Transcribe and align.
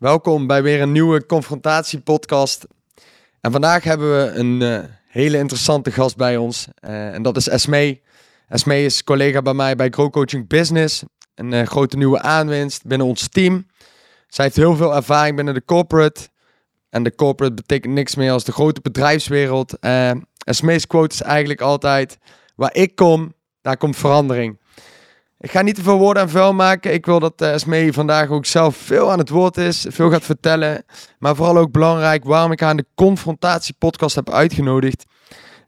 Welkom 0.00 0.46
bij 0.46 0.62
weer 0.62 0.80
een 0.80 0.92
nieuwe 0.92 1.26
confrontatiepodcast. 1.26 2.66
En 3.40 3.52
vandaag 3.52 3.84
hebben 3.84 4.16
we 4.16 4.32
een 4.32 4.60
uh, 4.60 4.78
hele 5.08 5.38
interessante 5.38 5.92
gast 5.92 6.16
bij 6.16 6.36
ons. 6.36 6.68
Uh, 6.80 7.14
en 7.14 7.22
dat 7.22 7.36
is 7.36 7.48
Esmee. 7.48 8.02
Esmee 8.48 8.84
is 8.84 9.04
collega 9.04 9.42
bij 9.42 9.54
mij 9.54 9.76
bij 9.76 9.90
Grow 9.90 10.10
Coaching 10.10 10.48
Business. 10.48 11.02
Een 11.34 11.52
uh, 11.52 11.62
grote 11.66 11.96
nieuwe 11.96 12.20
aanwinst 12.20 12.86
binnen 12.86 13.06
ons 13.06 13.28
team. 13.28 13.66
Zij 14.28 14.44
heeft 14.44 14.56
heel 14.56 14.76
veel 14.76 14.94
ervaring 14.94 15.36
binnen 15.36 15.54
de 15.54 15.64
corporate. 15.64 16.28
En 16.90 17.02
de 17.02 17.14
corporate 17.14 17.54
betekent 17.54 17.94
niks 17.94 18.14
meer 18.14 18.32
als 18.32 18.44
de 18.44 18.52
grote 18.52 18.80
bedrijfswereld. 18.80 19.78
Esmee's 20.44 20.86
quote 20.86 21.14
is 21.14 21.22
eigenlijk 21.22 21.60
altijd... 21.60 22.18
Waar 22.54 22.74
ik 22.74 22.94
kom, 22.94 23.34
daar 23.62 23.76
komt 23.76 23.96
verandering. 23.96 24.58
Ik 25.38 25.50
ga 25.50 25.62
niet 25.62 25.74
te 25.74 25.82
veel 25.82 25.98
woorden 25.98 26.22
aan 26.22 26.28
vuil 26.28 26.54
maken. 26.54 26.92
Ik 26.92 27.06
wil 27.06 27.20
dat 27.20 27.42
uh, 27.42 27.52
Esmee 27.52 27.92
vandaag 27.92 28.28
ook 28.28 28.46
zelf 28.46 28.76
veel 28.76 29.10
aan 29.10 29.18
het 29.18 29.28
woord 29.28 29.56
is, 29.56 29.86
veel 29.88 30.10
gaat 30.10 30.24
vertellen. 30.24 30.84
Maar 31.18 31.36
vooral 31.36 31.58
ook 31.58 31.72
belangrijk 31.72 32.24
waarom 32.24 32.52
ik 32.52 32.60
haar 32.60 32.68
aan 32.68 32.76
de 32.76 32.86
confrontatiepodcast 32.94 34.14
heb 34.14 34.30
uitgenodigd. 34.30 35.04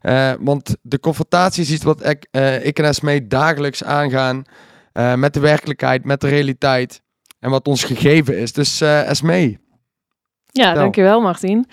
Uh, 0.01 0.31
want 0.39 0.75
de 0.81 0.99
confrontatie 0.99 1.63
is 1.63 1.71
iets 1.71 1.83
wat 1.83 2.05
ik, 2.05 2.27
uh, 2.31 2.65
ik 2.65 2.79
en 2.79 2.85
Esmee 2.85 3.27
dagelijks 3.27 3.83
aangaan. 3.83 4.43
met 5.15 5.33
de 5.33 5.39
werkelijkheid, 5.39 6.05
met 6.05 6.21
de 6.21 6.27
realiteit. 6.27 7.01
En 7.39 7.49
wat 7.49 7.67
ons 7.67 7.83
gegeven 7.83 8.37
is. 8.37 8.53
Dus 8.53 8.81
Esmee. 8.81 9.59
Ja, 10.45 10.73
dankjewel 10.73 11.21
Martin. 11.21 11.67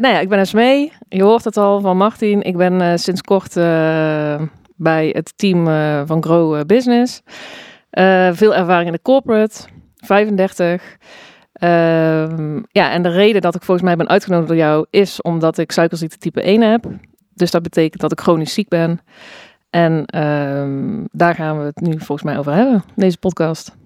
Nou 0.00 0.14
ja, 0.14 0.20
ik 0.20 0.28
ben 0.28 0.38
Esmee. 0.38 0.92
Je 1.08 1.22
hoort 1.22 1.44
het 1.44 1.56
al 1.56 1.80
van 1.80 1.96
Martin. 1.96 2.42
Ik 2.42 2.56
ben 2.56 2.98
sinds 2.98 3.20
kort 3.20 3.54
bij 4.76 5.08
het 5.12 5.32
team 5.36 5.64
van 6.06 6.22
Grow 6.22 6.66
Business. 6.66 7.22
Veel 8.32 8.54
ervaring 8.54 8.86
in 8.86 8.92
de 8.92 9.02
corporate, 9.02 9.64
35. 9.96 10.96
Uh, 11.60 12.58
ja, 12.68 12.90
en 12.90 13.02
de 13.02 13.08
reden 13.08 13.40
dat 13.40 13.54
ik 13.54 13.62
volgens 13.62 13.86
mij 13.86 13.96
ben 13.96 14.08
uitgenodigd 14.08 14.48
door 14.48 14.56
jou 14.56 14.86
is 14.90 15.22
omdat 15.22 15.58
ik 15.58 15.72
suikerziekte 15.72 16.18
type 16.18 16.42
1 16.42 16.60
heb. 16.60 16.84
Dus 17.34 17.50
dat 17.50 17.62
betekent 17.62 18.00
dat 18.00 18.12
ik 18.12 18.20
chronisch 18.20 18.52
ziek 18.52 18.68
ben. 18.68 19.00
En 19.70 20.04
ehm, 20.06 21.04
daar 21.12 21.34
gaan 21.34 21.58
we 21.58 21.64
het 21.64 21.80
nu 21.80 21.92
volgens 21.92 22.22
mij 22.22 22.38
over 22.38 22.52
hebben, 22.52 22.82
deze 22.94 23.18
podcast. 23.18 23.76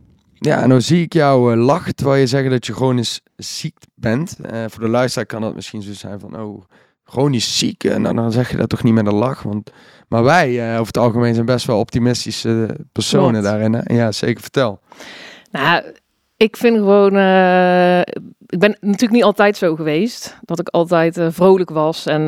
Ja, 0.43 0.63
en 0.63 0.69
dan 0.69 0.83
zie 0.83 1.03
ik 1.03 1.13
jou 1.13 1.57
uh, 1.57 1.65
lachen 1.65 1.95
terwijl 1.95 2.21
je 2.21 2.27
zegt 2.27 2.51
dat 2.51 2.67
je 2.67 2.73
chronisch 2.73 3.21
ziek 3.37 3.77
bent. 3.95 4.37
Uh, 4.53 4.65
voor 4.69 4.83
de 4.83 4.89
luisteraar 4.89 5.27
kan 5.27 5.41
dat 5.41 5.55
misschien 5.55 5.83
zo 5.83 5.93
zijn 5.93 6.21
van, 6.21 6.41
oh, 6.41 6.63
chronisch 7.05 7.59
ziek. 7.59 7.85
En 7.85 8.03
nou, 8.03 8.15
dan 8.15 8.33
zeg 8.33 8.51
je 8.51 8.57
dat 8.57 8.69
toch 8.69 8.83
niet 8.83 8.95
met 8.95 9.07
een 9.07 9.15
lach. 9.15 9.43
Want, 9.43 9.71
maar 10.09 10.23
wij 10.23 10.51
uh, 10.51 10.73
over 10.73 10.87
het 10.87 10.99
algemeen 10.99 11.35
zijn 11.35 11.47
best 11.47 11.67
wel 11.67 11.79
optimistische 11.79 12.77
personen 12.93 13.43
daarin. 13.43 13.73
Hè? 13.73 13.95
Ja, 13.95 14.13
zeker. 14.13 14.41
Vertel. 14.41 14.81
Nou, 15.51 15.83
ik 16.37 16.57
vind 16.57 16.77
gewoon... 16.77 17.13
Ik 18.47 18.59
ben 18.59 18.77
natuurlijk 18.81 19.13
niet 19.13 19.25
altijd 19.25 19.57
zo 19.57 19.75
geweest. 19.75 20.39
Dat 20.43 20.61
ik 20.61 20.69
altijd 20.69 21.19
vrolijk 21.29 21.71
was. 21.71 22.07
En, 22.07 22.25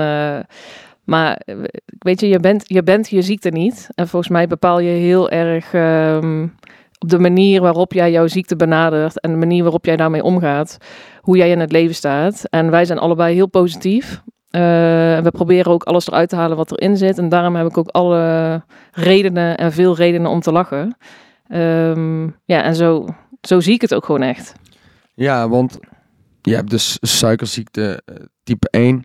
maar 1.04 1.40
weet 1.98 2.20
je, 2.20 2.28
je 2.28 2.40
bent, 2.40 2.64
je 2.66 2.82
bent 2.82 3.08
je 3.08 3.22
ziekte 3.22 3.48
niet. 3.48 3.88
En 3.94 4.08
volgens 4.08 4.32
mij 4.32 4.46
bepaal 4.46 4.80
je 4.80 4.90
heel 4.90 5.30
erg... 5.30 5.72
Um, 5.72 6.54
op 7.02 7.08
de 7.08 7.18
manier 7.18 7.60
waarop 7.60 7.92
jij 7.92 8.10
jouw 8.10 8.26
ziekte 8.26 8.56
benadert 8.56 9.20
en 9.20 9.30
de 9.30 9.36
manier 9.36 9.62
waarop 9.62 9.84
jij 9.84 9.96
daarmee 9.96 10.22
omgaat, 10.22 10.76
hoe 11.20 11.36
jij 11.36 11.50
in 11.50 11.60
het 11.60 11.72
leven 11.72 11.94
staat. 11.94 12.44
En 12.50 12.70
wij 12.70 12.84
zijn 12.84 12.98
allebei 12.98 13.34
heel 13.34 13.48
positief. 13.48 14.22
Uh, 14.50 14.60
we 15.20 15.30
proberen 15.32 15.72
ook 15.72 15.82
alles 15.82 16.06
eruit 16.06 16.28
te 16.28 16.36
halen 16.36 16.56
wat 16.56 16.72
erin 16.72 16.96
zit. 16.96 17.18
En 17.18 17.28
daarom 17.28 17.56
heb 17.56 17.66
ik 17.66 17.78
ook 17.78 17.88
alle 17.88 18.62
redenen 18.92 19.56
en 19.56 19.72
veel 19.72 19.96
redenen 19.96 20.30
om 20.30 20.40
te 20.40 20.52
lachen. 20.52 20.96
Um, 21.48 22.36
ja, 22.44 22.62
en 22.62 22.74
zo, 22.74 23.06
zo 23.40 23.60
zie 23.60 23.74
ik 23.74 23.80
het 23.80 23.94
ook 23.94 24.04
gewoon 24.04 24.22
echt. 24.22 24.54
Ja, 25.14 25.48
want 25.48 25.78
je 26.42 26.54
hebt 26.54 26.70
dus 26.70 26.98
suikerziekte 27.00 28.02
uh, 28.06 28.16
type 28.42 28.68
1. 28.70 29.04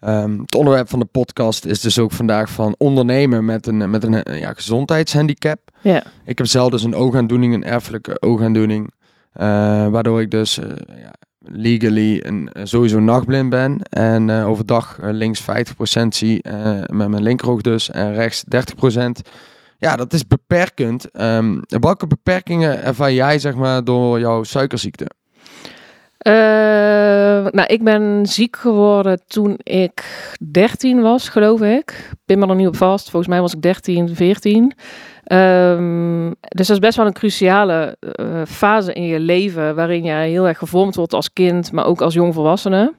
Um, 0.00 0.40
het 0.40 0.54
onderwerp 0.54 0.88
van 0.88 0.98
de 0.98 1.04
podcast 1.04 1.64
is 1.64 1.80
dus 1.80 1.98
ook 1.98 2.12
vandaag 2.12 2.50
van 2.50 2.74
ondernemen 2.78 3.44
met 3.44 3.66
een, 3.66 3.90
met 3.90 4.04
een 4.04 4.38
ja, 4.38 4.52
gezondheidshandicap. 4.52 5.71
Ja. 5.82 6.02
Ik 6.24 6.38
heb 6.38 6.46
zelf 6.46 6.70
dus 6.70 6.82
een 6.82 6.94
oogaandoening, 6.94 7.54
een 7.54 7.64
erfelijke 7.64 8.20
oogaandoening. 8.20 8.92
Uh, 9.36 9.88
waardoor 9.88 10.20
ik 10.20 10.30
dus 10.30 10.54
ja, 10.54 11.12
legally 11.38 12.20
een, 12.24 12.52
eh, 12.52 12.64
sowieso 12.64 13.00
nachtblind 13.00 13.50
ben. 13.50 13.80
En 13.82 14.28
uh, 14.28 14.48
overdag 14.48 14.98
links 15.00 15.42
50% 15.42 15.44
zie, 16.08 16.48
met 16.86 17.08
mijn 17.08 17.22
linkeroog 17.22 17.60
dus, 17.60 17.90
en 17.90 18.14
rechts 18.14 18.44
30%. 18.56 18.98
Ja, 19.78 19.96
dat 19.96 20.12
is 20.12 20.26
beperkend. 20.26 21.20
Um, 21.20 21.62
welke 21.66 22.06
beperkingen 22.06 22.82
ervaar 22.82 23.12
jij, 23.12 23.38
zeg 23.38 23.54
maar, 23.54 23.84
door 23.84 24.20
jouw 24.20 24.42
suikerziekte? 24.42 25.06
nou, 27.50 27.66
ik 27.66 27.84
ben 27.84 28.26
ziek 28.26 28.56
geworden 28.56 29.22
toen 29.26 29.58
ik 29.62 30.04
13 30.50 31.00
was, 31.00 31.28
geloof 31.28 31.60
ik. 31.60 32.10
Pin 32.24 32.38
me 32.38 32.46
er 32.46 32.54
niet 32.54 32.66
op 32.66 32.76
vast. 32.76 33.10
Volgens 33.10 33.32
mij 33.32 33.40
was 33.40 33.54
ik 33.54 33.62
13, 33.62 34.14
14. 34.14 34.72
Um, 35.24 36.28
dus 36.28 36.66
dat 36.66 36.76
is 36.76 36.78
best 36.78 36.96
wel 36.96 37.06
een 37.06 37.12
cruciale 37.12 37.96
uh, 38.20 38.42
fase 38.46 38.92
in 38.92 39.06
je 39.06 39.20
leven, 39.20 39.74
waarin 39.74 40.04
jij 40.04 40.30
heel 40.30 40.48
erg 40.48 40.58
gevormd 40.58 40.94
wordt 40.94 41.12
als 41.12 41.32
kind, 41.32 41.72
maar 41.72 41.86
ook 41.86 42.00
als 42.00 42.14
jongvolwassene. 42.14 42.94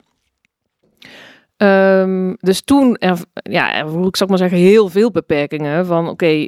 Um, 1.57 2.35
dus 2.39 2.61
toen, 2.61 2.97
er, 2.97 3.17
ja, 3.33 3.83
ik 3.83 4.15
zou 4.15 4.29
maar 4.29 4.37
zeggen, 4.37 4.57
heel 4.57 4.89
veel 4.89 5.11
beperkingen 5.11 5.85
van, 5.85 6.09
oké, 6.09 6.25
uh, 6.25 6.47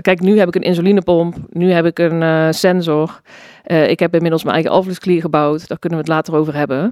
kijk, 0.00 0.20
nu 0.20 0.38
heb 0.38 0.48
ik 0.48 0.54
een 0.54 0.62
insulinepomp, 0.62 1.36
nu 1.48 1.72
heb 1.72 1.84
ik 1.84 1.98
een 1.98 2.20
uh, 2.20 2.46
sensor, 2.50 3.20
ik 3.64 3.98
heb 3.98 4.14
inmiddels 4.14 4.42
mijn 4.42 4.54
eigen 4.54 4.72
alvleesklier 4.72 5.20
gebouwd, 5.20 5.68
daar 5.68 5.78
kunnen 5.78 5.98
we 5.98 6.04
het 6.04 6.14
later 6.14 6.34
over 6.34 6.54
hebben. 6.54 6.90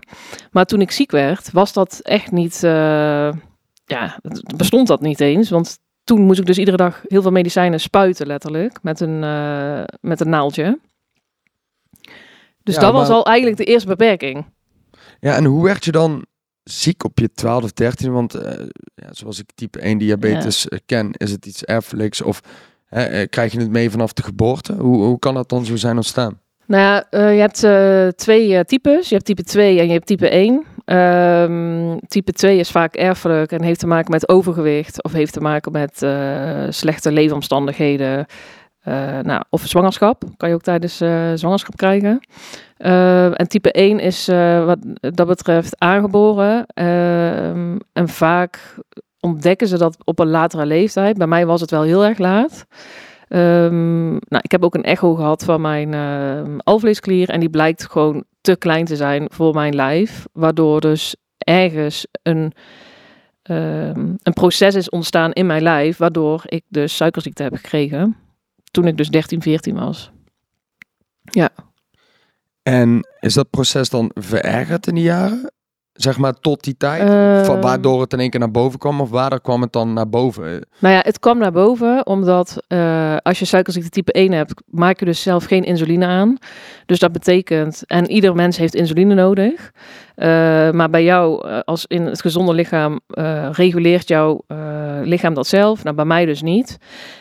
Maar 0.50 0.64
toen 0.64 0.80
ik 0.80 0.90
ziek 0.90 1.10
werd, 1.10 1.52
was 1.52 1.72
dat 1.72 2.00
echt 2.02 2.30
niet, 2.30 2.60
ja, 3.84 4.18
bestond 4.56 4.86
dat 4.86 5.00
niet 5.00 5.20
eens, 5.20 5.50
want 5.50 5.78
toen 6.04 6.20
moest 6.20 6.40
ik 6.40 6.46
dus 6.46 6.58
iedere 6.58 6.76
dag 6.76 7.02
heel 7.06 7.22
veel 7.22 7.30
medicijnen 7.30 7.80
spuiten, 7.80 8.26
letterlijk, 8.26 8.82
met 8.82 9.00
een, 9.00 9.22
uh, 9.22 9.82
met 10.00 10.20
een 10.20 10.28
naaldje. 10.28 10.78
Dus 12.62 12.74
dat 12.74 12.92
was 12.92 13.08
al 13.08 13.26
eigenlijk 13.26 13.56
de 13.56 13.64
eerste 13.64 13.88
beperking. 13.88 14.44
Ja, 15.20 15.36
en 15.36 15.44
hoe 15.44 15.64
werd 15.64 15.84
je 15.84 15.92
dan 15.92 16.24
ziek 16.62 17.04
op 17.04 17.18
je 17.18 17.32
12 17.32 17.62
of 17.62 17.72
13? 17.72 18.12
Want 18.12 18.34
uh, 18.34 18.42
ja, 18.94 19.08
zoals 19.10 19.38
ik 19.38 19.50
type 19.54 19.80
1 19.80 19.98
diabetes 19.98 20.62
ja. 20.62 20.68
Eh, 20.68 20.78
ken, 20.86 21.12
is 21.12 21.30
het 21.30 21.46
iets 21.46 21.64
erfelijks 21.64 22.22
of 22.22 22.40
krijg 23.30 23.52
je 23.52 23.58
het 23.58 23.70
mee 23.70 23.90
vanaf 23.90 24.12
de 24.12 24.22
geboorte? 24.22 24.72
Hoe, 24.72 25.02
hoe 25.04 25.18
kan 25.18 25.34
dat 25.34 25.48
dan 25.48 25.64
zo 25.64 25.76
zijn 25.76 25.96
ontstaan? 25.96 26.40
Nou 26.66 26.82
ja, 26.82 27.06
je 27.30 27.40
hebt 27.40 28.16
twee 28.18 28.64
types. 28.64 29.08
Je 29.08 29.14
hebt 29.14 29.26
type 29.26 29.42
2 29.42 29.78
en 29.78 29.86
je 29.86 29.92
hebt 29.92 30.06
type 30.06 30.28
1. 30.28 30.64
Um, 30.92 32.00
type 32.08 32.32
2 32.32 32.58
is 32.58 32.70
vaak 32.70 32.94
erfelijk 32.94 33.52
en 33.52 33.62
heeft 33.62 33.80
te 33.80 33.86
maken 33.86 34.10
met 34.10 34.28
overgewicht 34.28 35.02
of 35.02 35.12
heeft 35.12 35.32
te 35.32 35.40
maken 35.40 35.72
met 35.72 36.06
slechte 36.74 37.12
leefomstandigheden. 37.12 38.26
nou, 39.22 39.42
of 39.50 39.62
zwangerschap, 39.66 40.22
kan 40.36 40.48
je 40.48 40.54
ook 40.54 40.62
tijdens 40.62 40.96
zwangerschap 41.34 41.76
krijgen. 41.76 42.20
en 43.36 43.48
type 43.48 43.72
1 43.72 43.98
is 43.98 44.26
wat 44.64 44.78
dat 45.00 45.26
betreft 45.26 45.80
aangeboren. 45.80 46.66
Ehm, 46.66 47.76
en 47.92 48.08
vaak 48.08 48.74
ontdekken 49.20 49.68
ze 49.68 49.78
dat 49.78 49.96
op 50.04 50.18
een 50.18 50.30
latere 50.30 50.66
leeftijd. 50.66 51.18
Bij 51.18 51.26
mij 51.26 51.46
was 51.46 51.60
het 51.60 51.70
wel 51.70 51.82
heel 51.82 52.04
erg 52.04 52.18
laat. 52.18 52.66
Nou, 53.28 54.42
ik 54.42 54.50
heb 54.50 54.64
ook 54.64 54.74
een 54.74 54.82
echo 54.82 55.14
gehad 55.14 55.44
van 55.44 55.60
mijn 55.60 55.94
alvleesklier 56.62 57.28
en 57.28 57.40
die 57.40 57.50
blijkt 57.50 57.90
gewoon 57.90 58.24
te 58.42 58.56
klein 58.56 58.84
te 58.84 58.96
zijn 58.96 59.30
voor 59.32 59.54
mijn 59.54 59.74
lijf, 59.74 60.26
waardoor 60.32 60.80
dus 60.80 61.16
ergens 61.38 62.06
een, 62.22 62.52
um, 63.42 64.16
een 64.22 64.32
proces 64.32 64.74
is 64.74 64.90
ontstaan 64.90 65.32
in 65.32 65.46
mijn 65.46 65.62
lijf, 65.62 65.96
waardoor 65.96 66.42
ik 66.46 66.64
dus 66.68 66.96
suikerziekte 66.96 67.42
heb 67.42 67.54
gekregen 67.54 68.16
toen 68.70 68.86
ik 68.86 68.96
dus 68.96 69.08
13, 69.08 69.42
14 69.42 69.74
was. 69.74 70.10
Ja. 71.22 71.50
En 72.62 73.08
is 73.20 73.34
dat 73.34 73.50
proces 73.50 73.88
dan 73.88 74.10
verergerd 74.14 74.86
in 74.86 74.94
die 74.94 75.04
jaren? 75.04 75.52
Zeg 75.92 76.18
maar, 76.18 76.32
tot 76.32 76.64
die 76.64 76.76
tijd? 76.76 77.02
Uh, 77.02 77.60
waardoor 77.60 78.00
het 78.00 78.12
in 78.12 78.20
één 78.20 78.30
keer 78.30 78.40
naar 78.40 78.50
boven 78.50 78.78
kwam? 78.78 79.00
Of 79.00 79.10
waardoor 79.10 79.40
kwam 79.40 79.60
het 79.60 79.72
dan 79.72 79.92
naar 79.92 80.08
boven? 80.08 80.66
Nou 80.78 80.94
ja, 80.94 81.00
het 81.04 81.18
kwam 81.18 81.38
naar 81.38 81.52
boven 81.52 82.06
omdat 82.06 82.62
uh, 82.68 83.16
als 83.16 83.38
je 83.38 83.44
suikerziekte 83.44 83.90
type 83.90 84.12
1 84.12 84.32
hebt, 84.32 84.62
maak 84.66 84.98
je 84.98 85.04
dus 85.04 85.22
zelf 85.22 85.44
geen 85.44 85.64
insuline 85.64 86.06
aan. 86.06 86.38
Dus 86.86 86.98
dat 86.98 87.12
betekent, 87.12 87.82
en 87.86 88.10
ieder 88.10 88.34
mens 88.34 88.56
heeft 88.56 88.74
insuline 88.74 89.14
nodig. 89.14 89.72
Uh, 90.22 90.28
maar 90.70 90.90
bij 90.90 91.04
jou, 91.04 91.48
als 91.64 91.84
in 91.86 92.06
het 92.06 92.20
gezonde 92.20 92.52
lichaam, 92.52 93.00
reguleert 93.52 94.08
jouw 94.08 94.44
lichaam 95.02 95.34
dat 95.34 95.46
zelf. 95.46 95.84
Nou, 95.84 95.96
bij 95.96 96.04
mij 96.04 96.26
dus 96.26 96.42
niet. 96.42 96.78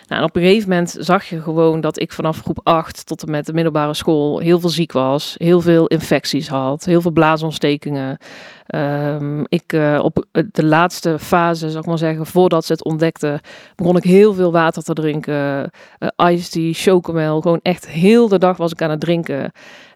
Nou, 0.08 0.22
en 0.22 0.28
op 0.28 0.36
een 0.36 0.42
gegeven 0.42 0.70
moment 0.70 0.96
zag 1.00 1.26
je 1.26 1.42
gewoon 1.42 1.82
dat 1.82 2.00
ik 2.00 2.12
vanaf 2.12 2.42
groep 2.42 2.60
8 2.64 3.06
tot 3.06 3.24
en 3.24 3.32
met 3.32 3.46
de 3.46 3.54
middelbare 3.54 3.94
school 3.94 4.40
heel 4.40 4.60
veel 4.60 4.70
ziek 4.70 4.92
was, 4.92 5.36
heel 5.38 5.62
veel 5.62 5.88
infecties 5.88 6.48
had, 6.48 6.86
heel 6.86 7.02
veel 7.02 7.12
blaasontstekingen. 7.12 8.18
Ehm, 8.66 9.44
ik, 9.48 9.78
op 10.02 10.26
de 10.52 10.66
laatste 10.66 11.20
fase, 11.20 11.70
zou 11.70 11.80
ik 11.80 11.86
maar 11.86 11.98
zeggen, 11.98 12.26
voordat 12.26 12.66
ze 12.66 12.72
het 12.72 12.84
ontdekten, 12.84 13.40
begon 13.76 13.98
ik 13.98 14.04
heel 14.04 14.34
veel 14.34 14.52
water 14.52 14.84
te 14.84 14.94
drinken. 14.94 15.70
Iced 16.16 16.52
tea, 16.52 16.74
chocomel, 16.74 17.42
gewoon 17.42 17.60
echt 17.62 17.88
heel 17.88 18.28
de 18.28 18.40
dag 18.40 18.58
was 18.58 18.72
ik 18.72 18.82
aan 18.82 18.90
het 18.90 19.00
drinken. 19.00 19.52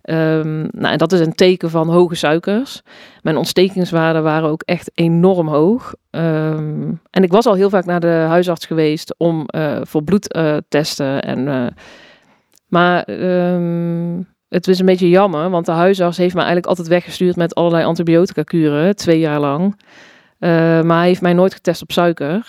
Um, 0.10 0.68
nou, 0.72 0.92
en 0.92 0.98
dat 0.98 1.12
is 1.12 1.20
een 1.20 1.36
teken 1.36 1.70
van 1.70 1.90
hoge 1.90 2.16
suikers. 2.16 2.82
Mijn 3.22 3.38
ontstekingswaarden 3.38 4.24
waren 4.24 4.50
ook 4.50 4.62
echt 4.62 4.92
enorm 4.94 5.48
hoog. 5.48 5.94
Um, 6.12 7.02
en 7.10 7.24
ik 7.24 7.32
was 7.32 7.46
al 7.46 7.54
heel 7.54 7.70
vaak 7.70 7.86
naar 7.86 8.00
de 8.00 8.08
huisarts 8.28 8.66
geweest 8.66 9.16
om 9.18 9.46
uh, 9.56 9.78
voor 9.84 10.04
bloedtesten. 10.04 11.22
en, 11.22 11.40
uh, 11.40 11.68
maar 12.68 13.10
um, 13.54 14.28
het 14.50 14.68
is 14.68 14.80
een 14.80 14.86
beetje 14.86 15.10
jammer, 15.10 15.50
want 15.50 15.66
de 15.66 15.72
huisarts 15.72 16.18
heeft 16.18 16.34
me 16.34 16.40
eigenlijk 16.40 16.68
altijd 16.68 16.88
weggestuurd 16.88 17.36
met 17.36 17.56
allerlei 17.56 17.86
antibiotica 17.86 18.44
kuren, 18.44 18.96
twee 18.96 19.20
jaar 19.20 19.40
lang. 19.40 19.80
Uh, 20.40 20.50
maar 20.82 20.98
hij 20.98 21.08
heeft 21.08 21.22
mij 21.22 21.34
nooit 21.34 21.54
getest 21.54 21.82
op 21.82 21.92
suiker. 21.92 22.46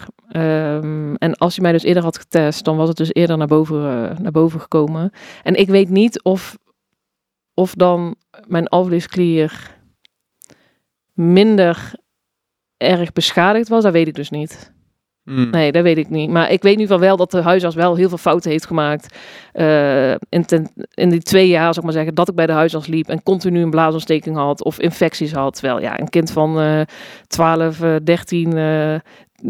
En 1.18 1.34
als 1.36 1.54
hij 1.54 1.62
mij 1.62 1.72
dus 1.72 1.82
eerder 1.82 2.02
had 2.02 2.18
getest, 2.18 2.64
dan 2.64 2.76
was 2.76 2.88
het 2.88 2.96
dus 2.96 3.14
eerder 3.14 3.36
naar 3.36 3.46
boven, 3.46 3.76
uh, 3.76 4.18
naar 4.18 4.32
boven 4.32 4.60
gekomen. 4.60 5.10
En 5.42 5.54
ik 5.54 5.68
weet 5.68 5.88
niet 5.88 6.22
of, 6.22 6.56
of 7.56 7.74
dan 7.74 8.14
mijn 8.46 8.68
alvleesklier 8.68 9.76
minder 11.12 11.92
erg 12.76 13.12
beschadigd 13.12 13.68
was. 13.68 13.82
Dat 13.82 13.92
weet 13.92 14.08
ik 14.08 14.14
dus 14.14 14.30
niet. 14.30 14.74
Mm. 15.24 15.50
Nee, 15.50 15.72
dat 15.72 15.82
weet 15.82 15.98
ik 15.98 16.10
niet. 16.10 16.30
Maar 16.30 16.50
ik 16.50 16.62
weet 16.62 16.72
ieder 16.72 16.86
geval 16.86 17.06
wel 17.06 17.16
dat 17.16 17.30
de 17.30 17.42
huisarts 17.42 17.76
wel 17.76 17.96
heel 17.96 18.08
veel 18.08 18.18
fouten 18.18 18.50
heeft 18.50 18.66
gemaakt. 18.66 19.16
Uh, 19.54 20.10
in, 20.10 20.44
ten, 20.46 20.70
in 20.94 21.08
die 21.08 21.22
twee 21.22 21.48
jaar, 21.48 21.62
zou 21.62 21.76
ik 21.76 21.82
maar 21.82 21.92
zeggen, 21.92 22.14
dat 22.14 22.28
ik 22.28 22.34
bij 22.34 22.46
de 22.46 22.52
huisarts 22.52 22.86
liep 22.86 23.08
en 23.08 23.22
continu 23.22 23.62
een 23.62 23.70
blaasontsteking 23.70 24.36
had 24.36 24.64
of 24.64 24.80
infecties 24.80 25.32
had. 25.32 25.54
Terwijl 25.54 25.80
ja, 25.80 26.00
een 26.00 26.08
kind 26.08 26.30
van 26.30 26.62
uh, 26.62 26.80
12, 27.26 27.80
uh, 27.80 27.96
13, 28.04 28.56
uh, 28.56 28.94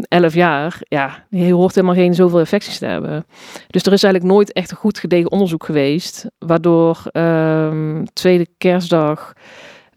11 0.07 0.33
jaar, 0.33 0.79
ja, 0.81 1.25
die 1.29 1.53
hoort 1.53 1.75
helemaal 1.75 1.95
geen 1.95 2.13
zoveel 2.13 2.39
infecties 2.39 2.77
te 2.77 2.85
hebben. 2.85 3.25
Dus 3.67 3.83
er 3.83 3.93
is 3.93 4.03
eigenlijk 4.03 4.33
nooit 4.33 4.51
echt 4.53 4.71
een 4.71 4.77
goed 4.77 4.99
gedegen 4.99 5.31
onderzoek 5.31 5.65
geweest, 5.65 6.25
waardoor 6.37 7.03
um, 7.11 8.05
tweede 8.13 8.47
kerstdag 8.57 9.33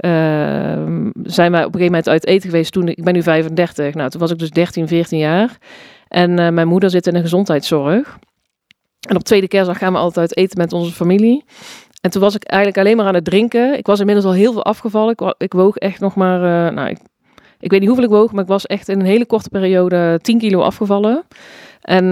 uh, 0.04 0.10
zijn 1.22 1.50
wij 1.50 1.64
op 1.64 1.74
een 1.74 1.80
gegeven 1.80 1.84
moment 1.84 2.08
uit 2.08 2.26
eten 2.26 2.50
geweest 2.50 2.72
toen 2.72 2.88
ik 2.88 3.04
ben 3.04 3.14
nu 3.14 3.22
35. 3.22 3.94
Nou, 3.94 4.10
toen 4.10 4.20
was 4.20 4.30
ik 4.30 4.38
dus 4.38 4.50
13, 4.50 4.88
14 4.88 5.18
jaar. 5.18 5.58
En 6.08 6.30
uh, 6.30 6.48
mijn 6.48 6.68
moeder 6.68 6.90
zit 6.90 7.06
in 7.06 7.14
de 7.14 7.20
gezondheidszorg. 7.20 8.18
En 9.08 9.16
op 9.16 9.22
tweede 9.22 9.48
kerstdag 9.48 9.78
gaan 9.78 9.92
we 9.92 9.98
altijd 9.98 10.36
eten 10.36 10.58
met 10.58 10.72
onze 10.72 10.92
familie. 10.92 11.44
En 12.00 12.10
toen 12.10 12.20
was 12.20 12.34
ik 12.34 12.44
eigenlijk 12.44 12.86
alleen 12.86 12.96
maar 12.96 13.06
aan 13.06 13.14
het 13.14 13.24
drinken. 13.24 13.78
Ik 13.78 13.86
was 13.86 14.00
inmiddels 14.00 14.26
al 14.26 14.32
heel 14.32 14.52
veel 14.52 14.64
afgevallen. 14.64 15.12
Ik, 15.12 15.34
ik 15.38 15.52
woog 15.52 15.76
echt 15.76 16.00
nog 16.00 16.14
maar, 16.14 16.38
uh, 16.38 16.74
nou, 16.74 16.88
ik, 16.88 16.98
ik, 17.60 17.70
weet 17.70 17.80
niet 17.80 17.88
hoeveel 17.88 18.06
ik 18.06 18.10
woog, 18.10 18.32
maar 18.32 18.42
ik 18.42 18.48
was 18.48 18.66
echt 18.66 18.88
in 18.88 19.00
een 19.00 19.06
hele 19.06 19.26
korte 19.26 19.48
periode 19.48 20.18
10 20.22 20.38
kilo 20.38 20.60
afgevallen. 20.60 21.22
En 21.80 22.08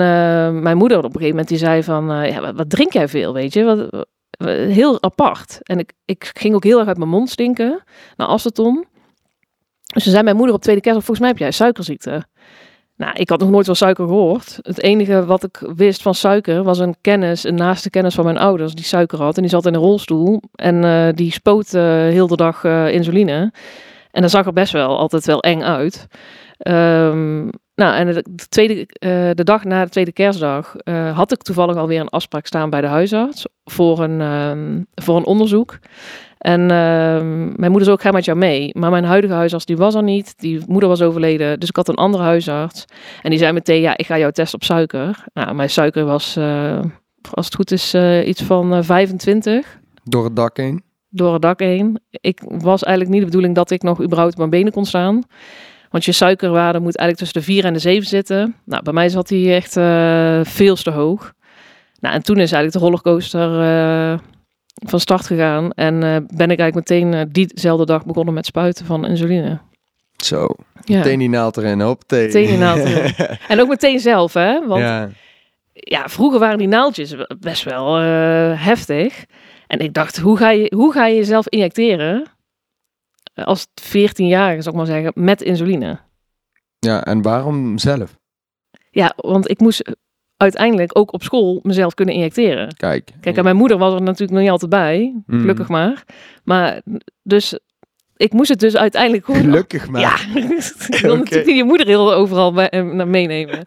mijn 0.62 0.76
moeder 0.76 0.98
op 0.98 1.04
een 1.04 1.10
gegeven 1.10 1.30
moment 1.30 1.48
die 1.48 1.58
zei 1.58 1.82
van, 1.82 2.04
ja, 2.26 2.54
wat, 2.54 2.70
drink 2.70 2.92
jij 2.92 3.08
veel, 3.08 3.32
weet 3.32 3.52
je? 3.52 3.64
Wat, 3.64 4.06
heel 4.46 5.02
apart. 5.02 5.58
En 5.62 5.78
ik, 5.78 5.92
ik 6.04 6.30
ging 6.34 6.54
ook 6.54 6.64
heel 6.64 6.78
erg 6.78 6.88
uit 6.88 6.98
mijn 6.98 7.10
mond 7.10 7.30
stinken 7.30 7.82
naar 8.16 8.28
aceton. 8.28 8.84
Dus 9.94 10.02
ze 10.02 10.10
zei 10.10 10.22
mijn 10.22 10.36
moeder 10.36 10.54
op 10.54 10.62
tweede 10.62 10.80
kerst, 10.80 10.96
volgens 10.96 11.20
mij 11.20 11.28
heb 11.28 11.38
jij 11.38 11.50
suikerziekte. 11.50 12.24
Nou, 12.96 13.12
ik 13.14 13.28
had 13.28 13.40
nog 13.40 13.50
nooit 13.50 13.66
van 13.66 13.76
suiker 13.76 14.06
gehoord. 14.06 14.58
Het 14.62 14.82
enige 14.82 15.24
wat 15.24 15.44
ik 15.44 15.62
wist 15.76 16.02
van 16.02 16.14
suiker 16.14 16.62
was 16.62 16.78
een 16.78 16.96
kennis, 17.00 17.44
een 17.44 17.54
naaste 17.54 17.90
kennis 17.90 18.14
van 18.14 18.24
mijn 18.24 18.38
ouders 18.38 18.74
die 18.74 18.84
suiker 18.84 19.22
had. 19.22 19.36
En 19.36 19.42
die 19.42 19.50
zat 19.50 19.66
in 19.66 19.74
een 19.74 19.80
rolstoel 19.80 20.42
en 20.54 20.84
uh, 20.84 21.08
die 21.14 21.32
spoot 21.32 21.70
heel 21.70 22.26
de 22.26 22.36
dag 22.36 22.64
insuline. 22.64 23.52
En 24.18 24.24
dat 24.24 24.32
zag 24.32 24.46
er 24.46 24.52
best 24.52 24.72
wel 24.72 24.98
altijd 24.98 25.24
wel 25.24 25.40
eng 25.40 25.62
uit. 25.62 26.06
Um, 26.68 27.50
nou, 27.74 27.94
en 27.94 28.06
de, 28.06 28.46
tweede, 28.48 28.74
uh, 28.74 29.30
de 29.34 29.44
dag 29.44 29.64
na 29.64 29.84
de 29.84 29.90
tweede 29.90 30.12
kerstdag 30.12 30.74
uh, 30.84 31.16
had 31.16 31.32
ik 31.32 31.42
toevallig 31.42 31.76
alweer 31.76 32.00
een 32.00 32.08
afspraak 32.08 32.46
staan 32.46 32.70
bij 32.70 32.80
de 32.80 32.86
huisarts 32.86 33.46
voor 33.64 34.02
een, 34.02 34.20
um, 34.20 34.86
voor 34.94 35.16
een 35.16 35.24
onderzoek. 35.24 35.78
En 36.38 36.60
uh, 36.60 36.68
mijn 37.56 37.70
moeder 37.70 37.82
zei 37.82 37.90
ook, 37.90 38.00
ga 38.00 38.10
met 38.10 38.24
jou 38.24 38.38
mee. 38.38 38.70
Maar 38.78 38.90
mijn 38.90 39.04
huidige 39.04 39.34
huisarts, 39.34 39.64
die 39.64 39.76
was 39.76 39.94
er 39.94 40.02
niet. 40.02 40.34
Die 40.38 40.62
moeder 40.66 40.88
was 40.88 41.02
overleden. 41.02 41.60
Dus 41.60 41.68
ik 41.68 41.76
had 41.76 41.88
een 41.88 41.94
andere 41.94 42.22
huisarts. 42.22 42.84
En 43.22 43.30
die 43.30 43.38
zei 43.38 43.52
meteen, 43.52 43.80
ja, 43.80 43.96
ik 43.96 44.06
ga 44.06 44.18
jou 44.18 44.32
testen 44.32 44.58
op 44.58 44.64
suiker. 44.64 45.24
Nou, 45.34 45.54
mijn 45.54 45.70
suiker 45.70 46.04
was, 46.04 46.36
uh, 46.36 46.80
als 47.30 47.44
het 47.44 47.54
goed 47.54 47.70
is, 47.70 47.94
iets 48.24 48.42
van 48.42 48.84
25. 48.84 49.78
Door 50.04 50.24
het 50.24 50.36
dak 50.36 50.56
heen? 50.56 50.86
Door 51.10 51.32
het 51.32 51.42
dak 51.42 51.60
heen. 51.60 52.00
Ik 52.10 52.40
was 52.44 52.82
eigenlijk 52.82 53.10
niet 53.10 53.20
de 53.20 53.26
bedoeling 53.26 53.54
dat 53.54 53.70
ik 53.70 53.82
nog 53.82 54.02
überhaupt 54.02 54.32
op 54.32 54.38
mijn 54.38 54.50
benen 54.50 54.72
kon 54.72 54.84
staan. 54.84 55.24
Want 55.90 56.04
je 56.04 56.12
suikerwaarde 56.12 56.80
moet 56.80 56.96
eigenlijk 56.96 57.18
tussen 57.18 57.40
de 57.40 57.60
4 57.60 57.64
en 57.64 57.72
de 57.72 57.78
7 57.78 58.08
zitten. 58.08 58.54
Nou, 58.64 58.82
bij 58.82 58.92
mij 58.92 59.08
zat 59.08 59.28
die 59.28 59.52
echt 59.52 59.76
uh, 59.76 60.40
veel 60.44 60.74
te 60.74 60.90
hoog. 60.90 61.32
Nou, 62.00 62.14
en 62.14 62.22
toen 62.22 62.36
is 62.36 62.52
eigenlijk 62.52 62.72
de 62.72 62.78
rollercoaster 62.78 63.60
uh, 63.60 64.18
van 64.74 65.00
start 65.00 65.26
gegaan. 65.26 65.72
En 65.72 65.94
uh, 65.94 66.16
ben 66.26 66.50
ik 66.50 66.58
eigenlijk 66.58 66.74
meteen 66.74 67.28
diezelfde 67.32 67.86
dag 67.86 68.06
begonnen 68.06 68.34
met 68.34 68.46
spuiten 68.46 68.86
van 68.86 69.06
insuline. 69.06 69.58
Zo, 70.16 70.48
ja. 70.84 70.98
meteen 70.98 71.18
die 71.18 71.28
naald 71.28 71.56
erin, 71.56 71.80
hop. 71.80 72.02
Meteen 72.08 72.46
die 72.46 72.58
naald 72.58 72.78
erin. 72.78 73.14
en 73.48 73.60
ook 73.60 73.68
meteen 73.68 74.00
zelf, 74.00 74.32
hè. 74.32 74.66
Want 74.66 74.82
ja. 74.82 75.08
ja 75.72 76.08
vroeger 76.08 76.38
waren 76.38 76.58
die 76.58 76.68
naaldjes 76.68 77.14
best 77.40 77.64
wel 77.64 77.94
heftig. 78.54 79.24
En 79.68 79.78
ik 79.78 79.94
dacht, 79.94 80.18
hoe 80.18 80.36
ga 80.36 80.50
je, 80.50 80.72
hoe 80.76 80.92
ga 80.92 81.06
je 81.06 81.16
jezelf 81.16 81.48
injecteren 81.48 82.26
als 83.34 83.66
14-jarige, 83.82 84.62
zou 84.62 84.68
ik 84.68 84.74
maar 84.74 84.86
zeggen, 84.86 85.12
met 85.14 85.42
insuline. 85.42 85.98
Ja, 86.78 87.04
en 87.04 87.22
waarom 87.22 87.78
zelf? 87.78 88.18
Ja, 88.90 89.12
want 89.16 89.50
ik 89.50 89.60
moest 89.60 89.96
uiteindelijk 90.36 90.98
ook 90.98 91.12
op 91.12 91.22
school 91.22 91.60
mezelf 91.62 91.94
kunnen 91.94 92.14
injecteren. 92.14 92.76
Kijk. 92.76 93.10
Kijk, 93.20 93.36
en 93.36 93.44
mijn 93.44 93.56
moeder 93.56 93.78
was 93.78 93.94
er 93.94 94.02
natuurlijk 94.02 94.30
nog 94.30 94.40
niet 94.40 94.50
altijd 94.50 94.70
bij, 94.70 95.22
mm. 95.26 95.40
gelukkig 95.40 95.68
maar. 95.68 96.04
Maar 96.44 96.80
dus 97.22 97.58
ik 98.16 98.32
moest 98.32 98.48
het 98.48 98.60
dus 98.60 98.76
uiteindelijk 98.76 99.24
gewoon... 99.24 99.40
Gelukkig 99.40 99.88
maar. 99.88 100.00
Ja, 100.00 100.14
ik 100.88 100.98
wil 101.00 101.10
okay. 101.10 101.22
natuurlijk 101.22 101.56
je 101.56 101.64
moeder 101.64 101.86
heel 101.86 102.12
overal 102.12 102.60
eh, 102.60 103.04
meenemen. 103.04 103.64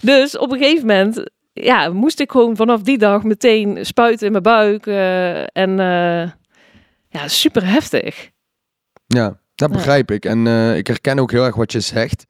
dus 0.00 0.38
op 0.38 0.52
een 0.52 0.58
gegeven 0.58 0.86
moment 0.86 1.30
ja, 1.62 1.88
moest 1.88 2.20
ik 2.20 2.30
gewoon 2.30 2.56
vanaf 2.56 2.82
die 2.82 2.98
dag 2.98 3.22
meteen 3.22 3.86
spuiten 3.86 4.26
in 4.26 4.32
mijn 4.32 4.42
buik. 4.42 4.86
Uh, 4.86 5.40
en 5.40 5.70
uh, 5.70 6.30
ja, 7.08 7.28
super 7.28 7.66
heftig. 7.66 8.30
Ja, 9.06 9.40
dat 9.54 9.72
begrijp 9.72 10.10
ik. 10.10 10.24
En 10.24 10.46
uh, 10.46 10.76
ik 10.76 10.86
herken 10.86 11.18
ook 11.18 11.30
heel 11.30 11.44
erg 11.44 11.54
wat 11.54 11.72
je 11.72 11.80
zegt. 11.80 12.26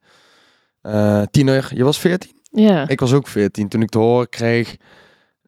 Tiener, 1.31 1.71
je 1.73 1.83
was 1.83 1.99
14? 1.99 2.31
Ja. 2.51 2.87
Ik 2.87 2.99
was 2.99 3.13
ook 3.13 3.27
14 3.27 3.67
toen 3.67 3.81
ik 3.81 3.89
te 3.89 3.97
horen 3.97 4.29
kreeg. 4.29 4.75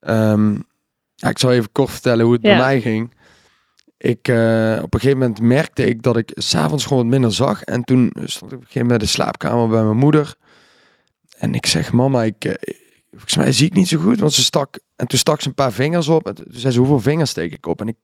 Um, 0.01 0.67
ja, 1.15 1.29
ik 1.29 1.39
zal 1.39 1.51
even 1.51 1.71
kort 1.71 1.89
vertellen 1.89 2.25
hoe 2.25 2.33
het 2.33 2.41
ja. 2.41 2.49
bij 2.49 2.57
mij 2.57 2.81
ging. 2.81 3.13
Ik, 3.97 4.27
op 4.83 4.93
een 4.93 4.99
gegeven 4.99 5.17
moment 5.17 5.41
merkte 5.41 5.85
ik 5.85 6.01
dat 6.01 6.17
ik 6.17 6.31
s'avonds 6.33 6.85
gewoon 6.85 7.03
wat 7.03 7.11
minder 7.11 7.33
zag. 7.33 7.63
En 7.63 7.83
toen 7.83 8.11
stond 8.13 8.51
ik 8.51 8.57
op 8.57 8.63
een 8.63 8.67
gegeven 8.67 8.81
moment 8.81 9.01
in 9.01 9.07
de 9.07 9.13
slaapkamer 9.13 9.67
bij 9.67 9.83
mijn 9.83 9.97
moeder. 9.97 10.35
En 11.37 11.53
ik 11.53 11.65
zeg, 11.65 11.91
mama, 11.91 12.23
ik, 12.23 12.57
volgens 13.11 13.35
mij 13.35 13.51
zie 13.51 13.65
ik 13.65 13.73
niet 13.73 13.87
zo 13.87 13.99
goed. 13.99 14.19
Want 14.19 14.33
ze 14.33 14.43
stak, 14.43 14.79
en 14.95 15.07
toen 15.07 15.19
stak 15.19 15.41
ze 15.41 15.47
een 15.47 15.53
paar 15.53 15.71
vingers 15.71 16.07
op. 16.07 16.27
En 16.27 16.35
toen 16.35 16.45
zei 16.49 16.73
ze, 16.73 16.79
hoeveel 16.79 16.99
vingers 16.99 17.29
steek 17.29 17.53
ik 17.53 17.65
op? 17.65 17.81
En 17.81 17.87
ik, 17.87 17.95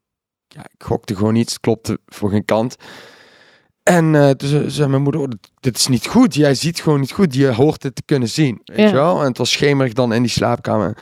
ja, 0.47 0.61
ik 0.61 0.83
gokte 0.83 1.15
gewoon 1.15 1.33
niet. 1.33 1.49
Het 1.49 1.59
klopte 1.59 1.99
voor 2.05 2.29
geen 2.29 2.45
kant. 2.45 2.75
En 3.83 4.13
uh, 4.13 4.29
toen 4.29 4.71
zei 4.71 4.89
mijn 4.89 5.01
moeder, 5.01 5.21
oh, 5.21 5.29
dit 5.59 5.77
is 5.77 5.87
niet 5.87 6.07
goed. 6.07 6.35
Jij 6.35 6.55
ziet 6.55 6.79
gewoon 6.79 6.99
niet 6.99 7.11
goed. 7.11 7.33
Je 7.33 7.53
hoort 7.53 7.83
het 7.83 7.95
te 7.95 8.03
kunnen 8.05 8.29
zien. 8.29 8.61
Weet 8.63 8.77
ja. 8.77 8.87
je 8.87 8.93
wel? 8.93 9.19
En 9.19 9.27
het 9.27 9.37
was 9.37 9.51
schemerig 9.51 9.93
dan 9.93 10.13
in 10.13 10.21
die 10.21 10.31
slaapkamer. 10.31 10.97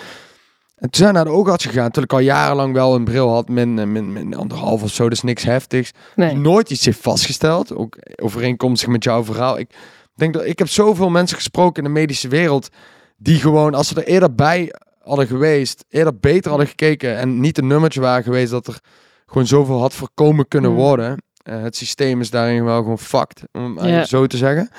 En 0.75 0.89
toen 0.89 1.01
zijn 1.01 1.07
we 1.09 1.15
naar 1.15 1.25
de 1.25 1.31
oogarts 1.31 1.65
gegaan. 1.65 1.91
Terwijl 1.91 2.05
ik 2.05 2.13
al 2.13 2.35
jarenlang 2.35 2.73
wel 2.73 2.95
een 2.95 3.03
bril 3.03 3.29
had. 3.29 3.49
Min, 3.49 3.91
min, 3.91 4.13
min 4.13 4.35
anderhalf 4.35 4.83
of 4.83 4.91
zo. 4.91 5.09
Dus 5.09 5.21
niks 5.21 5.43
heftigs. 5.43 5.91
Nee. 6.15 6.35
Nooit 6.35 6.69
iets 6.69 6.85
heeft 6.85 7.01
vastgesteld. 7.01 7.75
Ook 7.75 7.97
overeenkomstig 8.21 8.89
met 8.89 9.03
jouw 9.03 9.23
verhaal. 9.23 9.59
Ik 9.59 9.69
denk 10.15 10.33
dat 10.33 10.45
ik 10.45 10.59
heb 10.59 10.67
zoveel 10.67 11.09
mensen 11.09 11.37
gesproken 11.37 11.83
in 11.83 11.93
de 11.93 11.99
medische 11.99 12.27
wereld. 12.27 12.69
Die 13.17 13.39
gewoon, 13.39 13.73
als 13.73 13.87
ze 13.87 13.95
er 13.95 14.07
eerder 14.07 14.35
bij 14.35 14.73
hadden 14.99 15.27
geweest. 15.27 15.85
Eerder 15.89 16.19
beter 16.19 16.49
hadden 16.49 16.67
gekeken. 16.67 17.17
En 17.17 17.39
niet 17.39 17.57
een 17.57 17.67
nummertje 17.67 18.01
waren 18.01 18.23
geweest. 18.23 18.51
Dat 18.51 18.67
er 18.67 18.79
gewoon 19.25 19.47
zoveel 19.47 19.79
had 19.79 19.93
voorkomen 19.93 20.47
kunnen 20.47 20.71
mm. 20.71 20.77
worden. 20.77 21.23
Uh, 21.43 21.61
het 21.61 21.75
systeem 21.75 22.21
is 22.21 22.29
daarin 22.29 22.63
wel 22.63 22.77
gewoon 22.77 22.99
fucked, 22.99 23.43
om 23.51 23.85
ja. 23.85 24.05
zo 24.05 24.27
te 24.27 24.37
zeggen. 24.37 24.69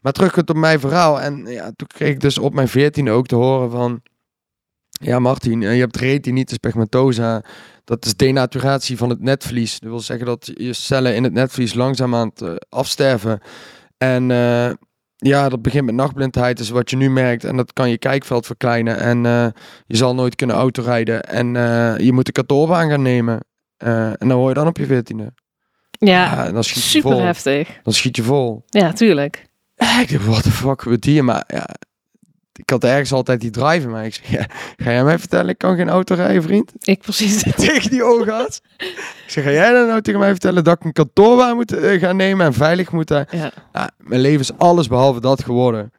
Maar 0.00 0.12
terug 0.12 0.38
op 0.38 0.56
mijn 0.56 0.80
verhaal. 0.80 1.20
En 1.20 1.46
ja, 1.46 1.72
toen 1.76 1.86
kreeg 1.86 2.10
ik 2.10 2.20
dus 2.20 2.38
op 2.38 2.54
mijn 2.54 2.68
veertiende 2.68 3.10
ook 3.10 3.26
te 3.26 3.34
horen 3.34 3.70
van... 3.70 4.02
Ja, 4.88 5.18
Martin, 5.18 5.60
je 5.60 5.66
hebt 5.66 5.96
retinitis 5.96 6.56
pigmentosa. 6.56 7.44
Dat 7.84 8.04
is 8.04 8.16
denaturatie 8.16 8.96
van 8.96 9.08
het 9.08 9.20
netvlies. 9.20 9.80
Dat 9.80 9.90
wil 9.90 10.00
zeggen 10.00 10.26
dat 10.26 10.50
je 10.54 10.72
cellen 10.72 11.14
in 11.14 11.24
het 11.24 11.32
netvlies 11.32 11.74
langzaam 11.74 12.14
aan 12.14 12.28
het 12.28 12.40
uh, 12.40 12.54
afsterven. 12.68 13.40
En 13.98 14.30
uh, 14.30 14.70
ja, 15.16 15.48
dat 15.48 15.62
begint 15.62 15.84
met 15.84 15.94
nachtblindheid, 15.94 16.60
is 16.60 16.70
wat 16.70 16.90
je 16.90 16.96
nu 16.96 17.10
merkt. 17.10 17.44
En 17.44 17.56
dat 17.56 17.72
kan 17.72 17.90
je 17.90 17.98
kijkveld 17.98 18.46
verkleinen. 18.46 18.98
En 18.98 19.26
eh, 19.26 19.46
je 19.86 19.96
zal 19.96 20.14
nooit 20.14 20.34
kunnen 20.34 20.56
autorijden. 20.56 21.22
En 21.22 21.56
eh, 21.56 21.98
je 21.98 22.12
moet 22.12 22.26
de 22.26 22.32
kantoorbaan 22.32 22.90
gaan 22.90 23.02
nemen. 23.02 23.40
Eh, 23.76 24.06
en 24.06 24.28
dan 24.28 24.30
hoor 24.30 24.48
je 24.48 24.54
dan 24.54 24.66
op 24.66 24.76
je 24.76 24.86
veertiende. 24.86 25.32
Ja, 25.90 26.50
dan 26.52 26.64
schiet 26.64 26.82
je 26.82 26.88
super 26.88 27.10
vol. 27.10 27.20
heftig. 27.20 27.80
Dan 27.82 27.92
schiet 27.92 28.16
je 28.16 28.22
vol. 28.22 28.64
Ja, 28.66 28.92
tuurlijk. 28.92 29.46
Ja, 29.74 30.00
ik 30.00 30.12
dacht, 30.12 30.26
wat 30.26 30.42
de 30.42 30.50
fuck 30.50 30.82
gebeurt 30.82 31.04
hier? 31.04 31.24
Maar 31.24 31.44
ja, 31.46 31.66
ik 32.58 32.70
had 32.70 32.84
ergens 32.84 33.12
altijd 33.12 33.40
die 33.40 33.50
drive 33.50 33.80
in 33.84 33.90
mij. 33.90 34.06
Ik 34.06 34.14
zeg, 34.14 34.30
ja, 34.30 34.46
ga 34.76 34.90
jij 34.90 35.04
mij 35.04 35.18
vertellen, 35.18 35.48
ik 35.48 35.58
kan 35.58 35.76
geen 35.76 35.88
auto 35.88 36.14
rijden, 36.14 36.42
vriend? 36.42 36.72
Ik 36.80 36.98
precies. 37.00 37.42
tegen 37.56 37.90
die 37.90 38.04
oogarts. 38.04 38.60
ik 38.76 39.24
zeg, 39.26 39.44
ga 39.44 39.50
jij 39.50 39.72
dan 39.72 39.86
nou 39.86 40.00
tegen 40.00 40.20
mij 40.20 40.30
vertellen 40.30 40.64
dat 40.64 40.76
ik 40.76 40.84
een 40.84 40.92
kantoorbaan 40.92 41.54
moet 41.56 41.72
eh, 41.72 42.00
gaan 42.00 42.16
nemen 42.16 42.46
en 42.46 42.52
veilig 42.52 42.92
moet... 42.92 43.10
eh, 43.10 43.20
Ja. 43.30 43.50
ja, 43.72 43.90
mijn 43.98 44.20
leven 44.20 44.40
is 44.40 44.56
alles 44.58 44.88
behalve 44.88 45.20
dat 45.20 45.42
geworden. 45.44 45.92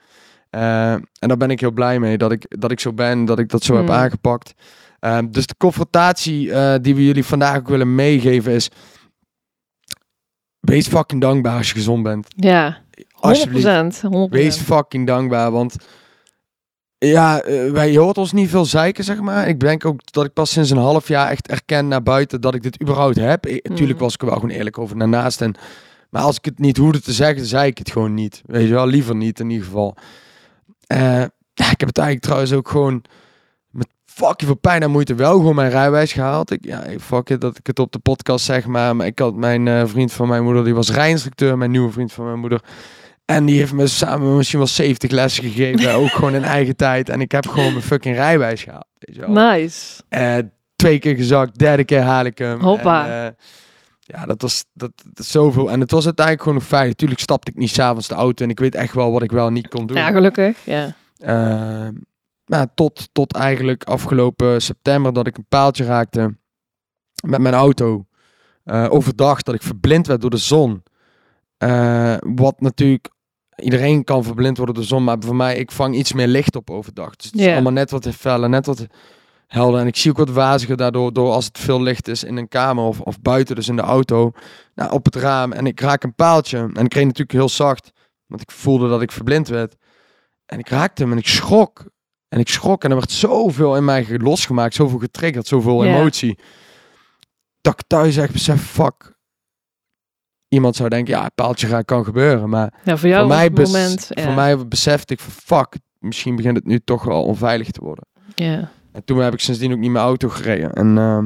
Eh, 0.50 0.91
en 0.91 1.03
daar 1.19 1.38
ben 1.38 1.50
ik 1.50 1.59
heel 1.59 1.71
blij 1.71 2.00
mee 2.00 2.17
dat 2.17 2.31
ik, 2.31 2.45
dat 2.59 2.71
ik 2.71 2.79
zo 2.79 2.93
ben, 2.93 3.25
dat 3.25 3.39
ik 3.39 3.50
dat 3.50 3.63
zo 3.63 3.75
heb 3.75 3.85
Hmm. 3.85 3.95
aangepakt. 3.95 4.53
Eh, 5.00 5.19
dus 5.29 5.45
de 5.47 5.55
confrontatie 5.57 6.51
die 6.81 6.95
we 6.95 7.05
jullie 7.05 7.25
vandaag 7.25 7.57
ook 7.57 7.67
willen 7.67 7.95
meegeven 7.95 8.51
is... 8.51 8.69
Wees 10.59 10.88
fucking 10.88 11.21
dankbaar 11.21 11.57
als 11.57 11.67
je 11.67 11.74
gezond 11.75 12.03
bent. 12.03 12.27
Ja, 12.35 12.77
100%. 12.77 13.01
Alsjeblieft. 13.19 14.01
100%. 14.03 14.07
Wees 14.29 14.57
fucking 14.57 15.07
dankbaar, 15.07 15.51
want... 15.51 15.75
Ja, 17.07 17.41
eh, 17.41 17.71
wij 17.71 17.95
hoort 17.97 18.17
ons 18.17 18.31
niet 18.31 18.50
veel 18.50 18.65
zeiken, 18.65 19.03
zeg 19.03 19.19
maar. 19.21 19.47
Ik 19.47 19.59
denk 19.59 19.85
ook 19.85 20.00
dat 20.12 20.25
ik 20.25 20.33
pas 20.33 20.51
sinds 20.51 20.69
een 20.69 20.77
half 20.77 21.07
jaar 21.07 21.29
echt 21.29 21.47
erken 21.47 21.88
naar 21.88 22.03
buiten 22.03 22.41
dat 22.41 22.55
ik 22.55 22.63
dit 22.63 22.81
überhaupt 22.81 23.15
heb. 23.15 23.45
Ik, 23.45 23.63
Tuurlijk 23.63 23.89
Mhm. 23.93 24.03
was 24.03 24.13
ik 24.13 24.21
er 24.21 24.27
wel 24.27 24.35
gewoon 24.35 24.50
eerlijk 24.55 24.77
over 24.77 24.97
daarnaast. 24.97 25.41
En, 25.41 25.55
maar 26.09 26.21
als 26.21 26.38
ik 26.38 26.45
het 26.45 26.59
niet 26.59 26.77
hoefde 26.77 27.01
te 27.01 27.13
zeggen, 27.13 27.45
zei 27.45 27.67
ik 27.67 27.77
het 27.77 27.91
gewoon 27.91 28.13
niet. 28.13 28.41
Weet 28.45 28.67
je 28.67 28.74
wel, 28.74 28.88
liever 28.88 29.15
niet 29.15 29.39
in 29.39 29.50
ieder 29.50 29.65
geval. 29.65 29.95
Eh, 30.88 31.00
ja, 31.53 31.71
ik 31.71 31.79
heb 31.79 31.88
het 31.88 31.97
eigenlijk 31.97 32.19
trouwens 32.21 32.53
ook 32.53 32.69
gewoon 32.69 33.03
met 33.69 33.88
fucking 34.05 34.50
veel 34.50 34.55
pijn 34.59 34.81
en 34.81 34.91
moeite 34.91 35.15
wel 35.15 35.33
gewoon 35.38 35.55
mijn 35.55 35.69
rijbewijs 35.69 36.13
gehaald. 36.13 36.51
Ik, 36.51 36.65
ja, 36.65 36.83
fuck 37.00 37.29
it 37.29 37.41
dat 37.41 37.57
ik 37.57 37.67
het 37.67 37.79
op 37.79 37.91
de 37.91 38.00
podcast 38.00 38.45
zeg, 38.45 38.65
maar, 38.65 38.95
maar 38.95 39.05
ik 39.05 39.19
had 39.19 39.35
mijn 39.35 39.67
eh, 39.67 39.85
vriend 39.85 40.12
van 40.13 40.27
mijn 40.27 40.43
moeder, 40.43 40.63
die 40.63 40.75
was 40.75 40.91
rijinstructeur, 40.91 41.57
mijn 41.57 41.71
nieuwe 41.71 41.91
vriend 41.91 42.13
van 42.13 42.25
mijn 42.25 42.39
moeder. 42.39 42.62
En 43.25 43.46
die 43.46 43.58
heeft 43.58 43.74
me 43.74 43.88
samen 43.88 44.36
misschien 44.36 44.60
wel 44.60 44.67
70 44.67 45.12
lessen 45.12 45.44
gegeven, 45.44 45.94
ook 45.94 46.10
gewoon 46.10 46.36
in 46.36 46.44
eigen 46.44 46.75
tijd. 46.75 47.10
En 47.10 47.22
ik 47.22 47.32
heb 47.32 47.48
gewoon 47.48 47.72
mijn 47.72 47.84
fucking 47.84 48.15
rijbewijs 48.15 48.63
gehaald. 48.63 48.88
Weet 49.00 49.15
je 49.15 49.22
wel. 49.22 49.51
Nice. 49.51 50.03
Eh, 50.10 50.38
twee 50.75 51.00
keer 51.00 51.15
gezakt, 51.15 51.58
derde 51.58 51.84
keer 51.84 52.01
haal 52.01 52.25
ik 52.25 52.38
hem. 52.38 52.62
Hoppa. 52.62 53.08
En, 53.08 53.25
eh, 53.25 53.34
ja, 54.00 54.25
dat 54.25 54.41
was 54.41 54.65
dat, 54.74 54.91
zoveel. 55.13 55.72
En 55.72 55.79
het 55.79 55.91
was 55.91 56.05
uiteindelijk 56.05 56.46
gewoon 56.46 56.60
nog 56.60 56.70
veilig. 56.70 56.96
Tuurlijk 56.96 57.20
stapte 57.20 57.51
ik 57.51 57.58
niet 57.58 57.70
s'avonds 57.70 58.08
de 58.08 58.15
auto 58.15 58.44
en 58.44 58.50
ik 58.50 58.60
weet 58.60 58.75
echt 58.75 58.94
wel 58.94 59.12
wat 59.12 59.22
ik 59.22 59.32
wel 59.32 59.50
niet 59.50 59.67
kon 59.67 59.86
doen. 59.86 59.98
Ja, 59.98 60.12
gelukkig. 60.12 60.65
Ja. 60.65 60.96
Eh, 61.17 61.88
maar 62.46 62.67
tot, 62.74 63.10
tot 63.12 63.34
eigenlijk 63.36 63.84
afgelopen 63.84 64.62
september 64.62 65.13
dat 65.13 65.27
ik 65.27 65.38
een 65.38 65.46
paaltje 65.50 65.86
raakte 65.86 66.36
met 67.27 67.41
mijn 67.41 67.53
auto. 67.53 68.05
Overdag 68.65 69.41
dat 69.41 69.55
ik 69.55 69.62
verblind 69.62 70.08
werd 70.08 70.22
door 70.22 70.29
de 70.29 70.38
zon. 70.38 70.84
Wat 72.20 72.60
natuurlijk, 72.60 73.14
iedereen 73.55 74.03
kan 74.03 74.24
verblind 74.24 74.57
worden 74.57 74.75
door 74.75 74.83
de 74.83 74.89
zon, 74.89 75.03
maar 75.03 75.17
voor 75.19 75.35
mij, 75.35 75.57
ik 75.57 75.71
vang 75.71 75.95
iets 75.95 76.13
meer 76.13 76.27
licht 76.27 76.55
op 76.55 76.69
overdag. 76.69 77.15
Dus 77.15 77.25
het 77.25 77.35
is 77.39 77.45
allemaal 77.53 77.71
net 77.71 77.91
wat 77.91 78.07
feller, 78.07 78.50
net 78.50 78.65
wat 78.65 78.85
helder. 79.47 79.79
En 79.79 79.88
ik 79.88 79.95
zie 79.95 80.12
ook 80.12 80.17
wat 80.17 80.29
waziger 80.29 80.77
daardoor, 80.77 81.13
door 81.13 81.31
als 81.31 81.45
het 81.45 81.57
veel 81.57 81.81
licht 81.81 82.07
is 82.07 82.24
in 82.24 82.38
een 82.38 82.47
kamer 82.47 82.83
of, 82.83 83.00
of 83.01 83.21
buiten, 83.21 83.55
dus 83.55 83.67
in 83.67 83.75
de 83.75 83.81
auto, 83.81 84.31
nou, 84.75 84.91
op 84.91 85.05
het 85.05 85.15
raam. 85.15 85.51
En 85.51 85.65
ik 85.67 85.79
raak 85.79 86.03
een 86.03 86.15
paaltje. 86.15 86.57
En 86.57 86.85
ik 86.85 86.93
reed 86.93 87.03
natuurlijk 87.03 87.31
heel 87.31 87.50
zacht, 87.50 87.91
want 88.25 88.41
ik 88.41 88.51
voelde 88.51 88.89
dat 88.89 89.01
ik 89.01 89.12
verblind 89.12 89.47
werd. 89.47 89.75
En 90.45 90.59
ik 90.59 90.69
raakte 90.69 91.01
hem 91.01 91.12
en 91.12 91.17
ik 91.17 91.27
schrok. 91.27 91.85
En 92.29 92.39
ik 92.39 92.47
schrok 92.50 92.83
en 92.83 92.89
er 92.89 92.95
werd 92.95 93.12
zoveel 93.12 93.75
in 93.75 93.85
mij 93.85 94.03
ge- 94.03 94.17
losgemaakt, 94.19 94.75
zoveel 94.75 95.00
getriggerd, 95.00 95.47
zoveel 95.47 95.85
emotie. 95.85 96.39
Dat 97.62 97.74
ik 97.74 97.83
thuis 97.88 98.17
echt 98.17 98.31
besef, 98.31 98.63
fuck. 98.63 99.14
Iemand 100.48 100.75
zou 100.75 100.90
denken, 100.90 101.14
ja, 101.14 101.24
een 101.24 101.32
paaltje 101.36 101.68
raak 101.68 101.86
kan 101.86 102.04
gebeuren. 102.06 102.50
Maar 102.50 102.74
ja, 102.84 102.98
voor 102.98 103.10
jou 103.10 103.28
voor, 103.28 103.36
mij 103.36 103.50
moment. 103.50 104.08
Ja. 104.10 104.24
voor 104.24 104.34
mij 104.34 104.68
besefte 104.68 105.14
ik 105.14 105.20
van, 105.20 105.32
fuck, 105.32 105.78
misschien 106.00 106.36
begint 106.36 106.56
het 106.56 106.66
nu 106.66 106.80
toch 106.80 107.04
wel 107.04 107.24
onveilig 107.24 107.72
te 107.72 107.82
worden. 107.84 108.06
ja. 108.36 108.72
En 108.92 109.04
toen 109.06 109.18
heb 109.18 109.34
ik 109.34 109.40
sindsdien 109.40 109.72
ook 109.72 109.78
niet 109.80 109.92
meer 109.92 110.02
auto 110.02 110.30
gereden. 110.30 110.74
En 110.74 110.98
ehm, 110.98 111.25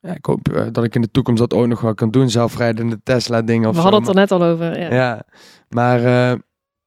ja, 0.00 0.14
ik 0.14 0.26
hoop 0.26 0.48
eh, 0.48 0.66
dat 0.72 0.84
ik 0.84 0.94
in 0.94 1.00
de 1.00 1.10
toekomst 1.10 1.40
dat 1.40 1.54
ook 1.54 1.66
nog 1.66 1.80
wel 1.80 1.94
kan 1.94 2.10
doen. 2.10 2.30
Zelfrijdende 2.30 3.00
Tesla 3.02 3.42
dingen 3.42 3.68
of 3.68 3.74
We 3.74 3.80
zo. 3.82 3.88
hadden 3.88 4.00
het 4.06 4.14
maar- 4.14 4.22
er 4.24 4.30
net 4.30 4.40
al 4.40 4.46
over. 4.52 4.80
Ja. 4.80 4.94
ja, 4.94 5.22
maar 5.68 6.04
eh, 6.04 6.38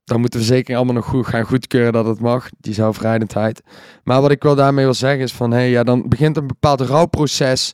dan 0.04 0.20
moeten 0.20 0.40
we 0.40 0.46
zeker 0.46 0.76
allemaal 0.76 0.94
nog 0.94 1.06
goed 1.06 1.28
gaan 1.28 1.44
goedkeuren 1.44 1.94
dat 1.94 2.06
het 2.06 2.20
mag, 2.20 2.50
die 2.58 2.74
zelfrijdendheid. 2.74 3.62
Maar 4.04 4.22
wat 4.22 4.32
ik 4.32 4.44
wel 4.44 4.56
daarmee 4.56 4.86
wil 4.86 4.94
zeggen 4.94 5.22
is 5.22 5.34
van, 5.34 5.52
hé, 5.52 5.58
hey, 5.58 5.70
ja, 5.70 5.84
dan 5.84 6.10
begint 6.10 6.38
een 6.38 6.48
bepaald 6.48 6.82
rouwproces 6.82 7.74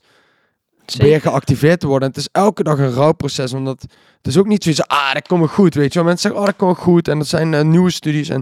weer 0.94 1.08
Zeker. 1.08 1.30
geactiveerd 1.30 1.80
te 1.80 1.88
worden. 1.88 2.08
En 2.08 2.14
het 2.14 2.24
is 2.24 2.30
elke 2.32 2.64
dag 2.64 2.78
een 2.78 2.94
rouwproces, 2.94 3.54
omdat 3.54 3.82
het 3.82 4.28
is 4.28 4.38
ook 4.38 4.48
niet 4.48 4.64
zoiets, 4.64 4.88
ah, 4.88 5.14
dat 5.14 5.28
komt 5.28 5.50
goed, 5.50 5.74
weet 5.74 5.94
je 5.94 6.00
wel. 6.00 6.08
Mensen 6.08 6.22
zeggen, 6.30 6.40
oh, 6.40 6.46
dat 6.46 6.56
komt 6.56 6.78
goed 6.78 7.08
en 7.08 7.18
dat 7.18 7.28
zijn 7.28 7.54
eh, 7.54 7.64
nieuwe 7.64 7.92
studies. 7.92 8.30
En, 8.30 8.42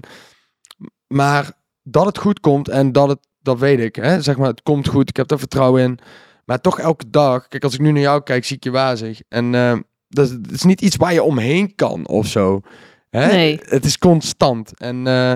maar 1.07 1.51
dat 1.83 2.05
het 2.05 2.17
goed 2.17 2.39
komt 2.39 2.69
en 2.69 2.91
dat 2.91 3.09
het, 3.09 3.19
dat 3.41 3.59
weet 3.59 3.79
ik, 3.79 3.95
hè. 3.95 4.21
Zeg 4.21 4.37
maar, 4.37 4.47
het 4.47 4.63
komt 4.63 4.87
goed, 4.87 5.09
ik 5.09 5.17
heb 5.17 5.31
er 5.31 5.39
vertrouwen 5.39 5.83
in. 5.83 5.99
Maar 6.45 6.61
toch 6.61 6.79
elke 6.79 7.09
dag, 7.09 7.47
kijk, 7.47 7.63
als 7.63 7.73
ik 7.73 7.79
nu 7.79 7.91
naar 7.91 8.01
jou 8.01 8.23
kijk, 8.23 8.45
zie 8.45 8.55
ik 8.55 8.63
je 8.63 8.71
wazig. 8.71 9.21
En 9.27 9.55
eh, 9.55 9.77
dat, 10.07 10.25
is, 10.25 10.31
het 10.31 10.51
is 10.51 10.63
niet 10.63 10.81
iets 10.81 10.95
waar 10.95 11.13
je 11.13 11.23
omheen 11.23 11.75
kan 11.75 12.07
of 12.07 12.27
zo. 12.27 12.61
Hè? 13.09 13.27
Nee. 13.27 13.59
Het 13.63 13.85
is 13.85 13.97
constant. 13.97 14.77
En 14.77 15.07
eh, 15.07 15.33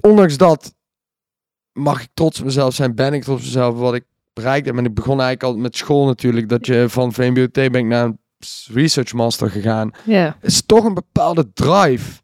ondanks 0.00 0.36
dat 0.36 0.74
mag 1.72 2.02
ik 2.02 2.08
trots 2.14 2.38
op 2.38 2.44
mezelf 2.44 2.74
zijn, 2.74 2.94
ben 2.94 3.12
ik 3.12 3.22
trots 3.22 3.40
op 3.40 3.46
mezelf 3.46 3.78
wat 3.78 3.94
ik 3.94 4.04
bereikt 4.38 4.66
heb. 4.66 4.76
En 4.76 4.84
ik 4.84 4.94
begon 4.94 5.20
eigenlijk 5.20 5.42
al 5.42 5.62
met 5.62 5.76
school 5.76 6.06
natuurlijk, 6.06 6.48
dat 6.48 6.66
je 6.66 6.88
van 6.88 7.12
VMBOT 7.12 7.52
ben 7.52 7.74
ik 7.74 7.84
naar 7.84 8.04
een 8.04 8.18
research 8.72 9.12
master 9.12 9.50
gegaan. 9.50 9.90
Ja. 10.04 10.36
Is 10.40 10.62
toch 10.66 10.84
een 10.84 10.94
bepaalde 10.94 11.52
drive 11.52 12.20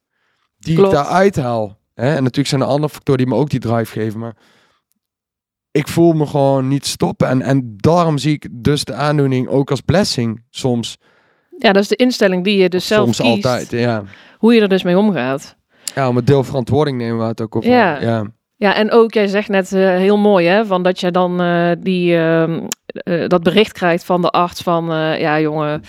die 0.59 0.75
Klopt. 0.75 0.93
ik 0.93 0.99
daar 0.99 1.07
uithaal. 1.07 1.79
Hè? 1.95 2.09
En 2.09 2.23
natuurlijk 2.23 2.49
zijn 2.49 2.61
er 2.61 2.67
andere 2.67 2.93
factoren 2.93 3.25
die 3.25 3.35
me 3.35 3.41
ook 3.41 3.51
die 3.51 3.61
drive 3.61 3.93
geven, 4.01 4.21
maar 4.21 4.37
ik 5.71 5.89
voel 5.89 6.13
me 6.13 6.27
gewoon 6.27 6.69
niet 6.69 6.87
stoppen. 6.87 7.29
En, 7.29 7.43
en 7.43 7.75
daarom 7.77 8.19
zie 8.19 8.33
ik 8.33 8.49
dus 8.51 8.85
de 8.85 8.95
aandoening 8.95 9.49
ook 9.49 9.71
als 9.71 9.81
blessing 9.81 10.45
soms. 10.51 10.99
ja, 11.59 11.73
dat 11.73 11.83
is 11.83 11.89
de 11.89 11.97
instelling 11.97 12.45
die 12.45 12.57
je 12.57 12.69
dus 12.69 12.87
zelf 12.87 13.15
soms 13.15 13.17
kiest. 13.19 13.47
altijd, 13.47 13.71
ja. 13.71 14.05
Hoe 14.39 14.55
je 14.55 14.61
er 14.61 14.69
dus 14.69 14.83
mee 14.83 14.99
omgaat. 14.99 15.57
Ja, 15.95 16.09
om 16.09 16.17
het 16.17 16.27
deel 16.27 16.45
verantwoording 16.45 16.99
nemen 16.99 17.19
we 17.19 17.25
het 17.25 17.41
ook 17.41 17.57
over. 17.57 17.71
Ja. 17.71 18.01
ja. 18.01 18.33
Ja, 18.57 18.75
en 18.75 18.91
ook, 18.91 19.13
jij 19.15 19.27
zegt 19.27 19.49
net 19.49 19.73
eh, 19.73 19.81
heel 19.81 20.19
mooi, 20.19 20.47
hè, 20.47 20.67
van 20.67 20.83
dat 20.83 21.01
je 21.01 21.11
dan 21.11 21.41
eh, 21.41 21.71
die, 21.79 22.17
ehm, 22.17 22.61
eh, 22.87 23.29
dat 23.29 23.43
bericht 23.43 23.73
krijgt 23.73 24.05
van 24.05 24.23
de 24.23 24.31
arts 24.31 24.63
van, 24.63 24.85
ja 25.19 25.41
jongen, 25.41 25.83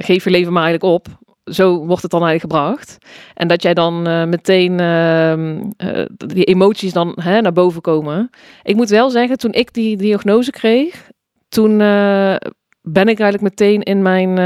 geef 0.00 0.24
je 0.24 0.30
leven 0.30 0.52
maar 0.52 0.62
eigenlijk 0.64 0.94
op. 0.94 1.06
Zo 1.44 1.86
wordt 1.86 2.02
het 2.02 2.10
dan 2.10 2.24
eigenlijk 2.24 2.54
gebracht. 2.54 2.98
En 3.34 3.48
dat 3.48 3.62
jij 3.62 3.74
dan 3.74 4.02
meteen 4.28 4.80
ehm, 4.80 5.62
eh, 5.76 6.04
die 6.16 6.44
emoties 6.44 6.92
dan 6.92 7.18
hè, 7.20 7.40
naar 7.40 7.52
boven 7.52 7.80
komen. 7.80 8.30
Ik 8.62 8.76
moet 8.76 8.88
wel 8.88 9.10
zeggen, 9.10 9.36
toen 9.36 9.52
ik 9.52 9.72
die 9.72 9.96
diagnose 9.96 10.50
kreeg, 10.50 11.08
toen 11.48 11.78
ben 12.82 13.08
ik 13.08 13.20
eigenlijk 13.20 13.40
meteen 13.40 13.82
in 13.82 14.02
mijn 14.02 14.38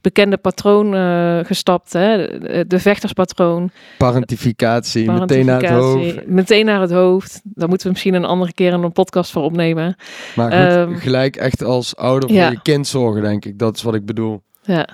bekende 0.00 0.36
patroon 0.36 0.94
eh, 0.94 1.38
gestapt. 1.44 1.92
Hè? 1.92 2.38
De, 2.38 2.64
de 2.68 2.78
vechterspatroon. 2.78 3.70
Parentificatie, 3.98 5.10
meteen 5.10 5.46
naar 5.46 5.60
het 5.62 5.70
hoofd. 5.70 6.26
Meteen 6.26 6.64
naar 6.66 6.80
het 6.80 6.90
hoofd. 6.90 7.40
Daar 7.44 7.68
moeten 7.68 7.86
we 7.86 7.92
misschien 7.92 8.14
een 8.14 8.24
andere 8.24 8.52
keer 8.52 8.72
een 8.72 8.92
podcast 8.92 9.30
voor 9.32 9.42
opnemen. 9.42 9.96
Maar 10.34 10.52
goed, 10.52 10.76
Ehm, 10.76 10.94
gelijk 10.94 11.36
echt 11.36 11.62
als 11.62 11.96
ouder 11.96 12.28
voor 12.28 12.38
ja. 12.38 12.50
je 12.50 12.62
kind 12.62 12.86
zorgen, 12.86 13.22
denk 13.22 13.44
ik. 13.44 13.58
Dat 13.58 13.76
is 13.76 13.82
wat 13.82 13.94
ik 13.94 14.06
bedoel. 14.06 14.42
Ja, 14.62 14.88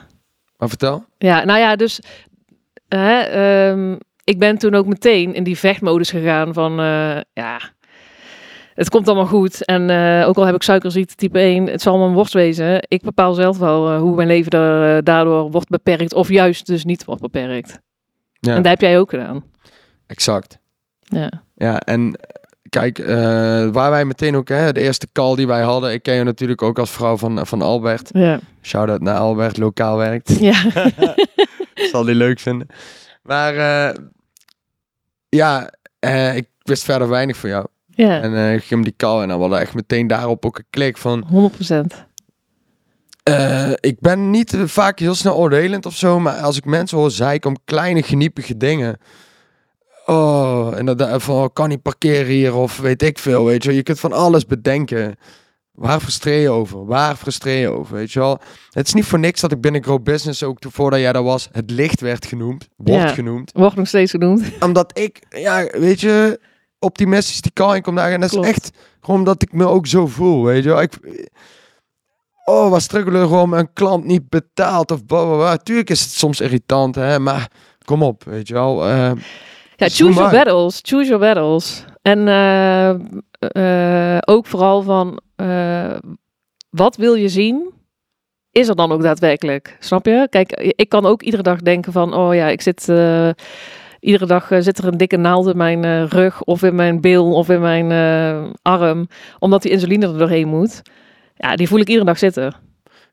Maar 0.56 0.68
vertel. 0.68 1.04
ja 1.18 1.44
nou 1.44 1.58
ja, 1.58 1.76
dus 1.76 2.00
hè, 2.88 3.18
ehm, 3.20 3.96
ik 4.24 4.38
ben 4.38 4.58
toen 4.58 4.74
ook 4.74 4.86
meteen 4.86 5.34
in 5.34 5.44
die 5.44 5.58
vechtmodus 5.58 6.10
gegaan 6.10 6.54
van 6.54 6.80
eh, 6.80 7.20
ja, 7.32 7.60
het 8.80 8.88
komt 8.88 9.08
allemaal 9.08 9.26
goed. 9.26 9.64
En 9.64 9.90
eh, 9.90 10.28
ook 10.28 10.36
al 10.36 10.46
heb 10.46 10.54
ik 10.54 10.62
suikerziekte 10.62 11.14
type 11.14 11.38
1, 11.38 11.66
het 11.66 11.82
zal 11.82 11.92
allemaal 11.92 12.10
een 12.10 12.16
worst 12.16 12.32
wezen. 12.32 12.84
Ik 12.88 13.02
bepaal 13.02 13.34
zelf 13.34 13.58
wel 13.58 13.90
eh, 13.90 13.98
hoe 13.98 14.14
mijn 14.14 14.28
leven 14.28 14.52
er, 14.52 14.96
eh, 14.96 15.02
daardoor 15.04 15.50
wordt 15.50 15.68
beperkt 15.68 16.14
of 16.14 16.28
juist 16.28 16.66
dus 16.66 16.84
niet 16.84 17.04
wordt 17.04 17.20
beperkt. 17.20 17.78
Ja, 18.32 18.54
En 18.54 18.62
dat 18.62 18.70
heb 18.72 18.80
jij 18.80 18.98
ook 18.98 19.10
gedaan. 19.10 19.44
exact. 20.06 20.58
Ja, 21.00 21.30
Ja, 21.54 21.80
en 21.80 22.20
kijk, 22.68 22.98
waar 23.72 23.90
wij 23.90 24.04
meteen 24.04 24.36
ook, 24.36 24.48
hè, 24.48 24.72
de 24.72 24.80
eerste 24.80 25.08
call 25.12 25.36
die 25.36 25.46
wij 25.46 25.62
hadden. 25.62 25.92
Ik 25.92 26.02
ken 26.02 26.14
je 26.14 26.24
natuurlijk 26.24 26.62
ook 26.62 26.78
als 26.78 26.90
vrouw 26.90 27.16
van, 27.16 27.46
van 27.46 27.62
Albert. 27.62 28.08
ja, 28.12 28.40
Shout-out 28.62 29.00
naar 29.00 29.16
Albert, 29.16 29.56
lokaal 29.56 29.96
werkt. 29.96 30.38
ja. 30.50 30.62
Zal 31.92 32.04
die 32.04 32.14
leuk 32.14 32.38
vinden. 32.38 32.66
Maar 33.22 33.54
ja, 35.28 35.70
ik 36.34 36.46
wist 36.62 36.84
verder 36.84 37.08
weinig 37.08 37.36
van 37.36 37.50
jou. 37.50 37.66
Ja. 38.00 38.20
En 38.20 38.34
eh, 38.34 38.52
ik 38.54 38.58
ging 38.60 38.70
hem 38.70 38.82
die 38.82 38.94
call 38.96 39.22
en 39.22 39.28
dan 39.28 39.40
hadden 39.40 39.60
echt 39.60 39.74
meteen 39.74 40.06
daarop 40.06 40.44
ook 40.46 40.58
een 40.58 40.66
klik 40.70 40.96
van... 40.96 41.50
100%. 41.92 42.08
Eh, 43.22 43.70
ik 43.80 44.00
ben 44.00 44.30
niet 44.30 44.56
vaak 44.64 44.98
heel 44.98 45.14
snel 45.14 45.36
oordelend 45.36 45.86
of 45.86 45.96
zo, 45.96 46.20
maar 46.20 46.34
als 46.34 46.56
ik 46.56 46.64
mensen 46.64 46.98
hoor 46.98 47.10
zeiken 47.10 47.50
om 47.50 47.56
kleine 47.64 48.02
geniepige 48.02 48.56
dingen. 48.56 48.98
Oh, 50.06 50.76
en 50.76 50.86
dat 50.86 51.22
van 51.22 51.34
oh, 51.34 51.48
kan 51.52 51.68
niet 51.68 51.82
parkeren 51.82 52.32
hier 52.32 52.54
of 52.54 52.78
weet 52.78 53.02
ik 53.02 53.18
veel, 53.18 53.44
weet 53.44 53.64
je. 53.64 53.74
Je 53.74 53.82
kunt 53.82 54.00
van 54.00 54.12
alles 54.12 54.46
bedenken. 54.46 55.16
Waar 55.72 56.00
frustreer 56.00 56.40
je 56.40 56.50
over? 56.50 56.86
Waar 56.86 57.16
frustreer 57.16 57.60
je 57.60 57.68
over? 57.68 57.94
Weet 57.94 58.12
je 58.12 58.18
wel? 58.18 58.38
Het 58.70 58.86
is 58.86 58.94
niet 58.94 59.04
voor 59.04 59.18
niks 59.18 59.40
dat 59.40 59.52
ik 59.52 59.60
binnen 59.60 59.82
Grow 59.82 60.02
Business 60.02 60.42
ook 60.42 60.58
voordat 60.68 61.00
jij 61.00 61.12
daar 61.12 61.22
was, 61.22 61.48
het 61.52 61.70
licht 61.70 62.00
werd 62.00 62.26
genoemd. 62.26 62.68
Wordt 62.76 63.02
Ja. 63.02 63.08
genoemd. 63.08 63.50
Wordt 63.54 63.76
nog 63.76 63.88
steeds 63.88 64.10
genoemd. 64.10 64.42
Omdat 64.60 64.98
ik, 64.98 65.22
ja, 65.28 65.66
weet 65.72 66.00
je, 66.00 66.40
optimistisch 66.80 67.40
die 67.40 67.52
kan 67.52 67.74
ik 67.74 67.82
kom 67.82 67.94
daar. 67.94 68.12
En 68.12 68.20
dat 68.20 68.32
is 68.32 68.46
echt 68.48 68.70
gewoon 69.00 69.18
omdat 69.20 69.42
ik 69.42 69.52
me 69.52 69.66
ook 69.66 69.86
zo 69.86 70.06
voel, 70.06 70.44
weet 70.44 70.62
je 70.62 70.68
wel. 70.68 70.82
Ik, 70.82 70.92
oh, 72.44 72.70
wat 72.70 72.82
struggelen 72.82 73.28
gewoon 73.28 73.52
een 73.52 73.72
klant 73.72 74.04
niet 74.04 74.28
betaalt 74.28 74.90
of 74.90 75.06
bla 75.06 75.24
bla 75.24 75.34
bla. 75.36 75.56
Tuurlijk 75.56 75.90
is 75.90 76.00
het 76.00 76.10
soms 76.10 76.40
irritant, 76.40 76.94
hè, 76.94 77.18
maar 77.18 77.50
kom 77.84 78.02
op, 78.02 78.24
weet 78.24 78.48
je 78.48 78.54
wel. 78.54 78.84
eh, 78.84 79.12
Ja, 79.76 79.88
choose 79.88 79.96
your 79.96 80.14
maar. 80.14 80.30
battles. 80.30 80.80
Choose 80.82 81.08
your 81.08 81.20
battles. 81.24 81.84
En 82.02 82.28
eh, 82.28 82.90
eh, 84.14 84.18
ook 84.24 84.46
vooral 84.46 84.82
van, 84.82 85.20
wat 86.70 86.96
wil 86.96 87.14
je 87.14 87.28
zien? 87.28 87.70
Is 88.50 88.68
er 88.68 88.76
dan 88.76 88.92
ook 88.92 89.02
daadwerkelijk? 89.02 89.76
Snap 89.80 90.06
je? 90.06 90.26
Kijk, 90.30 90.52
ik 90.76 90.88
kan 90.88 91.06
ook 91.06 91.22
iedere 91.22 91.42
dag 91.42 91.58
denken 91.60 91.92
van, 91.92 92.14
oh 92.14 92.34
ja, 92.34 92.48
ik 92.48 92.60
zit... 92.60 92.86
iedere 94.00 94.26
dag 94.26 94.50
eh, 94.50 94.60
zit 94.60 94.78
er 94.78 94.84
een 94.84 94.96
dikke 94.96 95.16
naald 95.16 95.46
in 95.46 95.56
mijn 95.56 95.84
eh, 95.84 96.04
rug 96.04 96.42
of 96.42 96.62
in 96.62 96.74
mijn 96.74 97.00
bil 97.00 97.34
of 97.34 97.48
in 97.48 97.60
mijn 97.60 97.90
eh, 97.90 98.50
arm. 98.62 99.08
Omdat 99.38 99.62
die 99.62 99.70
insuline 99.70 100.06
er 100.06 100.18
doorheen 100.18 100.48
moet. 100.48 100.82
Ja, 101.34 101.56
die 101.56 101.68
voel 101.68 101.78
ik 101.78 101.88
iedere 101.88 102.06
dag 102.06 102.18
zitten. 102.18 102.54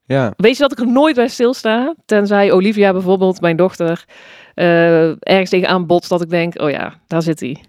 ja, 0.06 0.34
Weet 0.38 0.56
je 0.56 0.62
dat 0.62 0.72
ik 0.72 0.79
er 0.79 0.91
nooit 0.91 1.15
bij 1.15 1.27
stilsta? 1.27 1.96
Tenzij 2.06 2.51
Olivia 2.51 2.91
bijvoorbeeld, 2.91 3.41
mijn 3.41 3.56
dochter, 3.58 4.06
eh, 4.53 5.10
ergens 5.10 5.50
tegenaan 5.50 5.86
botst 5.86 6.10
dat 6.10 6.22
ik 6.22 6.29
denk, 6.29 6.62
oh 6.62 6.70
ja, 6.70 6.94
daar 7.08 7.22
zit 7.22 7.39
hij. 7.39 7.63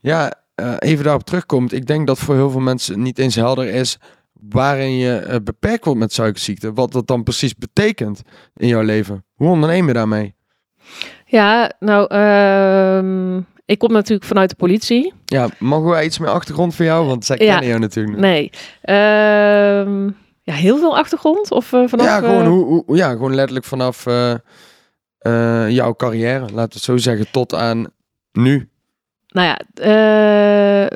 ja 0.00 0.32
even 0.78 1.04
daarop 1.04 1.22
terugkomt. 1.22 1.72
Ik 1.72 1.86
denk 1.86 2.06
dat 2.06 2.18
voor 2.18 2.34
heel 2.34 2.50
veel 2.50 2.60
mensen 2.60 3.02
niet 3.02 3.18
eens 3.18 3.34
helder 3.34 3.66
is 3.66 3.98
waarin 4.32 4.96
je 4.96 5.40
beperkt 5.44 5.84
wordt 5.84 6.00
met 6.00 6.12
suikerziekte. 6.12 6.72
Wat 6.72 6.92
dat 6.92 7.06
dan 7.06 7.22
precies 7.22 7.54
betekent 7.54 8.22
in 8.56 8.68
jouw 8.68 8.82
leven. 8.82 9.24
Hoe 9.34 9.48
onderneem 9.48 9.86
je 9.86 9.92
daarmee? 9.92 10.34
Ja, 11.30 11.72
nou, 11.80 12.06
ehm, 12.14 13.36
ik 13.64 13.78
kom 13.78 13.92
natuurlijk 13.92 14.28
vanuit 14.28 14.50
de 14.50 14.56
politie. 14.56 15.12
Ja, 15.24 15.48
mogen 15.58 15.90
wij 15.90 16.04
iets 16.04 16.18
meer 16.18 16.30
achtergrond 16.30 16.74
van 16.74 16.84
jou? 16.86 17.06
Want 17.06 17.24
zij 17.24 17.36
Ja. 17.40 17.44
kennen 17.50 17.68
jou 17.68 17.80
natuurlijk. 17.80 18.18
Nee. 18.18 18.50
Ehm, 18.82 20.04
ja, 20.42 20.54
heel 20.54 20.78
veel 20.78 20.96
achtergrond? 20.96 21.50
Of 21.50 21.72
eh, 21.72 21.82
vanaf... 21.86 22.06
ja, 22.06 22.18
gewoon, 22.18 22.42
eh, 22.42 22.48
hoe, 22.48 22.82
hoe- 22.86 22.96
ja, 22.96 23.10
gewoon 23.10 23.34
letterlijk 23.34 23.66
vanaf 23.66 24.06
eh, 24.06 24.34
jouw 25.68 25.94
carrière, 25.94 26.40
laten 26.40 26.54
we 26.54 26.60
het 26.60 26.82
zo 26.82 26.96
zeggen, 26.96 27.26
tot 27.30 27.54
aan 27.54 27.86
nu. 28.32 28.68
Nou 29.28 29.46
ja, 29.46 29.58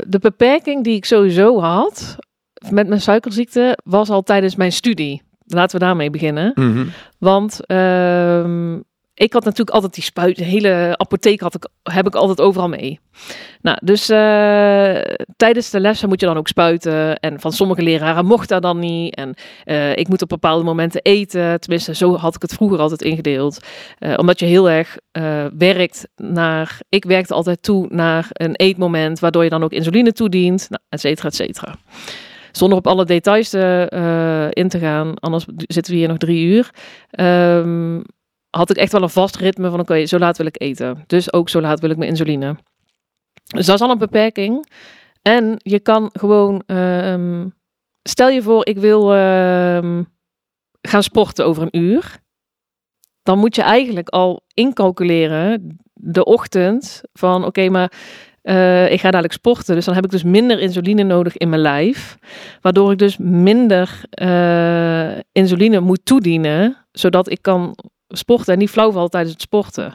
de 0.08 0.18
beperking 0.20 0.84
die 0.84 0.96
ik 0.96 1.04
sowieso 1.04 1.60
had 1.60 2.16
met 2.70 2.88
mijn 2.88 3.00
suikerziekte 3.00 3.78
was 3.84 4.08
al 4.10 4.22
tijdens 4.22 4.56
mijn 4.56 4.72
studie. 4.72 5.22
Laten 5.46 5.78
we 5.78 5.84
daarmee 5.84 6.10
beginnen. 6.10 6.52
Mhm. 6.54 6.84
Want 7.18 7.66
ehm, 7.66 8.78
ik 9.14 9.32
had 9.32 9.44
natuurlijk 9.44 9.70
altijd 9.70 9.94
die 9.94 10.04
spuit, 10.04 10.36
de 10.36 10.44
hele 10.44 10.94
apotheek 10.96 11.40
had 11.40 11.54
ik, 11.54 11.68
heb 11.82 12.06
ik 12.06 12.14
altijd 12.14 12.40
overal 12.40 12.68
mee. 12.68 13.00
Nou, 13.60 13.78
dus 13.82 14.08
eh, 14.08 15.00
tijdens 15.36 15.70
de 15.70 15.80
lessen 15.80 16.08
moet 16.08 16.20
je 16.20 16.26
dan 16.26 16.36
ook 16.36 16.48
spuiten. 16.48 17.18
En 17.18 17.40
van 17.40 17.52
sommige 17.52 17.82
leraren 17.82 18.26
mocht 18.26 18.48
dat 18.48 18.62
dan 18.62 18.78
niet. 18.78 19.14
En 19.14 19.34
eh, 19.64 19.96
ik 19.96 20.08
moet 20.08 20.22
op 20.22 20.28
bepaalde 20.28 20.64
momenten 20.64 21.02
eten. 21.02 21.60
Tenminste, 21.60 21.94
zo 21.94 22.16
had 22.16 22.34
ik 22.34 22.42
het 22.42 22.52
vroeger 22.52 22.78
altijd 22.78 23.02
ingedeeld. 23.02 23.58
Eh, 23.98 24.14
omdat 24.16 24.40
je 24.40 24.46
heel 24.46 24.70
erg 24.70 24.96
werkt 25.58 26.08
naar... 26.16 26.80
Ik 26.88 27.04
werkte 27.04 27.34
altijd 27.34 27.62
toe 27.62 27.86
naar 27.90 28.26
een 28.32 28.56
eetmoment... 28.56 29.18
waardoor 29.18 29.44
je 29.44 29.50
dan 29.50 29.62
ook 29.62 29.72
insuline 29.72 30.12
toedient, 30.12 30.66
nou, 30.70 30.82
et 30.88 31.00
cetera, 31.00 31.28
et 31.28 31.34
cetera. 31.34 31.74
Zonder 32.52 32.78
op 32.78 32.86
alle 32.86 33.04
details 33.04 33.54
in 34.50 34.68
te 34.68 34.78
gaan, 34.78 35.14
anders 35.18 35.44
zitten 35.56 35.92
we 35.92 35.98
hier 35.98 36.08
nog 36.08 36.16
drie 36.16 36.46
uur. 36.46 36.70
Ehm, 37.10 38.00
had 38.56 38.70
ik 38.70 38.76
echt 38.76 38.92
wel 38.92 39.02
een 39.02 39.10
vast 39.10 39.36
ritme 39.36 39.70
van 39.70 39.80
oké, 39.80 40.06
zo 40.06 40.18
laat 40.18 40.36
wil 40.36 40.46
ik 40.46 40.60
eten. 40.60 41.04
Dus 41.06 41.32
ook 41.32 41.48
zo 41.48 41.60
laat 41.60 41.80
wil 41.80 41.90
ik 41.90 41.96
mijn 41.96 42.10
insuline. 42.10 42.56
Dus 43.44 43.66
dat 43.66 43.74
is 43.74 43.80
al 43.80 43.90
een 43.90 43.98
beperking. 43.98 44.66
En 45.22 45.54
je 45.58 45.80
kan 45.80 46.10
gewoon, 46.12 46.62
ehm, 46.66 47.48
stel 48.02 48.28
je 48.28 48.42
voor 48.42 48.66
ik 48.66 48.78
wil 48.78 49.14
ehm, 49.14 50.02
gaan 50.80 51.02
sporten 51.02 51.46
over 51.46 51.62
een 51.62 51.80
uur. 51.80 52.20
Dan 53.22 53.38
moet 53.38 53.56
je 53.56 53.62
eigenlijk 53.62 54.08
al 54.08 54.42
incalculeren 54.54 55.78
de 55.92 56.24
ochtend 56.24 57.02
van 57.12 57.44
oké, 57.44 57.68
maar 57.68 57.92
eh, 58.42 58.92
ik 58.92 59.00
ga 59.00 59.10
dadelijk 59.10 59.32
sporten. 59.32 59.74
Dus 59.74 59.84
dan 59.84 59.94
heb 59.94 60.04
ik 60.04 60.10
dus 60.10 60.22
minder 60.22 60.58
insuline 60.58 61.02
nodig 61.02 61.36
in 61.36 61.48
mijn 61.48 61.62
lijf. 61.62 62.18
Waardoor 62.60 62.92
ik 62.92 62.98
dus 62.98 63.16
minder 63.18 64.00
eh, 64.10 65.18
insuline 65.32 65.80
moet 65.80 66.04
toedienen. 66.04 66.76
Zodat 66.92 67.30
ik 67.30 67.42
kan 67.42 67.76
sporten 68.16 68.52
en 68.52 68.58
niet 68.58 68.70
flauw 68.70 68.92
val 68.92 69.08
tijdens 69.08 69.32
het 69.32 69.42
sporten. 69.42 69.94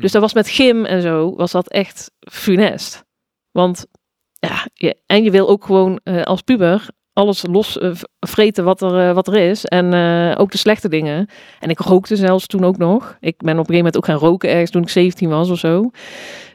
Dus 0.00 0.12
dat 0.12 0.22
was 0.22 0.34
met 0.34 0.48
gym 0.48 0.84
en 0.84 1.02
zo, 1.02 1.34
was 1.36 1.52
dat 1.52 1.68
echt 1.68 2.10
funest. 2.20 3.04
Want 3.50 3.86
ja, 4.32 4.66
je, 4.74 4.96
en 5.06 5.22
je 5.24 5.30
wil 5.30 5.48
ook 5.48 5.64
gewoon 5.64 6.00
eh, 6.02 6.22
als 6.22 6.42
puber 6.42 6.88
alles 7.12 7.44
los 7.50 7.78
eh, 7.78 7.90
vreten 8.20 8.64
wat 8.64 8.82
er, 8.82 9.08
eh, 9.08 9.14
wat 9.14 9.26
er 9.26 9.36
is. 9.36 9.64
En 9.64 9.94
ook 10.36 10.50
de 10.50 10.58
slechte 10.58 10.88
dingen. 10.88 11.28
En 11.60 11.70
ik 11.70 11.78
rookte 11.78 12.16
zelfs 12.16 12.46
toen 12.46 12.64
ook 12.64 12.78
nog. 12.78 13.16
Ik 13.20 13.36
ben 13.36 13.52
op 13.52 13.58
een 13.58 13.74
gegeven 13.74 13.76
moment 13.76 13.96
ook 13.96 14.04
gaan 14.04 14.28
roken 14.28 14.50
ergens 14.50 14.70
toen 14.70 14.82
ik 14.82 14.88
17 14.88 15.28
was 15.28 15.50
of 15.50 15.58
zo. 15.58 15.90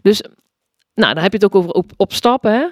Dus, 0.02 0.24
nou, 0.96 1.14
dan 1.14 1.24
heb 1.24 1.32
je 1.32 1.38
het 1.38 1.46
ook 1.46 1.56
over 1.56 1.72
op, 1.72 1.92
op 1.98 2.14
stappen, 2.14 2.52
hè. 2.52 2.66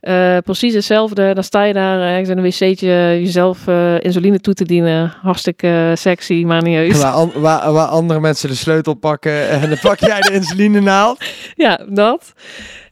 Eh, 0.00 0.38
precies 0.42 0.74
hetzelfde. 0.74 1.34
Dan 1.34 1.44
sta 1.44 1.62
je 1.62 1.72
daar 1.72 2.00
ergens 2.00 2.28
in 2.28 2.38
een 2.38 2.44
wc'tje 2.44 2.88
jezelf 3.20 3.66
eh, 3.66 4.00
insuline 4.00 4.40
toe 4.40 4.54
te 4.54 4.64
dienen. 4.64 5.14
Hartstikke 5.22 5.66
eh, 5.90 5.96
sexy, 5.96 6.42
maar 6.46 6.62
niet. 6.62 7.00
Waar, 7.00 7.12
an- 7.12 7.32
waar, 7.34 7.72
waar 7.72 7.86
andere 7.86 8.20
mensen 8.20 8.48
de 8.48 8.54
sleutel 8.54 8.94
pakken 8.94 9.48
en 9.48 9.68
dan 9.68 9.78
pak 9.78 9.98
jij 9.98 10.20
de 10.20 10.32
insuline 10.32 10.80
naald. 10.80 11.24
Ja, 11.54 11.80
dat. 11.88 12.32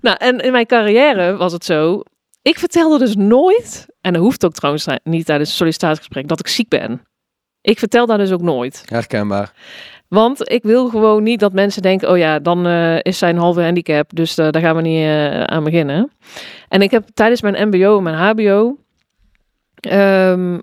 Nou, 0.01 0.16
en 0.18 0.38
in 0.38 0.53
mijn 0.53 0.66
carrière 0.66 1.37
was 1.37 1.53
het 1.53 1.64
zo. 1.64 2.03
Ik 2.42 2.59
vertelde 2.59 2.99
dus 2.99 3.16
nooit, 3.16 3.87
en 4.01 4.12
dat 4.12 4.22
hoeft 4.22 4.44
ook 4.44 4.53
trouwens 4.53 4.87
niet 5.03 5.27
tijdens 5.27 5.49
het 5.49 5.59
sollicitatiegesprek, 5.59 6.29
dat 6.29 6.40
ik 6.40 6.49
ziek 6.49 6.68
ben. 6.68 7.03
Ik 7.61 7.79
vertel 7.79 8.07
daar 8.07 8.18
dus 8.18 8.31
ook 8.33 8.42
nooit. 8.42 8.83
Herkenbaar. 8.87 9.53
Want 10.08 10.50
ik 10.50 10.62
wil 10.62 10.88
gewoon 10.88 11.22
niet 11.22 11.40
dat 11.40 11.52
mensen 11.52 11.82
denken, 11.82 12.10
oh 12.10 12.18
ja, 12.18 12.38
dan 12.38 12.66
eh, 12.66 12.98
is 13.02 13.18
zij 13.18 13.30
een 13.30 13.36
halve 13.36 13.62
handicap, 13.62 14.10
dus 14.14 14.38
eh, 14.38 14.50
daar 14.50 14.62
gaan 14.62 14.76
we 14.76 14.82
niet 14.82 15.02
eh, 15.02 15.42
aan 15.42 15.64
beginnen. 15.64 16.10
En 16.68 16.82
ik 16.82 16.90
heb 16.90 17.08
tijdens 17.14 17.40
mijn 17.40 17.68
mbo 17.68 17.96
en 17.96 18.02
mijn 18.02 18.16
hbo, 18.16 18.76
ehm, 19.74 20.58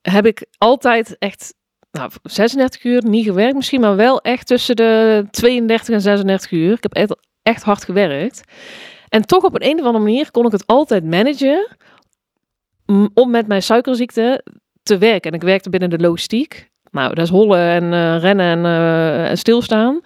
heb 0.00 0.26
ik 0.26 0.46
altijd 0.58 1.16
echt, 1.18 1.54
nou, 1.90 2.10
36 2.22 2.84
uur 2.84 3.04
niet 3.04 3.24
gewerkt 3.24 3.54
misschien, 3.54 3.80
maar 3.80 3.96
wel 3.96 4.20
echt 4.20 4.46
tussen 4.46 4.76
de 4.76 5.24
32 5.30 5.94
en 5.94 6.00
36 6.00 6.50
uur. 6.50 6.72
Ik 6.72 6.82
heb 6.82 6.94
echt, 6.94 7.16
echt 7.42 7.62
hard 7.62 7.84
gewerkt. 7.84 8.42
En 9.08 9.22
toch 9.22 9.44
op 9.44 9.54
een, 9.54 9.64
een 9.64 9.78
of 9.78 9.84
andere 9.84 10.04
manier 10.04 10.30
kon 10.30 10.46
ik 10.46 10.52
het 10.52 10.66
altijd 10.66 11.04
managen 11.04 11.66
om 13.14 13.30
met 13.30 13.46
mijn 13.46 13.62
suikerziekte 13.62 14.44
te 14.82 14.98
werken. 14.98 15.30
En 15.30 15.36
ik 15.36 15.42
werkte 15.42 15.70
binnen 15.70 15.90
de 15.90 15.98
logistiek. 15.98 16.70
Nou, 16.90 17.14
dat 17.14 17.24
is 17.24 17.30
hollen 17.30 17.58
en 17.58 17.92
eh, 17.92 18.20
rennen 18.20 18.46
en, 18.46 18.64
eh, 18.64 19.30
en 19.30 19.38
stilstaan. 19.38 20.00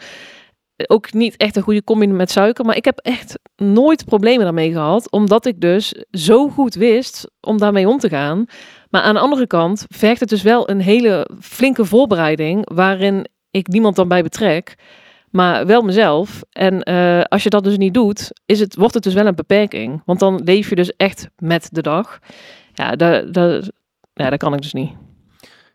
Ook 0.87 1.13
niet 1.13 1.37
echt 1.37 1.57
een 1.57 1.63
goede 1.63 1.85
combi 1.85 2.07
met 2.07 2.31
suiker. 2.31 2.65
Maar 2.65 2.77
ik 2.77 2.85
heb 2.85 2.99
echt 2.99 3.39
nooit 3.57 4.05
problemen 4.05 4.45
daarmee 4.45 4.73
gehad. 4.73 5.11
Omdat 5.11 5.47
ik 5.47 5.61
dus 5.61 5.95
zo 6.11 6.49
goed 6.49 6.75
wist 6.75 7.31
om 7.41 7.59
daarmee 7.59 7.89
om 7.89 7.99
te 7.99 8.09
gaan. 8.09 8.47
Maar 8.91 9.03
aan 9.03 9.15
de 9.15 9.21
andere 9.21 9.47
kant 9.47 9.85
vergt 9.89 10.21
het 10.21 10.29
dus 10.29 10.43
wel 10.43 10.71
een 10.71 10.81
hele 10.81 11.29
flinke 11.41 11.85
voorbereiding. 11.85 12.71
Waarin 12.75 13.27
ik 13.51 13.67
niemand 13.67 13.97
dan 13.97 14.09
bij 14.09 14.23
betrek. 14.23 14.75
Maar 15.31 15.67
wel 15.67 15.83
mezelf. 15.83 16.43
En 16.51 16.83
eh, 16.83 17.23
als 17.23 17.43
je 17.43 17.51
dat 17.51 17.65
dus 17.65 17.77
niet 17.77 17.95
doet, 17.95 18.31
is 18.47 18.61
het, 18.61 18.77
wordt 18.77 18.95
het 18.95 19.03
dus 19.03 19.15
wel 19.15 19.27
een 19.27 19.35
beperking. 19.35 20.03
Want 20.05 20.19
dan 20.19 20.41
leef 20.45 20.69
je 20.69 20.75
dus 20.75 20.97
echt 20.97 21.29
met 21.37 21.69
de 21.73 21.83
dag. 21.83 22.19
Ja, 22.73 22.97
dat, 22.97 23.35
dat, 23.35 23.71
ja, 24.15 24.31
dat 24.31 24.39
kan 24.39 24.55
ik 24.55 24.63
dus 24.63 24.73
niet. 24.73 25.02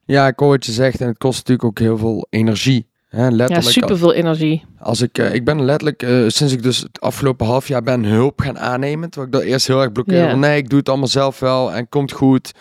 Ja, 0.08 0.28
ik 0.28 0.40
hoor 0.40 0.50
wat 0.50 0.66
je 0.66 0.72
zegt 0.72 1.02
en 1.02 1.08
het 1.08 1.18
kost 1.18 1.38
natuurlijk 1.38 1.68
ook 1.68 1.80
heel 1.80 1.98
veel 1.98 2.28
energie. 2.30 2.88
Hè, 3.08 3.24
Ja, 3.24 3.32
letterlijk. 3.32 3.70
super 3.70 3.98
veel 3.98 4.14
energie. 4.14 4.66
Als 4.80 5.02
ik, 5.02 5.18
eh, 5.18 5.34
ik 5.34 5.46
ben 5.46 5.64
letterlijk, 5.66 6.04
eh, 6.04 6.24
sinds 6.28 6.54
ik 6.54 6.64
dus 6.64 6.78
het 6.80 7.02
afgelopen 7.02 7.46
half 7.46 7.68
jaar 7.68 7.84
ben 7.84 8.04
hulp 8.04 8.40
gaan 8.42 8.60
aannemen. 8.60 9.10
Terwijl 9.10 9.32
ik 9.34 9.40
dat 9.40 9.52
eerst 9.52 9.68
heel 9.68 9.82
erg 9.82 9.92
blokkeerde. 9.92 10.36
Nee, 10.36 10.58
ik 10.58 10.70
doe 10.70 10.80
het 10.80 10.90
allemaal 10.90 11.08
zelf 11.08 11.40
wel 11.40 11.74
en 11.74 11.90
komt 11.90 12.12
goed. 12.12 12.52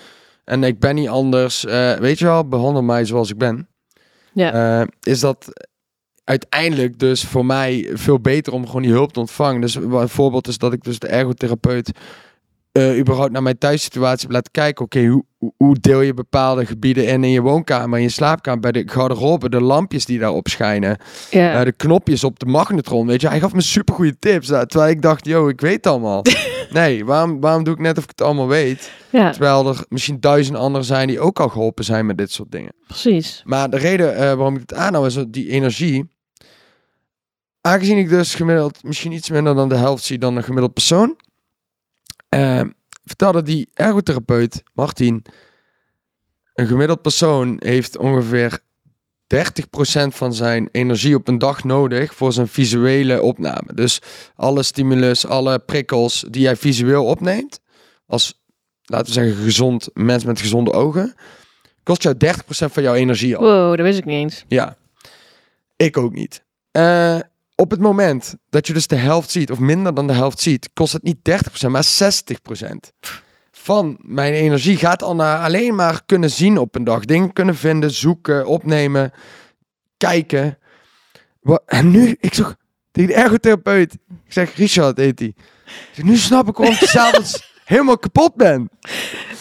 En 0.44 0.64
ik 0.64 0.78
ben 0.78 0.94
niet 0.94 1.08
anders. 1.08 1.64
Eh, 1.66 1.92
weet 1.94 2.18
je 2.18 2.24
wel, 2.24 2.48
behandel 2.48 2.82
mij 2.82 3.04
zoals 3.04 3.30
ik 3.30 3.38
ben. 3.38 3.68
Ja. 4.32 4.86
Is 5.02 5.20
dat 5.20 5.46
uiteindelijk 6.24 6.98
dus 6.98 7.24
voor 7.24 7.46
mij 7.46 7.90
veel 7.92 8.20
beter 8.20 8.52
om 8.52 8.66
gewoon 8.66 8.82
die 8.82 8.90
hulp 8.90 9.12
te 9.12 9.20
ontvangen. 9.20 9.60
Dus 9.60 9.74
een 9.74 10.08
voorbeeld 10.08 10.48
is 10.48 10.58
dat 10.58 10.72
ik 10.72 10.84
dus 10.84 10.98
de 10.98 11.06
ergotherapeut 11.06 11.90
überhaupt 12.98 13.32
naar 13.32 13.42
mijn 13.42 13.58
thuissituatie 13.58 14.22
heb 14.26 14.30
laten 14.30 14.52
kijken. 14.52 14.84
Oké, 14.84 15.06
hoe- 15.06 15.24
hoe 15.56 15.76
deel 15.80 16.00
je 16.00 16.14
bepaalde 16.14 16.66
gebieden 16.66 17.06
in 17.06 17.24
in 17.24 17.30
je 17.30 17.40
woonkamer, 17.40 17.98
in 17.98 18.04
je 18.04 18.10
slaapkamer, 18.10 18.60
bij 18.60 18.72
de 18.72 18.82
garderobe, 18.86 19.48
de 19.48 19.60
lampjes 19.60 20.04
die 20.04 20.18
daarop 20.18 20.48
schijnen, 20.48 20.98
eh, 21.30 21.62
de 21.62 21.72
knopjes 21.76 22.24
op 22.24 22.38
de 22.38 22.46
magnetron, 22.46 23.06
weet 23.06 23.20
je. 23.20 23.28
Hij 23.28 23.40
gaf 23.40 23.52
me 23.52 23.60
supergoeie 23.60 24.18
tips, 24.18 24.50
eh, 24.50 24.60
terwijl 24.60 24.90
ik 24.90 25.02
dacht, 25.02 25.26
yo, 25.26 25.48
ik 25.48 25.60
weet 25.60 25.76
het 25.76 25.86
allemaal. 25.86 26.22
nee, 26.70 27.04
waarom, 27.04 27.40
waarom 27.40 27.64
doe 27.64 27.74
ik 27.74 27.80
net 27.80 27.98
of 27.98 28.02
ik 28.02 28.08
het 28.10 28.22
allemaal 28.22 28.48
weet? 28.48 28.90
Terwijl 29.10 29.68
er 29.68 29.84
misschien 29.88 30.20
duizend 30.20 30.56
anderen 30.56 30.86
zijn 30.86 31.08
die 31.08 31.20
ook 31.20 31.40
al 31.40 31.48
geholpen 31.48 31.84
zijn 31.84 32.06
met 32.06 32.18
dit 32.18 32.30
soort 32.32 32.50
dingen. 32.52 32.72
precies. 32.86 33.42
Maar 33.44 33.70
de 33.70 33.76
reden 33.76 34.14
eh, 34.16 34.20
waarom 34.22 34.54
ik 34.54 34.60
het 34.60 34.74
aannam 34.74 35.04
is 35.04 35.14
dat 35.14 35.32
die 35.32 35.48
energie. 35.48 36.08
Aangezien 37.60 37.98
ik 37.98 38.08
dus 38.08 38.34
gemiddeld 38.34 38.82
misschien 38.82 39.12
iets 39.12 39.30
minder 39.30 39.54
dan 39.54 39.68
de 39.68 39.74
helft 39.76 40.04
zie 40.04 40.18
dan 40.18 40.36
een 40.36 40.42
gemiddeld 40.44 40.72
persoon. 40.72 41.16
eh, 42.28 42.60
vertelde 43.06 43.42
die 43.42 43.68
ergotherapeut, 43.74 44.62
Martin. 44.74 45.24
Een 46.54 46.66
gemiddeld 46.66 47.02
persoon 47.02 47.56
heeft 47.58 47.96
ongeveer 47.96 48.58
30% 49.34 49.38
van 50.08 50.34
zijn 50.34 50.68
energie 50.72 51.14
op 51.14 51.28
een 51.28 51.38
dag 51.38 51.64
nodig 51.64 52.14
voor 52.14 52.32
zijn 52.32 52.48
visuele 52.48 53.22
opname. 53.22 53.74
Dus 53.74 54.00
alle 54.34 54.62
stimulus, 54.62 55.26
alle 55.26 55.58
prikkels 55.58 56.24
die 56.30 56.42
jij 56.42 56.56
visueel 56.56 57.04
opneemt. 57.04 57.60
Als, 58.06 58.42
laten 58.84 59.06
we 59.06 59.12
zeggen, 59.12 59.44
gezond 59.44 59.88
mens 59.94 60.24
met 60.24 60.40
gezonde 60.40 60.72
ogen 60.72 61.14
kost 61.82 62.02
jou 62.02 62.14
30% 62.14 62.28
van 62.48 62.82
jouw 62.82 62.94
energie 62.94 63.36
al. 63.36 63.42
Wow, 63.42 63.76
dat 63.76 63.86
wist 63.86 63.98
ik 63.98 64.04
niet 64.04 64.14
eens. 64.14 64.44
Ja, 64.48 64.76
ik 65.76 65.96
ook 65.96 66.12
niet. 66.12 66.44
Eh, 66.70 67.18
op 67.56 67.70
het 67.70 67.80
moment 67.80 68.34
dat 68.50 68.66
je 68.66 68.72
dus 68.72 68.86
de 68.86 68.96
helft 68.96 69.30
ziet, 69.30 69.50
of 69.50 69.58
minder 69.58 69.94
dan 69.94 70.06
de 70.06 70.12
helft 70.12 70.40
ziet, 70.40 70.70
kost 70.74 70.92
het 70.92 71.02
niet 71.02 71.16
30%, 71.66 71.68
maar 71.68 71.86
60%. 71.86 72.66
Van 73.50 73.96
mijn 74.00 74.32
energie 74.32 74.76
gaat 74.76 75.02
al 75.02 75.14
naar 75.14 75.38
alleen 75.38 75.74
maar 75.74 76.02
kunnen 76.06 76.30
zien 76.30 76.58
op 76.58 76.74
een 76.74 76.84
dag. 76.84 77.04
Dingen 77.04 77.32
kunnen 77.32 77.56
vinden, 77.56 77.90
zoeken, 77.90 78.46
opnemen, 78.46 79.12
kijken. 79.96 80.58
En 81.66 81.90
nu, 81.90 82.16
ik 82.20 82.34
zeg 82.34 82.56
tegen 82.92 83.10
de 83.10 83.16
ergotherapeut, 83.16 83.92
ik 84.24 84.32
zeg, 84.32 84.56
Richard 84.56 84.96
heet 84.96 85.18
hij. 85.18 85.34
Nu 86.02 86.16
snap 86.16 86.48
ik 86.48 86.56
waarom 86.56 86.76
ik 86.80 86.88
s'avonds 86.88 87.52
helemaal 87.64 87.98
kapot 87.98 88.34
ben. 88.34 88.70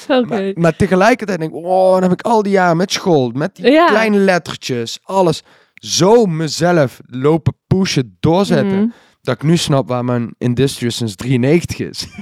Oké. 0.07 0.25
Maar, 0.25 0.51
maar 0.55 0.75
tegelijkertijd 0.75 1.39
denk 1.39 1.51
ik, 1.53 1.63
oh, 1.63 1.91
dan 1.93 2.01
heb 2.01 2.11
ik 2.11 2.21
al 2.21 2.43
die 2.43 2.51
jaren 2.51 2.77
met 2.77 2.91
school, 2.91 3.31
met 3.33 3.55
die 3.55 3.71
Ja. 3.71 3.85
kleine 3.87 4.17
lettertjes, 4.17 4.99
alles, 5.03 5.43
zo 5.85 6.25
mezelf 6.25 6.99
lopen 7.05 7.55
pushen, 7.67 8.17
doorzetten, 8.19 8.77
Mhm. 8.77 8.87
dat 9.21 9.35
ik 9.35 9.43
nu 9.43 9.57
snap 9.57 9.87
waar 9.87 10.05
mijn 10.05 10.35
Industrious 10.37 10.95
sinds 10.95 11.15
93 11.15 11.79
is. 11.79 12.07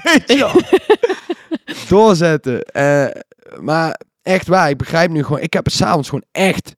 Doorzetten. 1.90 2.64
Eh, 2.64 3.06
maar 3.62 4.00
echt 4.22 4.48
waar, 4.48 4.70
ik 4.70 4.78
begrijp 4.78 5.10
nu 5.12 5.24
gewoon, 5.24 5.42
ik 5.42 5.54
heb 5.54 5.66
het 5.66 5.74
s'avonds 5.74 6.10
gewoon 6.10 6.26
echt 6.32 6.76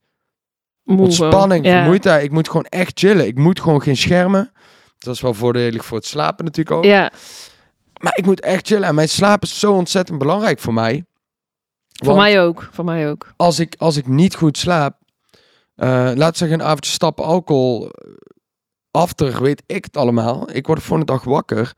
Moe 0.83 0.99
ontspanning, 0.99 1.65
Ja. 1.65 1.77
vermoeidheid. 1.77 2.23
Ik 2.23 2.31
moet 2.31 2.47
gewoon 2.47 2.65
echt 2.65 2.99
chillen. 2.99 3.27
Ik 3.27 3.37
moet 3.37 3.59
gewoon 3.61 3.81
geen 3.81 3.97
schermen. 3.97 4.51
Dat 4.97 5.15
is 5.15 5.21
wel 5.21 5.33
voordelig 5.33 5.85
voor 5.85 5.97
het 5.97 6.05
slapen 6.05 6.45
natuurlijk 6.45 6.75
ook. 6.77 6.83
Ja, 6.83 7.11
Maar 8.01 8.17
ik 8.17 8.25
moet 8.25 8.41
echt 8.41 8.67
chillen. 8.67 8.87
En 8.87 8.95
mijn 8.95 9.09
slaap 9.09 9.43
is 9.43 9.59
zo 9.59 9.73
ontzettend 9.73 10.17
belangrijk 10.17 10.59
voor 10.59 10.73
mij. 10.73 11.05
voor 12.03 12.15
mij 12.15 12.41
ook. 12.41 12.69
Voor 12.71 12.85
mij 12.85 13.09
ook. 13.09 13.33
als 13.37 13.59
ik, 13.59 13.75
als 13.77 13.97
ik 13.97 14.07
niet 14.07 14.35
goed 14.35 14.57
slaap, 14.57 14.97
eh 15.75 16.11
laat 16.15 16.37
zeggen 16.37 16.59
een 16.59 16.65
avondje 16.65 16.91
stappen 16.91 17.25
alcohol, 17.25 17.91
after, 18.91 19.41
weet 19.41 19.63
ik 19.65 19.85
het 19.85 19.97
allemaal. 19.97 20.49
Ik 20.51 20.67
word 20.67 20.81
voor 20.83 20.99
de 20.99 21.05
dag 21.05 21.23
wakker 21.23 21.73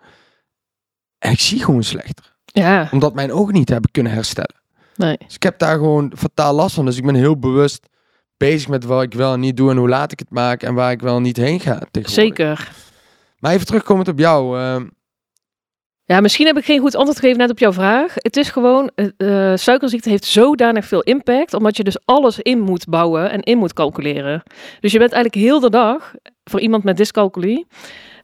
en 1.20 1.32
ik 1.32 1.40
zie 1.40 1.64
gewoon 1.64 1.84
slechter. 1.84 2.36
Ja, 2.46 2.88
Omdat 2.92 3.14
mijn 3.14 3.32
ogen 3.32 3.54
niet 3.54 3.70
hebben 3.70 3.92
kunnen 3.92 4.12
herstellen. 4.12 4.56
nee. 4.96 5.18
Dus 5.26 5.36
ik 5.36 5.44
heb 5.44 5.60
daar 5.60 5.76
gewoon 5.78 6.12
fataal 6.16 6.54
last 6.54 6.76
van. 6.76 6.86
Dus 6.86 6.98
ik 6.98 7.06
ben 7.06 7.16
heel 7.16 7.40
bewust 7.40 7.88
bezig 8.38 8.68
met 8.70 8.84
wat 8.84 9.04
ik 9.04 9.14
wel 9.14 9.34
en 9.34 9.40
niet 9.40 9.58
doe 9.58 9.70
en 9.72 9.78
hoe 9.78 9.90
laat 9.90 10.12
ik 10.12 10.20
het 10.20 10.30
maak 10.30 10.64
en 10.64 10.74
waar 10.74 10.92
ik 10.92 11.02
wel 11.02 11.20
niet 11.22 11.38
heen 11.38 11.60
ga. 11.60 11.82
Zeker. 12.02 12.72
Maar 13.40 13.54
even 13.54 13.66
terugkomend 13.66 14.08
op 14.08 14.20
jou. 14.20 14.60
eh, 14.60 14.82
Ja, 16.08 16.22
misschien 16.22 16.46
heb 16.46 16.58
ik 16.58 16.66
geen 16.66 16.80
goed 16.80 16.96
antwoord 16.96 17.20
gegeven 17.20 17.40
net 17.40 17.50
op 17.50 17.60
jouw 17.60 17.74
vraag. 17.74 18.14
Het 18.16 18.38
is 18.38 18.50
gewoon, 18.50 18.92
eh, 18.96 19.52
eh, 19.52 19.58
suikerziekte 19.58 20.10
heeft 20.10 20.26
zodanig 20.26 20.86
veel 20.86 21.02
impact, 21.02 21.54
omdat 21.54 21.78
je 21.78 21.84
dus 21.84 22.06
alles 22.06 22.40
in 22.40 22.60
moet 22.60 22.88
bouwen 22.90 23.32
en 23.32 23.42
in 23.42 23.58
moet 23.58 23.74
calculeren. 23.74 24.44
Dus 24.80 24.92
je 24.92 25.00
bent 25.00 25.12
eigenlijk 25.12 25.46
heel 25.46 25.60
de 25.60 25.70
dag, 25.70 26.14
voor 26.44 26.60
iemand 26.60 26.84
met 26.84 26.98
dyscalculie, 26.98 27.68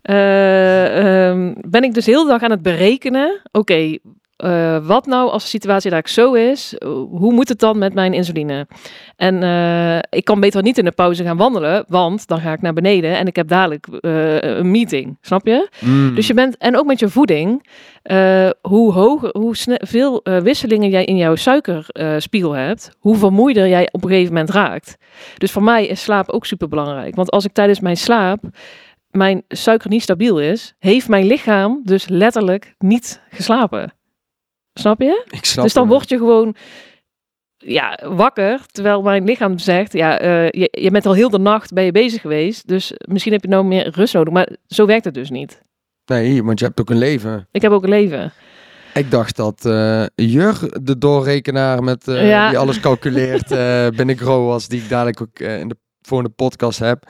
eh, 0.02 1.28
ehm, 1.28 1.54
ben 1.68 1.84
ik 1.84 1.94
dus 1.94 2.06
heel 2.06 2.24
de 2.24 2.30
dag 2.30 2.42
aan 2.42 2.52
het 2.52 2.62
berekenen, 2.62 3.42
oké, 3.52 3.98
eh, 4.44 4.78
wat 4.88 5.06
nou 5.06 5.30
als 5.30 5.44
de 5.44 5.50
situatie 5.50 5.92
daar 5.92 6.02
zo 6.10 6.34
is, 6.34 6.76
hoe 7.10 7.34
moet 7.34 7.50
het 7.50 7.60
dan 7.60 7.78
met 7.78 7.94
mijn 7.94 8.14
insuline? 8.14 8.68
En 9.16 9.44
eh, 9.44 9.98
ik 10.10 10.26
kan 10.26 10.40
beter 10.40 10.62
niet 10.64 10.78
in 10.78 10.86
de 10.86 10.92
pauze 10.92 11.24
gaan 11.24 11.38
wandelen, 11.38 11.86
want 11.88 12.28
dan 12.28 12.40
ga 12.40 12.54
ik 12.54 12.62
naar 12.62 12.74
beneden 12.74 13.18
en 13.18 13.28
ik 13.28 13.36
heb 13.36 13.48
dadelijk 13.48 13.88
eh, 13.88 14.42
een 14.42 14.72
meeting, 14.72 15.18
snap 15.22 15.48
je? 15.48 15.70
mm, 15.80 16.16
Dus 16.16 16.28
je 16.28 16.34
bent, 16.34 16.58
en 16.58 16.78
ook 16.78 16.86
met 16.86 17.00
je 17.00 17.10
voeding, 17.10 17.68
hoe 18.62 18.92
hoger, 18.94 19.30
hoe 19.38 19.56
sne- 19.56 19.80
veel 19.86 20.22
eh, 20.24 20.38
wisselingen 20.38 20.90
jij 20.90 21.06
in 21.06 21.18
jouw 21.18 21.36
suikerspiegel 21.36 22.52
hebt, 22.52 22.92
hoe 23.00 23.16
vermoeider 23.18 23.68
jij 23.68 23.90
op 23.92 24.04
een 24.04 24.10
gegeven 24.10 24.34
moment 24.34 24.50
raakt. 24.52 24.98
Dus 25.38 25.52
voor 25.52 25.64
mij 25.64 25.86
is 25.88 26.02
slaap 26.02 26.30
ook 26.30 26.46
super 26.46 26.68
belangrijk. 26.68 27.16
Want 27.16 27.32
als 27.32 27.46
ik 27.46 27.54
tijdens 27.54 27.80
mijn 27.80 27.98
slaap 27.98 28.40
mijn 29.12 29.44
suiker 29.48 29.90
niet 29.90 30.02
stabiel 30.02 30.40
is, 30.40 30.74
heeft 30.80 31.08
mijn 31.10 31.26
lichaam 31.26 31.82
dus 31.84 32.08
letterlijk 32.08 32.74
niet 32.78 33.22
geslapen. 33.30 33.94
Snap 34.74 35.02
je? 35.02 35.26
ik 35.30 35.46
snap 35.46 35.64
dus 35.64 35.74
dan 35.74 35.88
word 35.88 36.10
je 36.10 36.18
gewoon 36.18 36.56
ja, 37.58 38.00
wakker, 38.16 38.60
terwijl 38.72 39.02
mijn 39.02 39.24
lichaam 39.24 39.58
zegt, 39.58 39.94
ja, 39.94 40.20
eh, 40.20 40.50
je, 40.50 40.68
je 40.72 40.92
bent 40.92 41.06
al 41.06 41.14
heel 41.14 41.30
de 41.30 41.40
nacht 41.40 41.74
ben 41.74 41.84
je 41.84 41.92
bezig 41.92 42.22
geweest, 42.22 42.68
dus 42.68 42.94
misschien 43.08 43.32
heb 43.34 43.42
je 43.44 43.50
nou 43.50 43.64
meer 43.66 43.90
rust 43.90 44.14
nodig. 44.14 44.34
Maar 44.34 44.50
zo 44.68 44.86
werkt 44.86 45.06
het 45.06 45.14
dus 45.14 45.30
niet. 45.30 45.62
Nee, 46.06 46.44
want 46.44 46.60
je 46.60 46.66
hebt 46.66 46.80
ook 46.80 46.90
een 46.90 46.98
leven. 46.98 47.48
Ik 47.52 47.62
heb 47.62 47.72
ook 47.72 47.84
een 47.84 47.90
leven. 47.90 48.34
Ik 48.94 49.12
dacht 49.12 49.36
dat 49.36 49.66
eh 49.66 50.06
Jur, 50.16 50.80
de 50.82 50.98
doorrekenaar 50.98 51.84
met, 51.84 52.08
eh, 52.08 52.28
Ja. 52.28 52.50
die 52.50 52.58
alles 52.58 52.80
calculeert 52.80 53.52
eh 53.52 53.88
binnen 53.98 54.18
Grow 54.18 54.48
was, 54.48 54.68
die 54.68 54.82
ik 54.82 54.90
dadelijk 54.90 55.22
ook 55.22 55.40
in 55.40 55.68
de 55.68 55.76
volgende 56.02 56.34
podcast 56.36 56.80
heb. 56.80 57.06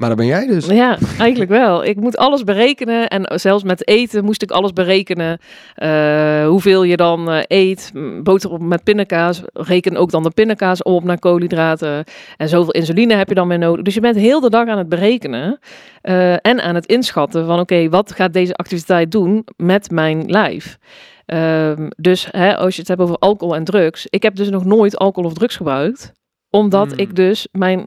Maar 0.00 0.08
dat 0.08 0.18
ben 0.18 0.26
jij 0.26 0.46
dus. 0.46 0.66
Ja, 0.66 0.98
eigenlijk 1.18 1.50
wel. 1.50 1.84
Ik 1.84 1.96
moet 1.96 2.16
alles 2.16 2.44
berekenen. 2.44 3.08
En 3.08 3.40
zelfs 3.40 3.64
met 3.64 3.88
eten 3.88 4.24
moest 4.24 4.42
ik 4.42 4.50
alles 4.50 4.72
berekenen. 4.72 5.38
Eh, 5.74 6.46
hoeveel 6.46 6.82
je 6.82 6.96
dan 6.96 7.30
eh, 7.30 7.42
eet. 7.46 7.92
Boterham 8.22 8.68
met 8.68 8.84
pindakaas. 8.84 9.42
Reken 9.52 9.96
ook 9.96 10.10
dan 10.10 10.22
de 10.22 10.30
pindakaas 10.30 10.82
op 10.82 11.04
naar 11.04 11.18
koolhydraten. 11.18 12.04
En 12.36 12.48
zoveel 12.48 12.72
insuline 12.72 13.14
heb 13.14 13.28
je 13.28 13.34
dan 13.34 13.48
weer 13.48 13.58
nodig. 13.58 13.84
Dus 13.84 13.94
je 13.94 14.00
bent 14.00 14.16
heel 14.16 14.40
de 14.40 14.50
dag 14.50 14.68
aan 14.68 14.78
het 14.78 14.88
berekenen. 14.88 15.58
eh, 16.00 16.32
en 16.32 16.62
aan 16.62 16.74
het 16.74 16.86
inschatten 16.86 17.46
van 17.46 17.60
oké, 17.60 17.88
wat 17.88 18.12
gaat 18.12 18.32
deze 18.32 18.54
activiteit 18.54 19.12
doen 19.12 19.44
met 19.56 19.90
mijn 19.90 20.24
lijf? 20.26 20.78
Ehm, 21.26 21.88
dus 21.96 22.28
hè, 22.30 22.56
als 22.56 22.74
je 22.74 22.80
het 22.80 22.88
hebt 22.88 23.00
over 23.00 23.16
alcohol 23.18 23.54
en 23.54 23.64
drugs. 23.64 24.06
Ik 24.10 24.22
heb 24.22 24.34
dus 24.36 24.50
nog 24.50 24.64
nooit 24.64 24.96
alcohol 24.98 25.30
of 25.30 25.36
drugs 25.36 25.56
gebruikt 25.56 26.12
omdat 26.50 26.90
Hmm. 26.90 26.98
ik 26.98 27.16
dus, 27.16 27.48
mijn, 27.52 27.84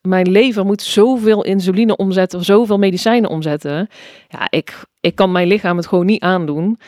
mijn 0.00 0.30
lever 0.30 0.64
moet 0.64 0.82
zoveel 0.82 1.44
insuline 1.44 1.96
omzetten, 1.96 2.44
zoveel 2.44 2.78
medicijnen 2.78 3.30
omzetten. 3.30 3.88
Ja, 4.28 4.46
ik, 4.50 4.84
ik 5.00 5.14
kan 5.14 5.32
mijn 5.32 5.48
lichaam 5.48 5.76
het 5.76 5.86
gewoon 5.86 6.06
niet 6.06 6.22
aandoen 6.22 6.78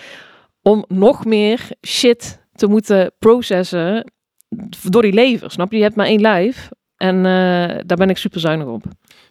om 0.62 0.84
nog 0.88 1.24
meer 1.24 1.68
shit 1.86 2.40
te 2.52 2.66
moeten 2.66 3.12
processen 3.18 4.12
door 4.90 5.02
die 5.02 5.12
lever. 5.12 5.50
Snap 5.50 5.70
je? 5.70 5.76
Je 5.76 5.82
hebt 5.82 5.96
maar 5.96 6.06
één 6.06 6.20
lijf 6.20 6.68
en 6.96 7.16
eh, 7.16 7.22
daar 7.86 7.96
ben 7.96 8.10
ik 8.10 8.16
super 8.16 8.40
zuinig 8.40 8.66
op. 8.66 8.82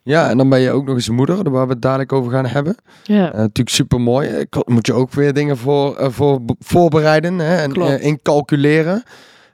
Ja, 0.03 0.29
en 0.29 0.37
dan 0.37 0.49
ben 0.49 0.59
je 0.59 0.71
ook 0.71 0.85
nog 0.85 0.95
eens 0.95 1.09
moeder, 1.09 1.51
waar 1.51 1.65
we 1.67 1.73
het 1.73 1.81
dadelijk 1.81 2.13
over 2.13 2.31
gaan 2.31 2.45
hebben. 2.45 2.75
Ja, 3.03 3.27
Eh, 3.31 3.37
natuurlijk 3.39 3.69
super 3.69 4.01
mooi. 4.01 4.27
Ik 4.29 4.67
moet 4.67 4.85
je 4.87 4.93
ook 4.93 5.11
weer 5.11 5.33
dingen 5.33 5.57
voor, 5.57 5.95
eh, 5.95 6.09
voor 6.09 6.41
voorbereiden 6.59 7.39
hè, 7.39 7.55
en 7.55 7.73
eh, 7.73 8.03
incalculeren. 8.03 9.03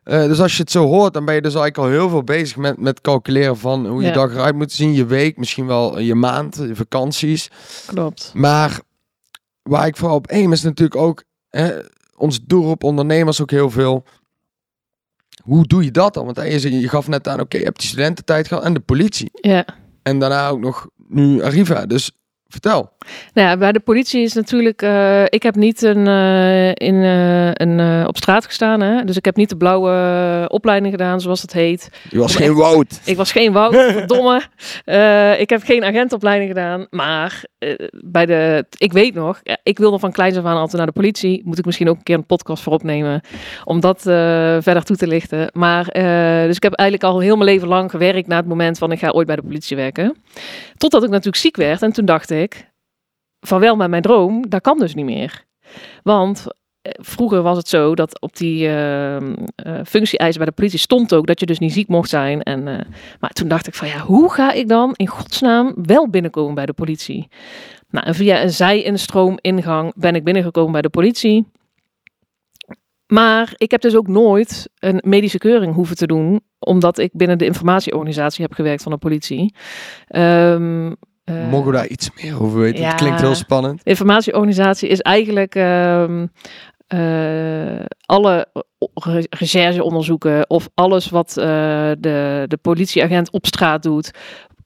Eh, 0.05 0.23
dus 0.23 0.39
als 0.41 0.55
je 0.55 0.61
het 0.61 0.71
zo 0.71 0.85
hoort, 0.85 1.13
dan 1.13 1.25
ben 1.25 1.35
je 1.35 1.41
dus 1.41 1.55
eigenlijk 1.55 1.87
al 1.87 1.99
heel 1.99 2.09
veel 2.09 2.23
bezig 2.23 2.57
met, 2.57 2.77
met 2.79 3.01
calculeren 3.01 3.57
van 3.57 3.87
hoe 3.87 4.01
je 4.01 4.07
Ja. 4.07 4.13
dag 4.13 4.31
eruit 4.31 4.55
moet 4.55 4.71
zien, 4.71 4.93
je 4.93 5.05
week, 5.05 5.37
misschien 5.37 5.65
wel 5.65 5.99
je 5.99 6.15
maand, 6.15 6.55
je 6.55 6.75
vakanties. 6.75 7.49
klopt. 7.85 8.31
Maar 8.33 8.79
waar 9.61 9.87
ik 9.87 9.97
vooral 9.97 10.17
op 10.17 10.31
aim 10.31 10.51
is 10.51 10.61
natuurlijk 10.61 11.01
ook 11.01 11.23
hè, 11.49 11.79
ons 12.15 12.39
doelgroep 12.45 12.83
ondernemers 12.83 13.41
ook 13.41 13.51
heel 13.51 13.69
veel. 13.69 14.03
Hoe 15.43 15.67
doe 15.67 15.83
je 15.83 15.91
dat 15.91 16.13
dan? 16.13 16.25
Want 16.25 16.37
hè, 16.37 16.43
je, 16.43 16.89
gaf 16.89 17.07
net 17.07 17.27
aan, 17.27 17.39
oké, 17.39 17.57
je 17.57 17.63
hebt 17.63 17.79
die 17.79 17.87
studententijd 17.87 18.47
gehad 18.47 18.63
en 18.63 18.73
de 18.73 18.79
politie. 18.79 19.29
Ja, 19.33 19.65
En 20.03 20.19
daarna 20.19 20.47
ook 20.49 20.59
nog 20.59 20.87
nu 21.07 21.43
Arriva. 21.43 21.85
Dus 21.85 22.11
Vertel. 22.47 22.91
Nou 23.33 23.47
ja, 23.47 23.57
bij 23.57 23.71
de 23.71 23.79
politie 23.79 24.21
is 24.21 24.33
natuurlijk. 24.33 24.81
eh, 24.81 25.23
ik 25.23 25.43
heb 25.43 25.55
niet 25.55 25.81
een, 25.81 26.07
eh, 26.07 26.67
in, 26.67 27.03
eh, 27.03 27.49
een, 27.53 28.07
op 28.07 28.17
straat 28.17 28.45
gestaan. 28.45 28.81
Hè? 28.81 29.03
Dus 29.03 29.17
ik 29.17 29.25
heb 29.25 29.35
niet 29.35 29.49
de 29.49 29.57
blauwe 29.57 30.45
opleiding 30.49 30.91
gedaan, 30.93 31.21
zoals 31.21 31.41
het 31.41 31.53
heet. 31.53 31.89
Je 32.09 32.17
was 32.17 32.35
geen 32.35 32.53
Wout. 32.55 33.01
Ik 33.05 33.17
was 33.17 33.31
geen 33.31 33.51
Wout, 33.51 33.75
verdomme. 33.75 34.41
Eh, 34.85 35.39
ik 35.39 35.49
heb 35.49 35.63
geen 35.63 35.83
agentopleiding 35.83 36.49
gedaan. 36.49 36.87
Maar 36.89 37.43
bij 37.91 38.25
de. 38.25 38.65
Ik 38.77 38.93
weet 38.93 39.13
nog, 39.13 39.41
ik 39.63 39.77
wilde 39.77 39.99
van 39.99 40.11
kleins 40.11 40.37
af 40.37 40.45
aan 40.45 40.57
altijd 40.57 40.77
naar 40.77 40.85
de 40.85 40.91
politie. 40.91 41.41
Moet 41.45 41.57
ik 41.57 41.65
misschien 41.65 41.89
ook 41.89 41.97
een 41.97 42.03
keer 42.03 42.15
een 42.15 42.25
podcast 42.25 42.63
voor 42.63 42.73
opnemen. 42.73 43.21
Om 43.63 43.79
dat 43.79 44.01
verder 44.01 44.83
toe 44.83 44.95
te 44.95 45.07
lichten. 45.07 45.49
Maar. 45.53 45.83
dus 46.47 46.55
ik 46.55 46.63
heb 46.63 46.73
eigenlijk 46.73 47.13
al 47.13 47.19
heel 47.19 47.35
mijn 47.35 47.49
leven 47.49 47.67
lang 47.67 47.91
gewerkt 47.91 48.27
na 48.27 48.35
het 48.35 48.47
moment 48.47 48.77
van 48.77 48.91
ik 48.91 48.99
ga 48.99 49.09
ooit 49.09 49.27
bij 49.27 49.35
de 49.35 49.41
politie 49.41 49.75
werken. 49.77 50.15
Totdat 50.77 51.03
ik 51.03 51.09
natuurlijk 51.09 51.37
ziek 51.37 51.55
werd. 51.55 51.81
En 51.81 51.91
toen 51.91 52.05
dacht 52.05 52.31
ik. 52.31 52.73
Van 53.45 53.59
wel 53.59 53.75
met 53.75 53.89
mijn 53.89 54.01
droom, 54.01 54.49
dat 54.49 54.61
kan 54.61 54.77
dus 54.77 54.95
niet 54.95 55.05
meer. 55.05 55.45
Want 56.03 56.47
eh, 56.85 56.91
vroeger 56.97 57.41
was 57.41 57.57
het 57.57 57.67
zo 57.67 57.95
dat 57.95 58.21
op 58.21 58.35
die 58.35 58.67
uh, 58.67 59.17
functie-eisen 59.85 60.37
bij 60.37 60.49
de 60.49 60.55
politie 60.55 60.79
stond 60.79 61.13
ook 61.13 61.27
dat 61.27 61.39
je 61.39 61.45
dus 61.45 61.59
niet 61.59 61.73
ziek 61.73 61.87
mocht 61.87 62.09
zijn. 62.09 62.43
En, 62.43 62.67
eh, 62.67 62.85
maar 63.19 63.29
toen 63.29 63.47
dacht 63.47 63.67
ik 63.67 63.73
van 63.73 63.87
ja, 63.87 63.99
hoe 63.99 64.31
ga 64.31 64.51
ik 64.51 64.67
dan 64.67 64.93
in 64.95 65.07
godsnaam 65.07 65.73
wel 65.81 66.09
binnenkomen 66.09 66.55
bij 66.55 66.65
de 66.65 66.73
politie? 66.73 67.27
Nou, 67.89 68.05
en 68.05 68.15
via 68.15 68.41
een 68.41 68.51
zij-instroom-ingang 68.51 69.93
ben 69.95 70.15
ik 70.15 70.23
binnengekomen 70.23 70.71
bij 70.71 70.81
de 70.81 70.89
politie. 70.89 71.47
Maar 73.07 73.53
ik 73.57 73.71
heb 73.71 73.81
dus 73.81 73.95
ook 73.95 74.07
nooit 74.07 74.69
een 74.79 75.01
medische 75.05 75.37
keuring 75.37 75.73
hoeven 75.73 75.95
te 75.95 76.07
doen, 76.07 76.41
omdat 76.59 76.97
ik 76.97 77.09
binnen 77.13 77.37
de 77.37 77.45
informatieorganisatie 77.45 78.43
heb 78.43 78.53
gewerkt 78.53 78.83
van 78.83 78.91
de 78.91 78.97
politie. 78.97 79.55
Ehm, 80.07 80.91
eh, 81.25 81.49
Mogen 81.49 81.71
we 81.71 81.77
daar 81.77 81.87
iets 81.87 82.09
meer 82.21 82.41
over 82.41 82.59
weten? 82.59 82.81
ja. 82.81 82.87
Het 82.87 82.95
klinkt 82.95 83.21
heel 83.21 83.35
spannend. 83.35 83.81
de 83.83 83.89
informatieorganisatie 83.89 84.89
is 84.89 84.99
eigenlijk 85.01 85.55
eh, 86.87 87.79
alle 88.05 88.47
re- 88.93 89.25
rechercheonderzoeken 89.29 90.49
of 90.49 90.69
alles 90.73 91.09
wat 91.09 91.37
eh, 91.37 91.45
de, 91.99 92.45
de 92.47 92.57
politieagent 92.61 93.31
op 93.31 93.45
straat 93.45 93.83
doet, 93.83 94.11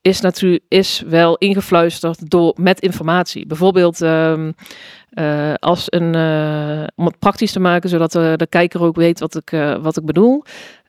is 0.02 0.22
natuurlijk 0.22 0.64
is 0.68 1.04
wel 1.08 1.38
ingefluisterd 1.38 2.30
door 2.30 2.54
met 2.60 2.80
informatie. 2.80 3.46
Bijvoorbeeld 3.48 4.02
ehm, 4.02 4.52
eh, 5.10 5.54
als 5.54 5.86
een 5.90 6.16
om 6.96 7.06
het 7.06 7.20
praktisch 7.20 7.52
te 7.52 7.60
maken, 7.60 7.90
zodat 7.90 8.12
de, 8.12 8.34
de 8.36 8.48
kijker 8.48 8.82
ook 8.82 8.96
weet 8.96 9.20
wat 9.20 9.36
ik, 9.36 9.50
wat 9.82 9.98
ik 9.98 10.06
bedoel. 10.06 10.44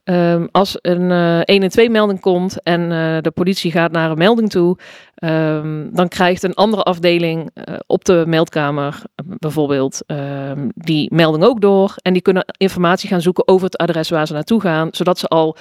Ehm, 0.04 0.46
als 0.52 0.78
een 0.80 1.10
eh 1.10 1.40
112 1.44 1.88
melding 1.88 2.20
komt 2.20 2.62
en 2.62 2.80
eh, 2.92 3.16
de 3.20 3.30
politie 3.30 3.70
gaat 3.70 3.92
naar 3.92 4.10
een 4.10 4.18
melding 4.18 4.50
toe, 4.50 4.78
ehm, 5.14 5.86
dan 5.92 6.08
krijgt 6.08 6.42
een 6.42 6.54
andere 6.54 6.82
afdeling 6.82 7.50
eh, 7.54 7.74
op 7.86 8.04
de 8.04 8.24
meldkamer 8.26 9.02
eh, 9.14 9.24
bijvoorbeeld 9.38 10.02
ehm, 10.06 10.68
die 10.74 11.14
melding 11.14 11.44
ook 11.44 11.60
door. 11.60 11.94
En 12.02 12.12
die 12.12 12.22
kunnen 12.22 12.44
informatie 12.56 13.08
gaan 13.08 13.20
zoeken 13.20 13.48
over 13.48 13.64
het 13.64 13.76
adres 13.76 14.10
waar 14.10 14.26
ze 14.26 14.32
naartoe 14.32 14.60
gaan, 14.60 14.88
zodat 14.90 15.18
ze 15.18 15.26
al 15.26 15.56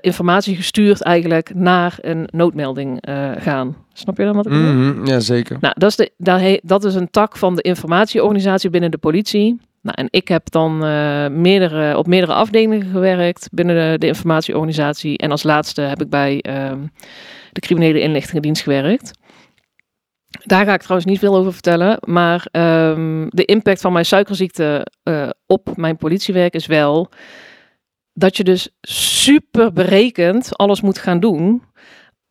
informatie 0.00 0.56
gestuurd 0.56 1.02
eigenlijk 1.02 1.54
naar 1.54 1.98
een 2.00 2.28
noodmelding 2.30 3.04
gaan. 3.38 3.76
Snap 3.92 4.16
je 4.16 4.24
dan 4.24 4.34
wat 4.34 4.46
ik 4.46 4.52
bedoel? 4.52 4.72
Mhm, 4.72 5.06
ja, 5.06 5.20
zeker. 5.20 5.56
Nou, 5.60 5.74
dat 5.78 5.90
is, 5.90 5.96
de, 5.96 6.60
dat 6.62 6.84
is 6.84 6.94
een 6.94 7.10
tak 7.10 7.36
van 7.36 7.56
de 7.56 7.62
informatieorganisatie 7.62 8.70
binnen 8.70 8.90
de 8.90 8.98
politie. 8.98 9.60
Nou, 9.82 9.96
en 9.96 10.06
ik 10.10 10.28
heb 10.28 10.50
dan 10.50 10.84
eh, 10.84 11.28
meerdere, 11.28 11.96
op 11.96 12.06
meerdere 12.06 12.32
afdelingen 12.32 12.82
gewerkt 12.82 13.48
binnen 13.52 14.00
de, 14.00 14.06
informatieorganisatie. 14.06 15.18
En 15.18 15.30
als 15.30 15.42
laatste 15.42 15.80
heb 15.80 16.00
ik 16.02 16.10
bij 16.10 16.40
ehm, 16.40 16.86
de 17.52 17.60
criminele 17.60 18.00
inlichtingendienst 18.00 18.62
gewerkt. 18.62 19.18
Daar 20.44 20.64
ga 20.64 20.74
ik 20.74 20.80
trouwens 20.80 21.10
niet 21.10 21.18
veel 21.18 21.36
over 21.36 21.52
vertellen. 21.52 21.98
Maar 22.00 22.46
ehm, 22.50 23.26
de 23.28 23.44
impact 23.44 23.80
van 23.80 23.92
mijn 23.92 24.04
suikerziekte 24.04 24.86
eh, 25.02 25.28
op 25.46 25.76
mijn 25.76 25.96
politiewerk 25.96 26.54
is 26.54 26.66
wel 26.66 27.10
dat 28.12 28.36
je 28.36 28.44
dus 28.44 28.68
super 28.80 29.72
berekend 29.72 30.56
alles 30.56 30.80
moet 30.80 30.98
gaan 30.98 31.20
doen 31.20 31.62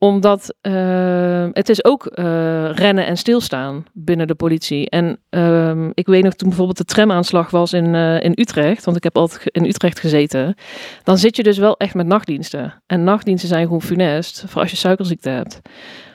omdat 0.04 0.56
eh, 0.62 1.48
het 1.52 1.70
is 1.70 1.84
ook 1.84 2.06
eh, 2.06 2.72
rennen 2.72 3.06
en 3.06 3.18
stilstaan 3.18 3.86
binnen 3.94 4.28
de 4.28 4.36
politie. 4.36 4.90
En 4.90 5.20
ehm, 5.30 5.90
ik 5.94 6.08
weet 6.08 6.24
nog 6.24 6.34
toen 6.34 6.48
bijvoorbeeld 6.48 6.78
de 6.78 6.86
tramaanslag 6.86 7.50
was 7.50 7.74
in, 7.74 7.96
eh, 7.96 8.24
in 8.24 8.32
Utrecht, 8.36 8.86
want 8.86 8.98
ik 8.98 9.04
heb 9.04 9.18
altijd 9.18 9.42
in 9.46 9.66
Utrecht 9.66 10.00
gezeten. 10.00 10.56
Dan 11.04 11.18
zit 11.18 11.36
je 11.36 11.44
dus 11.44 11.58
wel 11.58 11.78
echt 11.78 11.94
met 11.94 12.06
nachtdiensten. 12.06 12.82
En 12.88 13.04
nachtdiensten 13.04 13.50
zijn 13.50 13.64
gewoon 13.64 13.82
funest 13.82 14.44
voor 14.48 14.62
als 14.62 14.72
je 14.72 14.78
suikerziekte 14.78 15.30
hebt. 15.30 15.62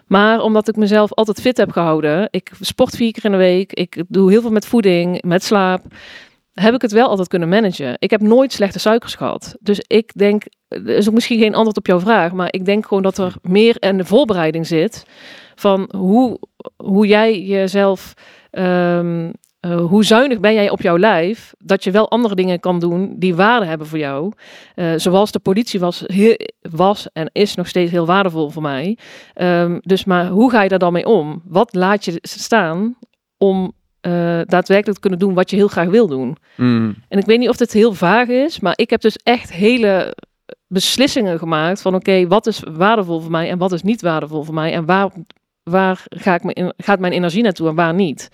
Maar 0.06 0.40
omdat 0.40 0.68
ik 0.68 0.76
mezelf 0.76 1.12
altijd 1.12 1.40
fit 1.40 1.56
heb 1.56 1.70
gehouden, 1.70 2.28
ik 2.30 2.50
sport 2.60 2.96
vier 2.96 3.12
keer 3.12 3.24
in 3.24 3.30
de 3.30 3.36
week, 3.36 3.72
ik 3.72 4.02
doe 4.08 4.30
heel 4.30 4.40
veel 4.40 4.50
met 4.50 4.66
voeding, 4.66 5.22
met 5.22 5.44
slaap, 5.44 5.82
heb 6.60 6.74
ik 6.74 6.82
het 6.82 6.92
wel 6.92 7.08
altijd 7.08 7.28
kunnen 7.28 7.48
managen. 7.48 7.94
Ik 7.98 8.10
heb 8.10 8.20
nooit 8.20 8.52
slechte 8.52 8.78
suikers 8.78 9.14
gehad. 9.14 9.56
Dus 9.60 9.80
ik 9.86 10.12
denk, 10.14 10.42
er 10.68 10.88
is 10.88 11.08
ook 11.08 11.14
misschien 11.14 11.38
geen 11.38 11.54
antwoord 11.54 11.76
op 11.76 11.86
jouw 11.86 12.00
vraag, 12.00 12.32
maar 12.32 12.48
ik 12.52 12.64
denk 12.64 12.86
gewoon 12.86 13.02
dat 13.02 13.18
er 13.18 13.34
meer 13.42 13.76
in 13.78 13.96
de 13.96 14.04
voorbereiding 14.04 14.66
zit 14.66 15.04
van 15.54 15.88
hoe, 15.96 16.38
hoe 16.76 17.06
jij 17.06 17.42
jezelf, 17.42 18.14
ehm, 18.50 19.32
eh, 19.60 19.86
hoe 19.86 20.04
zuinig 20.04 20.40
ben 20.40 20.54
jij 20.54 20.70
op 20.70 20.80
jouw 20.80 20.98
lijf, 20.98 21.54
dat 21.58 21.84
je 21.84 21.90
wel 21.90 22.10
andere 22.10 22.34
dingen 22.34 22.60
kan 22.60 22.78
doen 22.78 23.14
die 23.18 23.34
waarde 23.34 23.66
hebben 23.66 23.86
voor 23.86 23.98
jou. 23.98 24.32
Eh, 24.74 24.92
zoals 24.96 25.32
de 25.32 25.38
politie 25.38 25.80
was, 25.80 26.04
was 26.60 27.08
en 27.12 27.30
is 27.32 27.54
nog 27.54 27.68
steeds 27.68 27.90
heel 27.90 28.06
waardevol 28.06 28.50
voor 28.50 28.62
mij. 28.62 28.98
Ehm, 29.34 29.78
dus 29.80 30.04
maar 30.04 30.26
hoe 30.26 30.50
ga 30.50 30.62
je 30.62 30.68
daar 30.68 30.78
dan 30.78 30.92
mee 30.92 31.06
om? 31.06 31.42
Wat 31.44 31.74
laat 31.74 32.04
je 32.04 32.18
staan 32.22 32.98
om 33.38 33.72
eh, 34.06 34.40
daadwerkelijk 34.44 35.00
kunnen 35.00 35.18
doen 35.18 35.34
wat 35.34 35.50
je 35.50 35.56
heel 35.56 35.68
graag 35.68 35.88
wil 35.88 36.06
doen? 36.06 36.36
Mhm. 36.56 36.92
En 37.08 37.18
ik 37.18 37.26
weet 37.26 37.38
niet 37.38 37.48
of 37.48 37.58
het 37.58 37.72
heel 37.72 37.92
vaag 37.92 38.28
is, 38.28 38.60
maar 38.60 38.72
ik 38.76 38.90
heb 38.90 39.00
dus 39.00 39.16
echt 39.16 39.52
hele 39.52 40.16
beslissingen 40.66 41.38
gemaakt 41.38 41.82
van 41.82 41.94
oké, 41.94 42.26
wat 42.26 42.46
is 42.46 42.62
waardevol 42.70 43.20
voor 43.20 43.30
mij 43.30 43.50
en 43.50 43.58
wat 43.58 43.72
is 43.72 43.82
niet 43.82 44.00
waardevol 44.00 44.42
voor 44.42 44.54
mij 44.54 44.72
en 44.72 44.84
waar, 44.84 45.10
waar 45.62 46.04
ga 46.08 46.34
ik 46.34 46.42
mijn, 46.42 46.74
gaat 46.76 46.98
mijn 46.98 47.12
energie 47.12 47.42
naartoe 47.42 47.68
en 47.68 47.74
waar 47.74 47.94
niet. 47.94 48.28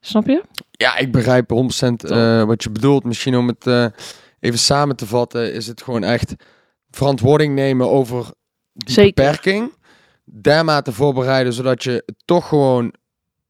Snap 0.00 0.26
je? 0.26 0.42
Ja, 0.70 0.96
ik 0.96 1.12
begrijp 1.12 1.50
100% 1.50 2.10
eh, 2.10 2.44
wat 2.44 2.62
je 2.62 2.70
bedoelt. 2.70 3.04
Misschien 3.04 3.36
om 3.36 3.46
het 3.46 3.66
eh, 3.66 3.86
even 4.40 4.58
samen 4.58 4.96
te 4.96 5.06
vatten, 5.06 5.52
is 5.52 5.66
het 5.66 5.82
gewoon 5.82 6.04
echt 6.04 6.34
verantwoording 6.90 7.54
nemen 7.54 7.90
over 7.90 8.26
die 8.72 8.94
Zeker. 8.94 9.24
beperking. 9.24 9.72
Dermate 10.24 10.92
voorbereiden, 10.92 11.52
zodat 11.52 11.82
je 11.82 12.04
toch 12.24 12.48
gewoon 12.48 12.94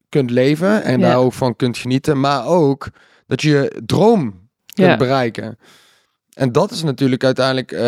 kunt 0.09 0.29
leven 0.31 0.83
en 0.83 0.99
daar 0.99 1.17
ook 1.17 1.33
van 1.33 1.55
kunt 1.55 1.77
genieten. 1.77 2.19
Maar 2.19 2.45
ook 2.45 2.89
dat 3.27 3.41
je 3.41 3.49
je 3.49 3.81
droom 3.85 4.49
kunt 4.73 4.97
bereiken. 4.97 5.57
En 6.33 6.51
dat 6.51 6.71
is 6.71 6.83
natuurlijk 6.83 7.23
uiteindelijk 7.23 7.71
eh, 7.71 7.79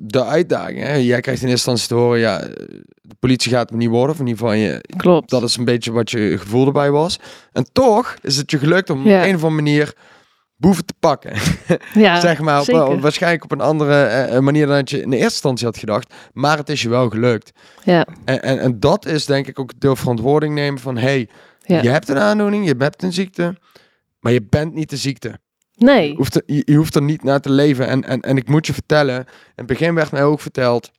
de 0.00 0.24
uitdaging. 0.24 0.78
Hè? 0.82 0.94
Jij 0.94 1.20
krijgt 1.20 1.42
in 1.42 1.48
eerste 1.48 1.70
instantie 1.70 1.88
te 1.88 1.94
horen, 2.04 2.18
ja, 2.18 2.38
de 2.38 3.14
politie 3.18 3.50
gaat 3.52 3.68
het 3.68 3.78
niet 3.78 3.88
worden. 3.88 4.14
Of 4.14 4.20
in 4.20 4.26
ieder 4.26 4.40
geval, 4.42 4.58
je, 4.58 4.80
Klopt. 4.96 5.30
dat 5.30 5.42
is 5.42 5.56
een 5.56 5.64
beetje 5.64 5.92
wat 5.92 6.10
je 6.10 6.38
gevoel 6.38 6.66
erbij 6.66 6.90
was. 6.90 7.18
En 7.52 7.66
toch 7.72 8.14
is 8.22 8.36
het 8.36 8.50
je 8.50 8.58
gelukt 8.58 8.90
om 8.90 9.06
Ja. 9.08 9.18
op 9.18 9.24
een 9.26 9.34
of 9.34 9.44
andere 9.44 9.62
manier 9.62 9.94
boeven 10.56 10.84
te 10.84 10.94
pakken. 11.00 11.32
ja, 11.94 12.20
zeg 12.20 12.40
maar, 12.40 12.60
op, 12.60 13.00
waarschijnlijk 13.00 13.44
op 13.44 13.52
een 13.52 13.60
andere 13.60 14.02
eh, 14.04 14.38
manier 14.38 14.66
dan 14.66 14.76
dat 14.76 14.90
je 14.90 15.02
in 15.02 15.10
de 15.10 15.16
eerste 15.16 15.32
instantie 15.32 15.66
had 15.66 15.76
gedacht. 15.78 16.14
Maar 16.32 16.56
het 16.58 16.68
is 16.68 16.82
je 16.82 16.88
wel 16.88 17.08
gelukt. 17.10 17.52
ja, 17.84 18.06
En, 18.24 18.42
en, 18.42 18.58
en 18.58 18.80
dat 18.80 19.06
is 19.06 19.24
denk 19.26 19.46
ik 19.46 19.58
ook 19.58 19.80
deel 19.80 19.96
verantwoording 19.96 20.54
nemen 20.54 20.80
van... 20.80 20.96
hey, 20.96 21.28
Ja. 21.66 21.82
je 21.82 21.88
hebt 21.88 22.08
een 22.08 22.18
aandoening, 22.18 22.66
je 22.66 22.74
hebt 22.78 23.02
een 23.02 23.12
ziekte, 23.12 23.56
maar 24.20 24.32
je 24.32 24.42
bent 24.42 24.74
niet 24.74 24.90
de 24.90 24.96
ziekte. 24.96 25.38
nee. 25.74 26.10
Je 26.10 26.16
hoeft, 26.16 26.34
er, 26.34 26.42
je, 26.46 26.62
je 26.64 26.76
hoeft 26.76 26.94
er 26.94 27.02
niet 27.02 27.22
naar 27.22 27.40
te 27.40 27.50
leven. 27.50 27.86
En, 27.86 28.04
en, 28.04 28.20
en 28.20 28.36
ik 28.36 28.48
moet 28.48 28.66
je 28.66 28.72
vertellen, 28.72 29.16
in 29.18 29.26
het 29.54 29.66
begin 29.66 29.94
werd 29.94 30.10
mij 30.10 30.24
ook 30.24 30.40
verteld... 30.40 30.90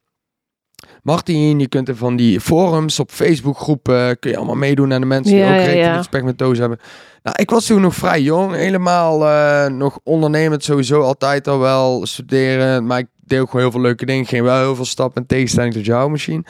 Martin, 1.01 1.59
je 1.59 1.67
kunt 1.67 1.87
er 1.87 1.95
van 1.95 2.15
die 2.15 2.39
forums 2.39 2.99
op 2.99 3.11
Facebook 3.11 3.57
groepen, 3.57 4.19
kun 4.19 4.31
je 4.31 4.37
allemaal 4.37 4.55
meedoen 4.55 4.93
aan 4.93 5.01
de 5.01 5.07
mensen 5.07 5.35
die 5.35 5.43
ook 5.43 5.49
rekening 5.49 6.25
met 6.25 6.37
doos 6.37 6.57
hebben. 6.57 6.79
Nou, 7.23 7.35
ik 7.39 7.49
was 7.49 7.65
toen 7.65 7.81
nog 7.81 7.95
vrij 7.95 8.21
jong, 8.21 8.55
helemaal 8.55 9.27
eh, 9.27 9.71
nog 9.71 9.99
ondernemend 10.03 10.63
sowieso, 10.63 11.01
altijd 11.01 11.47
al 11.47 11.59
wel 11.59 12.05
studeren. 12.05 12.85
Maar 12.85 12.99
ik 12.99 13.07
deed 13.15 13.39
ook 13.39 13.45
gewoon 13.45 13.61
heel 13.61 13.71
veel 13.71 13.81
leuke 13.81 14.05
dingen, 14.05 14.25
ging 14.25 14.43
wel 14.43 14.59
heel 14.59 14.75
veel 14.75 14.85
stappen 14.85 15.21
in 15.21 15.27
tegenstelling 15.27 15.73
tot 15.73 15.85
jou 15.85 16.11
misschien. 16.11 16.45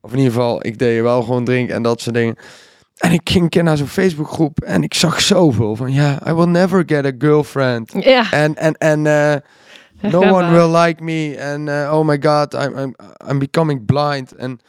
Of 0.00 0.12
in 0.12 0.18
ieder 0.18 0.32
geval, 0.32 0.66
ik 0.66 0.78
deed 0.78 1.02
wel 1.02 1.22
gewoon 1.22 1.44
drinken 1.44 1.74
en 1.74 1.82
dat 1.82 2.00
soort 2.00 2.14
dingen. 2.14 2.36
En 2.96 3.12
ik 3.12 3.30
ging 3.30 3.50
keer 3.50 3.62
naar 3.62 3.76
zo'n 3.76 3.86
Facebookgroep 3.86 4.60
en 4.60 4.82
ik 4.82 4.94
zag 4.94 5.20
zoveel 5.20 5.76
van, 5.76 5.92
ja, 5.92 6.28
I 6.28 6.32
will 6.32 6.46
never 6.46 6.82
get 6.86 7.04
a 7.04 7.12
girlfriend. 7.18 7.92
Ja, 8.00 8.32
En, 8.32 8.56
en, 8.56 8.74
en 8.74 9.06
eh, 9.06 10.10
no 10.12 10.20
one 10.20 10.50
will 10.50 10.80
like 10.80 11.02
me. 11.02 11.36
En 11.36 11.66
uh, 11.66 11.90
oh 11.98 12.06
my 12.06 12.18
god, 12.22 12.54
I'm, 12.54 12.78
I'm, 12.78 12.94
I'm 13.30 13.38
becoming 13.38 13.84
blind. 13.86 14.34
En 14.34 14.60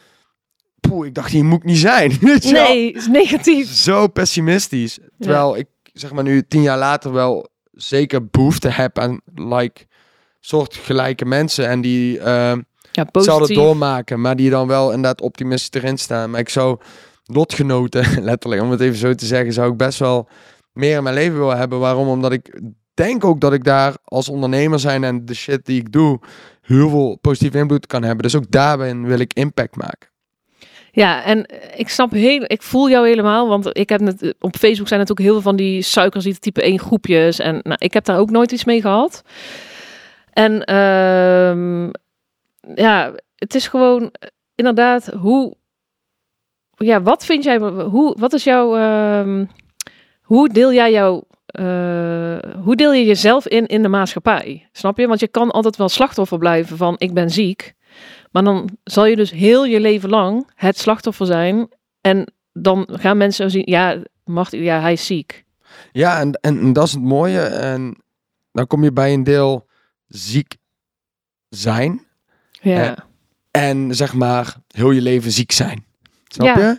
poeh, 0.80 1.06
ik 1.06 1.14
dacht, 1.14 1.30
hier 1.30 1.44
moet 1.44 1.58
ik 1.58 1.64
niet 1.64 1.78
zijn. 1.78 2.18
Nee, 2.42 2.92
is 2.92 3.06
negatief. 3.06 3.72
Zo 3.72 4.06
pessimistisch. 4.06 4.98
Terwijl 5.18 5.56
ik, 5.56 5.66
zeg 5.92 6.12
maar 6.12 6.24
nu, 6.24 6.42
tien 6.48 6.62
jaar 6.62 6.78
later 6.78 7.12
wel 7.12 7.48
zeker 7.72 8.26
behoefte 8.26 8.68
heb 8.68 8.98
aan, 8.98 9.20
like, 9.34 9.86
soortgelijke 10.40 11.24
mensen. 11.24 11.68
En 11.68 11.80
die 11.80 12.18
uh, 12.18 12.24
Ja, 12.24 12.56
hetzelfde 12.92 13.10
positief. 13.12 13.56
doormaken. 13.56 14.20
Maar 14.20 14.36
die 14.36 14.50
dan 14.50 14.66
wel 14.66 14.86
inderdaad 14.88 15.20
optimistisch 15.20 15.82
erin 15.82 15.98
staan. 15.98 16.30
Maar 16.30 16.40
ik 16.40 16.48
zou 16.48 16.78
lotgenoten, 17.32 18.04
letterlijk, 18.30 18.62
om 18.62 18.70
het 18.70 18.80
even 18.80 18.98
zo 18.98 19.14
te 19.14 19.26
zeggen, 19.26 19.52
zou 19.52 19.70
ik 19.70 19.76
best 19.76 19.98
wel 19.98 20.28
meer 20.72 20.96
in 20.96 21.02
mijn 21.02 21.14
leven 21.14 21.38
willen 21.38 21.58
hebben. 21.58 21.78
Waarom? 21.78 22.08
Omdat 22.08 22.32
ik 22.32 22.60
denk 22.94 23.24
ook 23.24 23.40
dat 23.40 23.52
ik 23.52 23.64
daar 23.64 23.96
als 24.04 24.28
ondernemer 24.28 24.78
zijn 24.78 25.04
en 25.04 25.24
de 25.24 25.34
shit 25.34 25.66
die 25.66 25.80
ik 25.80 25.92
doe, 25.92 26.20
heel 26.62 26.88
veel 26.88 27.18
positieve 27.20 27.58
invloed 27.58 27.86
kan 27.86 28.02
hebben. 28.02 28.22
Dus 28.22 28.36
ook 28.36 28.50
daarbij 28.50 28.96
wil 28.96 29.18
ik 29.18 29.32
impact 29.32 29.76
maken. 29.76 30.08
Ja, 30.92 31.24
en 31.24 31.46
ik 31.76 31.88
snap 31.88 32.10
heel, 32.12 32.44
ik 32.46 32.62
voel 32.62 32.90
jou 32.90 33.08
helemaal, 33.08 33.48
want 33.48 33.76
ik 33.76 33.88
heb 33.88 34.00
net 34.00 34.34
op 34.40 34.56
Facebook 34.56 34.88
zijn 34.88 35.00
natuurlijk 35.00 35.28
heel 35.28 35.32
veel 35.32 35.50
van 35.50 35.56
die 35.56 35.82
suikerziekte 35.82 36.40
type 36.40 36.62
1 36.62 36.78
groepjes 36.78 37.38
en 37.38 37.60
nou, 37.62 37.76
ik 37.78 37.92
heb 37.92 38.04
daar 38.04 38.18
ook 38.18 38.30
nooit 38.30 38.52
iets 38.52 38.64
mee 38.64 38.80
gehad. 38.80 39.22
En 40.32 40.64
ehm, 40.64 41.90
ja, 42.74 43.12
het 43.36 43.54
is 43.54 43.68
gewoon 43.68 44.12
inderdaad 44.54 45.06
hoe, 45.06 45.54
ja, 46.78 47.02
wat 47.02 47.24
vind 47.24 47.44
jij, 47.44 47.58
hoe, 47.58 48.16
wat 48.18 48.32
is 48.32 48.44
jouw, 48.44 48.76
ehm, 48.76 49.44
hoe 50.22 50.48
deel 50.48 50.72
jij 50.72 50.92
jouw 50.92 51.26
uh, 51.60 52.38
hoe 52.62 52.76
deel 52.76 52.92
je 52.92 53.04
jezelf 53.04 53.46
in 53.46 53.66
in 53.66 53.82
de 53.82 53.88
maatschappij? 53.88 54.68
Snap 54.72 54.98
je? 54.98 55.06
Want 55.06 55.20
je 55.20 55.28
kan 55.28 55.50
altijd 55.50 55.76
wel 55.76 55.88
slachtoffer 55.88 56.38
blijven 56.38 56.76
van 56.76 56.94
ik 56.98 57.14
ben 57.14 57.30
ziek. 57.30 57.74
Maar 58.30 58.44
dan 58.44 58.68
zal 58.84 59.06
je 59.06 59.16
dus 59.16 59.30
heel 59.30 59.64
je 59.64 59.80
leven 59.80 60.10
lang 60.10 60.50
het 60.54 60.78
slachtoffer 60.78 61.26
zijn. 61.26 61.68
En 62.00 62.32
dan 62.52 62.88
gaan 62.92 63.16
mensen 63.16 63.50
zien, 63.50 63.62
ja, 63.64 64.02
mag, 64.24 64.50
ja 64.50 64.80
hij 64.80 64.92
is 64.92 65.06
ziek. 65.06 65.44
Ja, 65.92 66.20
en, 66.20 66.32
en, 66.32 66.72
dat 66.72 66.86
is 66.86 66.92
het 66.92 67.02
mooie. 67.02 67.40
En 67.40 68.02
dan 68.52 68.66
kom 68.66 68.84
je 68.84 68.92
bij 68.92 69.12
een 69.12 69.24
deel 69.24 69.66
ziek 70.06 70.56
zijn. 71.48 72.06
Ja. 72.50 73.06
En, 73.50 73.94
zeg 73.94 74.14
maar 74.14 74.56
heel 74.68 74.90
je 74.90 75.02
leven 75.02 75.30
ziek 75.30 75.52
zijn. 75.52 75.84
Snap 76.28 76.56
ja. 76.56 76.68
je? 76.68 76.78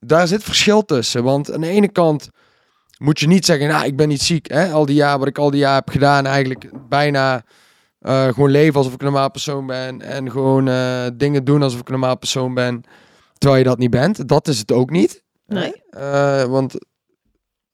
Daar 0.00 0.26
zit 0.26 0.42
verschil 0.42 0.84
tussen. 0.84 1.24
Want 1.24 1.52
aan 1.52 1.60
de 1.60 1.68
ene 1.68 1.88
kant 1.88 2.28
moet 2.98 3.20
je 3.20 3.26
niet 3.26 3.44
zeggen, 3.44 3.68
nou, 3.68 3.84
ik 3.84 3.96
ben 3.96 4.08
niet 4.08 4.22
ziek. 4.22 4.50
Hè? 4.50 4.70
Al 4.70 4.86
die 4.86 4.94
jaar, 4.94 5.18
wat 5.18 5.28
ik 5.28 5.38
al 5.38 5.50
die 5.50 5.60
jaar 5.60 5.74
heb 5.74 5.88
gedaan, 5.88 6.26
eigenlijk 6.26 6.70
bijna 6.88 7.44
uh, 8.02 8.28
gewoon 8.28 8.50
leven 8.50 8.74
alsof 8.74 8.92
ik 8.92 8.98
een 8.98 9.04
normaal 9.04 9.30
persoon 9.30 9.66
ben. 9.66 10.02
En 10.02 10.30
gewoon 10.30 10.68
uh, 10.68 11.06
dingen 11.14 11.44
doen 11.44 11.62
alsof 11.62 11.80
ik 11.80 11.86
een 11.86 11.92
normaal 11.92 12.18
persoon 12.18 12.54
ben. 12.54 12.82
Terwijl 13.38 13.62
je 13.62 13.68
dat 13.68 13.78
niet 13.78 13.90
bent. 13.90 14.28
Dat 14.28 14.48
is 14.48 14.58
het 14.58 14.72
ook 14.72 14.90
niet. 14.90 15.22
Nee. 15.46 15.82
Uh, 15.90 16.44
want 16.44 16.74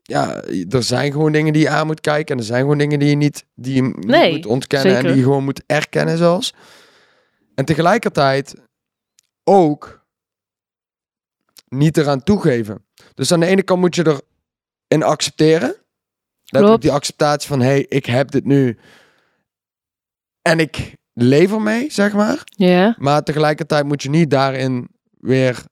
ja, 0.02 0.42
er 0.68 0.82
zijn 0.82 1.12
gewoon 1.12 1.32
dingen 1.32 1.52
die 1.52 1.62
je 1.62 1.68
aan 1.68 1.86
moet 1.86 2.00
kijken. 2.00 2.34
En 2.34 2.40
er 2.40 2.46
zijn 2.46 2.60
gewoon 2.60 2.78
dingen 2.78 2.98
die 2.98 3.08
je 3.08 3.16
niet, 3.16 3.44
die 3.54 3.74
je 3.74 3.94
nee, 4.00 4.32
moet 4.32 4.46
ontkennen. 4.46 4.90
Zeker. 4.90 5.04
En 5.04 5.12
die 5.12 5.20
je 5.20 5.26
gewoon 5.26 5.44
moet 5.44 5.62
erkennen 5.66 6.18
zelfs. 6.18 6.54
En 7.54 7.64
tegelijkertijd 7.64 8.54
ook 9.44 10.03
niet 11.68 11.96
eraan 11.96 12.22
toegeven. 12.22 12.84
Dus 13.14 13.32
aan 13.32 13.40
de 13.40 13.46
ene 13.46 13.62
kant 13.62 13.80
moet 13.80 13.94
je 13.94 14.02
er 14.02 14.20
en 14.88 15.02
accepteren. 15.02 15.76
Dat 16.44 16.82
die 16.82 16.92
acceptatie 16.92 17.48
van, 17.48 17.60
hey, 17.60 17.86
ik 17.88 18.06
heb 18.06 18.30
dit 18.30 18.44
nu 18.44 18.78
en 20.42 20.58
ik 20.58 20.96
leef 21.12 21.52
ermee, 21.52 21.90
zeg 21.90 22.12
maar. 22.12 22.42
Ja. 22.44 22.94
Maar 22.98 23.22
tegelijkertijd 23.22 23.84
moet 23.84 24.02
je 24.02 24.10
niet 24.10 24.30
daarin 24.30 24.88
weer 25.18 25.62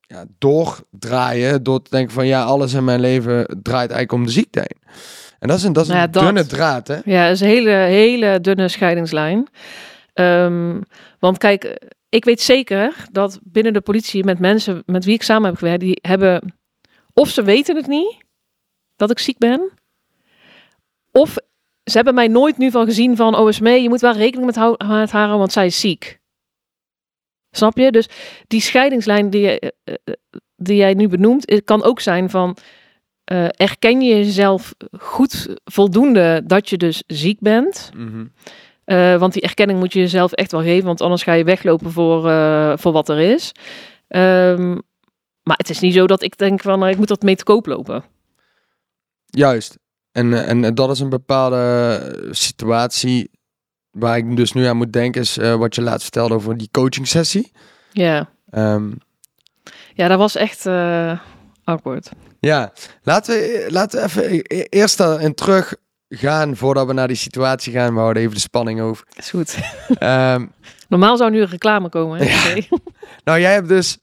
ja, 0.00 0.24
doordraaien 0.38 1.62
door 1.62 1.82
te 1.82 1.90
denken 1.90 2.14
van, 2.14 2.26
ja, 2.26 2.42
alles 2.42 2.72
in 2.72 2.84
mijn 2.84 3.00
leven 3.00 3.46
draait 3.62 3.90
eigenlijk 3.90 4.12
om 4.12 4.24
de 4.24 4.30
ziekte 4.30 4.58
heen. 4.58 4.92
En 5.38 5.48
dat 5.48 5.58
is 5.58 5.64
een, 5.64 5.72
dat 5.72 5.84
is 5.86 5.92
een 5.92 6.10
dunne 6.10 6.46
draad, 6.46 6.88
hè? 6.88 6.98
Ja, 7.04 7.24
dat 7.24 7.34
is 7.34 7.40
een 7.40 7.48
hele, 7.48 7.70
hele 7.70 8.40
dunne 8.40 8.68
scheidingslijn. 8.68 9.48
Um, 10.14 10.82
want 11.18 11.38
kijk, 11.38 11.78
ik 12.14 12.24
weet 12.24 12.40
zeker 12.40 13.06
dat 13.12 13.40
binnen 13.42 13.72
de 13.72 13.80
politie 13.80 14.24
met 14.24 14.38
mensen 14.38 14.82
met 14.86 15.04
wie 15.04 15.14
ik 15.14 15.22
samen 15.22 15.48
heb 15.48 15.58
gewerkt, 15.58 15.80
die 15.80 15.98
hebben, 16.02 16.54
of 17.12 17.28
ze 17.28 17.42
weten 17.42 17.76
het 17.76 17.86
niet, 17.86 18.16
dat 18.96 19.10
ik 19.10 19.18
ziek 19.18 19.38
ben. 19.38 19.70
Of 21.12 21.36
ze 21.84 21.96
hebben 21.96 22.14
mij 22.14 22.28
nooit 22.28 22.58
nu 22.58 22.70
van 22.70 22.84
gezien 22.84 23.16
van 23.16 23.36
OSME, 23.36 23.70
je 23.70 23.88
moet 23.88 24.00
wel 24.00 24.12
rekening 24.12 24.46
met, 24.46 24.56
haar 24.56 25.10
houden, 25.10 25.38
want 25.38 25.52
zij 25.52 25.66
is 25.66 25.80
ziek. 25.80 26.20
Snap 27.50 27.78
je? 27.78 27.90
Dus 27.90 28.08
die 28.46 28.60
scheidingslijn 28.60 29.30
die, 29.30 29.40
je, 29.40 29.72
eh, 29.84 29.94
eh, 30.04 30.14
die 30.56 30.76
jij 30.76 30.94
nu 30.94 31.08
benoemt, 31.08 31.62
kan 31.64 31.82
ook 31.82 32.00
zijn 32.00 32.30
van 32.30 32.56
uh, 33.32 33.48
erken 33.50 34.00
je 34.00 34.14
jezelf 34.14 34.74
goed 34.98 35.56
voldoende 35.64 36.42
dat 36.46 36.68
je 36.68 36.76
dus 36.76 37.02
ziek 37.06 37.40
bent. 37.40 37.90
Mhm. 38.86 39.18
want 39.18 39.32
die 39.32 39.42
erkenning 39.42 39.78
moet 39.78 39.92
je 39.92 39.98
jezelf 39.98 40.32
echt 40.32 40.52
wel 40.52 40.62
geven, 40.62 40.86
want 40.86 41.00
anders 41.00 41.22
ga 41.22 41.32
je 41.32 41.44
weglopen 41.44 41.92
voor, 41.92 42.20
voor 42.78 42.92
wat 42.92 43.08
er 43.08 43.18
is. 43.18 43.52
Um, 44.08 44.82
maar 45.42 45.56
het 45.56 45.70
is 45.70 45.80
niet 45.80 45.94
zo 45.94 46.06
dat 46.06 46.22
ik 46.22 46.38
denk 46.38 46.60
van 46.60 46.88
ik 46.88 46.96
moet 46.96 47.08
dat 47.08 47.22
mee 47.22 47.36
te 47.36 47.44
koop 47.44 47.66
lopen. 47.66 48.04
Juist. 49.26 49.78
En, 50.12 50.32
eh, 50.32 50.48
en 50.48 50.74
dat 50.74 50.90
is 50.90 51.00
een 51.00 51.08
bepaalde 51.08 51.56
eh, 51.56 52.32
situatie 52.32 53.30
waar 53.90 54.16
ik 54.16 54.36
dus 54.36 54.52
nu 54.52 54.64
aan 54.64 54.76
moet 54.76 54.92
denken, 54.92 55.20
is 55.20 55.38
uh, 55.38 55.54
wat 55.54 55.74
je 55.74 55.82
laatst 55.82 56.02
vertelde 56.02 56.34
over 56.34 56.56
die 56.56 56.68
coaching 56.70 57.08
sessie. 57.08 57.52
Ja. 57.92 58.30
Um, 58.50 58.98
ja, 59.94 60.08
dat 60.08 60.18
was 60.18 60.36
echt 60.36 60.66
uh, 60.66 61.18
awkward. 61.64 62.10
Ja, 62.40 62.72
laten 63.02 63.34
we, 63.34 63.66
laten 63.68 63.98
we 63.98 64.04
even 64.04 64.56
e-, 64.58 64.66
eerst 64.68 65.00
in 65.00 65.34
terug 65.34 65.74
gaan 66.08 66.56
voordat 66.56 66.86
we 66.86 66.92
naar 66.92 67.08
die 67.08 67.16
situatie 67.16 67.72
gaan. 67.72 67.94
We 67.94 68.00
houden 68.00 68.22
even 68.22 68.34
de 68.34 68.40
spanning 68.40 68.80
over. 68.80 69.06
Is 69.16 69.30
goed. 69.30 69.58
Um, 70.00 70.52
Normaal 70.88 71.16
zou 71.16 71.30
nu 71.30 71.40
een 71.40 71.48
reclame 71.48 71.88
komen. 71.88 72.18
Hè? 72.18 72.52
Ja. 72.52 72.64
nou, 73.24 73.40
jij 73.40 73.52
hebt 73.52 73.68
dus 73.68 73.98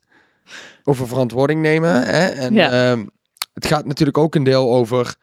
over 0.83 1.07
verantwoording 1.07 1.61
nemen. 1.61 2.03
Hè? 2.03 2.27
En 2.27 2.53
ja. 2.53 2.91
um, 2.91 3.09
het 3.53 3.65
gaat 3.65 3.85
natuurlijk 3.85 4.17
ook 4.17 4.35
een 4.35 4.43
deel 4.43 4.71
over 4.71 5.15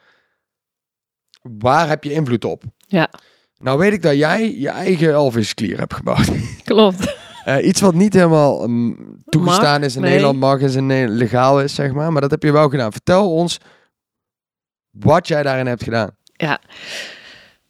waar 1.42 1.88
heb 1.88 2.04
je 2.04 2.12
invloed 2.12 2.44
op. 2.44 2.62
Ja. 2.86 3.10
Nou 3.58 3.78
weet 3.78 3.92
ik 3.92 4.02
dat 4.02 4.16
jij 4.16 4.58
je 4.58 4.68
eigen 4.68 5.12
Elvis-klier 5.12 5.78
hebt 5.78 5.94
gebouwd. 5.94 6.30
Klopt. 6.64 7.16
Uh, 7.46 7.66
iets 7.66 7.80
wat 7.80 7.94
niet 7.94 8.14
helemaal 8.14 8.62
um, 8.62 9.16
toegestaan 9.24 9.82
is 9.82 9.96
in 9.96 10.02
Nederland, 10.02 10.38
mag 10.38 10.60
is 10.60 10.74
en 10.74 11.08
legaal 11.08 11.62
is, 11.62 11.74
zeg 11.74 11.92
maar. 11.92 12.12
Maar 12.12 12.20
dat 12.20 12.30
heb 12.30 12.42
je 12.42 12.52
wel 12.52 12.68
gedaan. 12.68 12.92
Vertel 12.92 13.32
ons 13.32 13.58
wat 14.90 15.28
jij 15.28 15.42
daarin 15.42 15.66
hebt 15.66 15.82
gedaan. 15.82 16.16
Ja. 16.38 16.61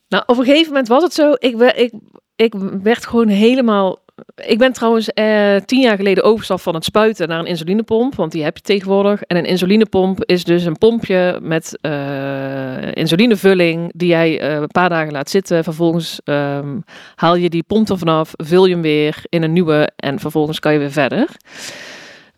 Nou, 0.09 0.23
op 0.27 0.39
een 0.39 0.45
gegeven 0.45 0.69
moment 0.69 0.89
was 0.89 1.03
het 1.03 1.15
zo. 1.15 1.33
Ik, 1.39 1.61
ik, 1.61 1.93
ik 2.37 2.55
werd 2.83 3.07
gewoon 3.07 3.29
helemaal 3.29 3.99
ik 4.37 4.59
ben 4.59 4.73
trouwens 4.73 5.13
eh, 5.13 5.57
tien 5.57 5.81
jaar 5.81 5.97
geleden 5.97 6.25
overstap 6.25 6.61
van 6.61 6.75
het 6.75 6.85
spuiten 6.85 7.29
naar 7.29 7.39
een 7.39 7.47
insulinepomp, 7.47 8.15
want 8.15 8.33
die 8.33 8.43
heb 8.43 8.57
je 8.57 8.63
tegenwoordig. 8.63 9.23
En 9.23 9.37
een 9.37 9.45
insulinepomp 9.45 10.25
is 10.25 10.45
dus 10.45 10.65
een 10.65 10.79
pompje 10.79 11.39
met 11.43 11.79
uh, 11.83 12.95
insulinevulling 12.95 13.93
die 13.95 14.09
jij 14.09 14.43
uh, 14.43 14.61
een 14.61 14.67
paar 14.67 14.89
dagen 14.89 15.13
laat 15.13 15.31
zitten. 15.31 15.65
Vervolgens 15.65 16.21
um, 16.25 16.85
haal 17.15 17.37
je 17.37 17.51
die 17.51 17.63
pomp 17.63 17.89
er 17.89 17.99
vanaf, 17.99 18.33
vul 18.37 18.67
je 18.67 18.73
hem 18.73 18.83
weer 18.83 19.23
in 19.29 19.43
een 19.43 19.53
nieuwe 19.53 19.91
en 19.97 20.19
vervolgens 20.19 20.61
kan 20.61 20.73
je 20.73 20.79
weer 20.79 20.93
verder. 20.93 21.29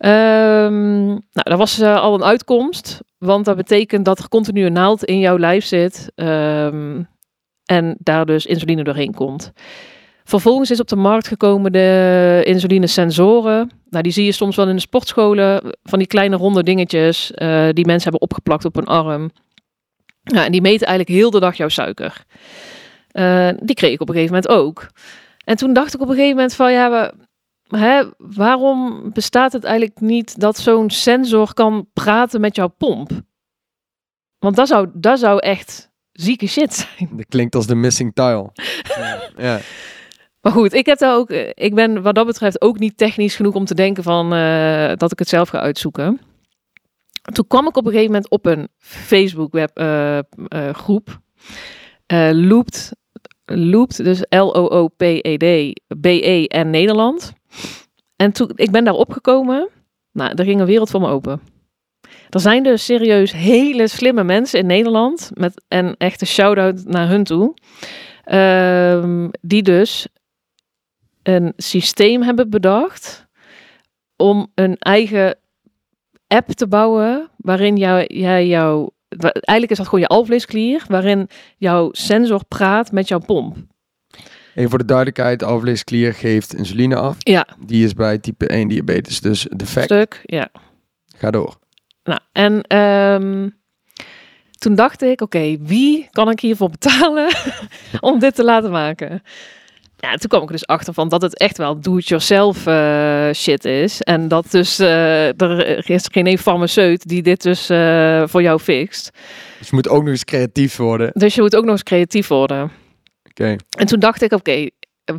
Um, 0.04 1.08
nou, 1.08 1.22
dat 1.32 1.58
was 1.58 1.82
al 1.82 2.14
een 2.14 2.24
uitkomst, 2.24 3.00
want 3.18 3.44
dat 3.44 3.56
betekent 3.56 4.04
dat 4.04 4.18
er 4.18 4.28
continu 4.28 4.64
een 4.64 4.72
naald 4.72 5.04
in 5.04 5.18
jouw 5.18 5.38
lijf 5.38 5.64
zit 5.64 6.12
um, 6.14 7.08
en 7.64 7.96
daar 7.98 8.26
dus 8.26 8.46
insuline 8.46 8.84
doorheen 8.84 9.14
komt. 9.14 9.52
Vervolgens 10.24 10.70
is 10.70 10.80
op 10.80 10.88
de 10.88 10.96
markt 10.96 11.28
gekomen 11.28 11.72
de 11.72 12.40
insulinesensoren. 12.44 13.70
Nou, 13.88 14.02
die 14.02 14.12
zie 14.12 14.24
je 14.24 14.32
soms 14.32 14.56
wel 14.56 14.68
in 14.68 14.74
de 14.74 14.80
sportscholen. 14.80 15.76
Van 15.82 15.98
die 15.98 16.08
kleine 16.08 16.36
ronde 16.36 16.62
dingetjes 16.62 17.32
uh, 17.34 17.68
die 17.72 17.86
mensen 17.86 18.10
hebben 18.10 18.20
opgeplakt 18.20 18.64
op 18.64 18.74
hun 18.74 18.84
arm. 18.84 19.30
Nou, 20.22 20.44
en 20.44 20.52
die 20.52 20.60
meten 20.60 20.86
eigenlijk 20.86 21.18
heel 21.18 21.30
de 21.30 21.40
dag 21.40 21.56
jouw 21.56 21.68
suiker. 21.68 22.24
Uh, 23.12 23.48
die 23.62 23.74
kreeg 23.74 23.92
ik 23.92 24.00
op 24.00 24.08
een 24.08 24.14
gegeven 24.14 24.34
moment 24.34 24.52
ook. 24.52 24.86
En 25.44 25.56
toen 25.56 25.72
dacht 25.72 25.94
ik 25.94 26.00
op 26.00 26.08
een 26.08 26.14
gegeven 26.14 26.36
moment 26.36 26.54
van 26.54 26.72
ja, 26.72 26.90
we, 26.90 27.12
hè, 27.70 28.02
waarom 28.18 29.10
bestaat 29.12 29.52
het 29.52 29.64
eigenlijk 29.64 30.00
niet 30.00 30.40
dat 30.40 30.58
zo'n 30.58 30.90
sensor 30.90 31.54
kan 31.54 31.88
praten 31.92 32.40
met 32.40 32.56
jouw 32.56 32.68
pomp? 32.68 33.10
Want 34.38 34.56
dat 34.56 34.68
zou, 34.68 34.88
dat 34.94 35.18
zou 35.18 35.38
echt 35.38 35.90
zieke 36.12 36.46
shit 36.46 36.74
zijn. 36.74 37.10
Dat 37.12 37.26
klinkt 37.28 37.54
als 37.54 37.66
de 37.66 37.74
missing 37.74 38.14
tile. 38.14 38.50
ja. 39.36 39.60
Maar 40.40 40.52
goed, 40.52 40.72
ik, 40.72 40.86
heb 40.86 40.98
daar 40.98 41.16
ook, 41.16 41.30
eh, 41.30 41.50
ik 41.54 41.74
ben 41.74 42.02
wat 42.02 42.14
dat 42.14 42.26
betreft 42.26 42.60
ook 42.60 42.78
niet 42.78 42.96
technisch 42.96 43.36
genoeg 43.36 43.54
om 43.54 43.64
te 43.64 43.74
denken 43.74 44.02
van, 44.02 44.34
uh, 44.34 44.92
dat 44.96 45.12
ik 45.12 45.18
het 45.18 45.28
zelf 45.28 45.48
ga 45.48 45.60
uitzoeken. 45.60 46.20
Toen 47.32 47.46
kwam 47.46 47.68
ik 47.68 47.76
op 47.76 47.84
een 47.84 47.90
gegeven 47.90 48.12
moment 48.12 48.30
op 48.30 48.46
een 48.46 48.68
Facebook 48.78 49.52
web 49.52 49.78
uh, 49.78 50.18
uh, 50.48 50.70
groep. 50.74 51.20
Looped, 52.32 52.92
Looped, 53.44 53.96
dus 53.96 54.24
L-O-O-P-E-D, 54.28 55.80
B-E 56.00 56.44
en 56.44 56.70
Nederland. 56.70 57.32
En 58.16 58.32
toen, 58.32 58.50
ik 58.54 58.70
ben 58.70 58.84
daar 58.84 58.94
opgekomen. 58.94 59.68
Nou, 60.12 60.32
er 60.34 60.44
ging 60.44 60.60
een 60.60 60.66
wereld 60.66 60.90
voor 60.90 61.00
me 61.00 61.08
open. 61.08 61.40
Er 62.30 62.40
zijn 62.40 62.62
dus 62.62 62.84
serieus 62.84 63.32
hele 63.32 63.88
slimme 63.88 64.24
mensen 64.24 64.58
in 64.58 64.66
Nederland. 64.66 65.30
Met, 65.34 65.64
en 65.68 65.94
echt 65.96 66.20
een 66.20 66.26
shout-out 66.26 66.84
naar 66.84 67.08
hun 67.08 67.24
toe. 67.24 67.54
Uh, 68.26 69.28
die 69.40 69.62
dus 69.62 70.06
een 71.22 71.52
systeem 71.56 72.22
hebben 72.22 72.50
bedacht 72.50 73.26
om 74.16 74.52
een 74.54 74.76
eigen 74.76 75.38
app 76.26 76.48
te 76.48 76.68
bouwen 76.68 77.30
waarin 77.36 77.76
jou, 77.76 78.04
jij 78.06 78.46
jouw... 78.46 78.90
Eigenlijk 79.08 79.70
is 79.70 79.76
dat 79.76 79.86
gewoon 79.86 80.00
je 80.00 80.06
alvleesklier, 80.06 80.84
waarin 80.88 81.28
jouw 81.56 81.88
sensor 81.92 82.44
praat 82.44 82.92
met 82.92 83.08
jouw 83.08 83.18
pomp. 83.18 83.56
Even 84.54 84.70
voor 84.70 84.78
de 84.78 84.84
duidelijkheid, 84.84 85.42
alvleesklier 85.42 86.14
geeft 86.14 86.54
insuline 86.54 86.96
af. 86.96 87.16
Ja, 87.18 87.46
Die 87.66 87.84
is 87.84 87.94
bij 87.94 88.18
type 88.18 88.46
1 88.46 88.68
diabetes 88.68 89.20
dus 89.20 89.46
defect. 89.56 89.84
stuk, 89.84 90.20
ja. 90.22 90.48
Ga 91.16 91.30
door. 91.30 91.58
Nou, 92.04 92.20
en 92.32 92.62
ehm, 92.62 93.48
toen 94.58 94.74
dacht 94.74 95.02
ik, 95.02 95.20
oké, 95.20 95.56
wie 95.60 96.08
kan 96.10 96.30
ik 96.30 96.40
hiervoor 96.40 96.70
betalen 96.70 97.28
om 98.00 98.18
dit 98.18 98.34
te 98.34 98.44
laten 98.44 98.70
maken? 98.70 99.22
Ja, 99.96 100.14
toen 100.16 100.28
kwam 100.28 100.42
ik 100.42 100.48
dus 100.48 100.66
achter 100.66 100.94
van 100.94 101.08
dat 101.08 101.22
het 101.22 101.38
echt 101.38 101.56
wel 101.56 101.80
do-it-yourself 101.80 102.66
eh, 102.66 103.30
shit 103.32 103.64
is. 103.64 104.02
En 104.02 104.28
dat 104.28 104.50
dus 104.50 104.78
eh, 104.78 105.40
er 105.40 105.90
is 105.90 106.08
geen 106.12 106.26
één 106.26 106.38
farmaceut 106.38 107.08
die 107.08 107.22
dit 107.22 107.42
dus 107.42 107.70
eh, 107.70 108.22
voor 108.26 108.42
jou 108.42 108.58
fixt. 108.60 109.10
Dus 109.58 109.68
je 109.68 109.74
moet 109.74 109.88
ook 109.88 110.02
nog 110.02 110.10
eens 110.10 110.24
creatief 110.24 110.76
worden. 110.76 111.10
Dus 111.14 111.34
je 111.34 111.40
moet 111.40 111.56
ook 111.56 111.64
nog 111.64 111.72
eens 111.72 111.82
creatief 111.82 112.28
worden. 112.28 112.70
En 113.78 113.86
toen 113.86 113.98
dacht 113.98 114.22
ik, 114.22 114.32
oké, 114.32 114.68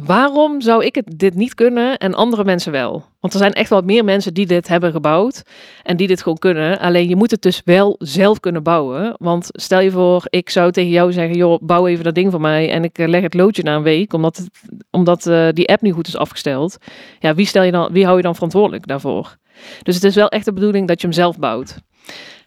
waarom 0.05 0.61
zou 0.61 0.85
ik 0.85 0.95
het 0.95 1.13
dit 1.15 1.35
niet 1.35 1.53
kunnen 1.53 1.97
en 1.97 2.13
andere 2.13 2.43
mensen 2.43 2.71
wel? 2.71 3.05
Want 3.19 3.33
er 3.33 3.39
zijn 3.39 3.53
echt 3.53 3.69
wel 3.69 3.81
meer 3.81 4.03
mensen 4.03 4.33
die 4.33 4.45
dit 4.45 4.67
hebben 4.67 4.91
gebouwd 4.91 5.43
en 5.83 5.97
die 5.97 6.07
dit 6.07 6.21
gewoon 6.21 6.37
kunnen. 6.37 6.79
Alleen 6.79 7.09
je 7.09 7.15
moet 7.15 7.31
het 7.31 7.41
dus 7.41 7.61
wel 7.65 7.95
zelf 7.99 8.39
kunnen 8.39 8.63
bouwen. 8.63 9.15
Want 9.17 9.47
stel 9.51 9.79
je 9.79 9.91
voor, 9.91 10.23
ik 10.29 10.49
zou 10.49 10.71
tegen 10.71 10.91
jou 10.91 11.11
zeggen, 11.11 11.35
joh, 11.35 11.61
bouw 11.61 11.87
even 11.87 12.03
dat 12.03 12.15
ding 12.15 12.31
voor 12.31 12.41
mij 12.41 12.71
en 12.71 12.83
ik 12.83 12.97
eh, 12.97 13.07
leg 13.07 13.21
het 13.21 13.33
loodje 13.33 13.63
na 13.63 13.75
een 13.75 13.83
week, 13.83 14.13
omdat, 14.13 14.37
het, 14.37 14.49
omdat 14.91 15.27
eh, 15.27 15.47
die 15.53 15.69
app 15.69 15.81
niet 15.81 15.93
goed 15.93 16.07
is 16.07 16.17
afgesteld. 16.17 16.77
Ja, 17.19 17.35
wie, 17.35 17.45
stel 17.45 17.63
je 17.63 17.71
dan, 17.71 17.91
wie 17.91 18.05
hou 18.05 18.17
je 18.17 18.23
dan 18.23 18.33
verantwoordelijk 18.33 18.87
daarvoor? 18.87 19.37
Dus 19.83 19.95
het 19.95 20.03
is 20.03 20.15
wel 20.15 20.29
echt 20.29 20.45
de 20.45 20.53
bedoeling 20.53 20.87
dat 20.87 21.01
je 21.01 21.07
hem 21.07 21.15
zelf 21.15 21.39
bouwt. 21.39 21.77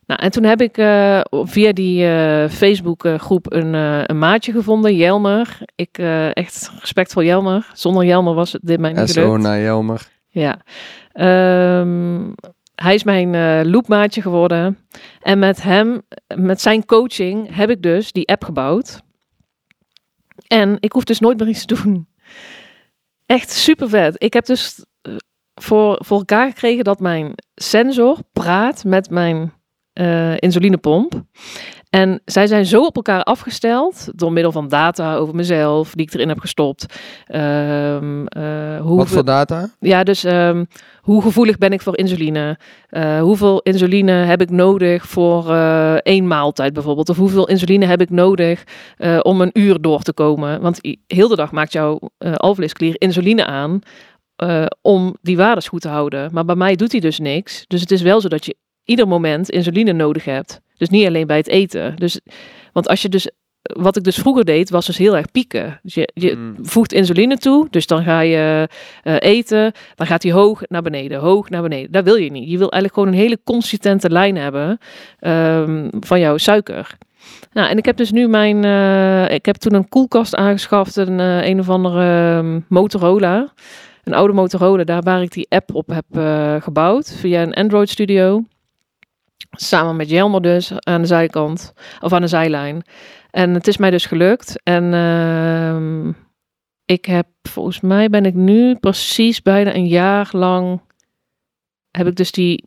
Nou, 0.07 0.21
en 0.21 0.31
toen 0.31 0.45
heb 0.45 0.61
ik 0.61 0.79
eh, 0.79 1.21
via 1.31 1.73
die 1.73 2.07
eh, 2.07 2.49
Facebook-groep 2.49 3.53
een, 3.53 3.75
eh, 3.75 4.03
een 4.05 4.19
maatje 4.19 4.53
gevonden, 4.53 4.97
Jelmer. 4.97 5.59
Ik 5.75 5.99
echt 6.33 6.71
respect 6.81 7.13
voor 7.13 7.25
Jelmer. 7.25 7.71
Zonder 7.73 8.05
Jelmer 8.05 8.35
was 8.35 8.53
het 8.53 8.63
dit 8.65 8.81
mij 8.81 8.93
niet 8.93 9.11
SO 9.11 9.23
gelukt. 9.23 9.43
naar 9.43 9.61
Jelmer. 9.61 10.09
Ja. 10.29 10.61
Ehm, 11.13 12.33
hij 12.75 12.95
is 12.95 13.05
mijn 13.05 13.67
loopmaatje 13.71 14.23
geworden. 14.23 14.79
En 15.21 15.39
met 15.39 15.63
hem, 15.63 16.03
met 16.35 16.61
zijn 16.61 16.85
coaching, 16.87 17.57
heb 17.57 17.71
ik 17.71 17.83
dus 17.83 18.13
die 18.13 18.29
app 18.29 18.45
gebouwd. 18.45 19.03
En 20.47 20.77
ik 20.81 20.93
hoef 20.93 21.05
dus 21.05 21.21
nooit 21.21 21.39
meer 21.39 21.49
iets 21.49 21.65
te 21.65 21.83
doen. 21.83 22.09
Echt 23.27 23.51
super 23.51 23.89
vet. 23.89 24.23
Ik 24.23 24.33
heb 24.33 24.47
dus 24.47 24.85
voor, 25.55 25.99
voor 26.05 26.19
elkaar 26.19 26.49
gekregen 26.49 26.85
dat 26.85 27.01
mijn 27.01 27.33
sensor 27.55 28.19
praat 28.33 28.85
met 28.85 29.11
mijn 29.11 29.53
eh, 29.95 30.37
insulinepomp. 30.37 31.25
En 31.95 32.21
zij 32.25 32.47
zijn 32.47 32.67
zo 32.67 32.85
op 32.85 32.97
elkaar 32.97 33.23
afgesteld 33.23 34.09
door 34.15 34.33
middel 34.33 34.53
van 34.53 34.69
data 34.69 35.17
over 35.17 35.35
mezelf, 35.35 35.95
die 35.95 36.07
ik 36.07 36.15
erin 36.15 36.29
heb 36.29 36.39
gestopt. 36.39 36.87
Ehm, 37.27 38.27
eh, 38.27 38.81
hoe 38.81 38.97
Wat 38.97 39.09
voor 39.09 39.25
data? 39.25 39.69
ja, 39.79 40.03
dus 40.03 40.25
ehm, 40.25 40.65
hoe 41.01 41.23
gevoelig 41.23 41.59
ben 41.59 41.73
ik 41.73 41.81
voor 41.81 41.99
insuline? 41.99 42.59
Eh, 42.89 43.21
hoeveel 43.21 43.61
insuline 43.61 44.13
heb 44.13 44.41
ik 44.41 44.51
nodig 44.51 45.07
voor 45.07 45.51
eh, 45.51 45.95
één 45.95 46.27
maaltijd 46.27 46.73
bijvoorbeeld? 46.73 47.09
Of 47.09 47.17
hoeveel 47.17 47.49
insuline 47.49 47.87
heb 47.87 48.01
ik 48.01 48.11
nodig 48.11 48.65
om 49.23 49.41
een 49.41 49.51
uur 49.53 49.81
door 49.81 50.03
te 50.03 50.13
komen? 50.13 50.61
Want 50.61 50.81
heel 51.07 51.29
de 51.29 51.37
dag 51.37 51.53
maakt 51.53 51.73
jouw 51.73 52.01
alvleesklier 52.35 52.95
insuline 52.99 53.47
aan 53.47 53.79
om 54.83 55.17
die 55.23 55.37
waardes 55.37 55.69
goed 55.69 55.81
te 55.81 55.89
houden. 55.89 56.31
Maar 56.33 56.45
bij 56.45 56.55
mij 56.55 56.77
doet 56.77 56.93
hij 56.93 57.01
dus 57.01 57.19
niks. 57.19 57.65
Dus 57.67 57.81
het 57.81 57.91
is 57.91 58.03
wel 58.03 58.21
zo 58.21 58.29
dat 58.29 58.47
je 58.47 58.57
ieder 58.85 59.09
moment 59.09 59.51
insuline 59.51 59.93
nodig 59.93 60.25
hebt. 60.25 60.61
Dus 60.77 60.89
niet 60.89 61.07
alleen 61.07 61.27
bij 61.27 61.37
het 61.37 61.49
eten. 61.49 61.97
Dus, 61.97 62.21
want 62.73 62.89
als 62.89 63.03
je 63.03 63.09
dus, 63.09 63.31
wat 63.63 63.97
ik 63.97 64.05
dus 64.05 64.17
vroeger 64.17 64.45
deed, 64.45 64.71
was 64.71 64.87
dus 64.87 64.99
heel 64.99 65.17
erg 65.17 65.31
pieken. 65.31 65.81
Dus 65.83 65.95
je, 65.95 66.11
je 66.15 66.35
Mm. 66.35 66.55
voegt 66.63 66.93
insuline 66.93 67.37
toe, 67.39 67.67
dus 67.71 67.87
dan 67.87 68.03
ga 68.05 68.21
je 68.21 68.69
eh, 69.03 69.17
eten, 69.19 69.73
dan 69.95 70.07
gaat 70.07 70.23
hij 70.23 70.33
hoog 70.33 70.63
naar 70.69 70.83
beneden, 70.83 71.21
hoog 71.21 71.49
naar 71.51 71.63
beneden. 71.63 71.93
Dat 71.93 72.05
wil 72.05 72.15
je 72.17 72.31
niet. 72.31 72.51
Je 72.51 72.59
wil 72.59 72.71
eigenlijk 72.73 72.95
gewoon 72.95 73.09
een 73.09 73.21
hele 73.27 73.39
consistente 73.45 74.11
lijn 74.11 74.37
hebben 74.37 74.79
ehm, 75.21 75.89
van 76.01 76.21
jouw 76.21 76.37
suiker. 76.37 76.97
Nou, 77.53 77.69
en 77.69 77.79
ik 77.79 77.85
heb 77.85 77.97
dus 77.97 78.11
nu 78.11 78.29
mijn, 78.29 78.65
eh, 78.65 79.35
ik 79.35 79.47
heb 79.47 79.57
toen 79.57 79.75
een 79.75 79.89
koelkast 79.89 80.35
aangeschaft, 80.35 80.97
een, 80.97 81.21
eh, 81.21 81.47
een 81.49 81.59
of 81.61 81.69
andere 81.69 82.03
ehm, 82.39 82.61
Motorola. 82.69 83.53
Een 84.05 84.15
oude 84.15 84.33
Motorola, 84.33 84.85
daar 84.85 85.03
waar 85.03 85.23
ik 85.23 85.33
die 85.33 85.47
app 85.49 85.75
op 85.75 85.89
heb 85.89 86.05
gebouwd 86.63 87.15
via 87.21 87.43
een 87.43 87.55
Android 87.55 87.89
Studio. 87.89 88.45
Samen 89.51 89.97
met 89.97 90.11
Jelmer 90.11 90.43
dus 90.43 90.73
aan 90.79 91.01
de 91.01 91.07
zijkant, 91.07 91.73
of 92.01 92.13
aan 92.13 92.21
de 92.21 92.27
zijlijn. 92.27 92.85
En 93.31 93.55
het 93.55 93.67
is 93.67 93.77
mij 93.77 93.91
dus 93.91 94.07
gelukt. 94.07 94.63
En 94.63 94.95
ehm, 94.95 96.13
ik 96.85 97.05
heb, 97.05 97.27
volgens 97.43 97.81
mij 97.81 98.09
ben 98.09 98.25
ik 98.25 98.35
nu 98.35 98.77
precies 98.77 99.43
bijna 99.43 99.75
een 99.75 99.87
jaar 99.87 100.29
lang, 100.33 100.81
heb 101.91 102.07
ik 102.07 102.17
dus 102.17 102.33
die 102.33 102.65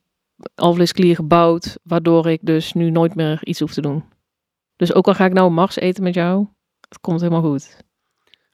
alvleesklier 0.55 1.15
gebouwd, 1.15 1.77
waardoor 1.83 2.27
ik 2.29 2.39
dus 2.41 2.73
nu 2.73 2.89
nooit 2.89 3.15
meer 3.15 3.39
iets 3.43 3.59
hoef 3.59 3.73
te 3.73 3.81
doen. 3.81 4.03
Dus 4.75 4.93
ook 4.93 5.07
al 5.07 5.13
ga 5.13 5.25
ik 5.25 5.33
nou 5.33 5.51
Mars 5.51 5.75
eten 5.75 6.03
met 6.03 6.13
jou, 6.13 6.47
het 6.89 6.99
komt 6.99 7.21
helemaal 7.21 7.51
goed. 7.51 7.85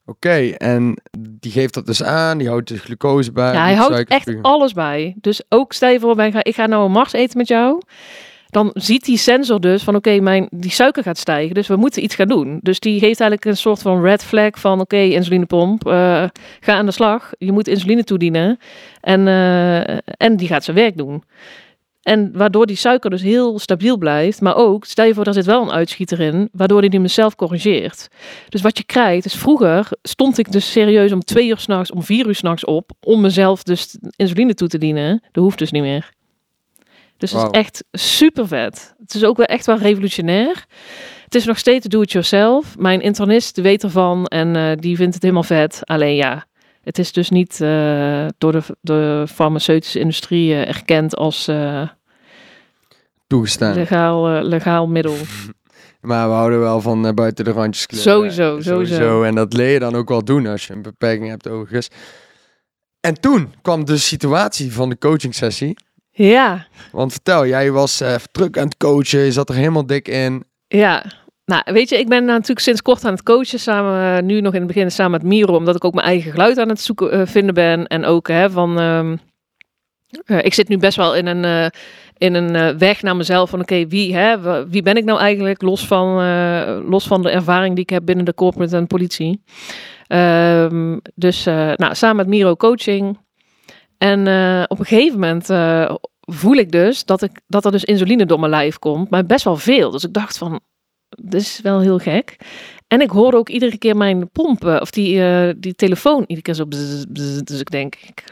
Oké, 0.05 0.49
en 0.57 0.97
die 1.19 1.51
geeft 1.51 1.73
dat 1.73 1.85
dus 1.85 2.03
aan, 2.03 2.37
die 2.37 2.47
houdt 2.47 2.67
de 2.67 2.77
glucose 2.77 3.31
bij. 3.31 3.53
Ja, 3.53 3.63
hij 3.63 3.75
houdt 3.75 4.09
echt 4.09 4.35
alles 4.41 4.73
bij. 4.73 5.15
Dus 5.21 5.41
ook 5.49 5.73
stel 5.73 5.89
je 5.89 5.99
voor, 5.99 6.21
ik 6.21 6.55
ga 6.55 6.65
nou 6.65 6.85
een 6.85 6.91
Mars 6.91 7.13
eten 7.13 7.37
met 7.37 7.47
jou. 7.47 7.81
Dan 8.53 8.71
ziet 8.73 9.05
die 9.05 9.17
sensor 9.17 9.59
dus 9.59 9.83
van 9.83 9.95
oké, 9.95 10.19
mijn 10.19 10.47
die 10.51 10.71
suiker 10.71 11.03
gaat 11.03 11.17
stijgen. 11.17 11.55
Dus 11.55 11.67
we 11.67 11.75
moeten 11.75 12.03
iets 12.03 12.15
gaan 12.15 12.27
doen. 12.27 12.59
Dus 12.61 12.79
die 12.79 12.99
geeft 12.99 13.19
eigenlijk 13.19 13.45
een 13.45 13.57
soort 13.57 13.81
van 13.81 14.01
red 14.01 14.23
flag 14.23 14.59
van 14.59 14.79
oké, 14.79 14.97
insulinepomp, 14.97 15.87
eh, 15.87 16.23
ga 16.59 16.73
aan 16.73 16.85
de 16.85 16.91
slag. 16.91 17.31
Je 17.37 17.51
moet 17.51 17.67
insuline 17.67 18.03
toedienen. 18.03 18.59
En, 19.01 19.27
eh, 19.27 19.97
en 20.17 20.37
die 20.37 20.47
gaat 20.47 20.63
zijn 20.63 20.77
werk 20.77 20.97
doen. 20.97 21.23
En 22.03 22.31
waardoor 22.33 22.65
die 22.65 22.75
suiker 22.75 23.09
dus 23.09 23.21
heel 23.21 23.59
stabiel 23.59 23.97
blijft. 23.97 24.41
Maar 24.41 24.55
ook, 24.55 24.85
stel 24.85 25.05
je 25.05 25.13
voor, 25.13 25.23
daar 25.23 25.33
zit 25.33 25.45
wel 25.45 25.61
een 25.61 25.71
uitschieter 25.71 26.19
in. 26.19 26.49
Waardoor 26.51 26.79
hij 26.79 26.89
die 26.89 26.99
mezelf 26.99 27.35
corrigeert. 27.35 28.07
Dus 28.49 28.61
wat 28.61 28.77
je 28.77 28.83
krijgt, 28.83 29.25
is 29.25 29.35
vroeger 29.35 29.87
stond 30.01 30.37
ik 30.37 30.51
dus 30.51 30.71
serieus 30.71 31.11
om 31.11 31.23
twee 31.23 31.47
uur 31.47 31.57
s'nachts, 31.57 31.91
om 31.91 32.03
vier 32.03 32.27
uur 32.27 32.35
s'nachts 32.35 32.65
op. 32.65 32.91
Om 33.01 33.21
mezelf 33.21 33.63
dus 33.63 33.97
insuline 34.15 34.53
toe 34.53 34.67
te 34.67 34.77
dienen. 34.77 35.23
Dat 35.31 35.43
hoeft 35.43 35.57
dus 35.57 35.71
niet 35.71 35.81
meer. 35.81 36.11
Dus 37.17 37.31
het 37.31 37.41
is 37.41 37.59
echt 37.59 37.83
super 37.91 38.47
vet. 38.47 38.93
Het 38.99 39.13
is 39.13 39.23
ook 39.23 39.37
wel 39.37 39.45
echt 39.45 39.65
wel 39.65 39.77
revolutionair. 39.77 40.65
Het 41.23 41.35
is 41.35 41.45
nog 41.45 41.57
steeds 41.57 41.87
do-it-yourself. 41.87 42.77
Mijn 42.77 43.01
internist 43.01 43.61
weet 43.61 43.83
ervan 43.83 44.25
en 44.25 44.55
eh, 44.55 44.71
die 44.75 44.95
vindt 44.95 45.13
het 45.13 45.23
helemaal 45.23 45.43
vet. 45.43 45.79
Alleen 45.83 46.15
ja, 46.15 46.45
het 46.83 46.99
is 46.99 47.11
dus 47.11 47.29
niet 47.29 47.61
eh, 47.61 48.25
door 48.37 48.51
de, 48.51 48.61
de 48.81 49.25
farmaceutische 49.29 49.99
industrie 49.99 50.53
eh, 50.53 50.67
erkend 50.67 51.15
als 51.15 51.47
eh, 51.47 51.89
Toegestaan. 53.27 53.73
legaal, 53.73 54.43
legaal 54.43 54.87
middel. 54.87 55.15
Maar 56.01 56.27
we 56.27 56.33
houden 56.33 56.59
wel 56.59 56.81
van 56.81 57.15
buiten 57.15 57.45
de 57.45 57.51
randjes 57.51 57.85
kleuren. 57.85 58.11
Sowieso, 58.11 58.61
sowieso. 58.61 59.23
En 59.23 59.35
dat 59.35 59.53
leer 59.53 59.69
je 59.69 59.79
dan 59.79 59.95
ook 59.95 60.09
wel 60.09 60.23
doen 60.23 60.47
als 60.47 60.67
je 60.67 60.73
een 60.73 60.81
beperking 60.81 61.29
hebt 61.29 61.49
overigens. 61.49 61.87
En 62.99 63.19
toen 63.19 63.53
kwam 63.61 63.85
de 63.85 63.97
situatie 63.97 64.73
van 64.73 64.89
de 64.89 64.97
coaching 64.97 65.35
sessie. 65.35 65.75
Ja, 66.11 66.67
Want 66.91 67.11
vertel, 67.11 67.47
jij 67.47 67.71
was 67.71 68.03
druk 68.31 68.57
aan 68.57 68.65
het 68.65 68.77
coachen, 68.77 69.19
je 69.19 69.31
zat 69.31 69.49
er 69.49 69.55
helemaal 69.55 69.85
dik 69.85 70.07
in. 70.07 70.43
Ja, 70.67 71.05
nou 71.45 71.61
weet 71.65 71.89
je, 71.89 71.99
ik 71.99 72.09
ben 72.09 72.25
natuurlijk 72.25 72.59
sinds 72.59 72.81
kort 72.81 73.05
aan 73.05 73.13
het 73.13 73.23
coachen, 73.23 73.59
samen, 73.59 74.17
eh, 74.17 74.23
nu 74.23 74.41
nog 74.41 74.53
in 74.53 74.59
het 74.59 74.67
begin 74.67 74.91
samen 74.91 75.11
met 75.11 75.23
Miro, 75.23 75.55
omdat 75.55 75.75
ik 75.75 75.85
ook 75.85 75.93
mijn 75.93 76.07
eigen 76.07 76.31
geluid 76.31 76.57
aan 76.57 76.69
het 76.69 76.81
zoeken 76.81 77.11
eh, 77.11 77.21
vinden 77.25 77.53
ben. 77.53 77.87
En 77.87 78.05
ook 78.05 78.27
hè, 78.27 78.49
van, 78.49 78.79
ehm, 78.79 79.15
eh, 80.25 80.45
ik 80.45 80.53
zit 80.53 80.67
nu 80.67 80.77
best 80.77 80.97
wel 80.97 81.15
in 81.15 81.27
een, 81.27 81.71
in 82.17 82.33
een 82.33 82.77
weg 82.77 83.01
naar 83.01 83.15
mezelf 83.15 83.49
van 83.49 83.59
oké, 83.59 83.87
wie, 83.87 84.15
hè, 84.15 84.37
wie 84.69 84.81
ben 84.81 84.97
ik 84.97 85.03
nou 85.03 85.19
eigenlijk, 85.19 85.61
los 85.61 85.87
van, 85.87 86.15
los 86.89 87.07
van 87.07 87.21
de 87.21 87.29
ervaring 87.29 87.75
die 87.75 87.83
ik 87.83 87.89
heb 87.89 88.05
binnen 88.05 88.25
de 88.25 88.33
corporate 88.33 88.75
en 88.75 88.87
politie. 88.87 89.43
Ehm, 90.07 90.97
dus 91.15 91.43
nou, 91.45 91.95
samen 91.95 92.15
met 92.15 92.27
Miro 92.27 92.55
coaching. 92.55 93.17
En 93.97 94.19
op 94.67 94.79
een 94.79 94.85
gegeven 94.85 95.19
moment 95.19 95.47
voel 96.19 96.55
ik 96.55 96.71
dus 96.71 97.05
dat, 97.05 97.21
ik, 97.21 97.41
dat 97.47 97.65
er 97.65 97.71
dus 97.71 97.83
insuline 97.83 98.25
door 98.25 98.39
mijn 98.39 98.51
lijf 98.51 98.79
komt, 98.79 99.09
maar 99.09 99.25
best 99.25 99.43
wel 99.43 99.57
veel. 99.57 99.91
Dus 99.91 100.03
ik 100.03 100.13
dacht 100.13 100.37
van, 100.37 100.61
is 101.29 101.59
wel 101.61 101.79
heel 101.79 101.97
gek. 101.99 102.35
En 102.87 103.01
ik 103.01 103.09
hoorde 103.09 103.37
ook 103.37 103.49
iedere 103.49 103.77
keer 103.77 103.97
mijn 103.97 104.29
pomp, 104.29 104.65
eh, 104.65 104.77
of 104.81 104.91
die, 104.91 105.23
eh, 105.23 105.49
die 105.57 105.75
telefoon, 105.75 106.19
iedere 106.19 106.41
keer 106.41 106.53
zo 106.53 106.65
bzz, 106.65 107.03
bzz. 107.09 107.39
Dus 107.41 107.59
ik 107.59 107.69
denk, 107.71 107.95
ik, 107.95 108.23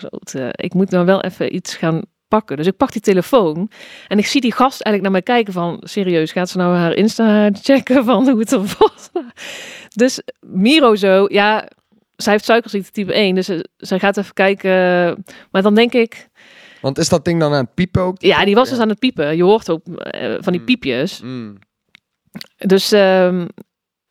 ik 0.51 0.73
moet 0.73 0.89
nou 0.89 1.05
wel 1.05 1.21
even 1.21 1.55
iets 1.55 1.75
gaan 1.75 2.01
pakken. 2.27 2.57
Dus 2.57 2.67
ik 2.67 2.77
pak 2.77 2.91
die 2.91 3.01
telefoon 3.01 3.69
en 4.07 4.17
ik 4.17 4.25
zie 4.25 4.41
die 4.41 4.51
gast 4.51 4.81
eigenlijk 4.81 5.01
naar 5.01 5.11
mij 5.11 5.21
kijken 5.21 5.53
van, 5.53 5.77
serieus, 5.83 6.31
gaat 6.31 6.49
ze 6.49 6.57
nou 6.57 6.75
haar 6.75 6.93
Insta 6.93 7.49
checken 7.61 8.05
van 8.05 8.29
hoe 8.29 8.39
het 8.39 8.51
er 8.51 8.59
was? 8.59 9.09
Dus 9.95 10.21
Miro 10.39 10.95
zo, 10.95 11.25
ja, 11.29 11.67
zij 12.15 12.33
heeft 12.33 12.45
suikerziekte 12.45 12.91
type 12.91 13.13
1, 13.13 13.35
dus 13.35 13.45
ze, 13.45 13.69
zij 13.77 13.99
gaat 13.99 14.17
even 14.17 14.33
kijken. 14.33 14.69
Maar 15.51 15.61
dan 15.61 15.75
denk 15.75 15.93
ik, 15.93 16.29
Want 16.81 16.97
is 16.97 17.09
dat 17.09 17.25
ding 17.25 17.39
dan 17.39 17.53
aan 17.53 17.63
het 17.63 17.73
piepen 17.73 18.01
ook? 18.01 18.21
Ja, 18.21 18.45
die 18.45 18.55
was 18.55 18.69
dus 18.69 18.79
aan 18.79 18.89
het 18.89 18.99
piepen. 18.99 19.35
Je 19.37 19.43
hoort 19.43 19.69
ook 19.69 19.87
eh, 19.87 20.35
van 20.39 20.51
die 20.51 20.61
Mm. 20.61 20.65
piepjes. 20.67 21.21
Mm. 21.21 21.57
Dus, 22.57 22.91
ehm, 22.91 23.47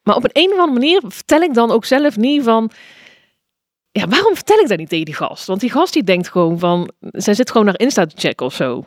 maar 0.02 0.16
op 0.16 0.24
een, 0.24 0.30
een 0.32 0.52
of 0.52 0.58
andere 0.58 0.72
manier 0.72 1.02
vertel 1.06 1.40
ik 1.40 1.54
dan 1.54 1.70
ook 1.70 1.84
zelf 1.84 2.16
niet 2.16 2.42
van... 2.42 2.70
Ja, 3.92 4.06
waarom 4.06 4.34
vertel 4.34 4.58
ik 4.58 4.68
dat 4.68 4.78
niet 4.78 4.88
tegen 4.88 5.04
die 5.04 5.14
gast? 5.14 5.46
Want 5.46 5.60
die 5.60 5.70
gast 5.70 5.92
die 5.92 6.02
denkt 6.02 6.28
gewoon 6.28 6.58
van... 6.58 6.90
Zij 7.00 7.34
zit 7.34 7.50
gewoon 7.50 7.66
naar 7.66 7.78
Insta 7.78 8.06
te 8.06 8.16
checken 8.18 8.46
of 8.46 8.54
zo. 8.54 8.84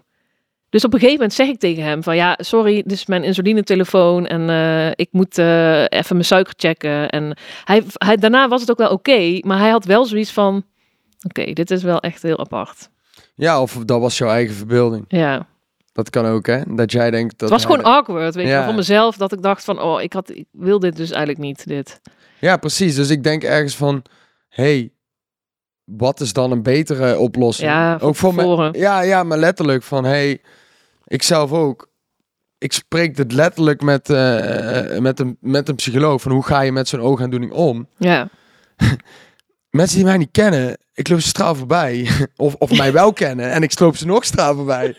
Dus 0.69 0.83
op 0.83 0.93
een 0.93 0.99
gegeven 0.99 1.19
moment 1.19 1.33
zeg 1.33 1.47
ik 1.47 1.59
tegen 1.59 1.83
hem 1.83 2.03
van... 2.03 2.15
Ja, 2.15 2.37
sorry, 2.41 2.75
dit 2.75 2.91
is 2.91 3.05
mijn 3.05 3.23
insulinetelefoon 3.23 4.27
en 4.27 4.49
eh, 4.49 4.91
ik 4.95 5.07
moet 5.11 5.37
eh, 5.37 5.81
even 5.81 6.15
mijn 6.15 6.25
suiker 6.25 6.53
checken. 6.57 7.09
En 7.09 7.37
hij, 7.63 7.83
hij, 7.93 8.17
daarna 8.17 8.47
was 8.47 8.61
het 8.61 8.71
ook 8.71 8.77
wel 8.77 8.89
oké, 8.89 9.39
maar 9.41 9.59
hij 9.59 9.69
had 9.69 9.85
wel 9.85 10.05
zoiets 10.05 10.31
van... 10.31 10.63
Oké, 11.27 11.53
dit 11.53 11.71
is 11.71 11.83
wel 11.83 11.99
echt 11.99 12.21
heel 12.21 12.39
apart. 12.39 12.89
Ja, 13.35 13.61
of 13.61 13.77
dat 13.85 13.99
was 13.99 14.17
jouw 14.17 14.29
eigen 14.29 14.55
verbeelding. 14.55 15.05
Ja, 15.07 15.47
Dat 15.93 16.09
kan 16.09 16.25
ook, 16.25 16.45
hè? 16.45 16.61
Dat 16.67 16.91
jij 16.91 17.11
denkt 17.11 17.39
dat. 17.39 17.49
het 17.49 17.49
was 17.49 17.75
gewoon 17.75 17.83
awkward, 17.93 18.35
weet 18.35 18.45
je 18.45 18.51
Ja. 18.51 18.65
voor 18.65 18.73
mezelf. 18.75 19.17
Dat 19.17 19.31
ik 19.31 19.41
dacht 19.41 19.63
van, 19.63 19.81
oh, 19.81 20.01
ik, 20.01 20.13
had, 20.13 20.29
ik 20.29 20.45
wil 20.51 20.79
dit 20.79 20.95
dus 20.95 21.09
eigenlijk 21.09 21.39
niet, 21.39 21.67
dit. 21.67 22.01
Ja, 22.39 22.57
precies. 22.57 22.95
Dus 22.95 23.09
ik 23.09 23.23
denk 23.23 23.43
ergens 23.43 23.75
van, 23.75 24.01
hey, 24.49 24.91
wat 25.83 26.19
is 26.19 26.33
dan 26.33 26.51
een 26.51 26.63
betere 26.63 27.17
oplossing? 27.17 27.69
Ja, 27.69 27.97
ook 28.01 28.15
voor 28.15 28.33
me. 28.33 28.39
tevoren. 28.39 28.73
Ja, 28.79 29.01
ja, 29.01 29.23
maar 29.23 29.37
letterlijk 29.37 29.83
van, 29.83 30.03
hey, 30.05 30.41
ik 31.05 31.23
zelf 31.23 31.51
ook. 31.51 31.91
Ik 32.57 32.73
spreek 32.73 33.15
dit 33.15 33.31
letterlijk 33.31 33.81
met, 33.81 34.09
eh, 34.09 34.95
eh, 34.95 35.01
met, 35.01 35.19
een, 35.19 35.37
met 35.39 35.69
een 35.69 35.75
psycholoog 35.75 36.21
van 36.21 36.31
hoe 36.31 36.43
ga 36.45 36.61
je 36.61 36.71
met 36.71 36.87
zo'n 36.87 37.01
oogaandoening 37.01 37.51
om? 37.51 37.87
Ja, 37.97 38.29
Mensen 39.69 39.97
die 39.97 40.05
mij 40.05 40.17
niet 40.17 40.31
kennen, 40.31 40.77
ik 40.93 41.09
loop 41.09 41.19
ze 41.19 41.27
straal 41.27 41.55
voorbij. 41.55 42.09
of, 42.35 42.55
of 42.57 42.77
mij 42.77 42.91
wel 42.91 43.13
kennen 43.13 43.51
en 43.51 43.63
ik 43.63 43.71
sloop 43.71 43.95
ze 43.97 44.05
nog 44.05 44.23
straal 44.25 44.55
voorbij. 44.55 44.97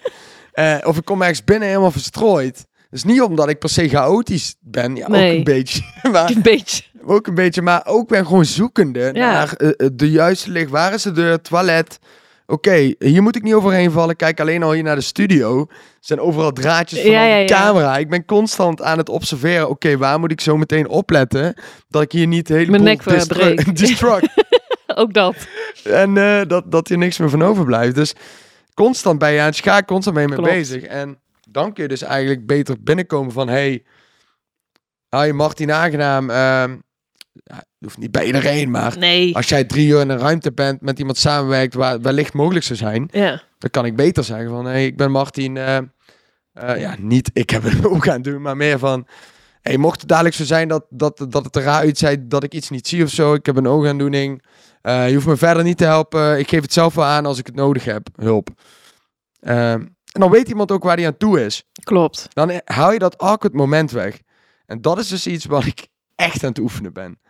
Eh, 0.54 0.76
of 0.84 0.96
ik 0.96 1.04
kom 1.04 1.20
ergens 1.20 1.44
binnen 1.44 1.68
helemaal 1.68 1.90
verstrooid. 1.90 2.66
Dus 2.90 3.04
niet 3.04 3.22
omdat 3.22 3.48
ik 3.48 3.58
per 3.58 3.68
se 3.68 3.88
chaotisch 3.88 4.54
ben, 4.60 4.96
ja, 4.96 5.08
Nee. 5.08 5.30
ook 5.30 5.36
een 5.38 5.44
beetje. 5.44 5.82
Maar 6.12 6.30
een 6.30 6.42
beetje. 6.42 6.82
ook 7.04 7.26
een 7.26 7.34
beetje, 7.34 7.62
maar 7.62 7.82
ook 7.86 8.08
ben 8.08 8.26
gewoon 8.26 8.44
zoekende 8.44 9.12
naar 9.12 9.52
eh, 9.52 9.68
eh, 9.68 9.90
de 9.92 10.10
juiste 10.10 10.50
licht. 10.50 10.70
Waar 10.70 10.94
is 10.94 11.02
de 11.02 11.12
deur? 11.12 11.40
Toilet. 11.40 11.98
Oké, 12.46 12.94
hier 12.98 13.22
moet 13.22 13.36
ik 13.36 13.42
niet 13.42 13.54
overheen 13.54 13.90
vallen. 13.90 14.16
Kijk 14.16 14.40
alleen 14.40 14.62
al 14.62 14.72
hier 14.72 14.82
naar 14.82 14.94
de 14.94 15.00
studio. 15.00 15.60
Er 15.60 15.76
zijn 16.00 16.20
overal 16.20 16.52
draadjes 16.52 17.00
van 17.00 17.10
Ja, 17.10 17.22
ja, 17.24 17.38
de 17.46 17.52
camera. 17.52 17.96
Ik 17.98 18.08
ben 18.08 18.24
constant 18.24 18.82
aan 18.82 18.98
het 18.98 19.08
observeren. 19.08 19.68
Oké, 19.68 19.96
waar 19.96 20.20
moet 20.20 20.30
ik 20.30 20.40
zo 20.40 20.56
meteen 20.56 20.88
opletten? 20.88 21.54
Dat 21.88 22.02
ik 22.02 22.12
hier 22.12 22.26
niet 22.26 22.48
helemaal 22.48 22.82
Mijn 22.82 22.98
nek. 23.04 23.04
Ook 24.96 25.14
dat. 25.14 25.34
en 25.84 26.14
dat, 26.48 26.72
dat 26.72 26.88
hier 26.88 26.98
niks 26.98 27.18
meer 27.18 27.30
van 27.30 27.42
overblijft. 27.42 27.94
Dus 27.94 28.14
constant 28.74 29.18
ben 29.18 29.32
je 29.32 29.40
aan 29.40 29.46
het 29.46 29.56
schaken, 29.56 29.86
constant 29.86 30.16
mee 30.16 30.26
Klopt. 30.26 30.42
bezig. 30.42 30.82
En 30.82 31.18
dan 31.48 31.72
kun 31.72 31.82
je 31.82 31.88
dus 31.88 32.02
eigenlijk 32.02 32.46
beter 32.46 32.82
binnenkomen 32.82 33.32
van... 33.32 33.48
Hey, 33.48 33.84
hoi 35.08 35.32
Martin 35.32 35.72
Aangenaam. 35.72 36.30
ehm, 36.30 36.76
ja, 37.32 37.64
hoeft 37.78 37.98
niet 37.98 38.10
bij 38.10 38.26
iedereen, 38.26 38.70
maar... 38.70 38.98
Nee. 38.98 39.34
Als 39.36 39.48
jij 39.48 39.64
drie 39.64 39.86
uur 39.88 40.00
in 40.00 40.08
een 40.08 40.18
ruimte 40.18 40.52
bent 40.52 40.80
met 40.80 40.98
iemand 40.98 41.18
samenwerkt 41.18 41.74
waar 41.74 42.00
wellicht 42.00 42.32
mogelijk 42.32 42.64
zou 42.64 42.78
zijn, 42.78 43.08
Ja, 43.12 43.42
dan 43.58 43.70
kan 43.70 43.84
ik 43.84 43.96
beter 43.96 44.24
zeggen 44.24 44.48
van, 44.48 44.64
hey, 44.64 44.86
ik 44.86 44.96
ben 44.96 45.10
Martin. 45.10 45.56
eh, 45.56 45.76
eh, 45.76 46.80
ja, 46.80 46.94
niet 46.98 47.30
ik 47.32 47.50
heb 47.50 47.62
het 47.62 47.86
ook 47.92 48.04
gaan 48.04 48.22
doen, 48.22 48.42
maar 48.42 48.56
meer 48.56 48.78
van, 48.78 49.06
hey, 49.60 49.76
mocht 49.76 50.00
het 50.00 50.08
dadelijk 50.08 50.34
zo 50.34 50.44
zijn 50.44 50.68
dat, 50.68 50.86
dat, 50.90 51.26
dat 51.28 51.44
het 51.44 51.56
er 51.56 51.62
raar 51.62 51.80
uitziet 51.80 52.30
dat 52.30 52.42
ik 52.42 52.54
iets 52.54 52.70
niet 52.70 52.88
zie 52.88 53.02
of 53.04 53.10
zo, 53.10 53.34
ik 53.34 53.46
heb 53.46 53.56
een 53.56 53.68
oogaandoening, 53.68 54.42
eh, 54.84 55.08
je 55.08 55.14
hoeft 55.14 55.26
me 55.26 55.36
verder 55.36 55.62
niet 55.62 55.76
te 55.78 55.84
helpen, 55.84 56.38
ik 56.38 56.48
geef 56.48 56.62
het 56.62 56.72
zelf 56.72 56.94
wel 56.94 57.04
aan 57.04 57.26
als 57.26 57.38
ik 57.38 57.46
het 57.46 57.54
nodig 57.54 57.84
heb, 57.84 58.08
hulp. 58.16 58.48
Ehm, 59.40 59.80
en 60.12 60.20
dan 60.20 60.30
weet 60.30 60.48
iemand 60.48 60.70
ook 60.70 60.82
waar 60.82 60.96
hij 60.96 61.06
aan 61.06 61.16
toe 61.16 61.44
is. 61.44 61.64
klopt. 61.82 62.26
Dan 62.32 62.60
haal 62.64 62.92
je 62.92 62.98
dat 62.98 63.18
awkward 63.18 63.54
moment 63.54 63.90
weg. 63.90 64.20
En 64.66 64.80
dat 64.80 64.98
is 64.98 65.08
dus 65.08 65.26
iets 65.26 65.44
wat 65.44 65.64
ik 65.64 65.88
echt 66.14 66.42
aan 66.42 66.48
het 66.48 66.58
oefenen 66.58 66.92
ben. 66.92 67.20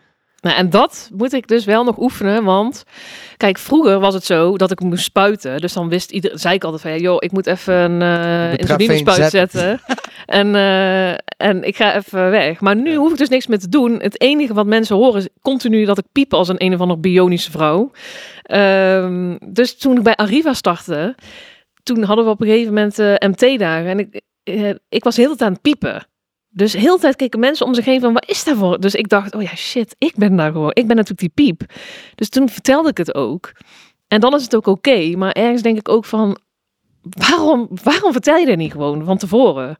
Nou, 0.45 0.57
en 0.57 0.71
dat 0.71 1.11
moet 1.15 1.33
ik 1.33 1.49
dus 1.49 1.65
wel 1.65 1.85
nog 1.85 1.99
oefenen, 1.99 2.45
want 2.45 2.85
kijk, 3.37 3.59
vroeger 3.59 4.01
was 4.01 4.15
het 4.15 4.25
zo 4.25 4.57
dat 4.57 4.71
ik 4.71 4.81
moest 4.81 5.05
spuiten. 5.05 5.61
Dus 5.61 5.73
dan 5.73 5.89
wist 5.89 6.11
iedereen, 6.11 6.39
zei 6.39 6.55
ik 6.55 6.65
altijd 6.65 6.83
van, 6.83 6.91
ja, 6.91 6.97
joh, 6.97 7.17
ik 7.19 7.33
moet 7.33 7.47
even 7.47 7.75
een 7.75 8.01
uh, 8.01 8.59
insulinespuit 8.59 9.31
zetten. 9.31 9.81
en, 10.27 10.55
uh, 10.55 11.11
en 11.37 11.63
ik 11.63 11.77
ga 11.77 11.95
even 11.95 12.31
weg. 12.31 12.61
Maar 12.61 12.77
nu 12.77 12.95
hoef 12.95 13.11
ik 13.11 13.19
dus 13.19 13.29
niks 13.29 13.47
meer 13.47 13.59
te 13.59 13.69
doen. 13.69 14.01
Het 14.01 14.21
enige 14.21 14.55
wat 14.55 14.67
mensen 14.67 14.97
horen 14.97 15.21
is 15.21 15.29
continu 15.43 15.85
dat 15.85 15.99
ik 15.99 16.05
piep 16.13 16.35
als 16.35 16.49
een 16.49 16.65
een 16.65 16.75
of 16.75 16.81
andere 16.81 17.01
bionische 17.01 17.51
vrouw. 17.51 17.91
Um, 18.51 19.39
dus 19.47 19.79
toen 19.79 19.97
ik 19.97 20.03
bij 20.03 20.17
Arriva 20.17 20.53
startte, 20.53 21.15
toen 21.83 22.03
hadden 22.03 22.25
we 22.25 22.31
op 22.31 22.41
een 22.41 22.47
gegeven 22.47 22.75
moment 22.75 22.99
uh, 22.99 23.15
MT-dagen. 23.19 23.87
En 23.87 23.99
ik, 23.99 24.21
uh, 24.45 24.75
ik 24.89 25.05
was 25.05 25.17
heel 25.17 25.31
de 25.31 25.37
tijd 25.37 25.49
aan 25.49 25.53
het 25.53 25.63
piepen. 25.63 26.07
Dus 26.57 26.73
heel 26.73 26.95
de 26.95 27.01
tijd 27.01 27.17
keken 27.17 27.41
mensen 27.41 27.67
om 27.67 27.75
zich 27.75 27.85
heen 27.85 28.01
van, 28.01 28.13
wat 28.13 28.29
is 28.29 28.45
dat 28.45 28.57
voor? 28.57 28.81
Dus 28.81 28.95
ik 28.95 29.09
dacht, 29.09 29.35
oh 29.35 29.43
ja, 29.43 29.55
shit, 29.57 29.95
ik 29.99 30.13
ben 30.17 30.37
daar 30.37 30.53
gewoon. 30.53 30.71
Ik 30.73 30.87
ben 30.87 30.97
natuurlijk 30.97 31.35
die 31.35 31.47
piep. 31.47 31.73
Dus 32.15 32.29
toen 32.29 32.49
vertelde 32.49 32.89
ik 32.89 32.97
het 32.97 33.15
ook. 33.15 33.53
En 34.09 34.21
dan 34.21 34.35
is 34.35 34.43
het 34.43 34.57
ook 34.57 34.67
oké. 34.67 34.91
Okay, 34.91 35.13
maar 35.13 35.33
ergens 35.33 35.63
denk 35.63 35.79
ik 35.79 35.89
ook 35.89 36.05
van, 36.05 36.39
waarom, 37.03 37.69
waarom 37.83 38.13
vertel 38.13 38.37
je 38.37 38.47
dat 38.47 38.57
niet 38.57 38.73
gewoon 38.73 39.05
van 39.05 39.19
tevoren? 39.19 39.77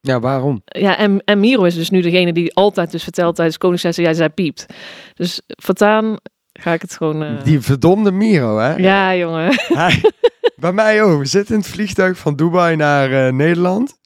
Ja, 0.00 0.20
waarom? 0.20 0.62
Ja, 0.64 0.96
en, 0.96 1.22
en 1.24 1.40
Miro 1.40 1.64
is 1.64 1.74
dus 1.74 1.90
nu 1.90 2.00
degene 2.00 2.32
die 2.32 2.54
altijd 2.54 2.90
dus 2.90 3.02
vertelt 3.02 3.34
tijdens 3.34 3.58
Koningslessen, 3.58 4.04
jij 4.04 4.14
zij 4.14 4.30
piept. 4.30 4.66
Dus 5.14 5.42
voortaan 5.46 6.16
ga 6.52 6.72
ik 6.72 6.82
het 6.82 6.96
gewoon... 6.96 7.22
Uh... 7.22 7.44
Die 7.44 7.60
verdomde 7.60 8.10
Miro, 8.10 8.58
hè? 8.58 8.74
Ja, 8.74 9.16
jongen. 9.16 9.54
Hij, 9.54 10.00
bij 10.56 10.72
mij 10.72 11.02
ook. 11.02 11.18
We 11.18 11.26
zitten 11.26 11.54
in 11.54 11.60
het 11.60 11.70
vliegtuig 11.70 12.18
van 12.18 12.36
Dubai 12.36 12.76
naar 12.76 13.10
uh, 13.10 13.32
Nederland. 13.32 13.98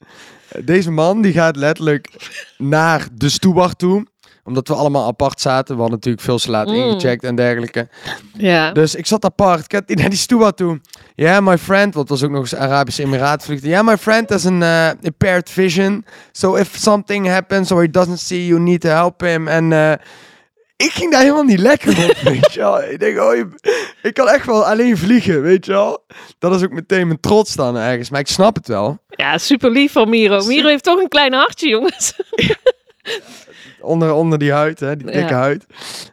Deze 0.63 0.91
man 0.91 1.21
die 1.21 1.33
gaat 1.33 1.55
letterlijk 1.55 2.09
naar 2.57 3.07
de 3.13 3.29
steward 3.29 3.77
toe. 3.77 4.05
Omdat 4.43 4.67
we 4.67 4.73
allemaal 4.73 5.07
apart 5.07 5.41
zaten. 5.41 5.75
We 5.75 5.81
hadden 5.81 5.97
natuurlijk 5.97 6.23
veel 6.23 6.37
te 6.37 6.51
laat 6.51 6.67
mm. 6.67 6.73
ingecheckt 6.73 7.23
en 7.23 7.35
dergelijke. 7.35 7.87
Ja. 8.33 8.71
Dus 8.71 8.95
ik 8.95 9.05
zat 9.05 9.25
apart. 9.25 9.63
Ik 9.63 9.71
had 9.71 9.83
naar 9.87 10.09
die 10.09 10.17
steward 10.17 10.57
toe. 10.57 10.79
Ja, 11.15 11.25
yeah, 11.25 11.45
my 11.45 11.57
friend. 11.57 11.93
Want 11.93 12.09
het 12.09 12.19
was 12.19 12.23
ook 12.23 12.31
nog 12.31 12.41
eens 12.41 12.55
Arabische 12.55 13.07
vluchten. 13.07 13.69
Ja, 13.69 13.75
yeah, 13.75 13.85
my 13.85 13.97
friend 13.97 14.29
has 14.29 14.45
an 14.45 14.61
uh, 14.61 14.89
impaired 15.01 15.49
vision. 15.49 16.05
So 16.31 16.55
if 16.55 16.77
something 16.77 17.27
happens 17.27 17.71
or 17.71 17.81
he 17.81 17.89
doesn't 17.89 18.19
see 18.19 18.45
you, 18.45 18.59
need 18.59 18.81
to 18.81 18.89
help 18.89 19.21
him. 19.21 19.47
En 19.47 19.71
uh, 19.71 19.93
ik 20.77 20.91
ging 20.91 21.11
daar 21.11 21.21
helemaal 21.21 21.43
niet 21.43 21.59
lekker 21.59 22.09
op, 22.09 22.17
weet 22.33 22.53
je 22.53 22.59
wel. 22.59 22.83
Ik 22.83 22.99
denk, 22.99 23.19
oh, 23.19 23.35
ik 24.01 24.13
kan 24.13 24.29
echt 24.29 24.45
wel 24.45 24.65
alleen 24.65 24.97
vliegen, 24.97 25.41
weet 25.41 25.65
je 25.65 25.71
wel. 25.71 26.05
Dat 26.39 26.55
is 26.55 26.63
ook 26.63 26.71
meteen 26.71 27.07
mijn 27.07 27.19
trots 27.19 27.55
dan 27.55 27.77
ergens. 27.77 28.09
Maar 28.09 28.19
ik 28.19 28.27
snap 28.27 28.55
het 28.55 28.67
wel. 28.67 28.97
Ja, 29.09 29.37
super 29.37 29.71
lief 29.71 29.91
van 29.91 30.09
Miro. 30.09 30.45
Miro 30.45 30.67
heeft 30.67 30.83
toch 30.83 30.99
een 30.99 31.07
klein 31.07 31.33
hartje, 31.33 31.69
jongens. 31.69 32.13
onder, 33.81 34.13
onder 34.13 34.39
die 34.39 34.51
huid, 34.51 34.79
hè, 34.79 34.95
die 34.95 35.05
dikke 35.05 35.33
ja. 35.33 35.39
huid. 35.39 35.65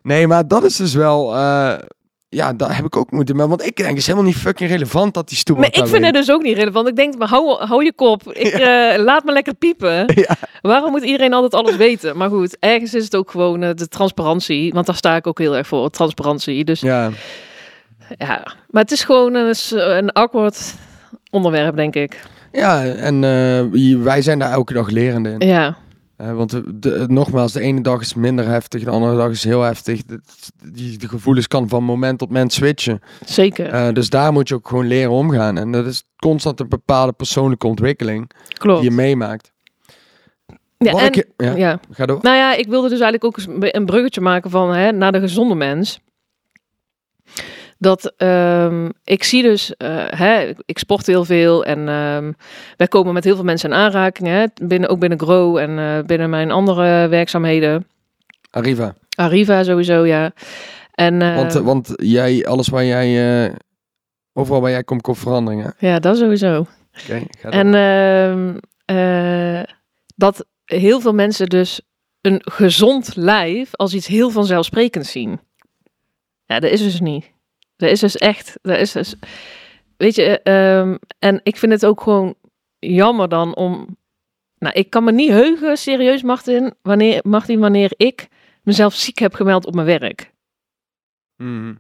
Nee, 0.03 0.27
maar 0.27 0.49
dat 0.49 0.65
is 0.65 0.77
dus 0.77 0.95
wel... 0.95 1.35
Uh, 1.35 1.75
ja, 2.35 2.53
daar 2.53 2.77
heb 2.77 2.85
ik 2.85 2.97
ook 2.97 3.11
moeten 3.11 3.37
mee. 3.37 3.47
Want 3.47 3.67
ik 3.67 3.77
denk, 3.77 3.89
het 3.89 3.99
is 3.99 4.07
helemaal 4.07 4.27
niet 4.27 4.37
fucking 4.37 4.71
relevant 4.71 5.15
dat 5.15 5.29
die 5.29 5.39
stoel. 5.39 5.57
Maar 5.57 5.67
ik 5.67 5.87
vind 5.87 6.05
het 6.05 6.15
dus 6.15 6.31
ook 6.31 6.43
niet 6.43 6.57
relevant. 6.57 6.89
Ik 6.89 6.97
denk, 6.97 7.19
maar 7.19 7.29
hou, 7.29 7.65
hou 7.65 7.85
je 7.85 7.93
kop. 7.93 8.33
Ik, 8.33 8.59
ja. 8.59 8.97
uh, 8.97 9.05
laat 9.05 9.25
me 9.25 9.33
lekker 9.33 9.55
piepen. 9.55 9.93
Ja. 10.15 10.37
Waarom 10.63 10.91
moet 10.91 11.03
iedereen 11.03 11.33
altijd 11.33 11.55
alles 11.55 11.77
weten? 11.77 12.17
Maar 12.17 12.29
goed, 12.29 12.57
ergens 12.61 12.95
is 12.95 13.05
het 13.05 13.17
ook 13.17 13.31
gewoon 13.31 13.63
uh, 13.63 13.71
de 13.75 13.89
transparantie. 13.89 14.73
Want 14.73 14.87
daar 14.87 14.95
sta 14.97 15.17
ik 15.17 15.27
ook 15.27 15.39
heel 15.39 15.57
erg 15.57 15.67
voor, 15.67 15.91
transparantie. 15.91 16.65
Dus 16.65 16.81
ja, 16.81 17.11
ja. 18.19 18.43
maar 18.71 18.83
het 18.83 18.93
is 18.93 19.05
gewoon 19.05 19.35
een, 19.35 19.55
een 19.71 20.13
awkward 20.13 20.75
onderwerp, 21.31 21.77
denk 21.77 21.95
ik. 21.95 22.21
Ja, 22.53 22.85
en 22.85 23.15
uh, 23.23 24.03
wij 24.03 24.23
zijn 24.23 24.39
daar 24.39 24.51
elke 24.51 24.73
dag 24.73 24.91
lerende 24.91 25.37
in. 25.39 25.49
Ja. 25.49 25.77
Want 26.17 26.51
de, 26.51 26.79
de, 26.79 27.05
nogmaals, 27.09 27.53
de 27.53 27.61
ene 27.61 27.81
dag 27.81 28.01
is 28.01 28.15
minder 28.15 28.47
heftig, 28.47 28.85
de 28.85 28.91
andere 28.91 29.17
dag 29.17 29.31
is 29.31 29.45
heel 29.45 29.61
heftig. 29.61 30.05
De, 30.05 30.21
die, 30.73 30.99
de 30.99 31.09
gevoelens 31.09 31.49
kan 31.49 31.69
van 31.69 31.85
moment 31.85 32.19
tot 32.19 32.29
moment 32.29 32.53
switchen. 32.53 33.01
Zeker. 33.25 33.75
Uh, 33.75 33.93
dus 33.93 34.11
daar 34.11 34.33
moet 34.33 34.49
je 34.49 34.55
ook 34.55 34.69
gewoon 34.69 34.87
leren 34.87 35.11
omgaan. 35.11 35.59
En 35.59 35.73
dat 35.73 35.87
is 35.87 36.05
constant 36.17 36.61
een 36.61 36.69
bepaalde 36.69 37.13
persoonlijke 37.13 37.67
ontwikkeling 37.67 38.31
Klopt. 38.59 38.81
die 38.81 38.91
je 38.91 38.97
meemaakt. 38.97 39.53
Ja, 40.79 40.93
en, 40.93 41.07
ik, 41.07 41.27
ja, 41.37 41.57
ja. 41.57 41.81
Ga 41.91 42.07
door. 42.07 42.19
Nou 42.23 42.37
ja, 42.37 42.55
ik 42.55 42.69
wilde 42.69 42.89
dus 42.89 43.01
eigenlijk 43.01 43.25
ook 43.25 43.59
een 43.75 43.87
bruggetje 43.87 44.21
maken 44.21 44.51
van 44.51 44.75
hè, 44.75 44.93
naar 44.93 45.13
de 45.13 45.21
gezonde 45.21 45.55
mens. 45.55 46.01
Dat 47.85 48.13
um, 48.17 48.93
ik 49.05 49.25
zie 49.25 49.43
dus, 49.43 49.75
uh, 49.79 50.05
hè, 50.09 50.53
ik 50.65 50.79
sport 50.79 51.07
heel 51.07 51.25
veel 51.25 51.65
en 51.65 51.89
um, 51.89 52.37
wij 52.77 52.89
komen 52.89 53.13
met 53.13 53.25
heel 53.25 53.35
veel 53.35 53.45
mensen 53.45 53.71
in 53.71 53.77
aanraking. 53.77 54.29
Hè, 54.29 54.45
binnen, 54.67 54.89
ook 54.89 54.99
binnen 54.99 55.19
Grow 55.19 55.57
en 55.57 55.71
uh, 55.71 55.99
binnen 56.07 56.31
mijn 56.31 56.51
andere 56.51 57.09
werkzaamheden. 57.09 57.87
Arriva. 58.51 58.95
Arriva 59.17 59.63
sowieso, 59.63 60.07
ja. 60.07 60.33
En, 60.95 61.21
uh, 61.21 61.37
want, 61.37 61.53
want 61.53 61.93
jij, 61.97 62.47
alles 62.47 62.69
waar 62.69 62.85
jij, 62.85 63.53
overal 64.33 64.61
waar 64.61 64.71
jij 64.71 64.85
komt, 64.85 65.03
komt 65.03 65.19
verandering, 65.19 65.63
hè? 65.63 65.89
Ja, 65.89 65.99
dat 65.99 66.17
sowieso. 66.17 66.59
Oké, 66.59 66.69
okay, 67.07 67.27
ga 67.39 67.51
En 67.51 68.63
dat 70.17 70.47
heel 70.65 71.01
veel 71.01 71.15
mensen 71.15 71.47
dus 71.47 71.81
een 72.21 72.41
gezond 72.45 73.17
lijf 73.17 73.77
als 73.77 73.95
iets 73.95 74.07
heel 74.07 74.31
vanzelfsprekends 74.31 75.11
zien. 75.11 75.41
Ja, 76.47 76.61
dat 76.61 76.71
is 76.71 76.83
dus 76.83 77.01
niet. 77.01 77.33
Dat 77.77 77.91
is 77.91 78.01
dus 78.01 78.17
echt, 78.17 78.59
dat 78.63 78.79
is 78.79 78.93
dus... 78.93 79.15
weet 79.97 80.15
je, 80.15 80.41
ehm, 80.43 80.97
en 81.19 81.41
ik 81.43 81.57
vind 81.57 81.73
het 81.73 81.87
ook 81.87 82.01
gewoon 82.01 82.35
jammer 82.79 83.29
dan 83.29 83.57
om. 83.57 83.97
Nou, 84.59 84.75
ik 84.75 84.91
kan 84.91 85.05
me 85.05 85.13
niet 85.13 85.31
heugen, 85.31 85.77
serieus, 85.77 86.23
Martin, 86.23 86.75
wanneer, 86.83 87.21
Martin, 87.23 87.61
wanneer 87.61 87.93
ik 87.97 88.29
mezelf 88.63 88.95
ziek 88.95 89.19
heb 89.19 89.35
gemeld 89.35 89.67
op 89.67 89.75
mijn 89.75 89.87
werk. 89.87 90.33
Mhm. 91.37 91.75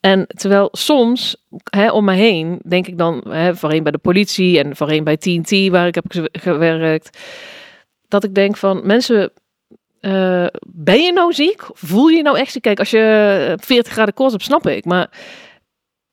En 0.00 0.26
terwijl 0.26 0.68
soms 0.72 1.36
hè, 1.70 1.90
om 1.90 2.04
me 2.04 2.14
heen, 2.14 2.60
denk 2.68 2.86
ik 2.86 2.98
dan, 2.98 3.24
hè, 3.28 3.56
voorheen 3.56 3.82
bij 3.82 3.92
de 3.92 3.98
politie 3.98 4.58
en 4.58 4.76
voorheen 4.76 5.04
bij 5.04 5.16
TNT, 5.16 5.68
waar 5.68 5.86
ik 5.86 5.94
heb 5.94 6.04
ge- 6.08 6.28
gewerkt, 6.32 7.18
dat 8.08 8.24
ik 8.24 8.34
denk 8.34 8.56
van 8.56 8.86
mensen, 8.86 9.32
eh, 10.02 10.46
ben 10.66 11.02
je 11.02 11.12
nou 11.12 11.32
ziek? 11.32 11.62
Voel 11.72 12.08
je 12.08 12.22
nou 12.22 12.38
echt 12.38 12.52
ziek? 12.52 12.62
Kijk, 12.62 12.78
als 12.78 12.90
je 12.90 13.56
40 13.60 13.92
graden 13.92 14.14
koorts 14.14 14.32
hebt, 14.32 14.44
snap 14.44 14.66
ik. 14.66 14.84
Maar 14.84 15.10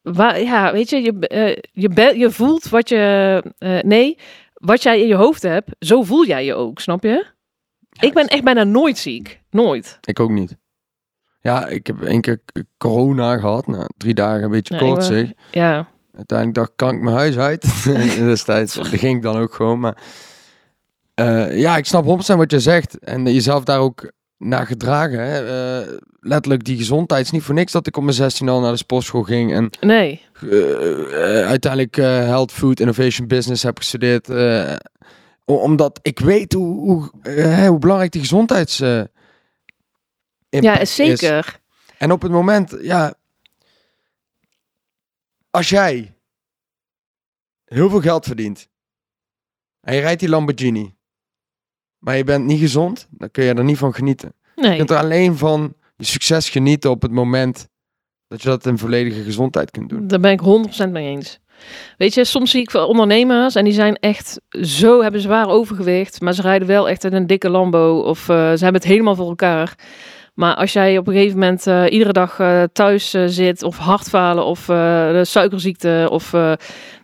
waar, 0.02 0.42
ja, 0.42 0.72
weet 0.72 0.90
je, 0.90 1.02
je, 1.02 1.28
eh, 1.28 1.58
je, 1.72 1.90
be- 1.90 2.14
je 2.18 2.32
voelt 2.32 2.70
wat 2.70 2.90
je, 2.90 3.44
eh, 3.58 3.80
nee, 3.80 4.18
wat 4.54 4.84
jij 4.84 5.02
in 5.02 5.08
je 5.08 5.16
hoofd 5.16 5.42
hebt, 5.42 5.70
zo 5.80 6.04
voel 6.04 6.26
jij 6.26 6.46
je 6.46 6.54
ook, 6.56 6.80
snap 6.80 7.04
je? 7.04 7.26
ik 8.00 8.14
ben 8.14 8.28
echt 8.28 8.44
bijna 8.44 8.64
nooit 8.64 8.98
ziek. 8.98 9.42
Nooit. 9.50 9.98
Ik 10.02 10.20
ook 10.20 10.30
niet. 10.30 10.58
Ja, 11.42 11.68
ik 11.68 11.88
heb 11.88 12.02
één 12.02 12.22
keer 12.22 12.42
corona 12.78 13.38
gehad. 13.38 13.68
Nou, 13.68 13.86
drie 13.98 14.14
dagen 14.14 14.44
een 14.44 14.50
beetje 14.52 14.74
Ja, 14.76 14.80
ik 14.82 14.88
kort 14.88 15.04
zeg. 15.06 15.32
Ja, 15.52 15.88
Uiteindelijk 16.16 16.58
dacht 16.58 16.70
ik, 16.70 16.78
kan 16.78 16.96
ik 16.96 17.02
mijn 17.02 17.16
huis 17.16 17.38
uit? 17.38 17.84
Destijds 18.18 18.78
ging 18.82 19.16
ik 19.18 19.22
dan 19.22 19.38
ook 19.38 19.54
gewoon. 19.54 19.80
Maar 19.80 19.98
eh, 21.20 21.60
ja, 21.60 21.78
ik 21.78 21.86
snap 21.86 22.06
100% 22.06 22.08
wat 22.36 22.52
je 22.52 22.60
zegt. 22.60 23.00
En 23.00 23.24
jezelf 23.24 23.64
daar 23.64 23.80
ook 23.80 24.12
naar 24.38 24.66
gedragen. 24.66 25.20
Hè? 25.20 25.46
Eh, 25.80 25.98
letterlijk, 26.20 26.64
die 26.64 26.78
gezondheid 26.78 27.26
is 27.26 27.32
niet 27.32 27.44
voor 27.44 27.56
niks 27.56 27.72
dat 27.72 27.88
ik 27.88 27.98
op 27.98 28.04
mijn 28.04 28.16
16 28.16 28.50
al 28.50 28.62
naar 28.62 28.72
de 28.72 28.78
sportschool 28.78 29.24
ging. 29.24 29.54
En 29.54 29.70
nee. 29.80 30.22
eh, 30.42 31.48
uiteindelijk 31.48 31.96
Health 31.96 32.52
Food 32.52 32.80
Innovation 32.80 33.28
Business 33.28 33.64
heb 33.64 33.78
gestudeerd. 33.78 34.30
omdat 35.46 36.00
ik 36.02 36.20
weet 36.20 36.54
hoe, 36.54 36.80
hoe, 36.80 37.10
hoe 37.68 37.80
belangrijk 37.80 38.12
die 38.12 38.22
gezondheids... 38.22 38.78
Ja, 40.50 40.80
is 40.80 40.96
zeker. 40.96 41.60
en 41.98 42.12
op 42.12 42.22
het 42.22 42.32
moment, 42.32 42.78
ja, 42.82 43.14
als 45.50 45.70
jij 45.70 46.14
heel 47.66 47.90
veel 47.90 48.02
geld 48.02 48.26
verdient 48.26 48.70
en 49.82 49.96
je 49.96 50.02
rijdt 50.02 50.20
die 50.20 50.30
Lamborghini, 50.30 50.96
maar 52.00 52.18
je 52.18 52.24
bent 52.24 52.46
niet 52.46 52.60
gezond, 52.60 53.08
dan 53.12 53.32
kun 53.32 53.44
je 53.44 53.54
er 53.54 53.64
niet 53.64 53.78
van 53.78 53.94
genieten. 53.94 54.34
Je 54.56 54.62
Nee. 54.62 54.78
kunt 54.78 54.90
er 54.90 54.98
alleen 54.98 55.38
van 55.38 55.74
je 55.98 56.06
succes 56.06 56.50
genieten 56.50 56.90
op 56.90 57.02
het 57.02 57.12
moment 57.12 57.68
dat 58.28 58.42
je 58.42 58.50
dat 58.50 58.66
in 58.66 58.78
volledige 58.78 59.24
gezondheid 59.24 59.72
kunt 59.72 59.90
doen. 59.90 60.08
Daar 60.08 60.20
ben 60.20 60.32
ik 60.32 60.40
100% 60.40 60.92
mee 60.92 61.08
eens. 61.10 61.40
Weet 61.98 62.14
je, 62.14 62.26
soms 62.26 62.52
zie 62.52 62.62
ik 62.62 62.72
wel 62.72 62.88
ondernemers 62.88 63.56
en 63.56 63.64
die 63.64 63.74
zijn 63.74 63.96
echt 63.96 64.40
zo, 64.62 65.02
hebben 65.02 65.22
zwaar 65.22 65.48
overgewicht, 65.48 66.22
maar 66.22 66.34
ze 66.34 66.42
rijden 66.42 66.68
wel 66.68 66.90
echt 66.90 67.04
in 67.04 67.14
een 67.14 67.28
dikke 67.28 67.50
Lambo 67.50 68.00
of 68.00 68.20
eh, 68.30 68.36
ze 68.36 68.64
hebben 68.64 68.82
het 68.82 68.84
helemaal 68.92 69.16
voor 69.16 69.30
elkaar. 69.30 69.76
Maar 70.34 70.56
als 70.56 70.74
jij 70.74 70.98
op 70.98 71.08
een 71.08 71.14
gegeven 71.14 71.40
moment 71.40 71.68
eh, 71.68 71.84
iedere 71.90 72.14
dag 72.14 72.40
eh, 72.40 72.64
thuis 72.74 73.10
zit 73.26 73.64
of 73.64 73.78
hartfalen 73.78 74.46
of 74.46 74.66
de 74.66 75.22
suikerziekte 75.26 76.08
of 76.12 76.34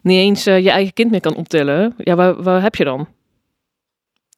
niet 0.02 0.18
eens 0.18 0.44
je 0.44 0.72
eigen 0.72 0.94
kind 0.94 1.12
meer 1.12 1.20
kan 1.22 1.36
optillen, 1.36 1.94
ja, 1.98 2.16
waar, 2.16 2.44
waar 2.44 2.62
heb 2.62 2.76
je 2.76 2.84
dan? 2.84 3.08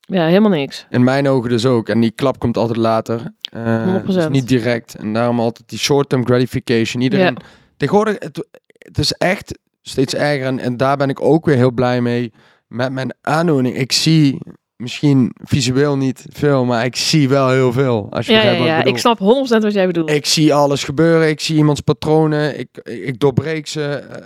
Ja, 0.09 0.25
helemaal 0.25 0.49
niks. 0.49 0.85
In 0.89 1.03
mijn 1.03 1.27
ogen 1.27 1.49
dus 1.49 1.65
ook. 1.65 1.89
En 1.89 1.99
die 1.99 2.11
klap 2.11 2.39
komt 2.39 2.57
altijd 2.57 2.77
later. 2.77 3.33
Eh, 3.51 3.83
100%. 3.85 4.05
dus 4.05 4.27
niet 4.29 4.47
direct. 4.47 4.95
En 4.95 5.13
daarom 5.13 5.39
altijd 5.39 5.69
die 5.69 5.79
short-term 5.79 6.25
gratification. 6.25 7.01
Iedereen, 7.03 7.37
Tegenwoordig, 7.77 8.15
het, 8.19 8.47
het 8.77 8.97
is 8.97 9.11
echt 9.11 9.59
steeds 9.81 10.15
erger. 10.15 10.45
En, 10.45 10.59
en 10.59 10.77
daar 10.77 10.97
ben 10.97 11.09
ik 11.09 11.21
ook 11.21 11.45
weer 11.45 11.55
heel 11.55 11.71
blij 11.71 12.01
mee. 12.01 12.33
Met 12.67 12.91
mijn 12.91 13.13
aandoening. 13.21 13.75
Ik 13.77 13.91
zie 13.91 14.39
misschien 14.75 15.31
visueel 15.43 15.97
niet 15.97 16.25
veel, 16.29 16.65
maar 16.65 16.85
ik 16.85 16.95
zie 16.95 17.29
wel 17.29 17.49
heel 17.49 17.71
veel. 17.71 18.07
Als 18.09 18.25
je 18.25 18.33
Ja, 18.33 18.43
ja, 18.43 18.57
wat 18.57 18.67
ja. 18.67 18.79
ik 18.79 18.87
ik 18.87 18.97
snap 18.97 19.19
100% 19.19 19.21
wat 19.61 19.73
jij 19.73 19.87
bedoelt. 19.87 20.09
Ik 20.09 20.25
zie 20.25 20.53
alles 20.53 20.83
gebeuren. 20.83 21.29
Ik 21.29 21.39
zie 21.39 21.55
iemands 21.57 21.81
patronen. 21.81 22.59
Ik, 22.59 22.77
ik 22.83 23.19
doorbreek 23.19 23.67
ze. 23.67 23.83
Eh, 23.83 24.21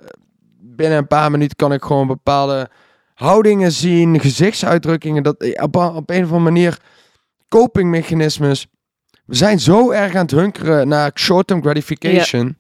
Binnen 0.64 0.98
een 0.98 1.08
paar 1.08 1.32
minuten 1.32 1.56
kan 1.56 1.74
ik 1.74 1.84
gewoon 1.84 2.08
bepaalde 2.08 2.70
houdingen 3.22 3.72
zien, 3.72 4.20
gezichtsuitdrukkingen. 4.20 5.24
Dat 5.24 5.42
eh, 5.42 5.64
op, 5.64 5.76
op 5.76 6.10
een 6.10 6.24
of 6.24 6.32
andere 6.32 6.40
manier 6.40 6.80
copingmechanismes. 7.50 8.68
We 9.26 9.36
zijn 9.36 9.60
zo 9.60 9.92
erg 9.92 10.16
aan 10.16 10.22
het 10.22 10.32
hunkeren 10.32 10.88
naar 10.88 11.12
short-term 11.16 11.62
gratification. 11.62 12.56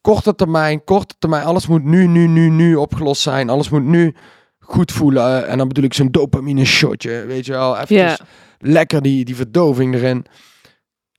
Korte 0.00 0.34
termijn, 0.34 0.84
korte 0.84 1.14
termijn. 1.18 1.44
Alles 1.44 1.66
moet 1.66 1.84
nu, 1.84 2.06
nu, 2.06 2.26
nu, 2.26 2.48
nu 2.48 2.74
opgelost 2.74 3.22
zijn. 3.22 3.48
Alles 3.48 3.68
moet 3.68 3.84
nu 3.84 4.14
goed 4.58 4.92
voelen. 4.92 5.46
En 5.46 5.58
dan 5.58 5.68
bedoel 5.68 5.84
ik 5.84 5.94
zo'n 5.94 6.10
dopamine 6.10 6.64
shotje. 6.64 7.24
Weet 7.26 7.46
je 7.46 7.52
wel, 7.52 7.78
even 7.78 7.96
Ja. 7.96 8.18
lekker 8.58 9.02
die, 9.02 9.24
die 9.24 9.36
verdoving 9.36 9.94
erin. 9.94 10.26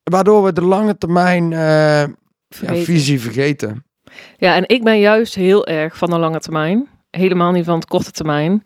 Waardoor 0.04 0.44
we 0.44 0.54
de 0.54 0.64
lange 0.64 0.98
termijn 0.98 1.54
eh, 1.54 2.04
ja, 2.48 2.76
visie 2.84 3.22
vergeten. 3.22 3.86
Ja, 4.38 4.56
en 4.56 4.68
ik 4.68 4.84
ben 4.84 5.00
juist 5.00 5.36
heel 5.36 5.66
erg 5.68 5.98
van 5.98 6.10
de 6.10 6.18
lange 6.18 6.40
termijn. 6.40 6.88
Helemaal 7.12 7.52
niet 7.52 7.66
van 7.66 7.76
het 7.76 7.86
korte 7.86 8.12
termijn. 8.12 8.64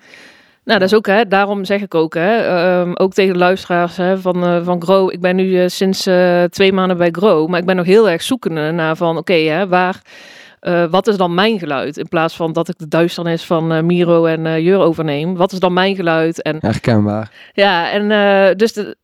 Nou, 0.66 0.80
dat 0.80 0.92
is 0.92 0.96
ook, 0.96 1.08
hè, 1.08 1.28
daarom 1.28 1.66
zeg 1.66 1.82
ik 1.82 1.96
ook, 1.96 2.14
hè, 2.14 2.38
ehm, 2.38 2.92
ook 2.94 3.14
tegen 3.14 3.34
de 3.34 3.40
luisteraars 3.40 3.98
hè, 3.98 4.18
van, 4.18 4.44
eh, 4.44 4.64
van 4.64 4.82
Grow. 4.82 5.12
Ik 5.12 5.22
ben 5.22 5.36
nu 5.36 5.62
eh, 5.62 5.68
sinds 5.68 6.06
eh, 6.06 6.44
twee 6.44 6.74
maanden 6.74 6.98
bij 6.98 7.10
Grow, 7.12 7.50
maar 7.50 7.60
ik 7.60 7.66
ben 7.66 7.76
nog 7.76 7.86
heel 7.86 8.10
erg 8.10 8.22
zoekende 8.22 8.72
naar 8.72 8.96
van, 8.96 9.18
oké, 9.18 9.34
hè, 9.34 9.68
waar, 9.68 10.02
wat 10.90 11.08
is 11.08 11.18
dan 11.18 11.34
mijn 11.34 11.60
geluid? 11.60 11.98
In 11.98 12.08
plaats 12.08 12.36
van 12.36 12.54
dat 12.54 12.68
ik 12.70 12.78
de 12.78 12.88
duisternis 12.88 13.44
van 13.44 13.86
Miro 13.86 14.26
en 14.26 14.62
Jur 14.62 14.80
overneem. 14.80 15.36
Wat 15.36 15.52
is 15.52 15.60
dan 15.60 15.74
mijn 15.74 15.96
geluid? 15.96 16.42
En 16.42 16.58
Herkenbaar. 16.60 17.32
ja, 17.54 17.92
en 17.92 18.08
dus 18.58 18.74
de, 18.74 18.98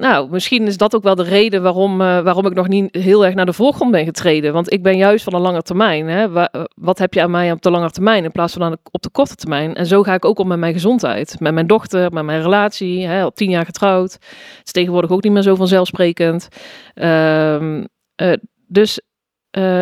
nou, 0.00 0.30
misschien 0.30 0.66
is 0.66 0.76
dat 0.76 0.94
ook 0.94 1.02
wel 1.02 1.14
de 1.14 1.22
reden 1.22 1.62
waarom, 1.62 2.00
eh, 2.00 2.20
waarom 2.20 2.46
ik 2.46 2.54
nog 2.54 2.68
niet 2.68 2.94
heel 2.94 3.24
erg 3.24 3.34
naar 3.34 3.46
de 3.46 3.52
voorgrond 3.52 3.90
ben 3.90 4.04
getreden. 4.04 4.52
Want 4.52 4.72
ik 4.72 4.82
ben 4.82 4.96
juist 4.96 5.24
van 5.24 5.32
de 5.32 5.38
lange 5.38 5.62
termijn. 5.62 6.06
Hè? 6.06 6.34
Eh, 6.34 6.64
wat 6.74 6.98
heb 6.98 7.14
je 7.14 7.22
aan 7.22 7.30
mij 7.30 7.52
op 7.52 7.62
de 7.62 7.70
lange 7.70 7.90
termijn 7.90 8.24
in 8.24 8.32
plaats 8.32 8.52
van 8.52 8.78
op 8.90 9.02
de 9.02 9.10
korte 9.10 9.34
termijn? 9.34 9.74
En 9.74 9.86
zo 9.86 10.02
ga 10.02 10.14
ik 10.14 10.24
ook 10.24 10.38
om 10.38 10.48
met 10.48 10.58
mijn 10.58 10.72
gezondheid. 10.72 11.36
Met 11.40 11.54
mijn 11.54 11.66
dochter, 11.66 12.12
met 12.12 12.24
mijn 12.24 12.42
relatie. 12.42 13.06
Hè? 13.06 13.22
Al 13.22 13.32
tien 13.32 13.50
jaar 13.50 13.64
getrouwd. 13.64 14.12
Het 14.12 14.62
is 14.64 14.72
tegenwoordig 14.72 15.10
ook 15.10 15.22
niet 15.22 15.32
meer 15.32 15.42
zo 15.42 15.54
vanzelfsprekend. 15.54 16.48
Ehm, 16.94 17.84
eh, 18.14 18.32
dus 18.66 19.00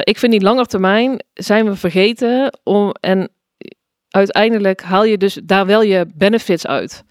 ik 0.03 0.19
vind 0.19 0.33
die 0.33 0.41
lange 0.41 0.67
termijn 0.67 1.25
zijn 1.33 1.65
we 1.65 1.77
vergeten. 1.77 2.59
Om, 2.63 2.95
en 3.01 3.31
uiteindelijk 4.09 4.83
haal 4.83 5.05
je 5.05 5.19
dus 5.19 5.41
daar 5.45 5.67
wel 5.67 5.83
je 5.83 6.07
benefits 6.15 6.67
uit. 6.67 7.05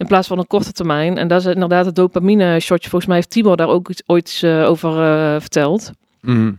In 0.00 0.06
plaats 0.06 0.28
van 0.28 0.38
een 0.38 0.46
korte 0.46 0.72
termijn. 0.72 1.18
En 1.18 1.28
dat 1.28 1.40
is 1.40 1.46
inderdaad 1.46 1.86
het 1.86 1.94
dopamine 1.94 2.60
shotje. 2.60 2.88
Volgens 2.88 3.06
mij 3.06 3.16
heeft 3.16 3.30
Tibor 3.30 3.56
daar 3.56 3.68
ook 3.68 3.88
iets, 3.88 4.02
ooit 4.06 4.40
eh, 4.42 4.68
over 4.68 4.90
eh, 4.90 5.40
verteld. 5.40 5.90
Mhm. 6.20 6.52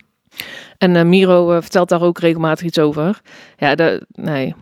En 0.77 0.95
eh, 0.95 1.03
Miro 1.03 1.59
vertelt 1.61 1.89
daar 1.89 2.01
ook 2.01 2.19
regelmatig 2.19 2.65
iets 2.65 2.79
over. 2.79 3.21
Ja, 3.57 3.75
dat, 3.75 4.05
nee, 4.11 4.55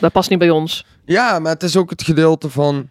dat 0.00 0.12
past 0.12 0.30
niet 0.30 0.38
bij 0.38 0.50
ons. 0.50 0.86
Ja, 1.04 1.38
maar 1.38 1.52
het 1.52 1.62
is 1.62 1.76
ook 1.76 1.90
het 1.90 2.02
gedeelte 2.02 2.50
van... 2.50 2.90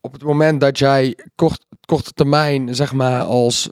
Op 0.00 0.12
het 0.12 0.22
moment 0.22 0.60
dat 0.60 0.78
jij 0.78 1.18
kort, 1.34 1.66
korte 1.84 2.12
termijn, 2.12 2.74
zeg 2.74 2.92
maar, 2.92 3.22
als 3.22 3.68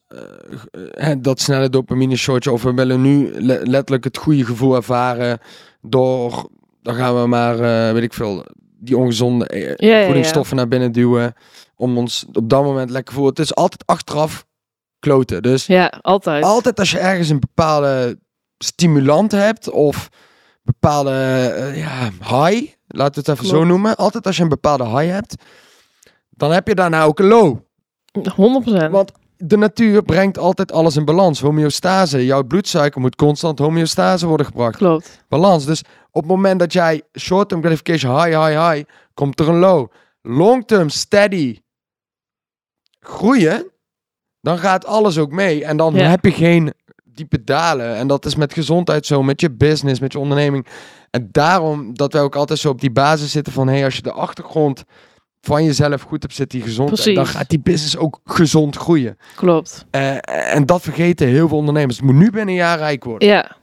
hè, 0.90 1.20
dat 1.20 1.40
snelle 1.40 1.68
dopamine 1.68 2.16
shotje, 2.16 2.52
of 2.52 2.62
we 2.62 2.74
willen 2.74 3.02
nu 3.02 3.30
le- 3.32 3.62
letterlijk 3.62 4.04
het 4.04 4.16
goede 4.16 4.44
gevoel 4.44 4.74
ervaren 4.74 5.38
door, 5.80 6.48
dan 6.82 6.94
gaan 6.94 7.20
we 7.20 7.26
maar, 7.26 7.58
weet 7.94 8.02
ik 8.02 8.12
veel, 8.14 8.44
die 8.78 8.96
ongezonde 8.96 9.46
eh, 9.46 9.76
Ja, 9.76 10.04
voedingsstoffen 10.04 10.56
naar 10.56 10.68
binnen 10.68 10.92
duwen, 10.92 11.34
om 11.76 11.98
ons 11.98 12.26
op 12.32 12.48
dat 12.48 12.62
moment 12.62 12.90
lekker 12.90 13.14
voelen. 13.14 13.32
Het 13.32 13.42
is 13.42 13.54
altijd 13.54 13.86
achteraf 13.86 14.46
kloten. 14.98 15.42
Dus 15.42 15.66
Ja, 15.66 15.92
altijd. 16.00 16.44
altijd 16.44 16.78
als 16.78 16.90
je 16.90 16.98
ergens 16.98 17.28
een 17.28 17.40
bepaalde 17.40 18.18
stimulant 18.58 19.32
hebt 19.32 19.70
of 19.70 20.08
bepaalde 20.62 21.10
eh, 21.10 21.78
ja, 21.78 22.10
high, 22.20 22.72
laten 22.86 23.24
we 23.24 23.30
het 23.30 23.38
even 23.38 23.46
zo 23.46 23.64
noemen. 23.64 23.96
Altijd 23.96 24.26
als 24.26 24.36
je 24.36 24.42
een 24.42 24.48
bepaalde 24.48 24.84
high 24.84 25.12
hebt, 25.12 25.34
dan 26.30 26.50
heb 26.52 26.68
je 26.68 26.74
daarna 26.74 27.04
ook 27.04 27.18
een 27.18 27.26
low. 27.26 27.56
100%. 28.18 28.90
Want 28.90 29.12
de 29.36 29.56
natuur 29.56 30.02
brengt 30.02 30.38
altijd 30.38 30.72
alles 30.72 30.96
in 30.96 31.04
balans. 31.04 31.40
Homeostase, 31.40 32.24
jouw 32.24 32.42
bloedsuiker 32.42 33.00
moet 33.00 33.16
constant 33.16 33.58
homeostase 33.58 34.26
worden 34.26 34.46
gebracht. 34.46 34.76
Klopt. 34.76 35.24
Balans. 35.28 35.64
Dus 35.66 35.82
op 36.18 36.24
het 36.24 36.32
moment 36.32 36.58
dat 36.58 36.72
jij 36.72 37.02
short-term 37.18 37.60
gratification 37.60 38.20
high, 38.22 38.44
high, 38.44 38.70
high, 38.70 38.88
komt 39.14 39.40
er 39.40 39.48
een 39.48 39.58
low. 39.58 39.90
Long-term 40.22 40.88
steady 40.88 41.58
groeien, 43.00 43.70
dan 44.40 44.58
gaat 44.58 44.86
alles 44.86 45.18
ook 45.18 45.30
mee. 45.30 45.64
En 45.64 45.76
dan 45.76 45.94
Ja. 45.94 46.08
heb 46.08 46.24
je 46.24 46.30
geen 46.32 46.72
diepe 47.04 47.44
dalen. 47.44 47.96
En 47.96 48.06
dat 48.06 48.24
is 48.26 48.34
met 48.36 48.52
gezondheid 48.52 49.06
zo, 49.06 49.22
met 49.22 49.40
je 49.40 49.50
business, 49.50 50.00
met 50.00 50.12
je 50.12 50.18
onderneming. 50.18 50.66
En 51.10 51.28
daarom 51.32 51.94
dat 51.96 52.12
wij 52.12 52.22
ook 52.22 52.36
altijd 52.36 52.58
zo 52.58 52.68
op 52.68 52.80
die 52.80 52.90
basis 52.92 53.30
zitten 53.30 53.52
van... 53.52 53.68
hey, 53.68 53.84
als 53.84 53.96
je 53.96 54.02
de 54.02 54.12
achtergrond 54.12 54.84
van 55.40 55.64
jezelf 55.64 56.02
goed 56.02 56.22
hebt 56.22 56.34
zitten, 56.34 56.58
die 56.58 56.68
gezondheid... 56.68 57.14
dan 57.16 57.26
gaat 57.26 57.48
die 57.48 57.60
business 57.60 57.96
ook 57.96 58.20
gezond 58.24 58.76
groeien. 58.76 59.16
Klopt. 59.34 59.84
Eh, 59.90 60.54
en 60.54 60.66
dat 60.66 60.82
vergeten 60.82 61.26
heel 61.26 61.48
veel 61.48 61.58
ondernemers. 61.58 61.96
Het 61.96 62.04
moet 62.06 62.14
nu 62.14 62.30
binnen 62.30 62.48
een 62.48 62.54
jaar 62.54 62.78
rijk 62.78 63.04
worden. 63.04 63.28
Ja. 63.28 63.56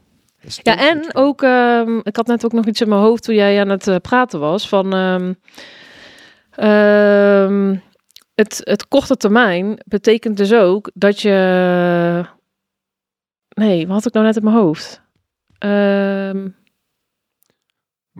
Ja, 0.48 0.78
en 0.78 1.04
goed. 1.04 1.16
ook, 1.16 1.41
ehm, 1.41 1.98
ik 2.04 2.16
had 2.16 2.28
net 2.28 2.46
ook 2.46 2.52
nog 2.52 2.66
iets 2.66 2.82
in 2.82 2.89
mijn 2.89 3.02
hoofd 3.02 3.24
toen 3.24 3.36
jij 3.36 3.60
aan 3.60 3.70
het 3.70 3.88
eh, 3.88 3.96
praten 3.96 4.39
was 4.39 4.70
van 4.70 4.93
ehm, 4.93 5.34
ehm, 6.52 7.76
het, 8.36 8.62
het 8.64 8.88
korte 8.88 9.18
termijn 9.18 9.80
betekent 9.86 10.38
dus 10.38 10.54
ook 10.54 10.91
dat 10.93 11.22
je. 11.22 12.26
Nee, 13.50 13.88
wat 13.88 13.96
had 13.96 14.06
ik 14.06 14.14
nou 14.14 14.26
net 14.26 14.36
in 14.36 14.43
mijn 14.43 14.56
hoofd? 14.56 15.02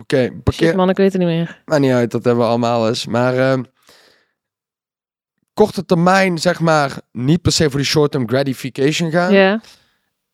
Oké, 0.00 0.30
parkeer. 0.42 0.76
man, 0.76 0.88
ik 0.88 0.96
weet 0.96 1.12
het 1.12 1.20
niet 1.20 1.30
meer. 1.30 1.62
Maakt 1.64 1.80
niet 1.80 1.92
uit, 1.92 2.10
dat 2.10 2.24
hebben 2.24 2.44
we 2.44 2.50
allemaal 2.50 2.88
eens. 2.88 3.06
Maar 3.06 3.58
korte 5.54 5.84
termijn, 5.84 6.38
zeg 6.38 6.60
maar, 6.60 7.00
niet 7.12 7.42
per 7.42 7.52
se 7.52 7.70
voor 7.70 7.78
die 7.78 7.88
short-term 7.88 8.28
gratification 8.28 9.10
gaan. 9.10 9.32
Ja. 9.32 9.60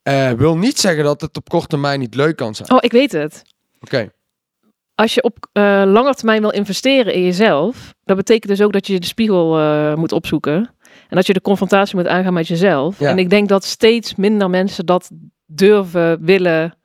Eh, 0.03 0.31
wil 0.31 0.57
niet 0.57 0.79
zeggen 0.79 1.05
dat 1.05 1.21
het 1.21 1.37
op 1.37 1.49
korte 1.49 1.67
termijn 1.67 2.01
niet 2.01 2.15
leuk 2.15 2.37
kan 2.37 2.55
zijn. 2.55 2.73
Oh, 2.73 2.79
ik 2.81 2.93
weet 2.93 3.13
het. 3.13 3.43
Oké, 3.81 4.11
Als 4.95 5.15
je 5.15 5.23
op 5.23 5.49
eh 5.53 5.83
lange 5.87 6.15
termijn 6.15 6.41
wil 6.41 6.53
investeren 6.53 7.15
in 7.15 7.23
jezelf, 7.23 7.95
dat 8.05 8.17
betekent 8.17 8.49
dus 8.49 8.63
ook 8.63 8.73
dat 8.73 8.87
je 8.87 9.01
de 9.01 9.07
spiegel 9.07 9.59
eh, 9.59 9.95
moet 9.95 10.13
opzoeken. 10.13 10.71
En 11.09 11.17
dat 11.17 11.27
je 11.27 11.33
de 11.33 11.41
confrontatie 11.41 11.97
moet 11.97 12.07
aangaan 12.07 12.33
met 12.33 12.49
jezelf. 12.49 12.99
Ja. 12.99 13.11
En 13.11 13.19
ik 13.19 13.31
denk 13.31 13.49
dat 13.49 13.65
steeds 13.65 14.15
minder 14.15 14.51
mensen 14.51 14.87
dat 14.87 15.11
durven, 15.47 16.25
willen, 16.25 16.79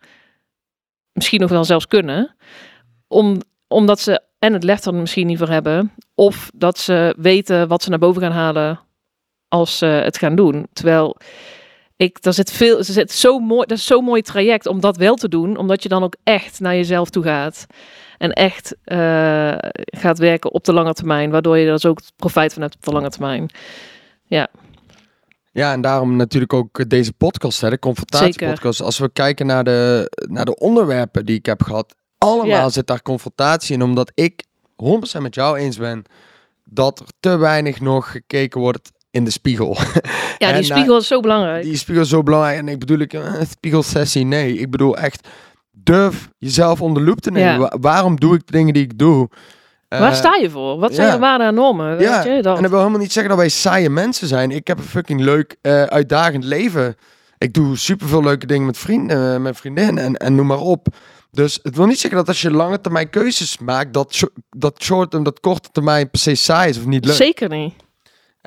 misschien 1.12 1.40
nog 1.40 1.50
wel 1.50 1.64
zelfs 1.64 1.88
kunnen. 1.88 2.36
Om, 3.08 3.42
omdat 3.68 4.00
ze 4.00 4.22
en 4.40 4.54
het 4.54 4.64
lef 4.64 4.86
er 4.86 4.94
misschien 4.94 5.28
niet 5.28 5.38
voor 5.38 5.50
hebben. 5.50 5.92
Of 6.16 6.52
dat 6.54 6.78
ze 6.78 7.16
weten 7.18 7.68
wat 7.68 7.84
ze 7.84 7.90
naar 7.90 8.00
boven 8.00 8.22
gaan 8.22 8.32
halen 8.32 8.80
als 9.48 9.78
ze 9.78 9.86
het 9.86 10.18
gaan 10.18 10.36
doen. 10.36 10.68
Terwijl 10.74 11.18
ik, 11.98 12.18
er 12.22 12.34
zit 12.34 12.52
veel, 12.52 12.78
er 12.78 12.84
zit 12.84 13.12
zo 13.12 13.40
mooi, 13.40 13.66
dat 13.68 13.78
is 13.78 13.86
zo'n 13.86 14.04
mooi 14.04 14.22
traject 14.22 14.66
om 14.66 14.80
dat 14.80 14.98
wel 14.98 15.16
te 15.16 15.30
doen. 15.30 15.58
Omdat 15.58 15.84
je 15.84 15.90
dan 15.90 16.04
ook 16.04 16.16
echt 16.24 16.60
naar 16.60 16.76
jezelf 16.76 17.10
toe 17.10 17.24
gaat. 17.24 17.66
En 18.18 18.32
echt 18.32 18.76
eh, 18.84 19.56
gaat 19.76 20.18
werken 20.18 20.52
op 20.54 20.64
de 20.64 20.74
lange 20.74 20.94
termijn. 20.94 21.32
Waardoor 21.32 21.58
je 21.58 21.66
er 21.66 21.72
dus 21.72 21.86
ook 21.86 22.00
profijt 22.16 22.54
van 22.54 22.62
hebt 22.62 22.76
op 22.76 22.84
de 22.84 22.92
lange 22.92 23.10
termijn. 23.10 23.50
ja, 25.52 25.72
en 25.72 25.82
daarom 25.82 26.16
natuurlijk 26.16 26.54
ook 26.54 26.90
deze 26.90 27.14
podcast, 27.14 27.62
hè, 27.62 27.70
de 27.70 27.80
confrontatiepodcast. 27.80 28.82
Als 28.82 28.98
we 28.98 29.10
kijken 29.14 29.46
naar 29.46 29.64
de, 29.64 30.12
naar 30.30 30.46
de 30.46 30.56
onderwerpen 30.56 31.26
die 31.26 31.38
ik 31.38 31.46
heb 31.46 31.64
gehad, 31.64 31.96
allemaal 32.18 32.46
Ja. 32.48 32.70
zit 32.70 32.88
daar 32.88 33.02
confrontatie 33.02 33.76
in. 33.76 33.82
Omdat 33.82 34.12
ik 34.14 34.44
100% 34.76 35.22
met 35.22 35.36
jou 35.36 35.58
eens 35.58 35.78
ben 35.78 36.04
dat 36.64 37.00
er 37.00 37.06
te 37.20 37.38
weinig 37.38 37.80
nog 37.80 38.12
gekeken 38.12 38.60
wordt 38.62 38.92
in 39.18 39.24
de 39.24 39.32
spiegel. 39.32 39.78
Ja, 40.38 40.52
die 40.52 40.58
eh, 40.62 40.64
spiegel 40.76 40.98
is 40.98 41.08
zo 41.08 41.20
belangrijk. 41.20 41.64
Die 41.64 41.78
spiegel 41.78 42.04
is 42.04 42.10
zo 42.10 42.24
belangrijk. 42.24 42.58
En 42.58 42.68
ik 42.68 42.80
bedoel, 42.80 43.00
ik, 43.00 43.14
eh, 43.14 43.34
spiegelsessie, 43.50 44.26
nee. 44.26 44.58
Ik 44.58 44.72
bedoel 44.72 44.98
echt, 44.98 45.28
durf 45.72 46.30
jezelf 46.38 46.82
onder 46.82 47.04
de 47.04 47.10
loep 47.10 47.20
te 47.22 47.32
nemen. 47.32 47.52
Ja. 47.52 47.58
Wa- 47.58 47.78
waarom 47.82 48.16
doe 48.20 48.36
ik 48.36 48.46
de 48.46 48.52
dingen 48.52 48.74
die 48.74 48.84
ik 48.84 48.98
doe? 48.98 49.30
Waar 49.88 50.02
Eh, 50.12 50.14
sta 50.18 50.36
je 50.36 50.50
voor? 50.50 50.80
Wat 50.80 50.94
zijn 50.96 51.08
ja. 51.08 51.14
je 51.14 51.20
waarden 51.20 51.48
en 51.48 51.54
normen? 51.54 52.00
Ja, 52.00 52.24
Weet 52.24 52.36
je, 52.36 52.42
dat. 52.42 52.56
en 52.56 52.62
dat 52.62 52.72
wil 52.72 52.80
helemaal 52.80 53.00
niet 53.02 53.12
zeggen 53.12 53.32
dat 53.32 53.40
wij 53.42 53.50
saaie 53.50 53.90
mensen 53.90 54.28
zijn. 54.28 54.52
Ik 54.52 54.68
heb 54.68 54.78
een 54.78 54.84
fucking 54.84 55.22
leuk, 55.22 55.56
eh, 55.62 55.84
uitdagend 55.84 56.44
leven. 56.44 56.96
Ik 57.38 57.54
doe 57.54 57.78
superveel 57.78 58.24
leuke 58.24 58.46
dingen 58.46 58.66
met 58.66 58.78
vrienden, 58.78 59.34
eh, 59.34 59.40
met 59.42 59.58
vriendinnen 59.58 60.04
en, 60.04 60.16
en 60.16 60.36
noem 60.36 60.48
maar 60.48 60.60
op. 60.60 60.88
Dus 61.32 61.60
het 61.64 61.76
wil 61.76 61.86
niet 61.86 62.00
zeggen 62.00 62.20
dat 62.20 62.28
als 62.28 62.42
je 62.42 62.52
lange 62.52 62.82
termijn 62.82 63.10
keuzes 63.10 63.58
maakt, 63.58 63.94
dat, 63.94 64.20
dat 64.50 64.84
short 64.84 65.14
en 65.14 65.24
dat 65.24 65.40
korte 65.40 65.70
termijn 65.72 66.10
per 66.10 66.20
se 66.20 66.36
saai 66.36 66.70
is 66.70 66.78
of 66.78 66.86
niet 66.86 67.06
leuk. 67.06 67.16
Zeker 67.16 67.50
niet. 67.50 67.74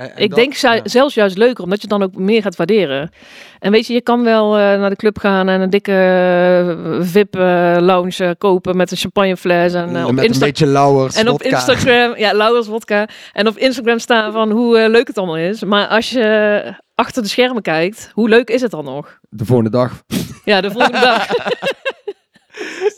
En- 0.01 0.17
en 0.17 0.23
Ik 0.23 0.31
dat- 0.31 0.39
denk 0.39 0.55
ja. 0.55 0.81
zelfs 0.85 1.15
juist 1.15 1.37
leuker, 1.37 1.65
omdat 1.65 1.83
je 1.83 1.89
dan 1.89 2.03
ook 2.03 2.15
meer 2.15 2.43
gaat 2.43 2.57
waarderen. 2.57 3.11
En 3.59 3.73
weet 3.73 3.87
je, 3.87 3.93
je 3.93 4.01
kan 4.01 4.25
wel 4.25 4.53
eh, 4.57 4.61
naar 4.61 4.91
de 4.91 4.97
club 4.97 5.19
gaan 5.19 5.49
en 5.49 5.61
een 5.61 5.71
dikke 5.71 5.93
eh, 5.93 7.07
VIP-lounge 7.07 8.25
eh, 8.25 8.31
kopen 8.39 8.77
met 8.77 8.91
een 8.91 8.97
champagnefles. 8.97 9.73
En, 9.75 9.97
eh, 9.97 10.07
op, 10.07 10.13
met 10.13 10.25
Insta- 10.25 10.41
een 10.45 10.49
beetje 10.51 10.67
lauwers, 10.67 11.15
en 11.17 11.29
op. 11.29 11.43
Instagram, 11.43 12.17
ja, 12.17 12.33
Lauwers 12.33 12.67
vodka. 12.67 13.09
En 13.33 13.47
op 13.49 13.57
Instagram 13.59 13.99
staan 13.99 14.33
van 14.33 14.51
hoe 14.51 14.89
leuk 14.89 15.07
het 15.07 15.19
allemaal 15.19 15.37
is. 15.39 15.65
Maar 15.65 15.87
als 15.87 16.11
je 16.11 16.75
achter 16.95 17.23
de 17.23 17.29
schermen 17.29 17.63
kijkt, 17.63 18.11
hoe 18.15 18.29
leuk 18.29 18.51
is 18.51 18.61
het 18.61 18.71
dan 18.71 18.85
nog? 18.85 19.19
De 19.29 19.45
volgende 19.45 19.71
dag. 19.71 20.03
Ja, 20.45 20.61
de 20.61 20.71
volgende 20.71 21.01
dag. 21.11 21.27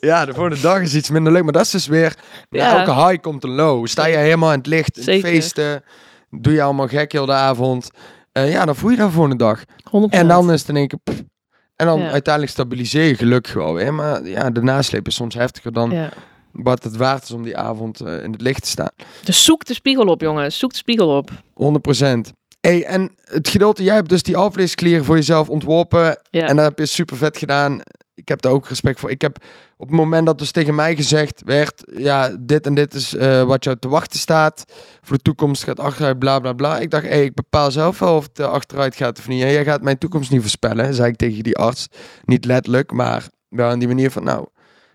Ja, 0.01 0.25
de 0.27 0.33
volgende 0.35 0.61
dag 0.61 0.81
is 0.81 0.95
iets 0.95 1.11
minder 1.11 1.33
leuk. 1.33 1.43
Maar 1.43 1.53
dat 1.53 1.63
is 1.65 1.71
dus 1.71 1.87
weer... 1.87 2.15
Ja. 2.51 2.79
Elke 2.79 2.95
high 3.07 3.21
komt 3.23 3.45
een 3.45 3.55
low. 3.55 3.87
Sta 3.87 4.07
je 4.07 4.17
helemaal 4.17 4.53
in 4.53 4.59
het 4.59 4.67
licht, 4.67 5.09
in 5.09 5.21
feesten. 5.21 5.83
Doe 6.41 6.53
je 6.53 6.63
allemaal 6.63 6.89
gek 6.89 7.13
heel 7.13 7.27
de 7.27 7.33
avond. 7.33 7.91
Eh, 8.33 8.51
ja, 8.53 8.65
dan 8.65 8.77
voel 8.77 8.91
je 8.91 8.97
de 8.97 9.11
volgende 9.11 9.37
dag. 9.37 9.65
100%. 9.65 10.21
En 10.21 10.29
dan 10.29 10.53
is 10.53 10.61
het 10.61 10.69
in 10.69 10.77
één 10.77 10.89
keer... 10.89 10.99
pff. 11.05 11.23
En 11.77 11.87
dan 11.87 12.01
Ja. 12.01 12.11
uiteindelijk 12.11 12.53
stabiliseer 12.55 13.05
je 13.05 13.15
gelukkig 13.17 13.53
wel 13.55 13.75
weer. 13.75 13.95
Maar 13.95 14.27
ja, 14.27 14.51
de 14.51 14.63
nasleep 14.63 15.07
is 15.07 15.15
soms 15.15 15.35
heftiger 15.35 15.73
dan 15.73 15.91
Ja. 15.91 16.09
wat 16.53 16.83
het 16.83 16.97
waard 16.97 17.23
is 17.23 17.31
om 17.31 17.43
die 17.43 17.57
avond 17.57 18.01
eh, 18.01 18.23
in 18.23 18.33
het 18.33 18.41
licht 18.41 18.63
te 18.63 18.69
staan. 18.69 18.91
100%. 18.97 19.25
Dus 19.25 19.45
zoek 19.45 19.65
de 19.65 19.75
spiegel 19.75 20.07
op, 20.07 20.21
jongens. 20.21 20.59
Zoek 20.59 20.71
de 20.71 20.77
spiegel 20.77 21.17
op. 21.17 21.31
Hey, 22.61 22.85
en 22.85 23.15
het 23.25 23.49
gedeelte, 23.49 23.83
jij 23.83 23.95
hebt 23.95 24.09
dus 24.09 24.23
die 24.23 24.37
alvleesklieren 24.37 25.05
voor 25.05 25.17
jezelf 25.17 25.49
ontworpen. 25.49 26.19
Ja. 26.31 26.47
En 26.47 26.57
dat 26.57 26.65
heb 26.65 26.79
je 26.79 26.87
super 26.87 27.17
vet 27.17 27.39
gedaan. 27.39 27.81
Ik 28.15 28.29
heb 28.29 28.43
daar 28.43 28.53
ook 28.53 28.69
respect 28.69 29.01
voor. 29.01 29.11
Ik 29.11 29.21
heb 29.21 29.37
op 29.77 29.87
het 29.87 29.97
moment 29.97 30.27
dat 30.27 30.39
dus 30.39 30.51
tegen 30.51 30.75
mij 30.75 30.97
gezegd 30.97 31.43
werd, 31.45 31.83
ja, 31.97 32.37
dit 32.41 32.67
en 32.67 32.75
dit 32.75 32.95
is 32.95 33.15
eh, 33.15 33.43
wat 33.43 33.65
jou 33.65 33.77
te 33.79 33.89
wachten 33.89 34.19
staat. 34.19 34.65
Voor 35.03 35.17
de 35.17 35.23
toekomst 35.23 35.65
gaat 35.65 35.81
achteruit, 35.81 36.19
bla 36.19 36.39
bla 36.39 36.53
bla. 36.53 36.79
Ik 36.79 36.91
dacht, 36.91 37.05
hey, 37.05 37.25
ik 37.25 37.35
bepaal 37.35 37.71
zelf 37.71 37.99
wel 37.99 38.17
of 38.17 38.25
het 38.25 38.39
eh, 38.39 38.47
achteruit 38.47 38.97
gaat 38.97 39.19
of 39.19 39.29
niet. 39.29 39.43
En 39.43 39.53
jij 39.53 39.65
gaat 39.65 39.83
mijn 39.83 39.99
toekomst 39.99 40.31
niet 40.31 40.41
voorspellen, 40.41 40.95
zei 40.95 41.11
ik 41.11 41.17
tegen 41.17 41.43
die 41.43 41.57
arts. 41.57 41.87
Niet 42.25 42.45
letterlijk, 42.45 42.93
maar 42.93 43.29
wel 43.49 43.71
in 43.71 43.79
die 43.79 43.89
manier 43.89 44.11
van, 44.11 44.25
nou, 44.25 44.47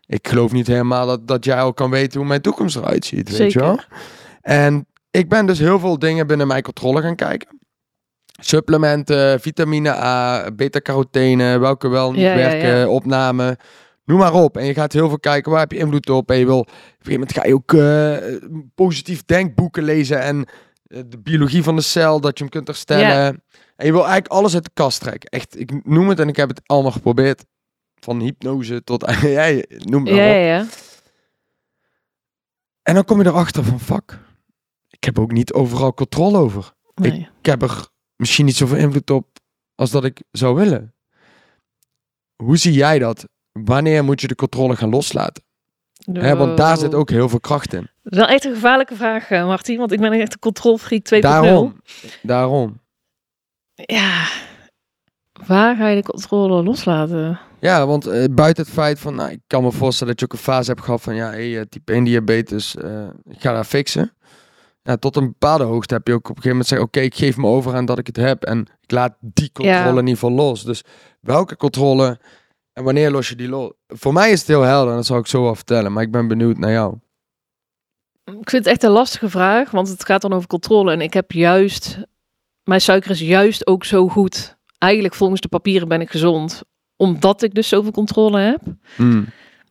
ik 0.05 0.27
geloof 0.27 0.51
niet 0.51 0.67
helemaal 0.67 1.07
dat, 1.07 1.27
dat 1.27 1.45
jij 1.45 1.61
al 1.61 1.73
kan 1.73 1.89
weten 1.89 2.19
hoe 2.19 2.27
mijn 2.27 2.41
toekomst 2.41 2.75
eruit 2.75 3.05
ziet, 3.05 3.37
weet 3.37 3.51
je 3.51 3.59
wel. 3.59 3.79
En 4.41 4.87
ik 5.11 5.29
ben 5.29 5.45
dus 5.45 5.59
heel 5.59 5.79
veel 5.79 5.99
dingen 5.99 6.27
binnen 6.27 6.47
mijn 6.47 6.63
controle 6.63 7.01
gaan 7.01 7.15
kijken. 7.15 7.56
Supplementen, 8.37 9.39
vitamine 9.39 9.89
A, 9.89 10.51
beta-carotene, 10.51 11.57
welke 11.57 11.87
wel 11.87 12.11
niet 12.11 12.21
Ja, 12.21 12.35
werken, 12.35 12.77
ja. 12.77 12.87
opname. 12.87 13.57
Noem 14.05 14.17
maar 14.19 14.33
op. 14.33 14.57
En 14.57 14.65
je 14.65 14.73
gaat 14.73 14.93
heel 14.93 15.07
veel 15.07 15.19
kijken, 15.19 15.51
waar 15.51 15.59
heb 15.59 15.71
je 15.71 15.77
invloed 15.77 16.09
op? 16.09 16.31
En 16.31 16.37
je 16.37 16.45
wil, 16.45 16.59
op 16.59 16.67
een 16.67 16.73
gegeven 16.97 17.11
moment 17.11 17.33
ga 17.33 17.45
je 17.45 17.53
ook 17.53 17.73
eh, 17.73 18.51
positief 18.75 19.25
denkboeken 19.25 19.83
lezen 19.83 20.21
en 20.21 20.45
eh, 20.87 21.01
de 21.07 21.17
biologie 21.19 21.63
van 21.63 21.75
de 21.75 21.81
cel, 21.81 22.19
dat 22.19 22.37
je 22.37 22.43
hem 22.43 22.53
kunt 22.53 22.67
herstellen. 22.67 23.43
En 23.75 23.85
je 23.85 23.91
wil 23.91 24.01
eigenlijk 24.01 24.31
alles 24.33 24.53
uit 24.53 24.63
de 24.63 24.69
kast 24.73 24.99
trekken. 24.99 25.29
Echt, 25.29 25.59
ik 25.59 25.85
noem 25.85 26.09
het 26.09 26.19
en 26.19 26.27
ik 26.27 26.35
heb 26.35 26.49
het 26.49 26.61
allemaal 26.65 26.91
geprobeerd. 26.91 27.45
Van 27.99 28.19
hypnose 28.19 28.83
tot, 28.83 29.05
jij 29.21 29.65
noem 29.69 30.03
maar 30.03 30.13
Ja, 30.13 30.29
op. 30.29 30.45
ja. 30.45 30.65
En 32.83 32.93
dan 32.93 33.03
kom 33.05 33.21
je 33.21 33.25
erachter 33.27 33.63
van, 33.63 33.79
fuck, 33.79 34.19
ik 34.89 35.03
heb 35.03 35.19
ook 35.19 35.31
niet 35.31 35.53
overal 35.53 35.93
controle 35.93 36.37
over. 36.37 36.73
Nee. 36.95 37.29
Ik 37.39 37.45
heb 37.45 37.61
er 37.61 37.87
misschien 38.17 38.45
niet 38.45 38.55
zoveel 38.55 38.77
invloed 38.77 39.09
op 39.09 39.27
als 39.75 39.91
dat 39.91 40.03
ik 40.03 40.21
zou 40.31 40.55
willen. 40.55 40.93
Hoe 42.35 42.57
zie 42.57 42.73
jij 42.73 42.99
dat? 42.99 43.25
Wanneer 43.51 44.03
moet 44.03 44.21
je 44.21 44.27
de 44.27 44.35
controle 44.35 44.75
gaan 44.75 44.89
loslaten? 44.89 45.43
Hè, 46.13 46.35
want 46.35 46.57
daar 46.57 46.77
zit 46.77 46.93
ook 46.93 47.09
heel 47.09 47.29
veel 47.29 47.39
kracht 47.39 47.73
in. 47.73 47.89
Dat 48.03 48.13
is 48.13 48.17
wel 48.17 48.27
echt 48.27 48.45
een 48.45 48.53
gevaarlijke 48.53 48.95
vraag, 48.95 49.29
eh, 49.29 49.45
Martin. 49.45 49.77
Want 49.77 49.91
ik 49.91 49.99
ben 49.99 50.11
echt 50.11 50.33
een 50.33 50.39
controlfreak 50.39 51.03
2.0. 51.03 51.19
Daarom. 51.21 51.81
Daarom. 52.21 52.79
Ja. 53.73 54.27
Waar 55.47 55.75
ga 55.75 55.87
je 55.87 56.01
de 56.01 56.09
controle 56.09 56.63
loslaten? 56.63 57.39
Ja, 57.59 57.85
want 57.85 58.05
eh, 58.05 58.23
buiten 58.31 58.63
het 58.63 58.73
feit 58.73 58.99
van, 58.99 59.15
nou, 59.15 59.31
ik 59.31 59.39
kan 59.47 59.63
me 59.63 59.71
voorstellen 59.71 60.13
dat 60.13 60.19
je 60.19 60.25
ook 60.25 60.39
een 60.39 60.53
fase 60.53 60.71
hebt 60.71 60.83
gehad 60.83 61.01
van, 61.01 61.15
ja, 61.15 61.29
hey, 61.29 61.59
eh, 61.59 61.65
type 61.69 61.93
1 61.93 62.03
diabetes, 62.03 62.75
ik 63.29 63.41
ga 63.41 63.53
daar 63.53 63.63
fixen. 63.63 64.11
Ja, 64.87 64.95
tot 64.97 65.15
een 65.15 65.25
bepaalde 65.25 65.63
hoogte 65.63 65.93
heb 65.93 66.07
je 66.07 66.13
ook 66.13 66.29
op 66.29 66.35
een 66.35 66.41
gegeven 66.41 66.49
moment 66.49 66.67
zeggen, 66.67 66.87
oké, 66.87 66.99
ik 66.99 67.15
geef 67.15 67.37
me 67.37 67.47
over 67.47 67.75
aan 67.75 67.85
dat 67.85 67.97
ik 67.97 68.07
het 68.07 68.15
heb 68.15 68.43
en 68.43 68.59
ik 68.81 68.91
laat 68.91 69.15
die 69.19 69.51
controle 69.51 69.79
Ja. 69.79 69.95
ieder 69.95 70.07
geval 70.09 70.31
los. 70.31 70.63
Dus 70.63 70.83
welke 71.21 71.55
controle 71.55 72.19
en 72.73 72.83
wanneer 72.83 73.11
los 73.11 73.29
je 73.29 73.35
die 73.35 73.47
los? 73.47 73.71
Voor 73.87 74.13
mij 74.13 74.31
is 74.31 74.39
het 74.39 74.47
heel 74.47 74.61
helder 74.61 74.89
en 74.89 74.95
dat 74.95 75.05
zal 75.05 75.17
ik 75.17 75.27
zo 75.27 75.43
wel 75.43 75.55
vertellen, 75.55 75.93
maar 75.93 76.03
ik 76.03 76.11
ben 76.11 76.27
benieuwd 76.27 76.57
naar 76.57 76.71
jou. 76.71 76.95
Ik 78.23 78.49
vind 78.49 78.63
het 78.63 78.73
echt 78.73 78.83
een 78.83 78.89
lastige 78.91 79.29
vraag, 79.29 79.71
want 79.71 79.87
het 79.89 80.05
gaat 80.05 80.21
dan 80.21 80.33
over 80.33 80.47
controle. 80.47 80.91
En 80.91 81.01
ik 81.01 81.13
heb 81.13 81.31
juist, 81.31 81.99
mijn 82.63 82.81
suiker 82.81 83.11
is 83.11 83.19
juist 83.19 83.67
ook 83.67 83.83
zo 83.83 84.07
goed. 84.07 84.57
Eigenlijk 84.77 85.13
volgens 85.13 85.41
de 85.41 85.47
papieren 85.47 85.87
ben 85.87 86.01
ik 86.01 86.09
gezond, 86.09 86.63
omdat 86.95 87.41
ik 87.41 87.53
dus 87.53 87.67
zoveel 87.67 87.91
controle 87.91 88.39
heb. 88.39 88.61
Hmm. 88.95 89.25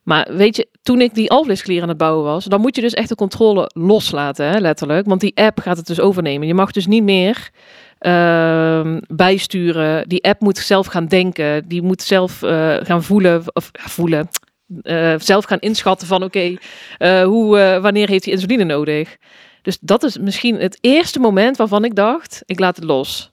Maar 0.07 0.27
weet 0.31 0.55
je, 0.55 0.67
toen 0.83 1.01
ik 1.01 1.13
die 1.13 1.31
alvleesklier 1.31 1.81
aan 1.81 1.87
het 1.87 1.97
bouwen 1.97 2.23
was, 2.23 2.45
dan 2.45 2.61
moet 2.61 2.75
je 2.75 2.81
dus 2.81 2.93
echt 2.93 3.09
de 3.09 3.15
controle 3.15 3.71
loslaten, 3.73 4.45
hè, 4.45 4.59
letterlijk. 4.59 5.07
Want 5.07 5.21
die 5.21 5.35
app 5.35 5.59
gaat 5.59 5.77
het 5.77 5.85
dus 5.85 5.99
overnemen. 5.99 6.47
Je 6.47 6.53
mag 6.53 6.71
dus 6.71 6.87
niet 6.87 7.03
meer 7.03 7.49
ehm, 7.99 8.99
bijsturen. 9.07 10.09
Die 10.09 10.23
app 10.23 10.41
moet 10.41 10.57
zelf 10.57 10.85
gaan 10.85 11.07
denken. 11.07 11.67
Die 11.67 11.81
moet 11.81 12.01
zelf 12.01 12.43
eh, 12.43 12.75
gaan 12.81 13.03
voelen, 13.03 13.43
of 13.53 13.69
voelen, 13.73 14.27
eh, 14.81 15.13
zelf 15.17 15.45
gaan 15.45 15.59
inschatten 15.59 16.07
van 16.07 16.23
oké, 16.23 16.55
eh, 16.97 17.23
hoe, 17.23 17.79
wanneer 17.81 18.09
heeft 18.09 18.25
hij 18.25 18.33
insuline 18.33 18.63
nodig? 18.63 19.17
Dus 19.61 19.77
dat 19.81 20.03
is 20.03 20.17
misschien 20.17 20.55
het 20.55 20.77
eerste 20.81 21.19
moment 21.19 21.57
waarvan 21.57 21.85
ik 21.85 21.95
dacht, 21.95 22.43
ik 22.45 22.59
laat 22.59 22.75
het 22.75 22.85
los. 22.85 23.31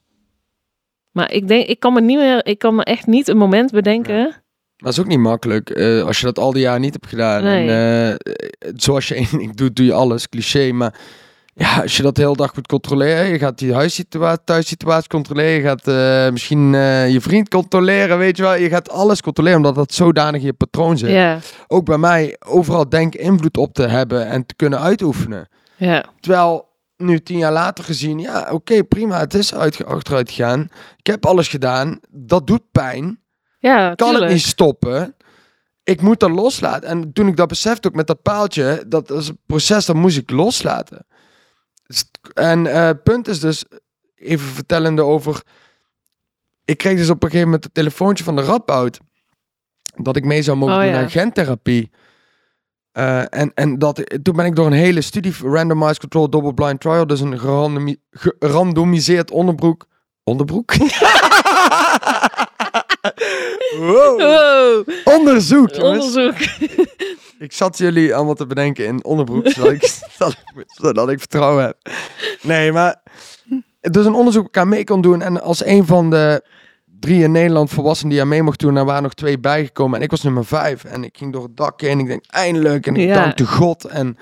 Maar 1.11 1.33
ik 1.33 1.49
denk, 1.49 1.66
ik 1.66 1.81
kan 1.81 1.93
me 1.93 2.01
niet 2.01 2.18
meer, 2.18 2.47
ik 2.47 2.59
kan 2.59 2.75
me 2.75 2.85
echt 2.85 3.07
niet 3.07 3.29
een 3.29 3.37
moment 3.37 3.70
bedenken. 3.70 4.44
Dat 4.85 4.93
is 4.93 5.01
ook 5.01 5.07
niet 5.07 5.18
makkelijk 5.18 5.70
eh, 5.70 6.03
als 6.03 6.18
je 6.18 6.26
dat 6.26 6.39
al 6.39 6.53
die 6.53 6.62
jaren 6.62 6.80
niet 6.80 6.93
hebt 6.93 7.07
gedaan. 7.07 7.43
Nee. 7.43 7.68
En, 7.68 8.18
eh, 8.18 8.72
zoals 8.76 9.09
je 9.09 9.14
één 9.14 9.39
ding 9.39 9.55
doet, 9.55 9.76
doe 9.76 9.87
je 9.87 9.93
alles. 9.93 10.28
Cliché, 10.28 10.72
maar 10.72 10.95
ja, 11.55 11.80
als 11.82 11.97
je 11.97 12.03
dat 12.03 12.14
de 12.14 12.22
hele 12.22 12.37
dag 12.37 12.55
moet 12.55 12.66
controleren, 12.66 13.26
je 13.26 13.39
gaat 13.39 13.59
die 13.59 13.74
huissituatie, 13.74 14.45
thuissituatie 14.45 15.09
controleren, 15.09 15.53
je 15.53 15.61
gaat 15.61 15.89
eh, 15.89 16.32
misschien 16.32 16.72
je 17.12 17.18
vriend 17.20 17.49
controleren, 17.49 18.18
weet 18.18 18.37
je 18.37 18.43
wel. 18.43 18.55
Je 18.55 18.68
gaat 18.68 18.91
alles 18.91 19.20
controleren, 19.20 19.57
omdat 19.59 19.74
dat 19.74 19.93
zodanig 19.93 20.41
in 20.41 20.47
je 20.47 20.53
patroon 20.53 20.99
zit. 20.99 21.11
Ja, 21.11 21.39
Ook 21.66 21.85
bij 21.85 21.99
mij, 21.99 22.37
overal 22.47 22.89
denk 22.89 23.14
invloed 23.14 23.57
op 23.57 23.74
te 23.74 23.87
hebben 23.87 24.26
en 24.26 24.47
te 24.47 24.55
kunnen 24.55 24.80
uitoefenen. 24.80 25.49
ja, 25.76 26.05
Terwijl, 26.20 26.68
nu 26.97 27.20
tien 27.20 27.39
jaar 27.39 27.53
later 27.53 27.85
gezien, 27.85 28.18
ja, 28.18 28.49
oké, 28.51 28.85
prima, 28.85 29.18
het 29.18 29.35
is 29.35 29.55
uit, 29.55 29.85
achteruit 29.85 30.30
gegaan. 30.30 30.68
Ik 30.97 31.07
heb 31.07 31.26
alles 31.26 31.49
gedaan, 31.49 32.01
dat 32.11 32.47
doet 32.47 32.62
pijn 32.72 33.22
ja, 33.73 33.95
kan 33.95 34.09
tuurlijk. 34.09 34.25
het 34.25 34.33
niet 34.35 34.47
stoppen. 34.49 35.15
Ik 35.85 36.01
moet 36.01 36.21
dat 36.21 36.31
loslaten. 36.31 36.89
En 36.89 37.12
toen 37.12 37.29
ik 37.29 37.37
dat 37.37 37.49
besefte 37.49 37.89
ook 37.89 37.95
met 37.95 38.07
dat 38.07 38.23
paaltje, 38.23 38.85
dat 38.87 39.11
is 39.11 39.29
een 39.29 39.39
proces 39.47 39.87
dat 39.87 39.97
moest 39.97 40.17
ik 40.17 40.31
loslaten. 40.31 41.07
Dus- 41.87 42.11
En 42.35 42.65
het 42.65 43.03
punt 43.03 43.29
is 43.29 43.41
dus, 43.41 43.65
even 44.15 44.47
vertellende 44.47 45.03
over, 45.03 45.43
ik 46.65 46.79
kreeg 46.79 46.97
dus 46.97 47.11
op 47.11 47.23
een 47.23 47.29
gegeven 47.29 47.47
moment 47.47 47.65
een 47.65 47.73
telefoontje 47.73 48.25
van 48.25 48.37
de 48.37 48.43
Radboud, 48.43 48.99
dat 49.97 50.17
ik 50.17 50.25
mee 50.25 50.43
zou 50.43 50.57
mogen 50.57 50.75
Oh, 50.75 50.81
doen 50.83 50.91
ja. 50.91 50.99
aan 51.01 51.11
gentherapie. 51.11 51.91
Eh, 52.93 53.21
en 53.35 53.51
en 53.55 53.79
dat, 53.79 54.03
toen 54.23 54.37
ben 54.37 54.47
ik 54.47 54.57
door 54.57 54.67
een 54.67 54.73
hele 54.73 55.01
studie, 55.01 55.35
randomized 55.43 55.99
control 55.99 56.31
double 56.31 56.55
blind 56.55 56.81
trial, 56.81 57.07
dus 57.07 57.21
een 57.21 57.39
gerandomi- 57.39 58.01
gerandomiseerd 58.11 59.31
onderbroek. 59.31 59.87
Onderbroek? 60.25 60.75
wow. 63.79 64.21
Wow, 64.21 64.89
Onderzoek, 65.05 65.75
jongens. 65.75 66.05
onderzoek. 66.17 66.35
Ik 67.39 67.53
zat 67.53 67.79
jullie 67.79 68.15
allemaal 68.15 68.35
te 68.35 68.47
bedenken 68.47 68.85
in 68.87 69.05
onderbroek, 69.05 69.49
zodat 69.49 69.73
ik, 69.73 69.99
zodat 70.83 71.11
ik, 71.11 71.19
vertrouwen 71.19 71.65
heb. 71.65 71.77
Nee, 72.43 72.73
maar 72.73 73.03
het 73.81 73.97
is 73.97 74.05
een 74.07 74.15
onderzoek 74.15 74.43
dat 74.43 74.51
ik 74.55 74.61
aan 74.61 74.69
mee 74.69 74.85
kon 74.85 75.01
doen. 75.01 75.23
En 75.23 75.43
als 75.43 75.65
een 75.65 75.87
van 75.87 76.11
de 76.11 76.43
drie 77.01 77.23
in 77.23 77.33
Nederland 77.33 77.71
volwassenen 77.71 78.13
die 78.13 78.21
aan 78.23 78.29
mee 78.29 78.43
mocht 78.43 78.59
doen, 78.61 78.77
er 78.77 78.85
waren 78.85 79.03
nog 79.03 79.15
twee 79.15 79.39
bijgekomen. 79.39 79.99
En 79.99 80.05
ik 80.05 80.11
was 80.11 80.23
nummer 80.23 80.45
vijf. 80.45 80.85
En 80.85 81.05
ik 81.05 81.17
ging 81.19 81.33
door 81.33 81.43
het 81.43 81.57
dak 81.57 81.81
heen 81.81 81.91
en 81.91 81.99
ik 81.99 82.07
denk, 82.07 82.25
eindelijk. 82.27 82.87
En 82.87 82.97
ik 82.97 83.09
Ja. 83.09 83.23
dankte 83.23 83.47
God. 83.47 83.85
En 83.85 84.19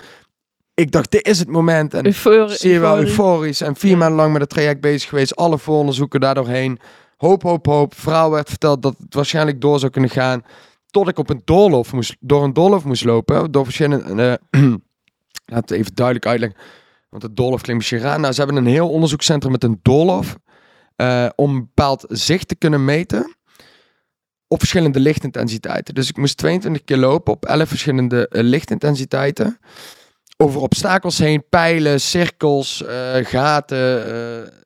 ik 0.75 0.91
dacht, 0.93 1.11
dit 1.11 1.27
is 1.27 1.39
het 1.39 1.49
moment. 1.49 1.95
En 1.95 2.07
Eufor- 2.07 2.49
zie 2.51 2.71
je 2.73 2.79
wel, 2.79 2.99
euforisch. 2.99 3.61
En 3.61 3.77
vier 3.77 3.91
Ja. 3.91 3.97
maanden 3.97 4.17
lang 4.17 4.33
met 4.33 4.41
het 4.41 4.51
traject 4.51 4.81
bezig 4.81 5.09
geweest. 5.09 5.37
Alle 5.37 5.59
vooronderzoeken 5.59 6.21
daardoorheen. 6.21 6.79
Hoop, 7.23 7.43
hoop, 7.43 7.67
hoop. 7.67 7.95
Verhaal 7.95 8.31
werd 8.31 8.49
verteld 8.49 8.83
dat 8.83 8.95
het 8.99 9.15
waarschijnlijk 9.15 9.61
door 9.61 9.79
zou 9.79 9.93
kunnen 9.93 10.11
gaan. 10.11 10.45
Tot 10.91 11.09
ik 11.09 11.19
op 11.19 11.31
een 11.31 11.43
doolhof 11.45 11.93
moest, 11.93 12.17
door 12.21 12.45
een 12.45 12.53
doolhof 12.53 12.85
moest 12.85 13.05
lopen. 13.05 13.51
Door 13.53 13.65
verschillende... 13.65 14.41
eh, 14.51 14.63
laat 15.53 15.71
het 15.71 15.71
even 15.71 15.95
duidelijk 15.95 16.27
uitleggen. 16.27 16.59
Want 17.09 17.23
het 17.23 17.37
doolhof 17.37 17.61
klinkt 17.61 17.83
misschien 17.83 18.09
raar. 18.09 18.21
Nou, 18.21 18.33
ze 18.33 18.43
hebben 18.43 18.57
een 18.65 18.71
heel 18.73 18.91
onderzoekscentrum 18.91 19.53
met 19.53 19.65
een 19.65 19.79
doolhof. 19.83 20.37
eh, 20.97 21.29
om 21.35 21.55
een 21.55 21.61
bepaald 21.61 22.05
zicht 22.09 22.49
te 22.49 22.55
kunnen 22.55 22.85
meten. 22.85 23.37
Op 24.49 24.59
verschillende 24.59 25.01
lichtintensiteiten. 25.01 25.95
Dus 25.95 26.09
ik 26.09 26.17
moest 26.17 26.37
22 26.37 26.85
keer 26.85 26.97
lopen 26.97 27.33
op 27.33 27.45
11 27.45 27.69
verschillende 27.69 28.29
eh, 28.29 28.43
lichtintensiteiten 28.43 29.59
over 30.37 30.61
obstakels 30.61 31.19
heen, 31.19 31.49
pijlen, 31.49 32.01
cirkels, 32.01 32.83
gaten. 33.23 34.62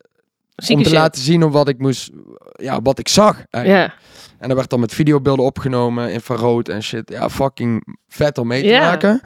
Om 0.69 0.83
te 0.83 0.91
laten 0.91 1.21
zien 1.21 1.43
op 1.43 1.51
wat 1.51 1.67
ik 1.67 1.77
moest, 1.79 2.09
ja, 2.51 2.81
wat 2.81 2.99
ik 2.99 3.07
zag. 3.07 3.43
eigenlijk. 3.49 3.91
Ja, 3.91 3.93
En 4.39 4.47
dat 4.47 4.57
werd 4.57 4.69
dan 4.69 4.79
met 4.79 4.93
videobeelden 4.93 5.45
opgenomen, 5.45 6.11
infrarood 6.11 6.69
en 6.69 6.83
shit. 6.83 7.09
Ja, 7.09 7.29
fucking 7.29 7.97
vet 8.07 8.37
om 8.37 8.47
mee 8.47 8.61
te 8.61 8.67
Ja. 8.67 8.79
maken. 8.79 9.21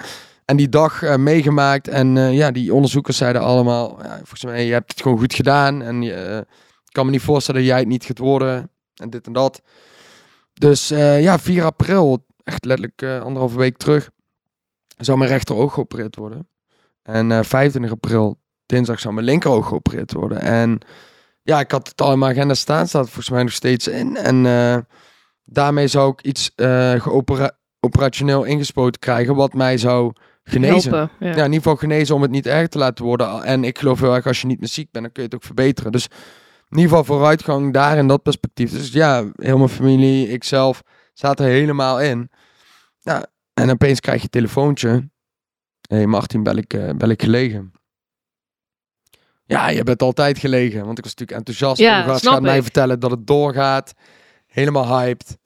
En 0.46 0.58
die 0.58 0.70
dag 0.70 1.04
eh, 1.04 1.16
meegemaakt. 1.16 1.88
En 1.88 2.18
eh, 2.18 2.34
ja, 2.34 2.52
die 2.52 2.74
onderzoekers 2.74 3.18
zeiden 3.18 3.42
allemaal, 3.42 4.00
ja, 4.04 4.16
volgens 4.18 4.44
mij, 4.44 4.66
je 4.66 4.72
hebt 4.74 4.92
het 4.92 5.02
gewoon 5.02 5.18
goed 5.18 5.34
gedaan. 5.34 5.82
En 5.82 6.02
je, 6.02 6.14
eh, 6.14 6.38
ik 6.38 6.92
kan 6.92 7.06
me 7.06 7.12
niet 7.12 7.22
voorstellen 7.22 7.62
dat 7.62 7.70
jij 7.70 7.80
het 7.80 7.88
niet 7.88 8.04
gaat 8.06 8.18
worden. 8.18 8.70
En 8.96 9.10
dit 9.10 9.28
en 9.28 9.34
dat. 9.34 9.62
Dus 10.54 10.88
ja, 11.20 11.40
4 11.40 11.64
april, 11.64 12.26
echt 12.44 12.66
letterlijk 12.66 13.04
anderhalve 13.24 13.58
week 13.58 13.78
terug, 13.78 14.10
zou 14.98 15.18
mijn 15.18 15.30
rechteroog 15.30 15.74
geopereerd 15.74 16.16
worden. 16.16 16.48
En 17.04 17.32
eh 17.32 17.40
25 17.44 17.92
april, 17.92 18.38
dinsdag, 18.66 19.00
zou 19.00 19.14
mijn 19.14 19.26
linkeroog 19.26 19.68
geopereerd 19.68 20.14
worden. 20.14 20.40
En 20.42 20.80
ja, 21.44 21.60
ik 21.60 21.72
had 21.72 21.88
het 21.88 22.02
al 22.02 22.12
in 22.12 22.20
mijn 22.20 22.32
agenda 22.32 22.54
staan, 22.54 22.88
staat 22.88 23.06
volgens 23.06 23.30
mij 23.30 23.44
nog 23.44 23.52
steeds 23.52 23.88
in. 23.88 24.18
En 24.18 24.46
eh, 24.46 24.78
daarmee 25.44 25.88
zou 25.88 26.12
ik 26.12 26.22
iets 26.22 26.52
eh 26.56 27.08
operationeel 27.84 28.44
ingespoten 28.44 29.00
krijgen, 29.00 29.36
wat 29.36 29.54
mij 29.54 29.78
zou 29.78 30.14
genezen. 30.44 30.94
helpen. 30.94 31.16
Ja. 31.20 31.28
Ja, 31.28 31.36
in 31.36 31.44
ieder 31.44 31.54
geval 31.54 31.76
genezen 31.76 32.16
om 32.16 32.22
het 32.22 32.32
niet 32.32 32.48
erg 32.48 32.68
te 32.68 32.78
laten 32.78 33.06
worden. 33.06 33.44
En 33.44 33.64
ik 33.64 33.80
geloof 33.80 34.00
heel 34.00 34.16
erg, 34.16 34.28
als 34.28 34.42
je 34.42 34.48
niet 34.48 34.60
meer 34.60 34.70
ziek 34.70 34.92
bent, 34.92 35.04
dan 35.04 35.14
kun 35.14 35.24
je 35.24 35.30
het 35.30 35.38
ook 35.38 35.46
verbeteren. 35.46 35.92
Dus 35.92 36.08
in 36.70 36.78
ieder 36.78 36.89
geval 36.89 37.04
vooruitgang 37.04 37.74
daar 37.74 37.98
in 37.98 38.08
dat 38.08 38.24
perspectief. 38.24 38.72
Dus 38.72 38.92
ja, 38.92 39.32
heel 39.36 39.58
mijn 39.58 39.70
familie, 39.70 40.28
ikzelf, 40.28 40.82
zaten 41.14 41.46
er 41.46 41.52
helemaal 41.52 42.02
in. 42.02 42.30
Ja, 43.00 43.26
en 43.54 43.70
opeens 43.70 44.00
krijg 44.00 44.18
je 44.18 44.24
een 44.24 44.30
telefoontje. 44.30 44.89
Hé 45.88 45.96
hey 45.96 46.06
Martin, 46.06 46.44
bel 46.44 46.56
ik, 46.56 46.74
eh, 46.74 46.89
bel 46.98 47.10
ik 47.10 47.22
gelegen? 47.22 47.72
Ja, 49.52 49.70
je 49.70 49.84
bent 49.84 50.02
altijd 50.02 50.38
gelegen. 50.38 50.86
Want 50.86 50.97
ik 50.97 51.04
was 51.04 51.16
natuurlijk 51.16 51.38
enthousiast. 51.38 51.80
Ja, 51.80 52.02
gast 52.02 52.28
gaat 52.28 52.41
mij 52.41 52.58
ik. 52.58 52.64
vertellen 52.64 52.99
dat 52.99 53.12
het 53.12 53.28
doorgaat. 53.28 53.93
Helemaal 54.47 54.99
hyped. 54.99 55.38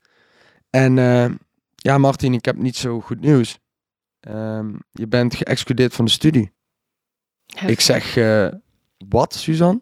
En 0.69 0.97
eh, 0.97 1.25
ja, 1.75 1.97
Martin, 1.97 2.33
ik 2.33 2.45
heb 2.45 2.55
niet 2.55 2.77
zo 2.77 3.01
goed 3.01 3.21
nieuws. 3.21 3.59
Ehm, 4.19 4.73
je 4.91 5.07
bent 5.07 5.35
geëxcludeerd 5.35 5.93
van 5.93 6.05
de 6.05 6.11
studie. 6.11 6.53
Ik 7.65 7.81
zeg, 7.81 8.17
eh, 8.17 8.47
wat, 9.09 9.33
Suzanne? 9.33 9.81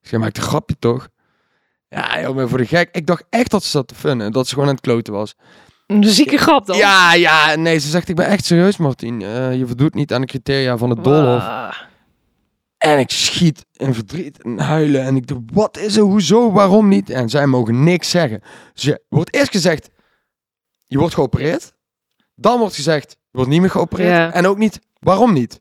Ik 0.00 0.08
zeg, 0.08 0.20
maak 0.20 0.36
een 0.36 0.42
grapje 0.42 0.78
toch? 0.78 1.08
Ja, 1.88 2.20
joh, 2.20 2.34
maar 2.34 2.48
voor 2.48 2.58
de 2.58 2.66
gek. 2.66 2.88
Ik 2.92 3.06
dacht 3.06 3.24
echt 3.30 3.50
dat 3.50 3.62
ze 3.64 3.68
zat 3.68 3.88
te 3.88 3.94
funnen. 3.94 4.32
Dat 4.32 4.46
ze 4.46 4.52
gewoon 4.52 4.68
aan 4.68 4.74
het 4.74 4.84
kloten 4.84 5.12
was. 5.12 5.34
Een 5.86 6.04
zieke 6.04 6.36
grap 6.38 6.66
dan. 6.66 6.76
Ja, 6.76 7.14
ja, 7.14 7.54
nee, 7.54 7.78
ze 7.78 7.88
zegt, 7.88 8.08
ik 8.08 8.16
ben 8.16 8.26
echt 8.26 8.44
serieus, 8.44 8.76
Martin. 8.76 9.22
Eh, 9.22 9.54
je 9.54 9.66
voldoet 9.66 9.94
niet 9.94 10.12
aan 10.12 10.20
de 10.20 10.26
criteria 10.26 10.76
van 10.76 10.90
het 10.90 11.04
doolhof. 11.04 11.42
Wauw. 11.42 11.72
En 12.78 12.98
ik 12.98 13.10
schiet 13.10 13.66
in 13.72 13.94
verdriet 13.94 14.42
en 14.42 14.58
huilen. 14.58 15.02
En 15.02 15.16
ik 15.16 15.26
dacht, 15.26 15.40
wat 15.52 15.76
is 15.76 15.96
er, 15.96 16.02
hoezo, 16.02 16.52
waarom 16.52 16.88
niet? 16.88 17.10
En 17.10 17.28
zij 17.28 17.46
mogen 17.46 17.84
niks 17.84 18.10
zeggen. 18.10 18.42
Dus 18.72 18.82
je 18.82 19.02
wordt 19.08 19.34
eerst 19.34 19.50
gezegd, 19.50 19.90
je 20.86 20.98
wordt 20.98 21.14
geopereerd. 21.14 21.74
Dan 22.34 22.58
wordt 22.58 22.74
gezegd, 22.74 23.10
je 23.10 23.16
wordt 23.30 23.50
niet 23.50 23.60
meer 23.60 23.70
geopereerd. 23.70 24.10
Ja. 24.10 24.32
En 24.32 24.46
ook 24.46 24.58
niet, 24.58 24.80
waarom 24.98 25.32
niet? 25.32 25.60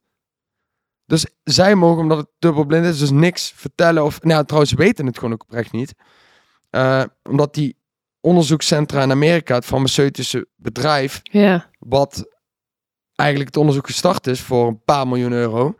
Dus 1.06 1.26
zij 1.44 1.76
mogen, 1.76 2.02
omdat 2.02 2.18
het 2.18 2.30
dubbelblind 2.40 2.86
is, 2.86 3.00
dus 3.00 3.12
niks 3.12 3.54
vertellen. 3.56 4.04
Of, 4.04 4.22
nou, 4.24 4.46
trouwens, 4.46 4.72
ze 4.72 4.78
weten 4.78 5.06
het 5.06 5.18
gewoon 5.18 5.34
ook 5.34 5.44
oprecht 5.44 5.72
niet. 5.72 5.94
Eh, 6.70 7.04
omdat 7.24 7.54
die 7.54 7.78
onderzoekscentra 8.22 9.02
in 9.02 9.12
Amerika, 9.12 9.56
het 9.56 9.66
farmaceutische 9.66 10.48
bedrijf, 10.56 11.20
Ja, 11.24 11.70
wat 11.80 12.26
eigenlijk 13.16 13.50
het 13.50 13.60
onderzoek 13.60 13.86
gestart 13.86 14.28
is 14.28 14.42
voor 14.42 14.68
een 14.68 14.84
paar 14.84 15.08
miljoen 15.08 15.32
euro. 15.32 15.76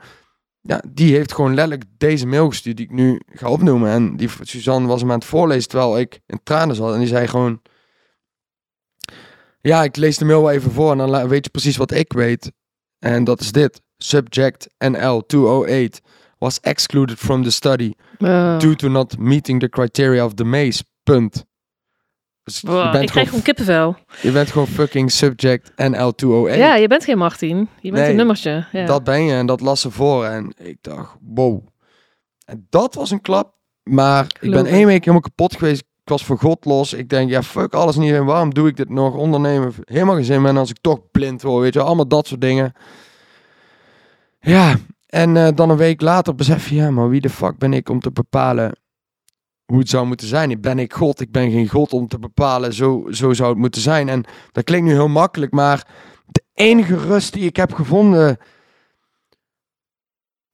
Ja, 0.68 0.82
die 0.88 1.16
heeft 1.16 1.34
gewoon 1.34 1.54
letterlijk 1.54 1.84
deze 1.98 2.28
mail 2.28 2.50
gestuurd 2.50 2.78
die 2.78 2.86
ik 2.86 2.92
nu 2.92 3.22
ga 3.26 3.50
opnoemen. 3.50 3.90
En 3.90 4.18
die 4.18 4.30
Suzanne 4.42 4.88
was 4.88 5.02
hem 5.02 5.12
aan 5.12 5.20
het 5.20 5.28
voorlezen 5.28 5.70
terwijl 5.70 6.00
ik 6.00 6.20
in 6.26 6.40
tranen 6.44 6.76
zat. 6.76 6.94
En 6.94 7.00
die 7.00 7.08
zei 7.08 7.28
gewoon... 7.28 7.62
Ja, 9.62 9.84
ik 9.84 9.96
lees 9.96 10.18
de 10.18 10.26
mail 10.26 10.42
wel 10.42 10.52
even 10.52 10.72
voor 10.72 10.92
en 10.92 10.98
dan 10.98 11.28
weet 11.28 11.46
je 11.46 11.52
precies 11.52 11.78
wat 11.78 11.92
ik 11.92 12.14
weet. 12.14 12.52
En 13.00 13.24
dat 13.24 13.40
is 13.40 13.52
dit. 13.52 13.82
Subject 13.98 14.68
NL 14.78 15.26
208 15.26 16.02
was 16.38 16.60
excluded 16.60 17.18
from 17.18 17.44
the 17.44 17.52
study 17.52 17.94
due 18.58 18.76
to 18.76 18.88
not 18.88 19.18
meeting 19.18 19.60
the 19.60 19.70
criteria 19.70 20.26
of 20.26 20.34
the 20.34 20.44
maze. 20.44 20.84
Punt. 21.04 21.46
Dus 22.46 22.62
je, 22.62 22.90
bent 22.92 23.04
ik 23.04 23.10
krijg 23.10 23.28
gewoon, 23.28 23.44
kippenvel. 23.44 23.96
je 24.22 24.32
bent 24.32 24.52
gewoon 24.52 24.68
fucking 24.68 25.12
subject 25.12 25.72
NL 25.76 26.16
208. 26.16 26.58
Ja, 26.58 26.76
je 26.76 26.88
bent 26.88 27.04
geen 27.04 27.18
Martin. 27.18 27.58
Je 27.58 27.92
bent 27.92 28.02
Nee, 28.02 28.10
een 28.10 28.16
nummertje. 28.16 28.68
Ja. 28.72 28.86
Dat 28.86 29.04
ben 29.04 29.24
je 29.24 29.34
en 29.34 29.46
dat 29.46 29.62
las 29.62 29.82
ze 29.82 29.92
voor. 29.92 30.26
En 30.26 30.54
ik 30.58 30.78
dacht, 30.82 31.16
wow. 31.22 31.68
En 32.46 32.68
dat 32.70 32.96
was 32.96 33.12
een 33.12 33.22
klap. 33.22 33.54
Maar 33.84 34.26
ik 34.40 34.52
ben 34.52 34.66
één 34.66 34.86
week 34.86 35.00
helemaal 35.00 35.20
kapot 35.20 35.56
geweest. 35.58 35.82
Ik 35.82 36.10
was 36.10 36.24
voor 36.24 36.38
God 36.38 36.66
los. 36.66 36.94
Ik 36.94 37.10
denk, 37.10 37.30
ja, 37.30 37.44
fuck 37.44 37.74
alles 37.74 37.96
niet. 37.96 38.12
En 38.12 38.26
waarom 38.26 38.54
doe 38.54 38.68
ik 38.68 38.78
dit 38.78 38.90
nog? 38.90 39.16
Ondernemen, 39.16 39.74
helemaal 39.84 40.16
geen 40.16 40.24
zin 40.24 40.42
meer. 40.42 40.50
En 40.50 40.58
als 40.58 40.70
ik 40.70 40.78
toch 40.82 41.12
blind 41.12 41.42
word, 41.42 41.62
weet 41.62 41.74
je, 41.74 41.82
allemaal 41.82 42.08
dat 42.08 42.28
soort 42.28 42.42
dingen. 42.42 42.74
Ja, 44.40 44.76
en 45.08 45.38
eh, 45.38 45.48
dan 45.56 45.70
een 45.70 45.78
week 45.78 46.02
later 46.02 46.36
besef 46.36 46.70
je, 46.70 46.76
ja, 46.76 46.92
maar 46.92 47.10
wie 47.10 47.22
de 47.22 47.30
fuck 47.30 47.58
ben 47.58 47.74
ik 47.74 47.90
om 47.90 48.00
te 48.00 48.12
bepalen 48.12 48.76
hoe 49.66 49.80
het 49.80 49.90
zou 49.90 50.06
moeten 50.06 50.28
zijn? 50.28 50.62
Ben 50.62 50.80
ik 50.80 50.94
God? 50.94 51.20
Ik 51.20 51.32
ben 51.32 51.52
geen 51.52 51.68
God 51.70 51.94
om 51.94 52.08
te 52.08 52.20
bepalen, 52.20 52.74
zo, 52.74 53.08
zo 53.12 53.34
zou 53.34 53.50
het 53.50 53.58
moeten 53.58 53.82
zijn. 53.82 54.10
En 54.10 54.24
dat 54.52 54.64
klinkt 54.64 54.86
nu 54.88 54.92
heel 54.94 55.08
makkelijk, 55.08 55.52
maar 55.52 55.88
de 56.26 56.44
enige 56.54 56.98
rust 56.98 57.34
die 57.34 57.46
ik 57.46 57.56
heb 57.56 57.74
gevonden, 57.74 58.38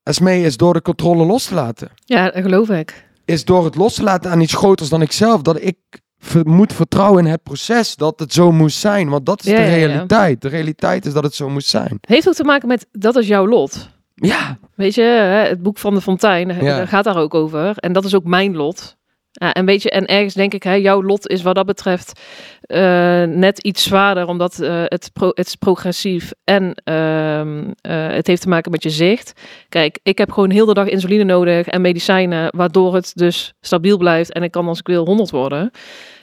Esmee, 0.03 0.43
is 0.43 0.57
door 0.57 0.73
de 0.73 0.81
controle 0.81 1.25
los 1.25 1.45
te 1.45 1.53
laten 1.53 1.89
ja, 2.05 2.29
dat 2.31 2.43
geloof 2.43 2.69
ik. 2.69 3.05
is 3.25 3.45
door 3.45 3.65
het 3.65 3.75
los 3.75 3.93
te 3.93 4.03
laten 4.03 4.31
aan 4.31 4.41
iets 4.41 4.53
groters 4.53 4.89
dan 4.89 5.01
ikzelf. 5.01 5.41
Dat 5.41 5.61
ik 5.61 5.77
ver- 6.19 6.47
moet 6.49 6.73
vertrouwen 6.73 7.25
in 7.25 7.31
het 7.31 7.43
proces 7.43 7.95
dat 7.95 8.19
het 8.19 8.33
zo 8.33 8.51
moest 8.51 8.77
zijn. 8.77 9.09
Want 9.09 9.25
dat 9.25 9.39
is 9.43 9.51
Ja, 9.51 9.55
de 9.55 9.61
ja, 9.61 9.67
ja. 9.67 9.75
realiteit. 9.75 10.41
De 10.41 10.47
realiteit 10.47 11.05
is 11.05 11.13
dat 11.13 11.23
het 11.23 11.33
zo 11.35 11.49
moest 11.49 11.67
zijn. 11.67 11.97
Heeft 12.01 12.27
ook 12.27 12.33
te 12.33 12.43
maken 12.43 12.67
met 12.67 12.87
dat 12.91 13.15
is 13.15 13.27
jouw 13.27 13.47
lot. 13.47 13.89
Ja, 14.15 14.57
Weet 14.75 14.95
je, 14.95 15.01
het 15.49 15.61
boek 15.61 15.77
van 15.77 15.93
de 15.93 16.01
Fontein 16.01 16.51
gaat 16.87 17.03
daar 17.03 17.17
ook 17.17 17.33
over. 17.33 17.77
En 17.77 17.93
dat 17.93 18.05
is 18.05 18.15
ook 18.15 18.23
mijn 18.23 18.55
lot. 18.55 18.97
Ja, 19.41 19.53
en 19.53 19.65
weet 19.65 19.81
je, 19.81 19.89
en 19.89 20.05
ergens 20.05 20.33
denk 20.33 20.53
ik, 20.53 20.63
hè, 20.63 20.73
jouw 20.73 21.03
lot 21.03 21.27
is 21.27 21.41
wat 21.41 21.55
dat 21.55 21.65
betreft 21.65 22.21
eh, 22.61 23.23
net 23.23 23.59
iets 23.59 23.83
zwaarder, 23.83 24.27
omdat 24.27 24.59
eh, 24.59 24.83
het, 24.85 25.09
pro 25.13 25.27
het 25.27 25.47
is 25.47 25.55
progressief 25.55 26.31
en 26.43 26.73
ehm, 26.83 27.71
eh, 27.81 28.07
het 28.07 28.27
heeft 28.27 28.41
te 28.41 28.49
maken 28.49 28.71
met 28.71 28.83
je 28.83 28.89
zicht. 28.89 29.33
Kijk, 29.69 29.99
ik 30.03 30.17
heb 30.17 30.31
gewoon 30.31 30.49
heel 30.49 30.65
de 30.65 30.73
dag 30.73 30.87
insuline 30.87 31.23
nodig 31.23 31.67
en 31.67 31.81
medicijnen, 31.81 32.55
waardoor 32.55 32.93
het 32.93 33.11
dus 33.15 33.53
stabiel 33.61 33.97
blijft 33.97 34.33
en 34.33 34.43
ik 34.43 34.51
kan 34.51 34.67
als 34.67 34.79
ik 34.79 34.87
wil 34.87 35.05
100 35.05 35.29
worden. 35.29 35.71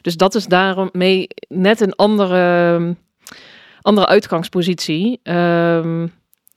Dus 0.01 0.17
dat 0.17 0.35
is 0.35 0.47
daarom 0.47 0.89
mee 0.93 1.29
net 1.49 1.81
een 1.81 1.95
andere, 1.95 2.97
andere 3.81 4.07
uitgangspositie. 4.07 5.21
Ehm, 5.23 6.07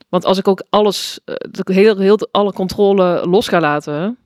want 0.09 0.25
als 0.25 0.37
ik 0.37 0.47
ook 0.47 0.63
alles, 0.69 1.19
heel, 1.63 1.97
heel 1.97 2.27
alle 2.31 2.53
controle 2.53 3.27
los 3.27 3.47
ga 3.47 3.59
laten, 3.59 4.17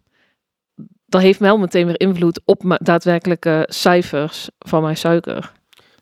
dat 1.16 1.24
heeft 1.24 1.40
wel 1.40 1.58
meteen 1.58 1.86
weer 1.86 2.00
invloed 2.00 2.42
op 2.46 2.64
mijn 2.64 2.80
daadwerkelijke 2.84 3.66
cijfers 3.70 4.50
van 4.60 4.82
mijn 4.82 4.98
suiker. 4.98 5.52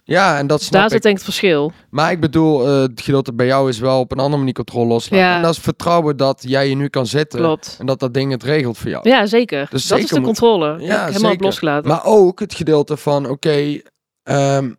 ja 0.04 0.38
en 0.38 0.48
dat 0.48 0.58
Dus 0.58 0.68
snap 0.68 0.82
daar 0.82 0.90
zit 0.90 1.02
denk 1.02 1.18
ik 1.18 1.26
het 1.26 1.34
verschil. 1.34 1.72
Maar 1.90 2.12
ik 2.12 2.20
bedoel, 2.20 2.68
eh, 2.68 2.82
het 2.82 3.02
gedeelte 3.02 3.34
bij 3.34 3.46
jou 3.46 3.70
is 3.70 3.80
wel 3.80 4.00
op 4.00 4.12
een 4.12 4.18
andere 4.18 4.38
manier 4.38 4.54
controle 4.54 4.88
loslaten. 4.88 5.18
Ja. 5.18 5.36
En 5.36 5.42
dat 5.42 5.52
is 5.52 5.60
vertrouwen 5.60 6.18
dat 6.18 6.44
jij 6.48 6.70
je 6.70 6.76
nu 6.76 6.88
kan. 6.88 7.06
Klopt. 7.28 7.76
En 7.80 7.86
dat 7.86 8.00
dat 8.00 8.14
ding 8.14 8.32
het 8.32 8.44
regelt 8.44 8.78
voor 8.78 8.90
jou. 8.90 9.10
Ja, 9.10 9.26
zeker. 9.26 9.68
Dus 9.70 9.88
dat 9.88 9.98
zeker 10.00 10.04
is 10.04 10.10
de 10.10 10.22
controle. 10.22 10.76
Ja, 10.80 10.86
Ja, 10.86 11.06
helemaal 11.06 11.36
losgelaten. 11.38 11.90
Maar 11.90 12.06
ook 12.06 12.40
het 12.40 12.54
gedeelte 12.54 12.98
van, 12.98 13.30
oké, 13.30 13.82
ehm, 14.24 14.72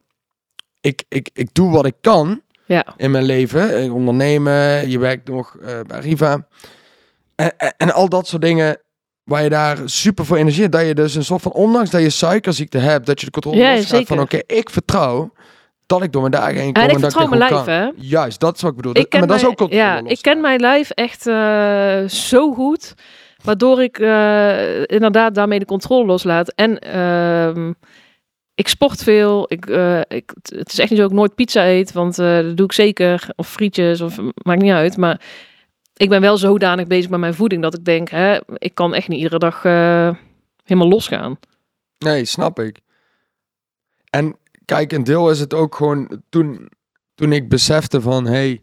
ik, 0.81 1.05
ik, 1.09 1.31
ik 1.33 1.49
doe 1.53 1.71
wat 1.71 1.87
ik 1.87 1.95
kan 2.01 2.41
ja, 2.67 2.87
in 2.97 3.11
mijn 3.11 3.25
leven. 3.25 3.85
Ik 3.85 3.93
ondernemen, 3.93 4.91
je 4.91 4.99
werkt 4.99 5.29
nog 5.29 5.57
eh, 5.57 5.81
bij 5.87 6.01
Riva. 6.01 6.47
En, 7.35 7.59
en, 7.59 7.75
en 7.77 7.93
al 7.93 8.09
dat 8.09 8.27
soort 8.27 8.43
dingen 8.43 8.79
waar 9.25 9.43
je 9.43 9.49
daar 9.49 9.79
super 9.85 10.25
voor 10.25 10.37
energie 10.37 10.69
dat 10.69 10.87
je 10.87 10.95
dus 10.95 11.15
een 11.15 11.25
soort 11.25 11.43
van, 11.43 11.53
ondanks 11.53 11.91
dat 11.91 12.01
je 12.03 12.11
suikerziekte 12.11 12.79
hebt, 12.79 13.07
dat 13.07 13.21
je 13.21 13.27
de 13.27 13.33
controle 13.33 13.57
Ja, 13.57 13.81
zeker. 13.81 14.07
van, 14.07 14.21
oké, 14.21 14.39
ik 14.47 14.71
vertrouw 14.71 15.33
dat 15.87 16.03
ik 16.03 16.13
door 16.13 16.21
mijn 16.21 16.33
dagen 16.33 16.61
heen 16.61 16.73
kom. 16.73 16.83
en 16.83 16.89
ik 16.91 17.01
dat 17.01 17.13
vertrouw 17.13 17.29
dit 17.29 17.39
mijn 17.39 17.53
lijf, 17.53 17.65
hè. 17.67 17.91
Juist, 17.97 18.41
dat 18.41 18.55
is 18.57 18.61
wat 18.63 18.71
ik 18.71 18.77
bedoel. 18.77 18.97
Ik 18.97 19.11
Dat- 19.11 19.13
maar 19.21 19.29
dat 19.29 19.37
is 19.37 19.43
mijn, 19.43 19.53
ook 19.53 19.59
controle 19.59 19.83
ja, 19.85 20.03
ik 20.05 20.19
ken 20.23 20.41
mijn 20.41 20.61
lijf 20.61 20.91
echt 20.91 21.27
eh, 21.27 22.05
zo 22.09 22.53
goed, 22.53 22.95
waardoor 23.45 23.83
ik 23.83 23.99
eh, 23.99 24.81
inderdaad 24.81 25.35
daarmee 25.35 25.59
de 25.59 25.65
controle 25.65 26.05
loslaat. 26.07 26.49
En 26.55 26.79
ehm, 26.79 27.73
ik 28.55 28.69
sport 28.69 29.03
veel. 29.03 29.45
Ik, 29.49 29.67
eh, 29.67 30.01
ik, 30.09 30.33
het 30.43 30.73
is 30.73 30.79
echt 30.79 30.91
niet 30.91 30.99
zo 30.99 31.05
dat 31.05 31.11
ik 31.11 31.17
nooit 31.19 31.35
pizza 31.35 31.67
eet, 31.67 31.93
want 31.93 32.19
eh, 32.19 32.37
dat 32.37 32.57
doe 32.57 32.67
ik 32.67 32.73
zeker. 32.73 33.29
Of 33.37 33.49
frietjes, 33.49 34.01
of 34.01 34.17
maakt 34.43 34.63
niet 34.63 34.73
uit. 34.73 34.97
Maar 34.97 35.21
ik 35.97 36.09
ben 36.09 36.21
wel 36.21 36.37
zodanig 36.37 36.87
bezig 36.87 37.11
met 37.11 37.21
mijn 37.21 37.35
voeding 37.35 37.63
dat 37.63 37.75
ik 37.75 37.85
denk, 37.85 38.09
hè, 38.09 38.39
ik 38.55 38.75
kan 38.75 38.95
echt 38.95 39.09
niet 39.09 39.19
iedere 39.19 39.39
dag 39.39 39.65
eh, 39.65 40.15
helemaal 40.65 40.89
losgaan. 40.89 41.39
Nee, 41.99 42.25
snap 42.25 42.59
ik. 42.59 42.81
En 44.11 44.37
kijk, 44.65 44.93
een 44.93 45.05
deel 45.05 45.31
is 45.31 45.41
het 45.41 45.55
ook 45.55 45.75
gewoon 45.75 46.23
toen, 46.29 46.71
toen 47.15 47.33
ik 47.33 47.49
besefte 47.49 48.01
van, 48.01 48.25
hé, 48.25 48.33
hey, 48.33 48.63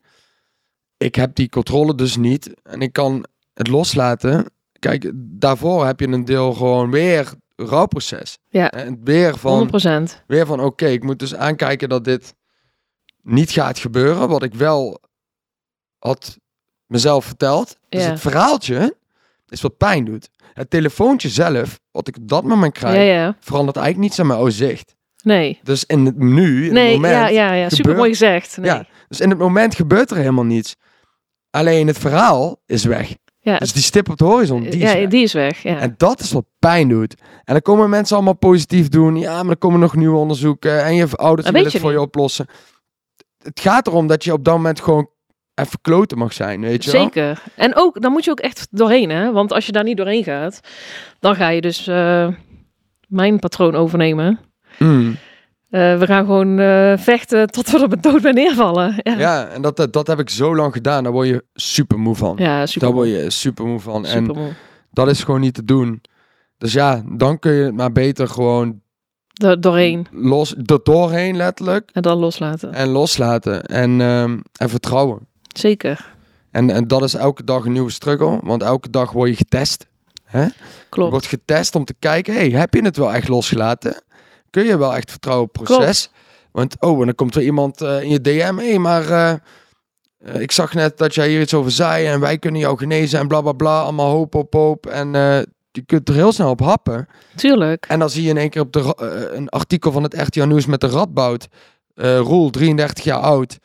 ik 0.97 1.15
heb 1.15 1.35
die 1.35 1.49
controle 1.49 1.95
dus 1.95 2.17
niet 2.17 2.53
en 2.63 2.81
ik 2.81 2.93
kan 2.93 3.25
het 3.53 3.67
loslaten. 3.67 4.51
Kijk, 4.79 5.11
daarvoor 5.15 5.85
heb 5.85 5.99
je 5.99 6.07
een 6.07 6.25
deel 6.25 6.53
gewoon 6.53 6.91
weer 6.91 7.33
rouwproces. 7.55 8.37
Ja. 8.49 8.71
En 8.71 8.99
weer 9.03 9.37
van, 9.37 9.69
100 9.69 10.23
weer 10.27 10.45
van 10.45 10.59
oké, 10.59 10.85
ik 10.85 11.03
moet 11.03 11.19
dus 11.19 11.35
aankijken 11.35 11.89
dat 11.89 12.03
dit 12.03 12.35
niet 13.21 13.51
gaat 13.51 13.79
gebeuren. 13.79 14.29
Wat 14.29 14.43
ik 14.43 14.53
wel 14.53 15.01
had 15.97 16.39
mezelf 16.91 17.25
verteld. 17.25 17.77
Dus 17.89 18.03
Ja. 18.03 18.09
het 18.09 18.19
verhaaltje 18.19 18.95
is 19.49 19.61
wat 19.61 19.77
pijn 19.77 20.05
doet. 20.05 20.29
Het 20.53 20.69
telefoontje 20.69 21.29
zelf, 21.29 21.79
wat 21.91 22.07
ik 22.07 22.17
op 22.17 22.27
dat 22.27 22.43
moment 22.43 22.73
krijg, 22.73 22.95
Ja, 22.95 23.01
ja. 23.01 23.35
verandert 23.39 23.77
eigenlijk 23.77 24.07
niets 24.07 24.19
aan 24.19 24.27
mijn 24.27 24.51
zicht. 24.51 24.95
Nee. 25.23 25.59
Dus 25.63 25.85
in 25.85 26.05
het 26.05 26.17
nu, 26.17 26.65
in 26.67 26.73
Nee, 26.73 26.83
het 26.85 26.93
moment, 26.95 27.13
ja, 27.13 27.27
ja, 27.27 27.53
ja. 27.53 27.69
Super 27.69 27.95
mooi 27.95 28.09
gezegd. 28.09 28.57
Nee. 28.57 28.65
ja, 28.65 28.85
dus 29.07 29.19
in 29.19 29.29
het 29.29 29.39
moment 29.39 29.75
gebeurt 29.75 30.11
er 30.11 30.17
helemaal 30.17 30.43
niets. 30.43 30.75
Alleen 31.49 31.87
het 31.87 31.97
verhaal 31.97 32.61
is 32.65 32.83
weg. 32.83 33.15
Ja, 33.39 33.57
Dus 33.57 33.73
die 33.73 33.83
stip 33.83 34.09
op 34.09 34.17
de 34.17 34.23
horizon, 34.23 34.61
die 34.61 34.69
is 34.71 34.91
ja, 34.91 34.93
weg. 34.99 35.07
die 35.09 35.23
is 35.23 35.33
weg. 35.33 35.63
Ja. 35.63 35.77
En 35.77 35.93
dat 35.97 36.19
is 36.19 36.31
wat 36.31 36.45
pijn 36.59 36.89
doet. 36.89 37.15
En 37.21 37.53
dan 37.53 37.61
komen 37.61 37.89
mensen 37.89 38.15
allemaal 38.15 38.35
positief 38.37 38.89
doen. 38.89 39.15
Ja, 39.17 39.43
maar 39.43 39.51
er 39.51 39.57
komen 39.57 39.79
nog 39.79 39.95
nieuwe 39.95 40.17
onderzoeken. 40.17 40.83
En 40.83 40.95
je 40.95 41.07
ouders 41.15 41.49
willen 41.49 41.71
het 41.71 41.81
voor 41.81 41.91
je 41.91 42.01
oplossen. 42.01 42.45
Het 43.43 43.59
gaat 43.59 43.87
erom 43.87 44.07
dat 44.07 44.23
je 44.23 44.33
op 44.33 44.43
dat 44.43 44.55
moment 44.55 44.79
gewoon 44.81 45.09
even 45.55 45.81
kloten 45.81 46.17
mag 46.17 46.33
zijn, 46.33 46.61
weet 46.61 46.83
je 46.83 46.91
wel? 46.91 47.01
Zeker. 47.01 47.43
En 47.55 47.75
ook, 47.75 48.01
dan 48.01 48.11
moet 48.11 48.25
je 48.25 48.31
ook 48.31 48.39
echt 48.39 48.67
doorheen, 48.71 49.09
hè? 49.09 49.31
Want 49.31 49.53
als 49.53 49.65
je 49.65 49.71
daar 49.71 49.83
niet 49.83 49.97
doorheen 49.97 50.23
gaat, 50.23 50.59
dan 51.19 51.35
ga 51.35 51.49
je 51.49 51.61
dus 51.61 51.87
eh, 51.87 52.27
mijn 53.07 53.39
patroon 53.39 53.75
overnemen. 53.75 54.39
Mm. 54.79 55.17
Eh, 55.69 55.99
we 55.99 56.05
gaan 56.05 56.25
gewoon 56.25 56.59
eh, 56.59 56.97
vechten 56.97 57.47
tot 57.47 57.69
we 57.69 57.79
er 57.79 57.89
met 57.89 58.03
dood 58.03 58.21
bij 58.21 58.31
neervallen. 58.31 58.93
Ja, 58.97 59.11
ja. 59.11 59.19
Ja, 59.19 59.47
en 59.47 59.61
dat, 59.61 59.77
dat, 59.77 59.93
dat 59.93 60.07
heb 60.07 60.19
ik 60.19 60.29
zo 60.29 60.55
lang 60.55 60.73
gedaan. 60.73 61.03
Daar 61.03 61.11
word 61.11 61.27
je 61.27 61.43
super 61.53 61.99
moe 61.99 62.15
van. 62.15 62.37
super. 62.37 62.79
Daar 62.79 62.91
word 62.91 63.07
je 63.07 63.29
super 63.29 63.65
moe 63.65 63.79
van. 63.79 64.05
En 64.05 64.55
dat 64.91 65.07
is 65.07 65.23
gewoon 65.23 65.41
niet 65.41 65.53
te 65.53 65.63
doen. 65.63 66.01
Dus 66.57 66.73
ja, 66.73 67.03
dan 67.17 67.39
kun 67.39 67.51
je 67.51 67.63
het 67.63 67.75
maar 67.75 67.91
beter 67.91 68.27
gewoon 68.27 68.81
doorheen 69.59 70.07
los, 70.11 70.55
er 70.65 70.79
doorheen 70.83 71.35
letterlijk. 71.35 71.89
en 71.93 72.01
dan 72.01 72.17
loslaten. 72.17 72.73
En 72.73 72.87
loslaten. 72.87 73.65
En, 73.65 74.01
ehm, 74.01 74.39
en 74.57 74.69
vertrouwen. 74.69 75.27
Zeker. 75.57 76.13
En, 76.51 76.69
en 76.69 76.87
dat 76.87 77.03
is 77.03 77.13
elke 77.13 77.43
dag 77.43 77.65
een 77.65 77.71
nieuwe 77.71 77.91
struggle. 77.91 78.39
Want 78.43 78.63
elke 78.63 78.89
dag 78.89 79.11
word 79.11 79.29
je 79.29 79.35
getest. 79.35 79.87
Hè? 80.23 80.43
Je 80.43 80.51
Klopt. 80.89 81.11
wordt 81.11 81.25
getest 81.25 81.75
om 81.75 81.85
te 81.85 81.95
kijken, 81.99 82.33
hey, 82.33 82.49
heb 82.49 82.73
je 82.73 82.81
het 82.83 82.97
wel 82.97 83.13
echt 83.13 83.27
losgelaten? 83.27 84.03
Kun 84.49 84.63
je 84.63 84.77
wel 84.77 84.95
echt 84.95 85.11
vertrouwen 85.11 85.47
op 85.47 85.55
het 85.55 85.63
proces? 85.63 86.09
Want, 86.51 86.75
oh, 86.79 86.99
en 86.99 87.05
dan 87.05 87.15
komt 87.15 87.35
er 87.35 87.41
iemand 87.41 87.81
eh, 87.81 88.01
in 88.01 88.09
je 88.09 88.21
DM, 88.21 88.55
hé, 88.57 88.69
hey, 88.69 88.79
maar 88.79 89.09
eh, 89.09 89.31
eh, 90.17 90.41
ik 90.41 90.51
zag 90.51 90.73
net 90.73 90.97
dat 90.97 91.15
jij 91.15 91.29
hier 91.29 91.41
iets 91.41 91.53
over 91.53 91.71
zei 91.71 92.05
en 92.05 92.19
wij 92.19 92.37
kunnen 92.37 92.61
jou 92.61 92.77
genezen 92.77 93.19
en 93.19 93.27
bla 93.27 93.41
bla 93.41 93.51
bla, 93.51 93.81
allemaal 93.81 94.09
hoop 94.09 94.35
op 94.35 94.53
hoop. 94.53 94.85
En 94.85 95.11
je 95.71 95.81
kunt 95.85 96.09
er 96.09 96.15
heel 96.15 96.31
snel 96.31 96.49
op 96.49 96.59
happen. 96.59 97.07
Tuurlijk. 97.35 97.85
En 97.85 97.99
dan 97.99 98.09
zie 98.09 98.23
je 98.23 98.29
in 98.29 98.37
één 98.37 98.49
keer 98.49 98.61
op 98.61 98.73
de, 98.73 98.93
een 99.33 99.49
artikel 99.49 99.91
van 99.91 100.03
het 100.03 100.13
RTL 100.13 100.43
Nieuws 100.43 100.65
met 100.65 100.81
de 100.81 100.87
Radboud. 100.87 101.47
Roel, 101.95 102.49
33 102.49 103.03
jaar 103.03 103.19
oud. 103.19 103.59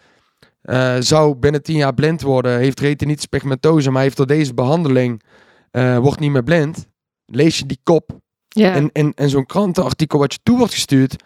Eh, 0.67 0.95
zou 0.99 1.35
binnen 1.35 1.63
10 1.63 1.77
jaar 1.77 1.95
blind 1.95 2.23
worden. 2.23 2.59
Heeft 2.59 2.81
retinitis 2.81 3.27
pigmentose, 3.27 3.91
maar 3.91 4.03
heeft 4.03 4.17
door 4.17 4.27
deze 4.27 4.55
behandeling... 4.55 5.23
eh, 5.71 5.99
wordt 5.99 6.21
niet 6.21 6.31
meer 6.31 6.43
blind. 6.43 6.87
Lees 7.27 7.59
je 7.59 7.67
die 7.67 7.81
kop 7.83 8.11
Ja. 8.49 8.75
in, 8.75 8.91
in, 8.93 9.13
in 9.15 9.29
zo'n 9.29 9.47
krantenartikel 9.47 10.19
wat 10.19 10.33
je 10.33 10.39
toe 10.43 10.57
wordt 10.59 10.73
gestuurd. 10.73 11.23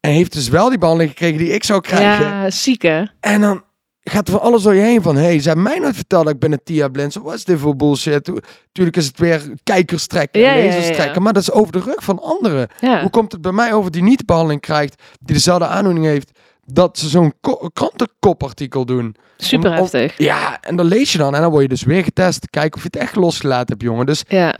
En 0.00 0.10
heeft 0.10 0.32
dus 0.32 0.48
wel 0.48 0.68
die 0.68 0.78
behandeling 0.78 1.10
gekregen 1.12 1.38
die 1.38 1.52
ik 1.52 1.64
zou 1.64 1.80
krijgen. 1.80 2.26
ja, 2.26 2.50
ziek 2.50 2.82
hè? 2.82 3.04
En 3.20 3.40
dan 3.40 3.62
gaat 4.00 4.26
er 4.26 4.32
van 4.32 4.42
alles 4.42 4.62
door 4.62 4.74
je 4.74 4.80
heen 4.82 5.02
van... 5.02 5.16
hey, 5.16 5.38
ze 5.40 5.46
hebben 5.46 5.64
mij 5.66 5.78
nooit 5.78 5.94
verteld 5.94 6.24
dat 6.24 6.32
ik 6.34 6.38
binnen 6.40 6.62
10 6.64 6.74
jaar 6.74 6.90
blind. 6.90 7.14
Wat 7.14 7.34
is 7.34 7.44
dit 7.44 7.58
voor 7.58 7.76
bullshit? 7.76 8.30
Tuurlijk 8.72 8.96
is 8.96 9.06
het 9.06 9.18
weer 9.18 9.42
kijkers 9.62 10.06
trekken, 10.06 10.40
Ja, 10.40 10.54
lezers 10.54 10.88
ja, 10.88 10.94
trekken. 10.94 11.22
Maar 11.22 11.32
dat 11.32 11.42
is 11.42 11.50
over 11.52 11.72
de 11.72 11.80
rug 11.80 12.04
van 12.04 12.22
anderen. 12.22 12.68
Hoe 12.80 13.10
komt 13.10 13.32
het 13.32 13.40
bij 13.40 13.52
mij 13.52 13.72
over 13.72 13.90
die 13.90 14.02
niet 14.02 14.18
de 14.18 14.24
behandeling 14.24 14.60
krijgt, 14.60 15.02
die 15.20 15.34
dezelfde 15.34 15.66
aandoening 15.66 16.04
heeft, 16.06 16.38
dat 16.72 16.98
ze 16.98 17.08
zo'n 17.08 17.32
ko- 17.40 17.70
krantenkopartikel 17.72 18.84
doen? 18.84 19.16
Super 19.36 19.70
om- 19.70 19.76
om- 19.76 19.80
heftig. 19.82 20.18
Ja, 20.18 20.60
en 20.60 20.76
dan 20.76 20.86
lees 20.86 21.12
je 21.12 21.18
dan 21.18 21.34
en 21.34 21.40
dan 21.40 21.50
word 21.50 21.62
je 21.62 21.68
dus 21.68 21.82
weer 21.82 22.04
getest. 22.04 22.50
Kijk 22.50 22.74
of 22.76 22.80
je 22.82 22.88
het 22.92 23.02
echt 23.02 23.16
losgelaten 23.16 23.68
hebt, 23.68 23.82
jongen. 23.82 24.06
Dus 24.06 24.24
Ja. 24.28 24.58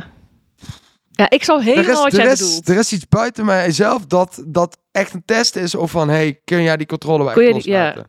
Ja, 1.11 1.30
ik 1.30 1.44
zal 1.44 1.61
helemaal 1.61 1.90
is, 1.90 1.98
wat 1.98 2.12
er, 2.12 2.18
jij 2.24 2.32
is, 2.32 2.38
bedoelt. 2.40 2.68
er 2.68 2.78
is 2.78 2.92
iets 2.92 3.09
buiten 3.09 3.44
mijzelf 3.44 4.06
dat, 4.06 4.42
dat 4.46 4.78
echt 4.92 5.14
een 5.14 5.22
test 5.24 5.56
is 5.56 5.74
of 5.74 5.90
van, 5.90 6.09
hey, 6.09 6.40
kun 6.44 6.62
jij 6.62 6.76
die 6.76 6.86
controle 6.86 7.24
je 7.24 7.34
die- 7.34 7.44
ja. 7.72 7.84
loslaten? 7.84 8.06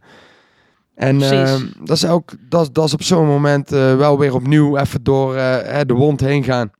En 0.95 1.21
ehm, 1.21 1.65
dat, 1.83 1.95
is 1.97 2.05
ook, 2.05 2.31
dat, 2.49 2.61
is- 2.61 2.71
dat 2.71 2.85
is 2.85 2.93
op 2.93 3.03
zo'n 3.03 3.25
moment 3.27 3.71
eh, 3.71 3.95
wel 3.97 4.17
weer 4.19 4.33
opnieuw 4.33 4.77
even 4.77 5.03
door 5.03 5.35
eh, 5.35 5.79
de 5.85 5.93
wond 5.93 6.19
heen 6.19 6.43
gaan. 6.43 6.71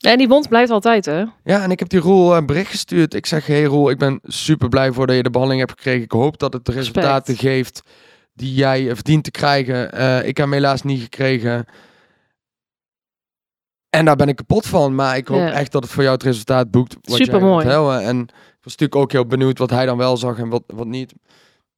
En 0.00 0.18
die 0.18 0.28
wond 0.28 0.48
blijft 0.48 0.70
altijd 0.70 1.04
hè? 1.04 1.24
Ja, 1.44 1.62
en 1.62 1.70
ik 1.70 1.78
heb 1.78 1.88
die 1.88 2.00
Roel 2.00 2.36
een 2.36 2.46
bericht 2.46 2.70
gestuurd. 2.70 3.14
Ik 3.14 3.26
zeg, 3.26 3.46
hey 3.46 3.64
Roel, 3.64 3.90
ik 3.90 3.98
ben 3.98 4.20
super 4.22 4.68
blij 4.68 4.92
voor 4.92 5.06
dat 5.06 5.16
je 5.16 5.22
de 5.22 5.30
behandeling 5.30 5.66
hebt 5.66 5.78
gekregen. 5.78 6.02
Ik 6.04 6.12
hoop 6.12 6.38
dat 6.38 6.52
het 6.52 6.64
de 6.64 6.72
Respect. 6.72 6.96
resultaten 6.96 7.36
geeft 7.36 7.80
die 8.34 8.54
jij 8.54 8.88
eh, 8.88 8.94
verdient 8.94 9.24
te 9.24 9.30
krijgen. 9.30 9.92
Eh, 9.92 10.18
ik 10.18 10.36
heb 10.36 10.36
hem 10.36 10.52
helaas 10.52 10.82
niet 10.82 11.02
gekregen. 11.02 11.64
En 13.90 14.04
daar 14.04 14.16
ben 14.16 14.28
ik 14.28 14.36
kapot 14.36 14.66
van. 14.66 14.94
Maar 14.94 15.16
ik 15.16 15.28
hoop 15.28 15.38
Ja. 15.38 15.52
echt 15.52 15.72
dat 15.72 15.82
het 15.82 15.92
voor 15.92 16.02
jou 16.02 16.14
het 16.14 16.24
resultaat 16.24 16.70
boekt. 16.70 16.96
Wat 17.00 17.18
wilt 17.18 17.62
hebben. 17.62 18.02
En 18.02 18.20
ik 18.22 18.66
was 18.66 18.76
natuurlijk 18.76 18.96
ook 18.96 19.12
heel 19.12 19.26
benieuwd 19.26 19.58
wat 19.58 19.70
hij 19.70 19.86
dan 19.86 19.96
wel 19.96 20.16
zag 20.16 20.38
en 20.38 20.48
wat, 20.48 20.62
wat 20.66 20.86
niet. 20.86 21.14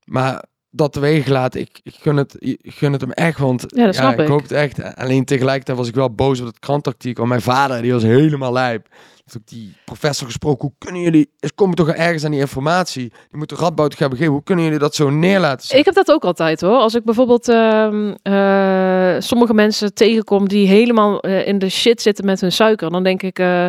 Maar 0.05 0.45
dat 0.75 0.93
teweeg 0.93 1.27
laat. 1.27 1.55
Ik, 1.55 1.81
ik, 1.83 1.95
gun 2.01 2.17
het, 2.17 2.37
ik 2.39 2.75
gun 2.75 2.93
het 2.93 3.01
hem 3.01 3.11
echt, 3.11 3.39
want 3.39 3.65
Ja, 3.67 3.87
dat 3.87 4.13
ik. 4.13 4.19
ik. 4.19 4.29
hoop 4.29 4.43
het 4.43 4.53
echt. 4.53 4.95
Alleen 4.95 5.25
tegelijkertijd 5.25 5.79
was 5.79 5.89
ik 5.89 5.95
wel 5.95 6.15
boos 6.15 6.41
op 6.41 6.47
het 6.47 6.59
krantartikel. 6.59 7.27
Mijn 7.27 7.43
vader, 7.43 7.83
die 7.83 7.93
was 7.93 8.03
helemaal 8.03 8.53
lijp. 8.53 8.87
Heeft 9.25 9.37
ook 9.37 9.47
die 9.47 9.73
professor 9.85 10.27
gesproken. 10.27 10.61
Hoe 10.69 10.77
kunnen 10.79 11.01
jullie, 11.03 11.31
er 11.39 11.55
komen 11.55 11.77
toch 11.77 11.89
ergens 11.89 12.25
aan 12.25 12.31
die 12.31 12.41
informatie. 12.41 13.09
Die 13.09 13.39
moet 13.39 13.49
de 13.49 13.55
Radboud 13.55 13.99
hebben 13.99 14.11
gegeven. 14.19 14.33
Hoe 14.33 14.43
kunnen 14.45 14.65
jullie 14.65 14.79
dat 14.81 14.95
zo 14.95 15.11
neerlaten? 15.11 15.79
Ik 15.79 15.85
heb 15.85 15.95
dat 15.95 16.11
ook 16.11 16.25
altijd 16.25 16.61
hoor. 16.61 16.77
Als 16.77 16.95
ik 16.95 17.05
bijvoorbeeld 17.05 17.49
ehm, 17.49 18.15
eh, 18.23 19.15
sommige 19.19 19.55
mensen 19.55 19.95
tegenkom 19.95 20.49
die 20.49 20.67
helemaal 20.67 21.21
eh, 21.21 21.47
in 21.47 21.59
de 21.59 21.69
shit 21.69 22.03
zitten 22.03 22.25
met 22.25 22.41
hun 22.41 22.53
suiker, 22.53 22.91
dan 22.91 23.03
denk 23.03 23.23
ik, 23.23 23.39
eh, 23.39 23.67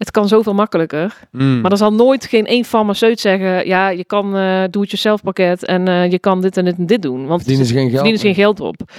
het 0.00 0.10
kan 0.10 0.28
zoveel 0.28 0.54
makkelijker. 0.54 1.18
Mm. 1.30 1.60
Maar 1.60 1.70
er 1.70 1.76
zal 1.76 1.92
nooit 1.92 2.26
geen 2.26 2.46
één 2.46 2.64
farmaceut 2.64 3.20
zeggen, 3.20 3.66
ja, 3.66 3.88
je 3.88 4.04
kan 4.04 4.36
eh 4.36 4.64
doe 4.70 4.82
het 4.82 4.90
jezelf 4.90 5.22
pakket 5.22 5.64
en 5.64 5.88
eh, 5.88 6.10
je 6.10 6.18
kan 6.18 6.40
dit 6.40 6.56
en 6.56 6.64
dit 6.64 6.78
en 6.78 6.86
dit 6.86 7.02
doen. 7.02 7.26
Want 7.26 7.40
verdienen 7.40 7.66
ze 7.66 7.72
geen 7.72 7.82
geld. 7.82 7.94
verdienen 7.94 8.20
ze 8.20 8.26
geen 8.26 8.34
geld 8.34 8.60
op. 8.60 8.90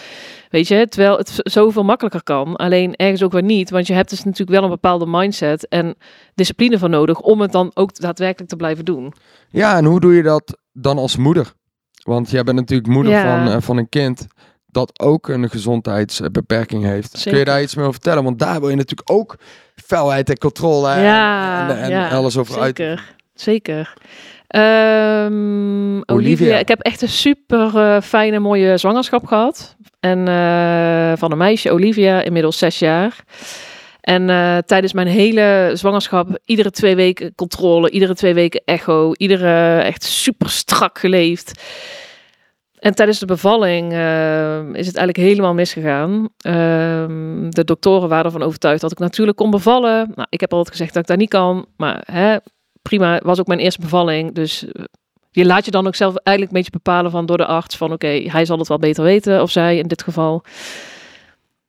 Weet 0.49 0.67
je, 0.67 0.87
terwijl 0.87 1.17
het 1.17 1.33
zoveel 1.35 1.83
makkelijker 1.83 2.23
kan. 2.23 2.55
Alleen 2.55 2.95
ergens 2.95 3.23
ook 3.23 3.31
weer 3.31 3.43
niet. 3.43 3.69
Want 3.69 3.87
je 3.87 3.93
hebt 3.93 4.09
dus 4.09 4.23
natuurlijk 4.23 4.51
wel 4.51 4.63
een 4.63 4.69
bepaalde 4.69 5.05
mindset 5.05 5.67
en 5.67 5.95
discipline 6.35 6.79
van 6.79 6.89
nodig 6.89 7.19
om 7.19 7.41
het 7.41 7.51
dan 7.51 7.71
ook 7.73 7.99
daadwerkelijk 7.99 8.49
te 8.49 8.55
blijven 8.55 8.85
doen. 8.85 9.13
Ja, 9.49 9.77
en 9.77 9.85
hoe 9.85 9.99
doe 9.99 10.13
je 10.13 10.23
dat 10.23 10.57
dan 10.73 10.97
als 10.97 11.17
moeder? 11.17 11.53
Want 12.03 12.29
jij 12.29 12.43
bent 12.43 12.57
natuurlijk 12.57 12.89
moeder 12.89 13.11
Ja. 13.11 13.43
van, 13.45 13.53
eh, 13.53 13.61
van 13.61 13.77
een 13.77 13.89
kind 13.89 14.27
dat 14.65 14.99
ook 14.99 15.27
een 15.27 15.49
gezondheidsbeperking 15.49 16.83
heeft. 16.83 17.23
Kun 17.23 17.37
je 17.37 17.45
daar 17.45 17.61
iets 17.61 17.75
meer 17.75 17.85
over 17.85 17.99
vertellen? 18.01 18.23
Want 18.23 18.39
daar 18.39 18.59
wil 18.59 18.69
je 18.69 18.75
natuurlijk 18.75 19.11
ook 19.11 19.37
felheid 19.85 20.29
en 20.29 20.37
controle 20.37 20.89
en, 20.89 21.01
Ja, 21.01 21.69
en, 21.69 21.77
en 21.77 21.89
ja, 21.89 22.09
alles 22.09 22.37
over 22.37 22.59
uit. 22.59 22.77
Zeker, 22.77 23.13
zeker. 23.33 23.93
Ehm, 24.47 25.95
Olivia. 25.95 26.05
Olivia. 26.05 26.57
ik 26.57 26.67
heb 26.67 26.79
echt 26.79 27.01
een 27.01 27.09
super 27.09 27.77
eh, 27.77 28.01
fijne, 28.01 28.39
mooie 28.39 28.77
zwangerschap 28.77 29.25
gehad. 29.25 29.75
En 29.99 30.27
eh, 30.27 31.11
van 31.17 31.31
een 31.31 31.37
meisje, 31.37 31.71
Olivia, 31.71 32.21
inmiddels 32.21 32.57
zes 32.57 32.79
jaar. 32.79 33.15
En 34.01 34.29
eh, 34.29 34.57
tijdens 34.57 34.93
mijn 34.93 35.07
hele 35.07 35.71
zwangerschap, 35.73 36.39
iedere 36.45 36.71
twee 36.71 36.95
weken 36.95 37.35
controle, 37.35 37.89
iedere 37.89 38.15
twee 38.15 38.33
weken 38.33 38.61
echo, 38.65 39.13
iedere 39.13 39.79
echt 39.79 40.03
super 40.03 40.49
strak 40.49 40.99
geleefd. 40.99 41.61
En 42.81 42.95
tijdens 42.95 43.19
de 43.19 43.25
bevalling 43.25 43.91
eh, 43.91 44.57
is 44.57 44.87
het 44.87 44.95
eigenlijk 44.95 45.17
helemaal 45.17 45.53
misgegaan. 45.53 46.29
Ehm, 46.37 47.49
de 47.49 47.63
doktoren 47.63 48.09
waren 48.09 48.25
ervan 48.25 48.41
overtuigd 48.41 48.81
dat 48.81 48.91
ik 48.91 48.99
natuurlijk 48.99 49.37
kon 49.37 49.51
bevallen. 49.51 50.11
Nou, 50.15 50.27
ik 50.29 50.39
heb 50.39 50.51
altijd 50.51 50.75
gezegd 50.75 50.93
dat 50.93 51.01
ik 51.01 51.07
dat 51.07 51.17
niet 51.17 51.29
kan. 51.29 51.65
Maar 51.77 52.03
hè, 52.11 52.37
prima, 52.81 53.19
was 53.23 53.39
ook 53.39 53.47
mijn 53.47 53.59
eerste 53.59 53.81
bevalling. 53.81 54.33
Dus 54.33 54.65
eh, 54.65 54.83
je 55.31 55.45
laat 55.45 55.65
je 55.65 55.71
dan 55.71 55.87
ook 55.87 55.95
zelf 55.95 56.15
eigenlijk 56.15 56.55
een 56.55 56.63
beetje 56.63 56.79
bepalen 56.83 57.11
van 57.11 57.25
door 57.25 57.37
de 57.37 57.45
arts. 57.45 57.77
Van 57.77 57.91
oké, 57.91 58.07
hij 58.07 58.45
zal 58.45 58.57
het 58.57 58.67
wel 58.67 58.79
beter 58.79 59.03
weten. 59.03 59.41
Of 59.41 59.51
zij 59.51 59.77
in 59.77 59.87
dit 59.87 60.03
geval. 60.03 60.43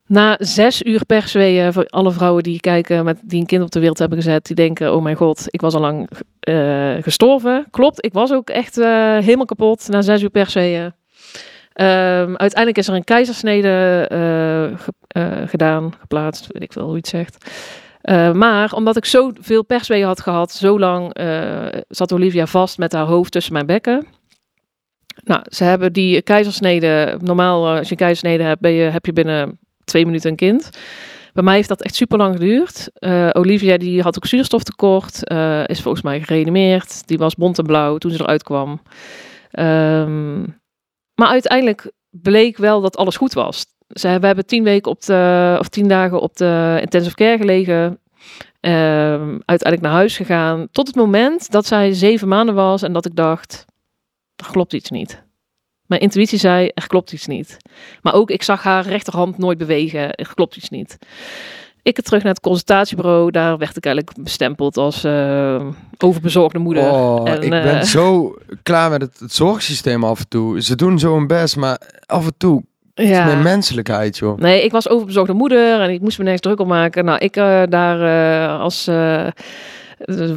Na 0.06 0.36
zes 0.38 0.82
uur 0.82 1.04
persweeën 1.04 1.72
voor 1.72 1.86
alle 1.86 2.12
vrouwen 2.12 2.42
die 2.42 2.60
kijken 2.60 3.04
met 3.04 3.18
die 3.22 3.40
een 3.40 3.46
kind 3.46 3.62
op 3.62 3.70
de 3.70 3.78
wereld 3.78 3.98
hebben 3.98 4.18
gezet, 4.18 4.46
die 4.46 4.56
denken: 4.56 4.94
oh 4.94 5.02
mijn 5.02 5.16
god, 5.16 5.44
ik 5.46 5.60
was 5.60 5.74
al 5.74 5.80
lang 5.80 6.10
eh, 6.40 6.94
gestorven. 7.00 7.66
Klopt, 7.70 8.04
ik 8.04 8.12
was 8.12 8.32
ook 8.32 8.50
echt 8.50 8.78
eh, 8.78 9.18
helemaal 9.18 9.44
kapot 9.44 9.88
na 9.88 10.02
zes 10.02 10.22
uur 10.22 10.30
persweeën. 10.30 10.92
Ehm, 11.72 12.34
uiteindelijk 12.34 12.78
is 12.78 12.88
er 12.88 12.94
een 12.94 13.04
keizersnede 13.04 14.06
eh, 14.10 14.72
eh, 14.72 15.48
gedaan, 15.48 15.92
geplaatst, 16.00 16.46
weet 16.52 16.62
ik 16.62 16.72
veel 16.72 16.82
hoe 16.82 16.92
je 16.92 16.98
het 16.98 17.08
zegt. 17.08 17.50
Eh, 18.00 18.32
maar 18.32 18.72
omdat 18.72 18.96
ik 18.96 19.04
zoveel 19.04 19.64
persweeën 19.64 20.06
had 20.06 20.20
gehad, 20.20 20.52
zo 20.52 20.78
lang 20.78 21.16
zat 21.88 22.12
Olivia 22.12 22.46
vast 22.46 22.78
met 22.78 22.92
haar 22.92 23.06
hoofd 23.06 23.32
tussen 23.32 23.52
mijn 23.52 23.66
bekken. 23.66 24.06
Nou, 25.24 25.42
ze 25.48 25.64
hebben 25.64 25.92
die 25.92 26.22
keizersnede, 26.22 27.18
normaal 27.20 27.68
als 27.68 27.84
je 27.86 27.90
een 27.90 27.96
keizersnede 27.96 28.42
hebt, 28.42 28.60
ben 28.60 28.72
je, 28.72 28.82
heb 28.82 29.06
je 29.06 29.12
binnen 29.12 29.58
twee 29.84 30.06
minuten 30.06 30.30
een 30.30 30.36
kind. 30.36 30.70
Bij 31.32 31.42
mij 31.42 31.54
heeft 31.54 31.68
dat 31.68 31.82
echt 31.82 31.94
super 31.94 32.18
lang 32.18 32.34
geduurd. 32.34 32.90
Olivia 33.32 33.76
die 33.76 34.02
had 34.02 34.16
ook 34.16 34.26
zuurstoftekort, 34.26 35.28
eh, 35.28 35.66
is 35.66 35.80
volgens 35.80 36.02
mij 36.02 36.20
gereanimeerd. 36.20 37.06
Die 37.06 37.18
was 37.18 37.34
bont 37.34 37.58
en 37.58 37.66
blauw 37.66 37.98
toen 37.98 38.10
ze 38.10 38.22
eruit 38.22 38.42
kwam. 38.42 38.82
Ehm, 39.50 40.44
maar 41.14 41.28
uiteindelijk 41.28 41.90
bleek 42.10 42.56
wel 42.56 42.80
dat 42.80 42.96
alles 42.96 43.16
goed 43.16 43.32
was. 43.32 43.66
Ze, 43.88 44.18
we 44.18 44.26
hebben 44.26 44.46
tien 44.46 44.64
weken 44.64 44.90
op 44.90 45.02
de, 45.02 45.56
of 45.58 45.68
tien 45.68 45.88
dagen 45.88 46.20
op 46.20 46.36
de 46.36 46.78
intensive 46.80 47.14
care 47.14 47.36
gelegen. 47.36 48.00
Ehm, 48.60 49.38
uiteindelijk 49.44 49.80
naar 49.80 49.92
huis 49.92 50.16
gegaan. 50.16 50.68
Tot 50.72 50.86
het 50.86 50.96
moment 50.96 51.50
dat 51.50 51.66
zij 51.66 51.92
zeven 51.92 52.28
maanden 52.28 52.54
was 52.54 52.82
en 52.82 52.92
dat 52.92 53.06
ik 53.06 53.16
dacht, 53.16 53.64
er 54.36 54.50
klopt 54.50 54.72
iets 54.72 54.90
niet. 54.90 55.22
Mijn 55.86 56.00
intuïtie 56.00 56.38
zei, 56.38 56.70
er 56.74 56.86
klopt 56.86 57.12
iets 57.12 57.26
niet. 57.26 57.56
Maar 58.02 58.14
ook, 58.14 58.30
ik 58.30 58.42
zag 58.42 58.62
haar 58.62 58.86
rechterhand 58.86 59.38
nooit 59.38 59.58
bewegen. 59.58 60.14
Er 60.14 60.34
klopt 60.34 60.56
iets 60.56 60.68
niet. 60.68 60.98
Ik 61.82 62.00
terug 62.00 62.22
naar 62.22 62.32
het 62.32 62.42
consultatiebureau. 62.42 63.30
Daar 63.30 63.58
werd 63.58 63.76
ik 63.76 63.84
eigenlijk 63.84 64.16
bestempeld 64.22 64.76
als 64.76 65.04
eh, 65.04 65.66
overbezorgde 65.98 66.58
moeder. 66.58 66.90
Oh, 66.90 67.28
En, 67.28 67.42
ik 67.42 67.50
ben 67.50 67.78
eh, 67.78 67.82
zo 67.82 68.36
klaar 68.62 68.90
met 68.90 69.00
het, 69.00 69.18
het 69.18 69.32
zorgsysteem 69.32 70.04
af 70.04 70.18
en 70.18 70.28
toe. 70.28 70.62
Ze 70.62 70.76
doen 70.76 70.98
zo 70.98 71.14
hun 71.14 71.26
best, 71.26 71.56
maar 71.56 71.78
af 72.06 72.24
en 72.24 72.34
toe 72.36 72.62
is 72.94 73.08
ja. 73.08 73.24
meer 73.24 73.36
menselijkheid, 73.36 74.18
joh. 74.18 74.38
Nee, 74.38 74.64
ik 74.64 74.70
was 74.70 74.88
overbezorgde 74.88 75.32
moeder 75.32 75.80
en 75.80 75.90
ik 75.90 76.00
moest 76.00 76.18
me 76.18 76.24
nergens 76.24 76.42
druk 76.42 76.60
om 76.60 76.68
maken. 76.68 77.04
Nou, 77.04 77.18
ik 77.18 77.36
eh, 77.36 77.62
daar 77.68 78.48
als 78.58 78.86
eh, 78.86 79.26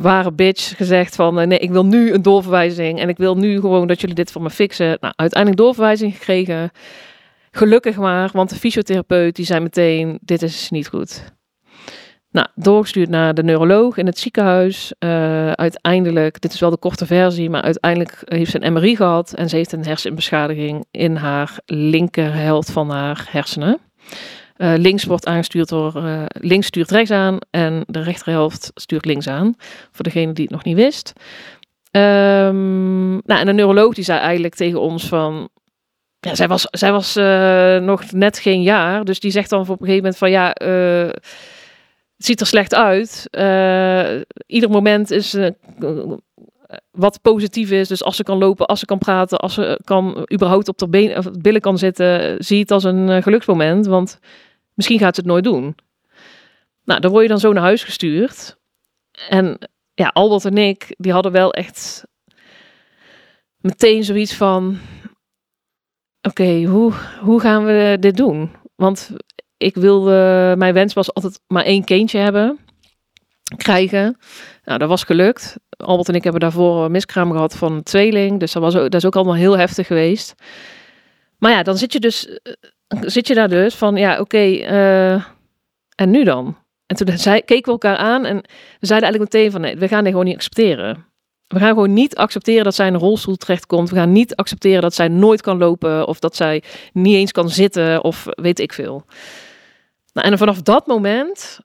ware 0.02 0.32
bitch 0.32 0.78
gezegd 0.78 1.16
van... 1.16 1.48
nee, 1.48 1.60
ik 1.60 1.72
wil 1.72 1.86
nu 1.86 2.14
een 2.14 2.22
doorverwijzing 2.22 3.00
en 3.00 3.10
ik 3.10 3.18
wil 3.18 3.36
nu 3.36 3.60
gewoon 3.60 3.88
dat 3.88 4.02
jullie 4.02 4.16
dit 4.16 4.32
voor 4.32 4.42
me 4.42 4.50
fixen. 4.50 4.98
Nou, 5.00 5.14
uiteindelijk 5.16 5.62
doorverwijzing 5.62 6.14
gekregen. 6.14 6.72
Gelukkig 7.52 7.98
maar, 7.98 8.30
want 8.34 8.50
de 8.50 8.56
fysiotherapeut 8.56 9.36
die 9.36 9.46
zei 9.46 9.60
meteen, 9.60 10.20
dit 10.22 10.42
is 10.42 10.70
niet 10.70 10.88
goed. 10.88 11.34
Nou, 12.36 12.48
doorgestuurd 12.56 13.10
naar 13.10 13.34
de 13.34 13.44
neuroloog 13.44 13.98
in 13.98 14.06
het 14.06 14.20
ziekenhuis. 14.20 14.94
Eh, 15.00 15.52
uiteindelijk, 15.52 16.42
dit 16.42 16.54
is 16.54 16.60
wel 16.60 16.70
de 16.70 16.78
korte 16.78 17.06
versie, 17.06 17.50
maar 17.50 17.62
uiteindelijk 17.62 18.22
heeft 18.26 18.52
ze 18.52 18.64
een 18.64 18.74
MRI 18.74 18.96
gehad 18.96 19.34
en 19.34 19.50
ze 19.50 19.56
heeft 19.56 19.72
een 19.72 19.86
hersenbeschadiging 19.86 20.86
in 20.92 21.16
haar 21.16 21.60
linkerhelft 21.66 22.72
van 22.72 22.90
haar 22.90 23.28
hersenen. 23.30 23.80
Eh, 24.56 24.74
links 24.78 25.04
wordt 25.04 25.26
aangestuurd 25.26 25.70
door, 25.70 25.96
eh, 25.96 26.24
links 26.28 26.68
stuurt 26.68 26.92
rechts 26.92 27.12
aan 27.12 27.38
en 27.50 27.84
de 27.88 28.02
rechterhelft 28.02 28.72
stuurt 28.74 29.06
links 29.06 29.28
aan. 29.28 29.56
Voor 29.92 30.04
degene 30.04 30.34
die 30.34 30.44
het 30.44 30.54
nog 30.54 30.64
niet 30.64 30.76
wist. 30.76 31.14
Ehm, 31.92 33.12
nou, 33.12 33.40
en 33.40 33.46
de 33.46 33.54
neuroloog 33.54 33.94
die 33.94 34.04
zei 34.04 34.20
eigenlijk 34.20 34.56
tegen 34.56 34.82
ons 34.82 35.08
van, 35.08 35.50
ja, 36.20 36.36
zij 36.36 36.48
was, 36.48 36.68
zij 36.72 36.92
was 36.92 37.16
nog 37.86 38.12
net 38.12 38.40
geen 38.40 38.62
jaar, 38.62 39.04
dus 39.04 39.20
die 39.20 39.32
zegt 39.32 39.50
dan 39.50 39.60
op 39.60 39.70
een 39.70 39.78
gegeven 39.78 39.96
moment 39.96 40.18
van 40.18 40.32
ja, 40.32 40.54
het 42.16 42.26
ziet 42.26 42.40
er 42.40 42.48
slecht 42.48 42.74
uit. 42.74 43.28
Eh, 43.32 44.22
ieder 44.46 44.70
moment 44.70 45.12
is 45.12 45.34
eh, 45.34 45.52
wat 46.92 47.22
positief 47.22 47.72
is. 47.72 47.88
Dus 47.88 48.04
als 48.04 48.16
ze 48.16 48.24
kan 48.24 48.38
lopen, 48.38 48.66
als 48.66 48.80
ze 48.80 48.86
kan 48.86 48.98
praten, 48.98 49.38
als 49.38 49.54
ze 49.54 49.80
kan 49.84 50.28
überhaupt 50.34 50.68
op 50.68 50.78
de 50.78 50.88
been, 50.90 51.18
of 51.18 51.32
billen 51.32 51.62
kan 51.62 51.78
zitten, 51.78 52.44
zie 52.44 52.60
het 52.60 52.72
als 52.72 52.84
een 52.84 53.10
eh, 53.10 53.24
geluksmoment. 53.24 53.86
Want 53.86 54.20
misschien 54.74 55.00
gaat 55.00 55.16
ze 55.16 55.22
het 55.22 55.30
nooit 55.30 55.44
doen. 55.44 55.76
Nou, 56.84 57.00
dan 57.00 57.12
word 57.12 57.24
je 57.24 57.30
dan 57.30 57.40
zo 57.40 57.54
naar 57.54 57.64
huis 57.64 57.84
gestuurd. 57.84 58.58
En 59.30 59.58
ja, 59.94 60.08
Albert 60.08 60.46
en 60.46 60.58
ik, 60.58 60.96
die 60.98 61.12
hadden 61.12 61.32
wel 61.32 61.54
echt 61.54 62.04
meteen 63.58 64.04
zoiets 64.04 64.36
van: 64.36 64.78
oké, 66.22 66.64
hoe, 66.64 66.94
hoe 67.22 67.40
gaan 67.40 67.66
we 67.66 67.98
dit 68.00 68.18
doen? 68.18 68.52
Want 68.76 69.12
ik 69.58 69.76
wilde, 69.76 70.54
mijn 70.58 70.74
wens 70.74 70.94
was 70.94 71.14
altijd 71.14 71.40
maar 71.48 71.64
één 71.64 71.84
kindje 71.84 72.18
hebben, 72.18 72.60
krijgen. 73.58 74.18
Nou, 74.64 74.80
dat 74.80 74.90
was 74.90 75.04
gelukt. 75.04 75.56
Albert 75.70 76.10
en 76.10 76.16
ik 76.16 76.24
hebben 76.24 76.42
daarvoor 76.42 76.86
een 76.86 76.92
miskraam 76.92 77.32
gehad 77.32 77.56
van 77.56 77.74
een 77.74 77.84
tweeling. 77.84 78.40
Dus 78.40 78.52
dat, 78.52 78.62
was 78.62 78.76
ook, 78.76 78.82
dat 78.82 78.94
is 78.94 79.06
ook 79.06 79.16
allemaal 79.16 79.36
heel 79.36 79.58
heftig 79.58 79.88
geweest. 79.88 80.36
Maar 81.38 81.52
ja, 81.52 81.64
dan 81.64 81.78
zit 81.78 81.94
je 81.94 82.00
dus, 82.00 82.28
eh, 82.28 82.54
zit 83.02 83.28
je 83.28 83.34
daar 83.34 83.50
dus 83.50 83.76
van, 83.76 83.96
ja, 83.96 84.20
oké, 84.20 84.38
eh, 84.38 85.14
en 85.96 86.12
nu 86.12 86.24
dan? 86.24 86.58
En 86.86 86.96
toen 86.96 87.18
zei, 87.28 87.42
keken 87.42 87.66
we 87.66 87.72
elkaar 87.72 87.98
aan 87.98 88.26
en 88.26 88.36
we 88.80 88.88
zeiden 88.88 89.10
eigenlijk 89.10 89.34
meteen 89.34 89.52
van, 89.52 89.62
nee, 89.62 89.76
we 89.76 89.88
gaan 89.88 90.04
dit 90.04 90.12
gewoon 90.12 90.26
niet 90.26 90.36
accepteren. 90.36 91.06
We 91.48 91.60
gaan 91.60 91.70
gewoon 91.70 91.94
niet 91.94 92.16
accepteren 92.16 92.64
dat 92.64 92.76
zij 92.76 92.88
in 92.88 92.94
een 92.94 93.00
rolstoel 93.00 93.36
terechtkomt. 93.36 93.90
We 93.90 93.96
gaan 93.96 94.12
niet 94.12 94.36
accepteren 94.36 94.82
dat 94.82 94.94
zij 94.94 95.08
nooit 95.08 95.42
kan 95.42 95.58
lopen 95.58 96.08
of 96.08 96.20
dat 96.20 96.36
zij 96.36 96.64
niet 96.94 97.16
eens 97.16 97.32
kan 97.32 97.50
zitten 97.50 98.04
of 98.04 98.26
weet 98.26 98.60
ik 98.60 98.74
veel. 98.74 99.06
Nou, 100.16 100.28
en 100.28 100.38
vanaf 100.38 100.62
dat 100.62 100.88
moment 100.88 101.60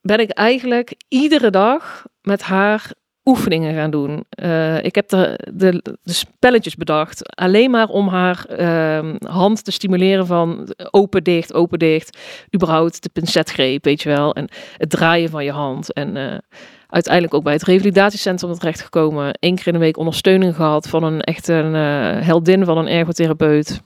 ben 0.00 0.18
ik 0.18 0.30
eigenlijk 0.30 0.94
iedere 1.08 1.50
dag 1.50 2.06
met 2.22 2.42
haar 2.42 2.92
oefeningen 3.24 3.74
gaan 3.74 3.90
doen. 3.90 4.24
Eh, 4.30 4.84
ik 4.84 4.94
heb 4.94 5.08
de, 5.08 5.38
de, 5.52 5.96
spelletjes 6.04 6.74
bedacht, 6.74 7.36
alleen 7.36 7.70
maar 7.70 7.88
om 7.88 8.08
haar 8.08 8.44
ehm, 8.44 9.16
hand 9.26 9.64
te 9.64 9.70
stimuleren 9.70 10.26
van 10.26 10.74
open, 10.90 11.24
dicht, 11.24 11.54
open, 11.54 11.78
dicht. 11.78 12.18
Überhaupt 12.54 13.02
de 13.02 13.08
pincetgreep, 13.08 13.84
weet 13.84 14.02
je 14.02 14.08
wel. 14.08 14.34
En 14.34 14.48
het 14.76 14.90
draaien 14.90 15.30
van 15.30 15.44
je 15.44 15.52
hand. 15.52 15.92
En 15.92 16.16
eh, 16.16 16.38
uiteindelijk 16.86 17.34
ook 17.34 17.44
bij 17.44 17.52
het 17.52 17.62
revalidatiecentrum 17.62 18.54
terechtgekomen. 18.54 19.36
Eén 19.40 19.54
keer 19.54 19.66
in 19.66 19.72
de 19.72 19.78
week 19.78 19.96
ondersteuning 19.96 20.54
gehad 20.54 20.88
van 20.88 21.02
een 21.02 21.20
echt 21.20 21.48
een 21.48 21.74
eh, 21.74 22.26
heldin 22.26 22.64
van 22.64 22.78
een 22.78 22.88
ergotherapeut. 22.88 23.82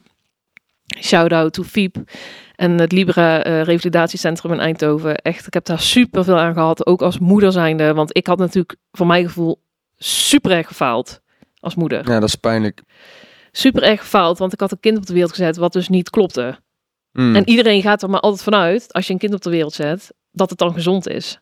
Shout-out 0.99 1.53
to 1.53 1.63
Fiep 1.63 1.97
en 2.55 2.79
het 2.79 2.91
Libra 2.91 3.43
eh, 3.43 3.61
Revalidatiecentrum 3.61 4.51
in 4.51 4.59
Eindhoven. 4.59 5.15
Echt, 5.15 5.47
ik 5.47 5.53
heb 5.53 5.65
daar 5.65 5.79
super 5.79 6.23
veel 6.23 6.39
aan 6.39 6.53
gehad, 6.53 6.85
ook 6.85 7.01
als 7.01 7.19
moeder 7.19 7.51
zijnde. 7.51 7.93
Want 7.93 8.17
ik 8.17 8.27
had 8.27 8.37
natuurlijk 8.37 8.75
voor 8.91 9.07
mijn 9.07 9.25
gevoel 9.25 9.61
super 9.97 10.51
erg 10.51 10.67
gefaald 10.67 11.21
als 11.59 11.75
moeder. 11.75 12.09
Ja, 12.09 12.19
dat 12.19 12.29
is 12.29 12.35
pijnlijk. 12.35 12.81
Super 13.51 13.83
erg 13.83 13.99
gefaald, 13.99 14.37
want 14.37 14.53
ik 14.53 14.59
had 14.59 14.71
een 14.71 14.79
kind 14.79 14.97
op 14.97 15.05
de 15.05 15.13
wereld 15.13 15.31
gezet 15.31 15.57
wat 15.57 15.73
dus 15.73 15.89
niet 15.89 16.09
klopte. 16.09 16.59
Mm. 17.11 17.35
En 17.35 17.49
iedereen 17.49 17.81
gaat 17.81 18.03
er 18.03 18.09
maar 18.09 18.19
altijd 18.19 18.43
vanuit, 18.43 18.93
als 18.93 19.07
je 19.07 19.13
een 19.13 19.19
kind 19.19 19.33
op 19.33 19.41
de 19.41 19.49
wereld 19.49 19.73
zet, 19.73 20.13
dat 20.31 20.49
het 20.49 20.59
dan 20.59 20.73
gezond 20.73 21.07
is. 21.07 21.39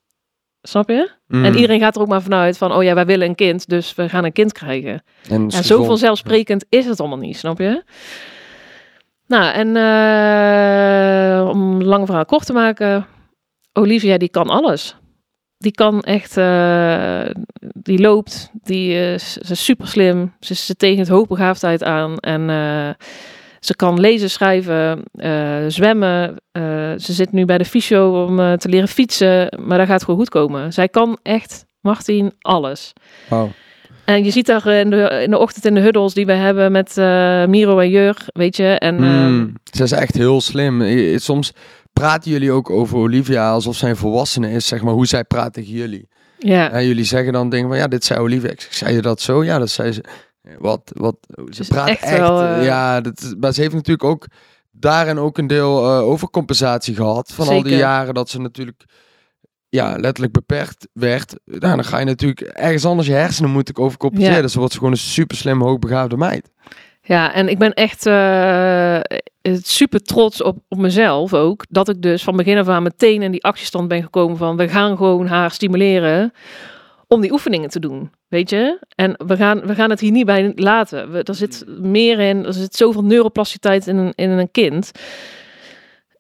Snap 0.62 0.90
je? 0.90 1.12
Mm. 1.28 1.46
En 1.46 1.56
iedereen 1.56 1.80
gaat 1.80 1.96
er 1.96 2.02
ook 2.02 2.08
maar 2.08 2.22
vanuit 2.22 2.58
van, 2.58 2.74
oh 2.74 2.84
ja, 2.84 2.94
wij 2.94 3.06
willen 3.06 3.28
een 3.28 3.36
kind, 3.36 3.70
dus 3.70 3.96
we 3.96 4.10
gaan 4.10 4.24
een 4.24 4.32
kind 4.32 4.52
krijgen. 4.52 5.04
En 5.30 5.46
Ja, 5.50 5.62
zo 5.62 5.84
vanzelfsprekend 5.84 6.66
is 6.70 6.86
het 6.86 7.00
allemaal 7.00 7.18
niet, 7.18 7.38
snap 7.38 7.60
je? 7.60 7.84
Nou, 9.34 9.54
en 9.54 9.76
eh, 9.76 11.50
om 11.50 11.62
een 11.62 11.86
lang 11.86 12.06
verhaal 12.06 12.26
kort 12.26 12.46
te 12.46 12.54
maken, 12.54 13.06
Olivia 13.74 14.18
die 14.18 14.30
kan 14.30 14.50
alles. 14.50 14.96
Die 15.58 15.72
kan 15.72 16.02
echt, 16.02 16.38
eh, 16.38 17.26
die 17.60 18.00
loopt, 18.00 18.52
die 18.64 18.94
is, 18.94 19.34
ze 19.34 19.52
is 19.52 19.64
super 19.64 19.88
slim, 19.88 20.34
ze 20.40 20.76
tegen 20.76 21.00
het 21.00 21.08
hoogbegaafdheid 21.08 21.84
aan 21.84 22.18
en 22.18 22.50
eh, 22.50 22.90
ze 23.60 23.76
kan 23.76 24.00
lezen, 24.00 24.30
schrijven, 24.30 25.04
zwemmen. 25.68 26.36
Ze 27.00 27.14
zit 27.14 27.32
nu 27.32 27.46
bij 27.46 27.58
de 27.58 27.66
fysio 27.66 28.26
om 28.26 28.58
te 28.58 28.70
leren 28.70 28.88
fietsen, 28.88 29.60
maar 29.66 29.78
dat 29.78 29.88
gaat 29.88 30.04
gewoon 30.04 30.20
goed 30.20 30.30
komen. 30.30 30.74
Zij 30.74 30.90
kan 30.90 31.18
echt, 31.22 31.66
Martien, 31.82 32.34
alles. 32.42 32.94
En 34.06 34.24
je 34.24 34.32
ziet 34.32 34.46
daar 34.46 34.68
in 34.68 34.90
de, 34.90 35.20
in 35.24 35.30
de 35.30 35.38
ochtend 35.38 35.66
in 35.66 35.74
de 35.74 35.80
huddles 35.82 36.14
die 36.14 36.26
we 36.26 36.32
hebben 36.34 36.72
met 36.72 36.98
eh, 36.98 37.46
Miro 37.46 37.80
en 37.80 37.90
Jur, 37.90 38.18
weet 38.34 38.56
je. 38.58 38.68
En 38.68 38.96
ehm, 39.04 39.32
Mm. 39.34 39.54
Ze 39.72 39.84
is 39.84 39.92
echt 39.92 40.16
heel 40.16 40.42
slim. 40.42 40.82
I- 40.82 41.20
Soms 41.20 41.52
praten 41.94 42.32
jullie 42.32 42.52
ook 42.52 42.70
over 42.70 42.98
Olivia 42.98 43.52
alsof 43.52 43.76
zij 43.76 43.90
een 43.90 43.96
volwassene 43.96 44.52
is, 44.52 44.68
zeg 44.68 44.82
maar, 44.82 44.94
hoe 44.94 45.06
zij 45.08 45.24
praat 45.24 45.54
tegen 45.54 45.72
jullie. 45.74 46.08
ja, 46.40 46.72
En 46.72 46.86
jullie 46.86 47.04
zeggen 47.04 47.34
dan 47.34 47.50
dingen 47.50 47.68
van, 47.70 47.78
ja, 47.78 47.88
dit 47.88 48.04
zei 48.06 48.20
Olivia. 48.20 48.50
Ik 48.50 48.62
zeg, 48.62 48.74
zei 48.74 48.96
je 48.96 49.02
dat 49.02 49.22
zo? 49.22 49.44
Ja, 49.44 49.60
dat 49.60 49.70
zei 49.70 49.92
ze. 49.92 50.04
Wat, 50.60 50.92
wat, 50.94 51.16
ze 51.50 51.64
praat 51.68 51.88
echt 51.88 52.02
echt, 52.04 52.18
wel, 52.18 52.42
eh, 52.42 52.58
eh, 52.58 52.66
ja, 52.66 53.02
dat, 53.02 53.22
is- 53.22 53.34
maar 53.40 53.54
ze 53.54 53.62
heeft 53.62 53.74
natuurlijk 53.74 54.04
ook 54.04 54.26
daarin 54.72 55.20
ook 55.20 55.38
een 55.38 55.48
deel 55.48 55.84
eh, 55.86 56.00
overcompensatie 56.08 56.96
gehad. 56.96 57.32
Van 57.34 57.48
al 57.48 57.64
die 57.64 57.76
jaren 57.76 58.14
dat 58.14 58.30
ze 58.30 58.40
natuurlijk, 58.40 58.84
ja, 59.74 59.96
letterlijk 59.98 60.34
beperkt 60.34 60.88
werd. 60.94 61.36
Nou, 61.46 61.76
dan 61.76 61.84
ga 61.84 62.00
je 62.00 62.06
natuurlijk 62.06 62.42
ergens 62.42 62.86
anders 62.86 63.08
je 63.08 63.14
hersenen 63.14 63.52
moeten 63.52 63.78
overcompenseren. 63.78 64.36
Ja. 64.36 64.42
Dus 64.42 64.56
wordt 64.56 64.72
ze 64.72 64.78
gewoon 64.78 64.94
een 64.94 65.00
super 65.00 65.38
slim, 65.38 65.62
hoogbegaafde 65.62 66.18
meid. 66.18 66.50
ja, 67.02 67.34
en 67.34 67.48
ik 67.48 67.58
ben 67.58 67.74
echt 67.74 68.06
eh, 68.06 69.00
super 69.62 70.02
trots 70.02 70.42
op, 70.42 70.58
op 70.68 70.78
mezelf 70.78 71.34
ook. 71.34 71.66
Dat 71.70 71.90
ik 71.90 72.02
dus 72.02 72.24
van 72.24 72.36
begin 72.36 72.58
af 72.58 72.68
aan 72.68 72.84
meteen 72.84 73.22
in 73.22 73.32
die 73.32 73.44
actiestand 73.44 73.88
ben 73.88 74.04
gekomen 74.04 74.38
van... 74.38 74.58
we 74.58 74.68
gaan 74.68 74.98
gewoon 74.98 75.28
haar 75.28 75.52
stimuleren 75.52 76.34
om 77.08 77.22
die 77.22 77.32
oefeningen 77.32 77.70
te 77.70 77.80
doen, 77.80 78.12
weet 78.28 78.50
je. 78.50 78.80
En 78.96 79.16
we 79.26 79.38
gaan, 79.38 79.62
we 79.66 79.76
gaan 79.76 79.90
het 79.90 80.00
hier 80.00 80.12
niet 80.12 80.26
bij 80.26 80.52
laten. 80.56 81.12
We, 81.12 81.24
er 81.24 81.36
zit 81.36 81.66
meer 81.68 82.20
in, 82.20 82.46
er 82.46 82.54
zit 82.54 82.76
zoveel 82.76 83.04
neuroplasticiteit 83.04 83.88
in 83.88 84.14
in 84.16 84.30
een 84.30 84.52
kind... 84.52 84.92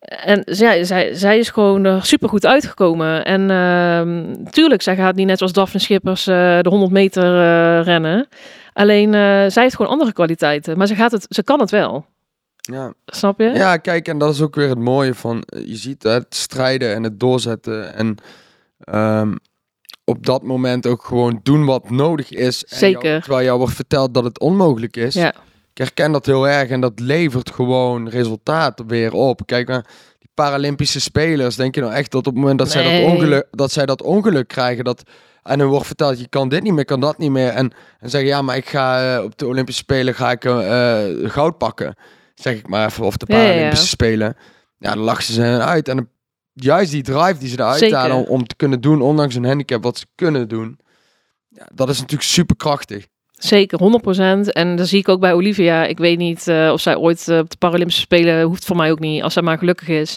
En 0.03 0.41
zij, 0.45 0.83
zij, 0.83 1.13
zij 1.13 1.37
is 1.37 1.49
gewoon 1.49 1.83
er 1.83 2.05
super 2.05 2.29
goed 2.29 2.45
uitgekomen. 2.45 3.25
En 3.25 3.49
ehm, 3.51 4.43
tuurlijk, 4.49 4.81
zij 4.81 4.95
gaat 4.95 5.15
niet 5.15 5.27
net 5.27 5.37
zoals 5.37 5.53
Daphne 5.53 5.79
Schippers 5.79 6.27
eh, 6.27 6.59
de 6.61 6.69
100 6.69 6.91
meter 6.91 7.23
eh, 7.23 7.85
rennen. 7.85 8.27
Alleen, 8.73 9.13
eh, 9.13 9.45
zij 9.47 9.63
heeft 9.63 9.75
gewoon 9.75 9.91
andere 9.91 10.13
kwaliteiten. 10.13 10.77
Maar 10.77 10.87
ze, 10.87 10.95
gaat 10.95 11.11
het, 11.11 11.25
ze 11.29 11.43
kan 11.43 11.59
het 11.59 11.71
wel. 11.71 12.05
Ja. 12.55 12.93
Snap 13.05 13.39
je? 13.39 13.49
Ja, 13.49 13.77
kijk, 13.77 14.07
en 14.07 14.17
dat 14.17 14.33
is 14.33 14.41
ook 14.41 14.55
weer 14.55 14.69
het 14.69 14.79
mooie 14.79 15.13
van, 15.13 15.43
je 15.65 15.75
ziet 15.75 16.03
het 16.03 16.35
strijden 16.35 16.93
en 16.95 17.03
het 17.03 17.19
doorzetten 17.19 17.95
en 17.95 18.15
ehm, 18.79 19.35
op 20.05 20.25
dat 20.25 20.43
moment 20.43 20.87
ook 20.87 21.03
gewoon 21.03 21.39
doen 21.43 21.65
wat 21.65 21.89
nodig 21.89 22.31
is. 22.31 22.65
En 22.65 22.77
Zeker. 22.77 23.09
jou- 23.09 23.21
terwijl 23.21 23.45
jou 23.45 23.57
wordt 23.57 23.73
verteld 23.73 24.13
dat 24.13 24.23
het 24.23 24.39
onmogelijk 24.39 24.97
is. 24.97 25.13
Ja. 25.13 25.33
Ik 25.73 25.79
herken 25.79 26.11
dat 26.11 26.25
heel 26.25 26.47
erg 26.47 26.69
en 26.69 26.81
dat 26.81 26.99
levert 26.99 27.51
gewoon 27.51 28.09
resultaat 28.09 28.83
weer 28.87 29.13
op. 29.13 29.41
Kijk, 29.45 29.67
maar 29.67 29.85
die 30.19 30.29
Paralympische 30.33 30.99
spelers, 30.99 31.55
denk 31.55 31.75
je 31.75 31.81
nou 31.81 31.93
echt 31.93 32.11
dat 32.11 32.27
op 32.27 32.33
het 32.33 32.41
moment 32.41 32.59
dat, 32.59 32.71
zij, 32.71 32.83
dat, 32.83 33.11
ongeluk, 33.11 33.47
dat 33.51 33.71
zij 33.71 33.85
dat 33.85 34.01
ongeluk 34.01 34.47
krijgen, 34.47 34.83
dat 34.83 35.03
en 35.43 35.59
hun 35.59 35.69
wordt 35.69 35.85
verteld, 35.85 36.19
je 36.19 36.27
kan 36.27 36.49
dit 36.49 36.63
niet 36.63 36.73
meer, 36.73 36.85
kan 36.85 36.99
dat 36.99 37.17
niet 37.17 37.31
meer. 37.31 37.49
En, 37.49 37.71
en 37.99 38.09
zeggen, 38.09 38.29
ja, 38.29 38.41
maar 38.41 38.55
ik 38.55 38.69
ga 38.69 39.15
eh, 39.15 39.23
op 39.23 39.37
de 39.37 39.47
Olympische 39.47 39.81
Spelen 39.81 40.15
ga 40.15 40.31
ik 40.31 40.45
eh, 40.45 41.29
goud 41.31 41.57
pakken. 41.57 41.95
Zeg 42.35 42.57
ik 42.57 42.67
maar 42.67 42.87
even, 42.87 43.05
of 43.05 43.17
de 43.17 43.25
Ja, 43.27 43.37
ja, 43.37 43.43
ja. 43.43 43.49
Paralympische 43.49 43.87
Spelen. 43.87 44.37
Ja, 44.77 44.93
dan 44.93 45.03
lachen 45.03 45.33
ze 45.33 45.41
hen 45.41 45.65
uit. 45.65 45.87
En 45.87 46.09
juist 46.53 46.91
die 46.91 47.03
drive 47.03 47.37
die 47.37 47.49
ze 47.49 47.59
eruit 47.59 47.91
halen 47.91 48.17
om, 48.17 48.23
om 48.23 48.47
te 48.47 48.55
kunnen 48.55 48.81
doen, 48.81 49.01
ondanks 49.01 49.33
hun 49.33 49.45
handicap, 49.45 49.83
wat 49.83 49.97
ze 49.97 50.05
kunnen 50.15 50.47
doen. 50.47 50.79
Ja, 51.49 51.67
dat 51.73 51.89
is 51.89 51.99
natuurlijk 51.99 52.29
super 52.29 52.55
krachtig. 52.55 53.07
Zeker, 53.43 53.79
100%. 54.47 54.49
En 54.51 54.75
dat 54.75 54.87
zie 54.87 54.99
ik 54.99 55.09
ook 55.09 55.19
bij 55.19 55.33
Olivia. 55.33 55.85
Ik 55.85 55.97
weet 55.97 56.17
niet 56.17 56.47
eh, 56.47 56.69
of 56.73 56.81
zij 56.81 56.95
ooit 56.95 57.27
eh, 57.27 57.37
op 57.37 57.49
de 57.49 57.57
Paralympische 57.57 58.01
Spelen, 58.01 58.43
hoeft 58.43 58.65
voor 58.65 58.75
mij 58.75 58.91
ook 58.91 58.99
niet, 58.99 59.23
als 59.23 59.33
zij 59.33 59.41
maar 59.41 59.57
gelukkig 59.57 59.87
is. 59.87 60.15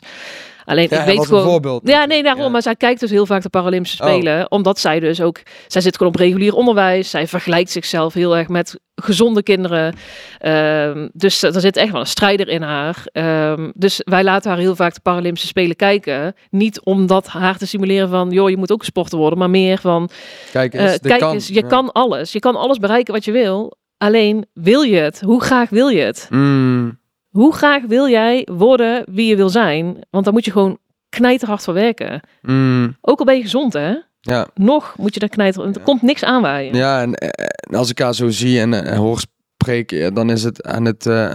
Alleen, 0.66 0.86
Ja, 0.90 1.00
ik 1.00 1.06
weet 1.06 1.26
gewoon... 1.26 1.42
voorbeeld. 1.44 1.88
Ja, 1.88 2.04
nee, 2.04 2.22
daarom. 2.22 2.42
Ja. 2.44 2.48
Maar 2.48 2.62
zij 2.62 2.74
kijkt 2.76 3.00
dus 3.00 3.10
heel 3.10 3.26
vaak 3.26 3.42
de 3.42 3.48
Paralympische 3.48 4.02
Oh. 4.02 4.08
Spelen. 4.08 4.50
Omdat 4.50 4.78
zij 4.78 5.00
dus 5.00 5.20
ook... 5.20 5.40
Zij 5.66 5.80
zit 5.80 5.96
gewoon 5.96 6.12
op 6.12 6.18
regulier 6.18 6.54
onderwijs. 6.54 7.10
Zij 7.10 7.26
vergelijkt 7.26 7.70
zichzelf 7.70 8.14
heel 8.14 8.36
erg 8.36 8.48
met 8.48 8.80
gezonde 8.94 9.42
kinderen. 9.42 9.94
Ehm, 10.38 11.08
dus 11.12 11.42
er 11.42 11.60
zit 11.60 11.76
echt 11.76 11.90
wel 11.92 12.00
een 12.00 12.06
strijder 12.06 12.48
in 12.48 12.62
haar. 12.62 13.06
Ehm, 13.12 13.70
dus 13.74 14.00
wij 14.04 14.24
laten 14.24 14.50
haar 14.50 14.58
heel 14.60 14.76
vaak 14.76 14.94
de 14.94 15.00
Paralympische 15.00 15.48
Spelen 15.48 15.76
kijken. 15.76 16.34
Niet 16.50 16.80
om 16.80 17.06
dat 17.06 17.26
haar 17.26 17.56
te 17.56 17.66
simuleren 17.66 18.08
van... 18.08 18.30
joh, 18.30 18.50
je 18.50 18.56
moet 18.56 18.72
ook 18.72 18.84
sporter 18.84 19.18
worden. 19.18 19.38
Maar 19.38 19.50
meer 19.50 19.78
van... 19.78 20.08
Kijk 20.52 20.74
eh, 20.74 20.82
eens, 20.82 20.92
dit 20.92 21.06
kijk 21.06 21.20
kan. 21.20 21.32
eens, 21.32 21.48
je 21.48 21.54
Ja. 21.54 21.66
kan 21.66 21.92
alles. 21.92 22.32
Je 22.32 22.38
kan 22.40 22.56
alles 22.56 22.78
bereiken 22.78 23.14
wat 23.14 23.24
je 23.24 23.32
wil. 23.32 23.76
Alleen, 23.98 24.46
wil 24.52 24.80
je 24.82 24.96
het? 24.96 25.20
Hoe 25.20 25.42
graag 25.42 25.68
wil 25.70 25.88
je 25.88 26.00
het? 26.02 26.26
Mm, 26.30 26.98
Hoe 27.36 27.54
graag 27.54 27.82
wil 27.86 28.08
jij 28.08 28.48
worden 28.52 29.04
wie 29.10 29.26
je 29.26 29.36
wil 29.36 29.48
zijn? 29.48 29.96
Want 30.10 30.24
daar 30.24 30.32
moet 30.34 30.44
je 30.44 30.50
gewoon 30.50 30.78
knijterhard 31.08 31.62
voor 31.62 31.74
werken. 31.74 32.20
mm, 32.42 32.96
Ook 33.00 33.18
al 33.18 33.24
ben 33.24 33.36
je 33.36 33.42
gezond, 33.42 33.72
hè? 33.72 33.94
ja. 34.20 34.46
Nog 34.54 34.94
moet 34.98 35.14
je 35.14 35.20
daar 35.20 35.28
knijter... 35.28 35.62
Er 35.62 35.70
Ja. 35.74 35.82
komt 35.84 36.02
niks 36.02 36.24
aanwaaien. 36.24 36.74
ja, 36.74 37.00
en, 37.00 37.14
eh, 37.14 37.46
en 37.70 37.78
als 37.78 37.90
ik 37.90 37.98
haar 37.98 38.14
zo 38.14 38.28
zie 38.28 38.60
en, 38.60 38.84
eh, 38.84 38.96
hoor 38.98 39.20
spreken, 39.58 40.14
dan 40.14 40.30
is 40.30 40.42
het 40.42 40.62
aan 40.66 40.84
het 40.84 41.06
eh, 41.06 41.32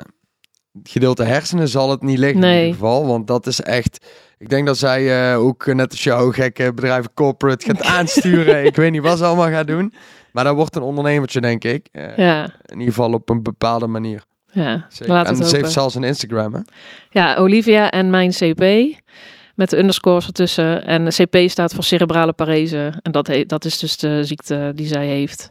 gedeelte 0.84 1.24
hersenen 1.24 1.68
zal 1.68 1.90
het 1.90 2.02
niet 2.02 2.18
liggen 2.18 2.42
in 2.44 2.48
Nee. 2.48 2.60
ieder 2.60 2.74
geval. 2.74 3.06
Want 3.08 3.28
dat 3.28 3.48
is 3.48 3.62
echt... 3.62 4.06
Ik 4.38 4.50
denk 4.50 4.66
dat 4.66 4.78
zij 4.78 5.32
eh, 5.32 5.40
ook 5.40 5.66
eh, 5.68 5.76
net 5.76 5.92
als 5.92 6.04
jou 6.04 6.34
gekke 6.34 6.74
bedrijven 6.74 7.14
corporate 7.14 7.66
gaat 7.66 7.84
aansturen. 7.98 8.66
ik 8.66 8.76
weet 8.76 8.92
niet 8.92 9.02
wat 9.02 9.18
ze 9.18 9.26
allemaal 9.26 9.50
gaat 9.50 9.68
doen. 9.68 9.94
Maar 10.32 10.44
dat 10.44 10.56
wordt 10.56 10.76
een 10.76 10.82
ondernemertje, 10.82 11.42
denk 11.42 11.64
ik. 11.64 11.88
Eh, 11.92 12.18
Ja, 12.18 12.44
In 12.44 12.80
ieder 12.80 12.94
geval 12.94 13.14
op 13.14 13.30
een 13.30 13.44
bepaalde 13.44 13.88
manier. 13.88 14.24
Ja. 14.52 14.86
Zeker. 14.90 15.14
Laat 15.14 15.28
en 15.28 15.36
het 15.36 15.48
ze 15.48 15.56
heeft 15.56 15.72
zelfs 15.72 15.96
een 15.96 16.04
Instagram, 16.04 16.54
hè? 16.54 16.60
Ja, 17.10 17.36
Olivia 17.36 17.92
en 17.92 18.10
mijn 18.10 18.32
CP. 18.32 18.64
Met 19.56 19.70
de 19.70 19.78
underscores 19.78 20.28
ertussen. 20.28 20.86
En 20.86 21.06
de 21.06 21.24
CP 21.24 21.50
staat 21.50 21.74
voor 21.74 21.84
cerebrale 21.84 22.34
parese. 22.34 22.94
En 23.02 23.12
dat, 23.12 23.32
dat 23.48 23.66
is 23.66 23.80
dus 23.80 23.98
de 23.98 24.24
ziekte 24.24 24.72
die 24.76 24.88
zij 24.88 25.08
heeft. 25.08 25.48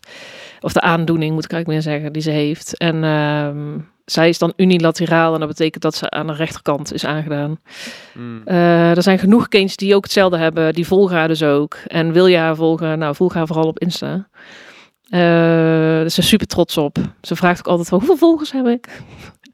Of 0.61 0.73
de 0.73 0.81
aandoening, 0.81 1.35
moet 1.35 1.45
ik 1.45 1.53
eigenlijk 1.53 1.85
meer 1.85 1.93
zeggen, 1.93 2.13
die 2.13 2.23
ze 2.23 2.31
heeft. 2.31 2.77
En 2.79 3.05
ehm, 3.05 3.79
zij 4.05 4.29
is 4.29 4.39
dan 4.39 4.53
unilateraal. 4.57 5.35
En 5.35 5.41
dat 5.41 5.49
betekent 5.49 5.83
dat 5.83 5.95
ze 5.95 6.11
aan 6.11 6.27
de 6.27 6.33
rechterkant 6.33 6.93
is 6.93 7.05
aangedaan. 7.05 7.59
Mm. 8.15 8.43
Eh, 8.45 8.97
er 8.97 9.03
zijn 9.03 9.19
genoeg 9.19 9.49
kindjes 9.49 9.77
die 9.77 9.95
ook 9.95 10.03
hetzelfde 10.03 10.39
hebben. 10.39 10.75
Die 10.75 10.87
volgen 10.87 11.17
haar 11.17 11.29
dus 11.29 11.43
ook. 11.43 11.77
En 11.87 12.13
wil 12.13 12.27
je 12.27 12.37
haar 12.37 12.57
volgen? 12.57 12.99
Nou, 12.99 13.15
volg 13.15 13.35
haar 13.35 13.47
vooral 13.47 13.67
op 13.69 13.79
Insta. 13.79 14.29
Eh 15.11 15.21
daar 15.21 16.05
is 16.05 16.15
ze 16.15 16.23
super 16.23 16.47
trots 16.47 16.77
op. 16.77 16.97
Ze 17.23 17.37
vraagt 17.37 17.59
ook 17.59 17.67
altijd 17.67 17.89
van, 17.89 17.99
hoeveel 17.99 18.17
volgers 18.17 18.53
heb 18.53 18.67
ik? 18.67 19.03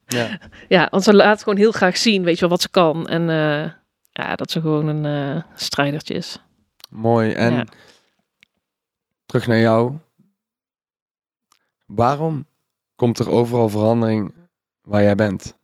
Ja. 0.07 0.39
Ja, 0.69 0.89
want 0.91 1.03
ze 1.05 1.15
laat 1.15 1.43
gewoon 1.43 1.59
heel 1.59 1.73
graag 1.73 1.97
zien, 1.97 2.23
weet 2.23 2.35
je 2.35 2.41
wel, 2.41 2.49
wat 2.49 2.61
ze 2.63 2.69
kan. 2.69 3.09
En 3.09 3.31
eh, 3.31 3.71
ja, 4.11 4.35
dat 4.37 4.51
ze 4.51 4.61
gewoon 4.61 4.87
een 4.87 5.37
eh 5.37 5.43
strijdertje 5.55 6.15
is. 6.15 6.39
Mooi. 6.91 7.33
En 7.33 7.53
Ja. 7.55 7.65
terug 9.27 9.47
naar 9.47 9.59
jou. 9.59 9.93
Waarom 11.87 12.47
komt 12.97 13.19
er 13.19 13.31
overal 13.31 13.69
verandering 13.69 14.35
waar 14.83 15.03
jij 15.03 15.15
bent? 15.15 15.57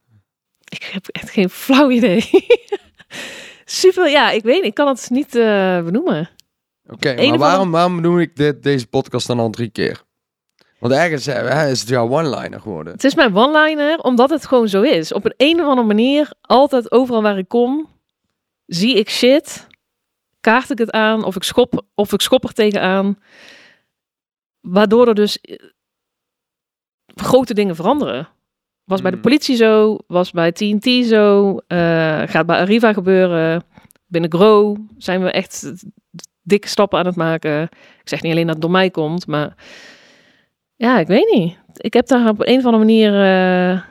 Ik 0.69 0.83
heb 0.83 1.07
echt 1.09 1.31
geen 1.31 1.51
flauw 1.51 1.91
idee. 1.91 2.25
super, 3.65 4.09
ja, 4.11 4.31
ik 4.31 4.43
weet 4.43 4.57
niet. 4.57 4.65
Ik 4.65 4.75
kan 4.75 4.89
het 4.89 5.11
niet 5.11 5.31
benoemen. 5.85 6.29
Oké, 6.87 7.27
maar 7.29 7.39
waarom, 7.39 7.71
waarom 7.71 8.03
doe 8.03 8.21
ik 8.21 8.37
dit, 8.37 8.63
deze 8.63 8.87
podcast 8.87 9.27
dan 9.27 9.39
al 9.39 9.51
drie 9.51 9.71
keer? 9.71 10.03
Want 10.79 10.93
ergens 10.95 11.27
eh, 11.27 11.49
hè, 11.49 11.71
is 11.71 11.81
het 11.81 11.89
jouw 11.89 12.09
one-liner 12.09 12.61
geworden. 12.61 12.93
Het 12.93 13.05
is 13.05 13.15
mijn 13.15 13.37
one-liner, 13.37 13.99
omdat 13.99 14.31
het 14.31 14.47
gewoon 14.47 14.69
zo 14.69 14.83
is. 14.83 15.13
Op 15.13 15.25
een, 15.25 15.35
een 15.37 15.61
of 15.61 15.67
andere 15.67 15.87
manier, 15.87 16.33
altijd 16.41 16.93
overal 16.93 17.23
waar 17.23 17.39
ik 17.39 17.49
kom, 17.49 17.89
zie 18.67 18.97
ik 18.99 19.11
shit 19.11 19.71
kaart 20.41 20.71
ik 20.71 20.79
het 20.79 20.91
aan 20.91 21.25
of 21.25 21.37
ik 21.37 21.43
schop, 21.43 21.85
of 21.95 22.13
ik 22.13 22.21
schop 22.21 22.45
er 22.45 22.53
tegenaan. 22.53 23.19
Waardoor 24.61 25.09
er 25.09 25.15
dus 25.15 25.41
eh, 25.41 25.57
grote 27.15 27.55
dingen 27.55 27.77
veranderen. 27.77 28.29
Was 28.85 29.01
bij 29.03 29.11
de 29.11 29.17
Mm. 29.17 29.23
politie 29.23 29.57
zo, 29.57 29.99
was 30.07 30.31
bij 30.31 30.53
TNT 30.53 31.07
zo, 31.07 31.57
eh, 31.67 32.23
gaat 32.27 32.47
bij 32.47 32.59
Arriva 32.59 32.93
gebeuren. 32.93 33.65
Binnen 34.07 34.33
Grow 34.33 34.77
zijn 34.99 35.23
we 35.23 35.31
echt 35.31 35.73
dikke 36.43 36.69
stappen 36.69 36.99
aan 36.99 37.07
het 37.07 37.17
maken. 37.17 37.63
Ik 38.01 38.09
zeg 38.09 38.23
niet 38.23 38.33
alleen 38.33 38.47
dat 38.47 38.55
het 38.55 38.63
door 38.63 38.71
mij 38.73 38.91
komt, 38.91 39.27
maar 39.27 39.55
ja, 40.77 40.99
ik 40.99 41.07
weet 41.07 41.31
niet. 41.35 41.59
Ik 41.77 41.93
heb 41.93 42.07
daar 42.07 42.29
op 42.29 42.41
een 42.41 42.59
of 42.59 42.65
andere 42.65 42.79
manier 42.79 43.23
eh, 43.23 43.83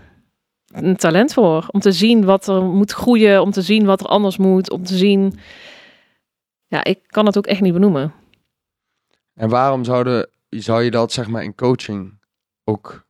een 0.72 0.96
talent 0.96 1.34
voor. 1.34 1.66
Om 1.72 1.80
te 1.80 1.92
zien 1.92 2.26
wat 2.26 2.48
er 2.48 2.64
moet 2.64 2.92
groeien, 2.92 3.42
om 3.42 3.52
te 3.52 3.62
zien 3.62 3.86
wat 3.86 4.00
er 4.02 4.08
anders 4.08 4.38
moet, 4.38 4.72
om 4.72 4.84
te 4.84 4.98
zien... 4.98 5.40
Ja, 6.68 6.84
ik 6.84 7.00
kan 7.08 7.26
het 7.26 7.38
ook 7.38 7.48
echt 7.48 7.62
niet 7.62 7.74
benoemen. 7.74 8.14
En 9.34 9.50
waarom 9.50 9.84
zouden, 9.84 10.30
zou 10.50 10.84
je 10.84 10.92
dat 10.92 11.12
zeg 11.12 11.28
maar 11.28 11.44
in 11.44 11.56
coaching 11.56 12.20
ook 12.64 13.06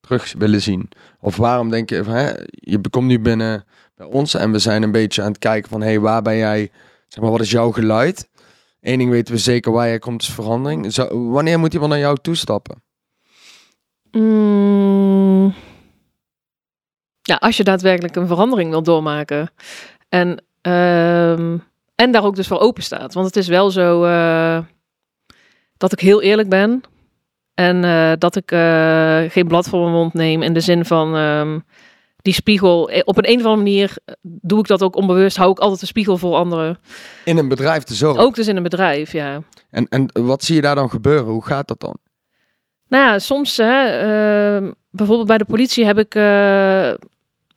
terug 0.00 0.34
willen 0.38 0.62
zien? 0.62 0.88
Of 1.20 1.36
waarom 1.36 1.70
denk 1.70 1.90
je, 1.90 2.04
van, 2.04 2.14
hè, 2.14 2.32
je 2.46 2.80
komt 2.90 3.06
nu 3.06 3.20
binnen 3.20 3.64
bij 3.94 4.06
ons 4.06 4.34
en 4.34 4.52
we 4.52 4.58
zijn 4.58 4.82
een 4.82 4.92
beetje 4.92 5.22
aan 5.22 5.28
het 5.28 5.38
kijken 5.38 5.70
van, 5.70 5.80
hé, 5.80 5.86
hey, 5.86 6.00
waar 6.00 6.22
ben 6.22 6.36
jij, 6.36 6.70
zeg 7.14 7.22
maar, 7.22 7.32
wat 7.32 7.40
is 7.40 7.50
jouw 7.50 7.70
geluid? 7.70 8.28
Eén 8.80 8.98
ding 8.98 9.10
weten 9.10 9.34
we 9.34 9.40
zeker, 9.40 9.72
waar 9.72 9.88
jij 9.88 9.98
komt 9.98 10.22
is 10.22 10.28
verandering. 10.28 10.94
Wanneer 11.10 11.58
moet 11.58 11.72
iemand 11.72 11.90
naar 11.90 12.00
jou 12.00 12.18
toestappen? 12.22 12.82
Mm. 14.10 15.54
Ja, 17.22 17.36
als 17.36 17.56
je 17.56 17.64
daadwerkelijk 17.64 18.16
een 18.16 18.26
verandering 18.26 18.70
wil 18.70 18.82
doormaken. 18.82 19.50
En, 20.08 20.44
ehm, 20.60 21.58
en 21.94 22.12
daar 22.12 22.24
ook 22.24 22.36
dus 22.36 22.46
voor 22.46 22.58
open 22.58 22.82
staat. 22.82 23.14
Want 23.14 23.26
het 23.26 23.36
is 23.36 23.48
wel 23.48 23.70
zo 23.70 24.04
eh, 24.04 24.58
dat 25.76 25.92
ik 25.92 26.00
heel 26.00 26.22
eerlijk 26.22 26.48
ben. 26.48 26.82
En 27.54 27.84
eh, 27.84 28.12
dat 28.18 28.36
ik 28.36 28.52
eh, 28.52 29.22
geen 29.28 29.48
blad 29.48 29.68
voor 29.68 29.80
mijn 29.80 29.92
mond 29.92 30.14
neem. 30.14 30.42
In 30.42 30.52
de 30.52 30.60
zin 30.60 30.84
van 30.84 31.16
ehm, 31.16 31.58
die 32.24 32.34
spiegel. 32.34 32.90
Eh, 32.90 33.00
Op 33.04 33.18
een, 33.18 33.30
een 33.30 33.38
of 33.38 33.44
andere 33.44 33.56
manier 33.56 33.96
doe 34.22 34.58
ik 34.58 34.66
dat 34.66 34.82
ook 34.82 34.96
onbewust. 34.96 35.36
Hou 35.36 35.50
ik 35.50 35.58
altijd 35.58 35.80
de 35.80 35.86
spiegel 35.86 36.18
voor 36.18 36.34
anderen. 36.34 36.78
In 37.24 37.36
een 37.38 37.48
bedrijf 37.48 37.82
te 37.82 37.94
zorgen. 37.94 38.22
Ook 38.22 38.34
dus 38.34 38.48
in 38.48 38.56
een 38.56 38.62
bedrijf, 38.62 39.12
ja. 39.12 39.42
En, 39.70 39.88
en 39.88 40.10
wat 40.12 40.44
zie 40.44 40.54
je 40.54 40.60
daar 40.60 40.74
dan 40.74 40.90
gebeuren? 40.90 41.32
Hoe 41.32 41.44
gaat 41.44 41.68
dat 41.68 41.80
dan? 41.80 41.96
Nou 42.88 43.04
ja, 43.04 43.18
soms, 43.18 43.56
hè, 43.56 43.84
ehm, 43.84 44.72
bijvoorbeeld 44.90 45.28
bij 45.28 45.38
de 45.38 45.44
politie 45.44 45.84
heb 45.84 45.98
ik 45.98 46.14
eh, 46.14 46.88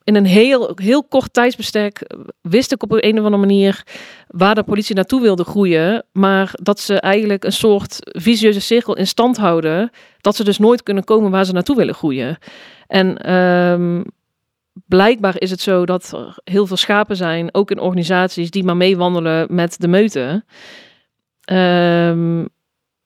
in 0.04 0.14
een 0.14 0.26
heel, 0.26 0.72
heel 0.74 1.04
kort 1.04 1.32
tijdsbestek, 1.32 2.00
eh, 2.00 2.18
wist 2.40 2.72
ik 2.72 2.82
op 2.82 2.92
een 2.92 3.18
of 3.18 3.24
andere 3.24 3.36
manier 3.36 3.82
waar 4.26 4.54
de 4.54 4.62
politie 4.62 4.94
naartoe 4.94 5.20
wilde 5.20 5.44
groeien, 5.44 6.04
maar 6.12 6.50
dat 6.52 6.80
ze 6.80 7.00
eigenlijk 7.00 7.44
een 7.44 7.52
soort 7.52 7.98
visieuze 8.00 8.60
cirkel 8.60 8.96
in 8.96 9.06
stand 9.06 9.36
houden, 9.36 9.90
dat 10.20 10.36
ze 10.36 10.44
dus 10.44 10.58
nooit 10.58 10.82
kunnen 10.82 11.04
komen 11.04 11.30
waar 11.30 11.44
ze 11.44 11.52
naartoe 11.52 11.76
willen 11.76 11.94
groeien. 11.94 12.38
En 12.86 13.16
ehm, 13.16 14.02
blijkbaar 14.86 15.40
is 15.40 15.50
het 15.50 15.60
zo 15.60 15.86
dat 15.86 16.12
er 16.12 16.38
heel 16.44 16.66
veel 16.66 16.76
schapen 16.76 17.16
zijn, 17.16 17.54
ook 17.54 17.70
in 17.70 17.80
organisaties, 17.80 18.50
die 18.50 18.64
maar 18.64 18.76
meewandelen 18.76 19.54
met 19.54 19.80
de 19.80 19.88
meute. 19.88 20.44
Ehm, 21.44 22.44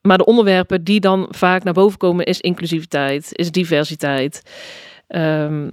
maar 0.00 0.18
de 0.18 0.24
onderwerpen 0.24 0.84
die 0.84 1.00
dan 1.00 1.26
vaak 1.30 1.64
naar 1.64 1.72
boven 1.72 1.98
komen 1.98 2.24
is 2.24 2.40
inclusiviteit, 2.40 3.28
is 3.32 3.50
diversiteit. 3.50 4.42
Ehm, 5.06 5.68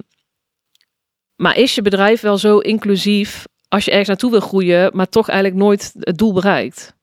maar 1.35 1.57
is 1.57 1.76
je 1.76 1.81
bedrijf 1.81 2.21
wel 2.21 2.38
zo 2.38 2.57
inclusief 2.57 3.45
als 3.67 3.85
je 3.85 3.89
ergens 3.89 4.09
naartoe 4.09 4.31
wil 4.31 4.39
groeien, 4.39 4.89
maar 4.93 5.09
toch 5.09 5.30
eigenlijk 5.30 5.61
nooit 5.63 5.93
het 5.99 6.17
doel 6.17 6.34
bereikt? 6.34 6.95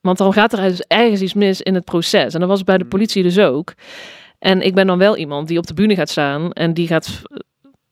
Want 0.00 0.18
dan 0.18 0.32
gaat 0.32 0.52
er 0.52 0.68
dus 0.68 0.80
ergens 0.80 1.20
iets 1.20 1.34
mis 1.34 1.62
in 1.62 1.74
het 1.74 1.84
proces. 1.84 2.34
En 2.34 2.40
dat 2.40 2.48
was 2.48 2.64
bij 2.64 2.78
de 2.78 2.84
politie 2.84 3.22
dus 3.22 3.38
ook. 3.38 3.74
En 4.38 4.60
ik 4.60 4.74
ben 4.74 4.86
dan 4.86 4.98
wel 4.98 5.16
iemand 5.16 5.48
die 5.48 5.58
op 5.58 5.66
de 5.66 5.74
bühne 5.74 5.94
gaat 5.94 6.08
staan 6.08 6.52
en 6.52 6.74
die 6.74 6.86
gaat 6.86 7.22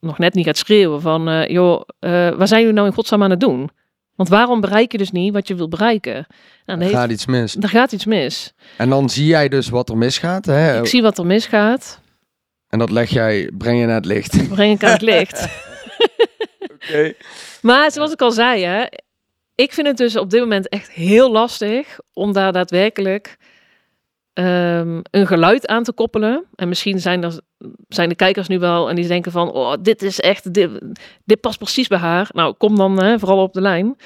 nog 0.01 0.19
net 0.19 0.35
niet 0.35 0.45
gaat 0.47 0.57
schreeuwen 0.57 1.01
van, 1.01 1.29
eh, 1.29 1.49
joh, 1.49 1.81
eh, 1.99 2.11
waar 2.11 2.49
zijn 2.49 2.61
jullie 2.61 2.75
nou 2.77 2.87
in 2.87 2.93
godsnaam 2.95 3.23
aan 3.23 3.31
het 3.31 3.41
doen? 3.41 3.71
Want 4.15 4.29
waarom 4.31 4.61
bereik 4.61 4.93
je 4.93 4.99
dus 4.99 5.11
niet 5.11 5.33
wat 5.33 5.49
je 5.49 5.55
wil 5.55 5.69
bereiken? 5.69 6.27
Nou, 6.67 6.79
Er 6.79 6.85
heeft- 6.85 6.97
gaat 6.99 7.11
iets 7.11 7.27
mis. 7.27 7.57
er 7.57 7.69
gaat 7.69 7.93
iets 7.93 8.05
mis. 8.05 8.53
En 8.77 8.89
dan 8.89 9.11
zie 9.11 9.27
jij 9.27 9.49
dus 9.49 9.69
wat 9.69 9.89
er 9.89 9.97
misgaat. 9.97 10.45
Hè? 10.45 10.79
Ik 10.81 10.87
zie 10.87 11.03
wat 11.03 11.19
er 11.19 11.27
misgaat. 11.27 12.01
En 12.69 12.79
dat 12.79 12.91
leg 12.91 13.11
jij, 13.11 13.51
breng 13.59 13.81
je 13.81 13.87
naar 13.87 13.95
het 13.95 14.05
licht. 14.05 14.49
Breng 14.55 14.75
ik 14.75 14.85
aan 14.85 14.93
het 14.93 15.03
licht. 15.03 15.49
Oké. 16.75 17.13
Maar 17.63 17.93
zoals 17.93 18.13
ik 18.13 18.21
al 18.23 18.31
zei, 18.33 18.65
hè, 18.65 18.85
ik 19.55 19.73
vind 19.73 19.87
het 19.87 19.97
dus 19.97 20.17
op 20.17 20.31
dit 20.31 20.41
moment 20.41 20.69
echt 20.69 20.91
heel 20.91 21.31
lastig 21.31 21.99
om 22.13 22.33
daar 22.33 22.53
daadwerkelijk 22.53 23.37
ehm, 24.45 25.01
een 25.11 25.27
geluid 25.27 25.67
aan 25.67 25.83
te 25.83 25.93
koppelen. 25.93 26.45
En 26.55 26.69
misschien 26.69 27.01
zijn, 27.01 27.23
er, 27.25 27.41
zijn 27.89 28.09
de 28.09 28.15
kijkers 28.15 28.49
nu 28.49 28.59
wel 28.59 28.89
en 28.89 28.95
die 28.97 29.07
denken 29.09 29.33
van, 29.33 29.51
oh, 29.53 29.73
dit 29.83 30.03
is 30.03 30.21
echt, 30.21 30.55
dit, 30.55 30.71
dit 31.25 31.41
past 31.41 31.59
precies 31.59 31.89
bij 31.89 31.99
haar. 31.99 32.29
Nou, 32.33 32.55
kom 32.59 32.77
dan 32.77 33.03
hè, 33.03 33.19
vooral 33.19 33.43
op 33.43 33.53
de 33.53 33.61
lijn. 33.61 33.97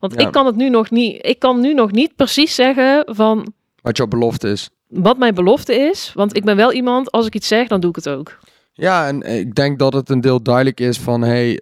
Want 0.00 0.14
Ja. 0.14 0.26
ik 0.26 0.32
kan 0.32 0.46
het 0.46 0.56
nu 0.56 0.68
nog 0.70 0.90
niet, 0.90 1.26
ik 1.26 1.38
kan 1.38 1.60
nu 1.60 1.74
nog 1.74 1.90
niet 1.92 2.16
precies 2.16 2.54
zeggen 2.54 3.02
van 3.06 3.52
Wat 3.82 3.96
jouw 3.96 4.06
belofte 4.06 4.48
is. 4.48 4.70
wat 4.88 5.18
mijn 5.18 5.34
belofte 5.34 5.74
is. 5.74 6.10
Want 6.14 6.36
ik 6.36 6.44
ben 6.44 6.56
wel 6.56 6.72
iemand, 6.72 7.10
als 7.10 7.26
ik 7.26 7.34
iets 7.34 7.48
zeg, 7.48 7.68
dan 7.68 7.80
doe 7.80 7.90
ik 7.90 7.96
het 7.96 8.08
ook. 8.08 8.38
Ja, 8.72 9.06
en 9.06 9.22
ik 9.22 9.54
denk 9.54 9.78
dat 9.78 9.92
het 9.92 10.10
een 10.10 10.20
deel 10.20 10.42
duidelijk 10.42 10.80
is 10.80 10.98
van, 10.98 11.22
hey, 11.22 11.60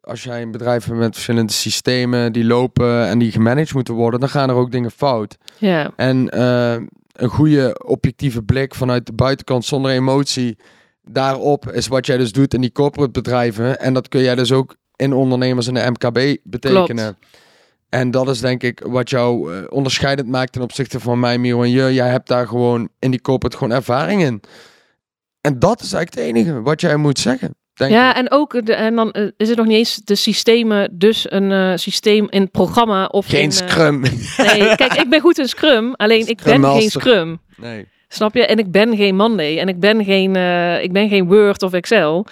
als 0.00 0.22
jij 0.22 0.42
een 0.42 0.50
bedrijf 0.50 0.84
hebt 0.84 0.98
met 0.98 1.12
verschillende 1.14 1.52
systemen 1.52 2.32
die 2.32 2.44
lopen 2.44 3.06
en 3.06 3.18
die 3.18 3.32
gemanaged 3.32 3.74
moeten 3.74 3.94
worden, 3.94 4.20
dan 4.20 4.28
gaan 4.28 4.48
er 4.48 4.54
ook 4.54 4.70
dingen 4.70 4.90
fout. 4.90 5.36
Ja, 5.58 5.90
En 5.96 6.28
eh, 6.28 6.76
een 7.18 7.28
goede 7.28 7.84
objectieve 7.84 8.42
blik 8.42 8.74
vanuit 8.74 9.06
de 9.06 9.12
buitenkant 9.12 9.64
zonder 9.64 9.90
emotie 9.90 10.58
daarop 11.02 11.70
is 11.70 11.86
wat 11.86 12.06
jij 12.06 12.16
dus 12.16 12.32
doet 12.32 12.54
in 12.54 12.60
die 12.60 12.72
corporate 12.72 13.10
bedrijven. 13.10 13.80
En 13.80 13.94
dat 13.94 14.08
kun 14.08 14.20
jij 14.20 14.34
dus 14.34 14.52
ook 14.52 14.76
in 14.96 15.12
ondernemers 15.12 15.66
in 15.66 15.74
de 15.74 15.90
MKB 15.90 16.36
betekenen. 16.42 17.18
En 17.88 18.10
dat 18.10 18.28
is 18.28 18.40
denk 18.40 18.62
ik 18.62 18.82
wat 18.86 19.10
jou 19.10 19.54
eh, 19.54 19.64
onderscheidend 19.68 20.28
maakt 20.28 20.52
ten 20.52 20.62
opzichte 20.62 21.00
van 21.00 21.20
mij, 21.20 21.38
Miro 21.38 21.62
en 21.62 21.70
je. 21.70 21.94
Jij 21.94 22.08
hebt 22.08 22.28
daar 22.28 22.46
gewoon 22.46 22.88
in 22.98 23.10
die 23.10 23.20
corporate 23.20 23.56
gewoon 23.56 23.76
ervaring 23.76 24.22
in. 24.22 24.40
En 25.40 25.58
dat 25.58 25.80
is 25.80 25.92
eigenlijk 25.92 26.28
het 26.28 26.36
enige 26.36 26.62
wat 26.62 26.80
jij 26.80 26.96
moet 26.96 27.18
zeggen. 27.18 27.54
Denk 27.78 27.92
ja 27.92 28.10
ik. 28.10 28.16
en 28.16 28.30
ook, 28.30 28.66
de, 28.66 28.74
en 28.74 28.94
dan 28.94 29.12
eh, 29.12 29.26
is 29.36 29.48
het 29.48 29.56
nog 29.56 29.66
niet 29.66 29.76
eens 29.76 30.00
de 30.04 30.14
systemen, 30.14 30.88
dus 30.92 31.30
een 31.30 31.52
eh, 31.52 31.72
systeem 31.74 32.26
in 32.30 32.40
het 32.40 32.50
programma 32.50 33.06
of 33.06 33.26
Geen 33.26 33.42
in, 33.42 33.50
eh, 33.50 33.56
scrum. 33.56 34.00
nee, 34.00 34.76
kijk, 34.76 34.94
ik 34.94 35.08
ben 35.08 35.20
goed 35.20 35.38
in 35.38 35.48
Scrum, 35.48 35.94
alleen 35.94 36.26
ik 36.26 36.42
ben 36.42 36.64
geen. 36.64 36.90
Scrum. 36.90 37.40
nee. 37.56 37.88
Snap 38.08 38.34
je? 38.34 38.46
En 38.46 38.58
ik 38.58 38.70
ben 38.70 38.96
geen 38.96 39.16
Monday 39.16 39.58
en 39.58 39.68
ik 39.68 39.80
ben 39.80 40.04
geen, 40.04 40.36
ik 40.82 40.92
ben 40.92 41.08
geen 41.08 41.26
Word 41.26 41.62
of 41.62 41.72
Excel. 41.72 42.26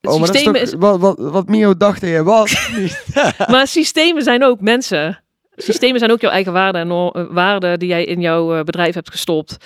Oh, 0.00 0.18
maar 0.18 0.26
dat 0.26 0.56
is 0.56 0.70
toch 0.70 0.80
wat, 0.80 1.00
wat, 1.00 1.18
wat 1.18 1.48
Mio 1.48 1.76
dacht 1.76 2.00
dat 2.00 2.10
je 2.10 2.22
was. 2.22 2.70
Maar 3.52 3.66
systemen 3.66 4.22
zijn 4.22 4.44
ook 4.44 4.60
mensen. 4.60 5.22
Systemen 5.62 5.98
zijn 5.98 6.10
ook 6.10 6.20
jouw 6.20 6.30
eigen 6.30 6.52
waarden 6.52 6.80
en 6.80 6.90
eh, 6.90 7.24
waarden 7.30 7.78
die 7.78 7.88
jij 7.88 8.04
in 8.04 8.20
jouw 8.20 8.54
eh, 8.54 8.62
bedrijf 8.62 8.94
hebt 8.94 9.10
gestopt. 9.10 9.56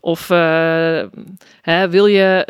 Of 0.00 0.30
eh, 0.30 1.02
hè, 1.60 1.88
wil 1.88 2.06
je, 2.06 2.46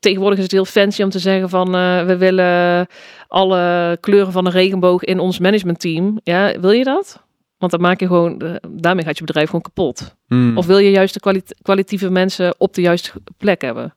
tegenwoordig 0.00 0.38
is 0.38 0.44
het 0.44 0.52
heel 0.52 0.64
fancy 0.64 1.02
om 1.02 1.10
te 1.10 1.18
zeggen 1.18 1.48
van 1.48 1.70
we 2.06 2.16
willen 2.18 2.86
alle 3.28 3.96
kleuren 4.00 4.32
van 4.32 4.44
de 4.44 4.50
regenboog 4.50 5.04
in 5.04 5.18
ons 5.18 5.38
managementteam. 5.38 6.20
Ja, 6.22 6.60
wil 6.60 6.70
je 6.70 6.84
dat? 6.84 7.22
Want 7.58 7.72
dan 7.72 7.80
maak 7.80 8.00
je 8.00 8.06
gewoon, 8.06 8.58
daarmee 8.68 9.04
gaat 9.04 9.18
je 9.18 9.24
bedrijf 9.24 9.46
gewoon 9.46 9.62
kapot. 9.62 10.14
Hmm. 10.26 10.56
Of 10.56 10.66
wil 10.66 10.78
je 10.78 10.90
juist 10.90 11.14
de 11.14 11.20
kwali- 11.20 11.42
kwalitatieve 11.62 12.10
mensen 12.10 12.54
op 12.58 12.74
de 12.74 12.80
juiste 12.80 13.12
plek 13.36 13.60
hebben? 13.60 13.94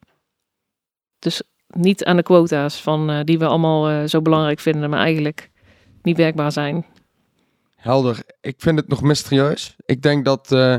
Dus 1.19 1.41
niet 1.67 2.05
aan 2.05 2.15
de 2.15 2.23
quota's 2.23 2.81
van 2.81 3.23
die 3.23 3.39
we 3.39 3.45
allemaal 3.45 4.07
zo 4.07 4.21
belangrijk 4.21 4.59
vinden, 4.59 4.89
maar 4.89 4.99
eigenlijk 4.99 5.49
niet 6.01 6.17
werkbaar 6.17 6.51
zijn. 6.51 6.85
Helder. 7.83 8.23
Ik 8.41 8.55
vind 8.57 8.79
het 8.79 8.87
nog 8.87 9.01
mysterieus. 9.01 9.75
Ik 9.85 10.01
denk 10.01 10.25
dat 10.25 10.51
eh, 10.51 10.75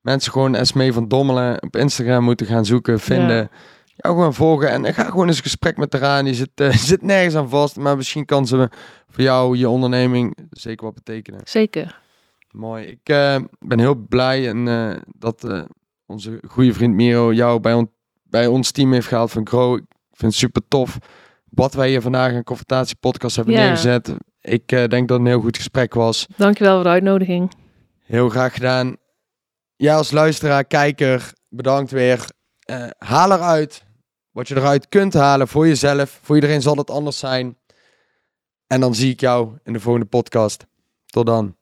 mensen 0.00 0.32
gewoon 0.32 0.54
Esmee 0.54 0.92
van 0.92 1.08
Dommelen 1.08 1.62
op 1.62 1.76
Instagram 1.76 2.24
moeten 2.24 2.46
gaan 2.46 2.64
zoeken, 2.64 3.00
vinden. 3.00 3.36
Ja. 3.36 3.48
Jou 3.96 4.14
gewoon 4.14 4.34
volgen 4.34 4.70
en 4.70 4.94
ga 4.94 5.04
gewoon 5.04 5.26
eens 5.26 5.36
een 5.36 5.42
gesprek 5.42 5.76
met 5.76 5.92
haar 5.92 6.04
aan. 6.04 6.24
Die 6.24 6.34
zit, 6.34 6.50
eh, 6.54 6.70
zit 6.90 7.02
nergens 7.02 7.34
aan 7.34 7.48
vast, 7.48 7.76
maar 7.76 7.96
misschien 7.96 8.24
kan 8.24 8.46
ze 8.46 8.70
voor 9.08 9.22
jou, 9.22 9.56
je 9.56 9.68
onderneming, 9.68 10.36
zeker 10.50 10.84
wat 10.84 10.94
betekenen. 10.94 11.40
Zeker. 11.44 12.00
Mooi. 12.50 12.84
Ik 12.86 13.08
eh, 13.08 13.36
ben 13.58 13.78
heel 13.78 13.94
blij 13.94 14.48
en, 14.48 14.64
dat 15.18 15.66
onze 16.06 16.40
goede 16.48 16.72
vriend 16.74 16.94
Miro 16.94 17.32
jou 17.32 17.60
bij, 17.60 17.74
on- 17.74 17.90
bij 18.22 18.46
ons 18.46 18.70
team 18.70 18.92
heeft 18.92 19.06
gehaald 19.06 19.30
van 19.30 19.48
Grow. 19.48 19.76
Ik 19.76 19.84
vind 20.12 20.32
het 20.32 20.40
super 20.40 20.62
tof 20.68 20.98
wat 21.50 21.74
wij 21.74 21.88
hier 21.88 22.00
vandaag 22.02 22.32
een 22.32 22.44
confrontatiepodcast 22.44 23.36
hebben 23.36 23.54
Ja. 23.54 23.60
neergezet. 23.60 24.14
Ik 24.48 24.72
eh, 24.72 24.78
denk 24.78 25.08
dat 25.08 25.18
het 25.18 25.26
een 25.26 25.26
heel 25.26 25.40
goed 25.40 25.56
gesprek 25.56 25.94
was. 25.94 26.26
Dankjewel 26.36 26.74
voor 26.74 26.82
de 26.82 26.88
uitnodiging. 26.88 27.52
Heel 28.04 28.28
graag 28.28 28.54
gedaan. 28.54 28.96
Jij 29.76 29.94
als 29.94 30.10
luisteraar, 30.10 30.64
kijker, 30.64 31.32
bedankt 31.48 31.90
weer. 31.90 32.24
Eh, 32.58 32.86
haal 32.98 33.32
eruit 33.32 33.84
wat 34.30 34.48
je 34.48 34.56
eruit 34.56 34.88
kunt 34.88 35.14
halen 35.14 35.48
voor 35.48 35.66
jezelf. 35.66 36.20
Voor 36.22 36.34
iedereen 36.34 36.62
zal 36.62 36.76
het 36.76 36.90
anders 36.90 37.18
zijn. 37.18 37.56
En 38.66 38.80
dan 38.80 38.94
zie 38.94 39.12
ik 39.12 39.20
jou 39.20 39.58
in 39.64 39.72
de 39.72 39.80
volgende 39.80 40.08
podcast. 40.08 40.66
Tot 41.06 41.26
dan. 41.26 41.57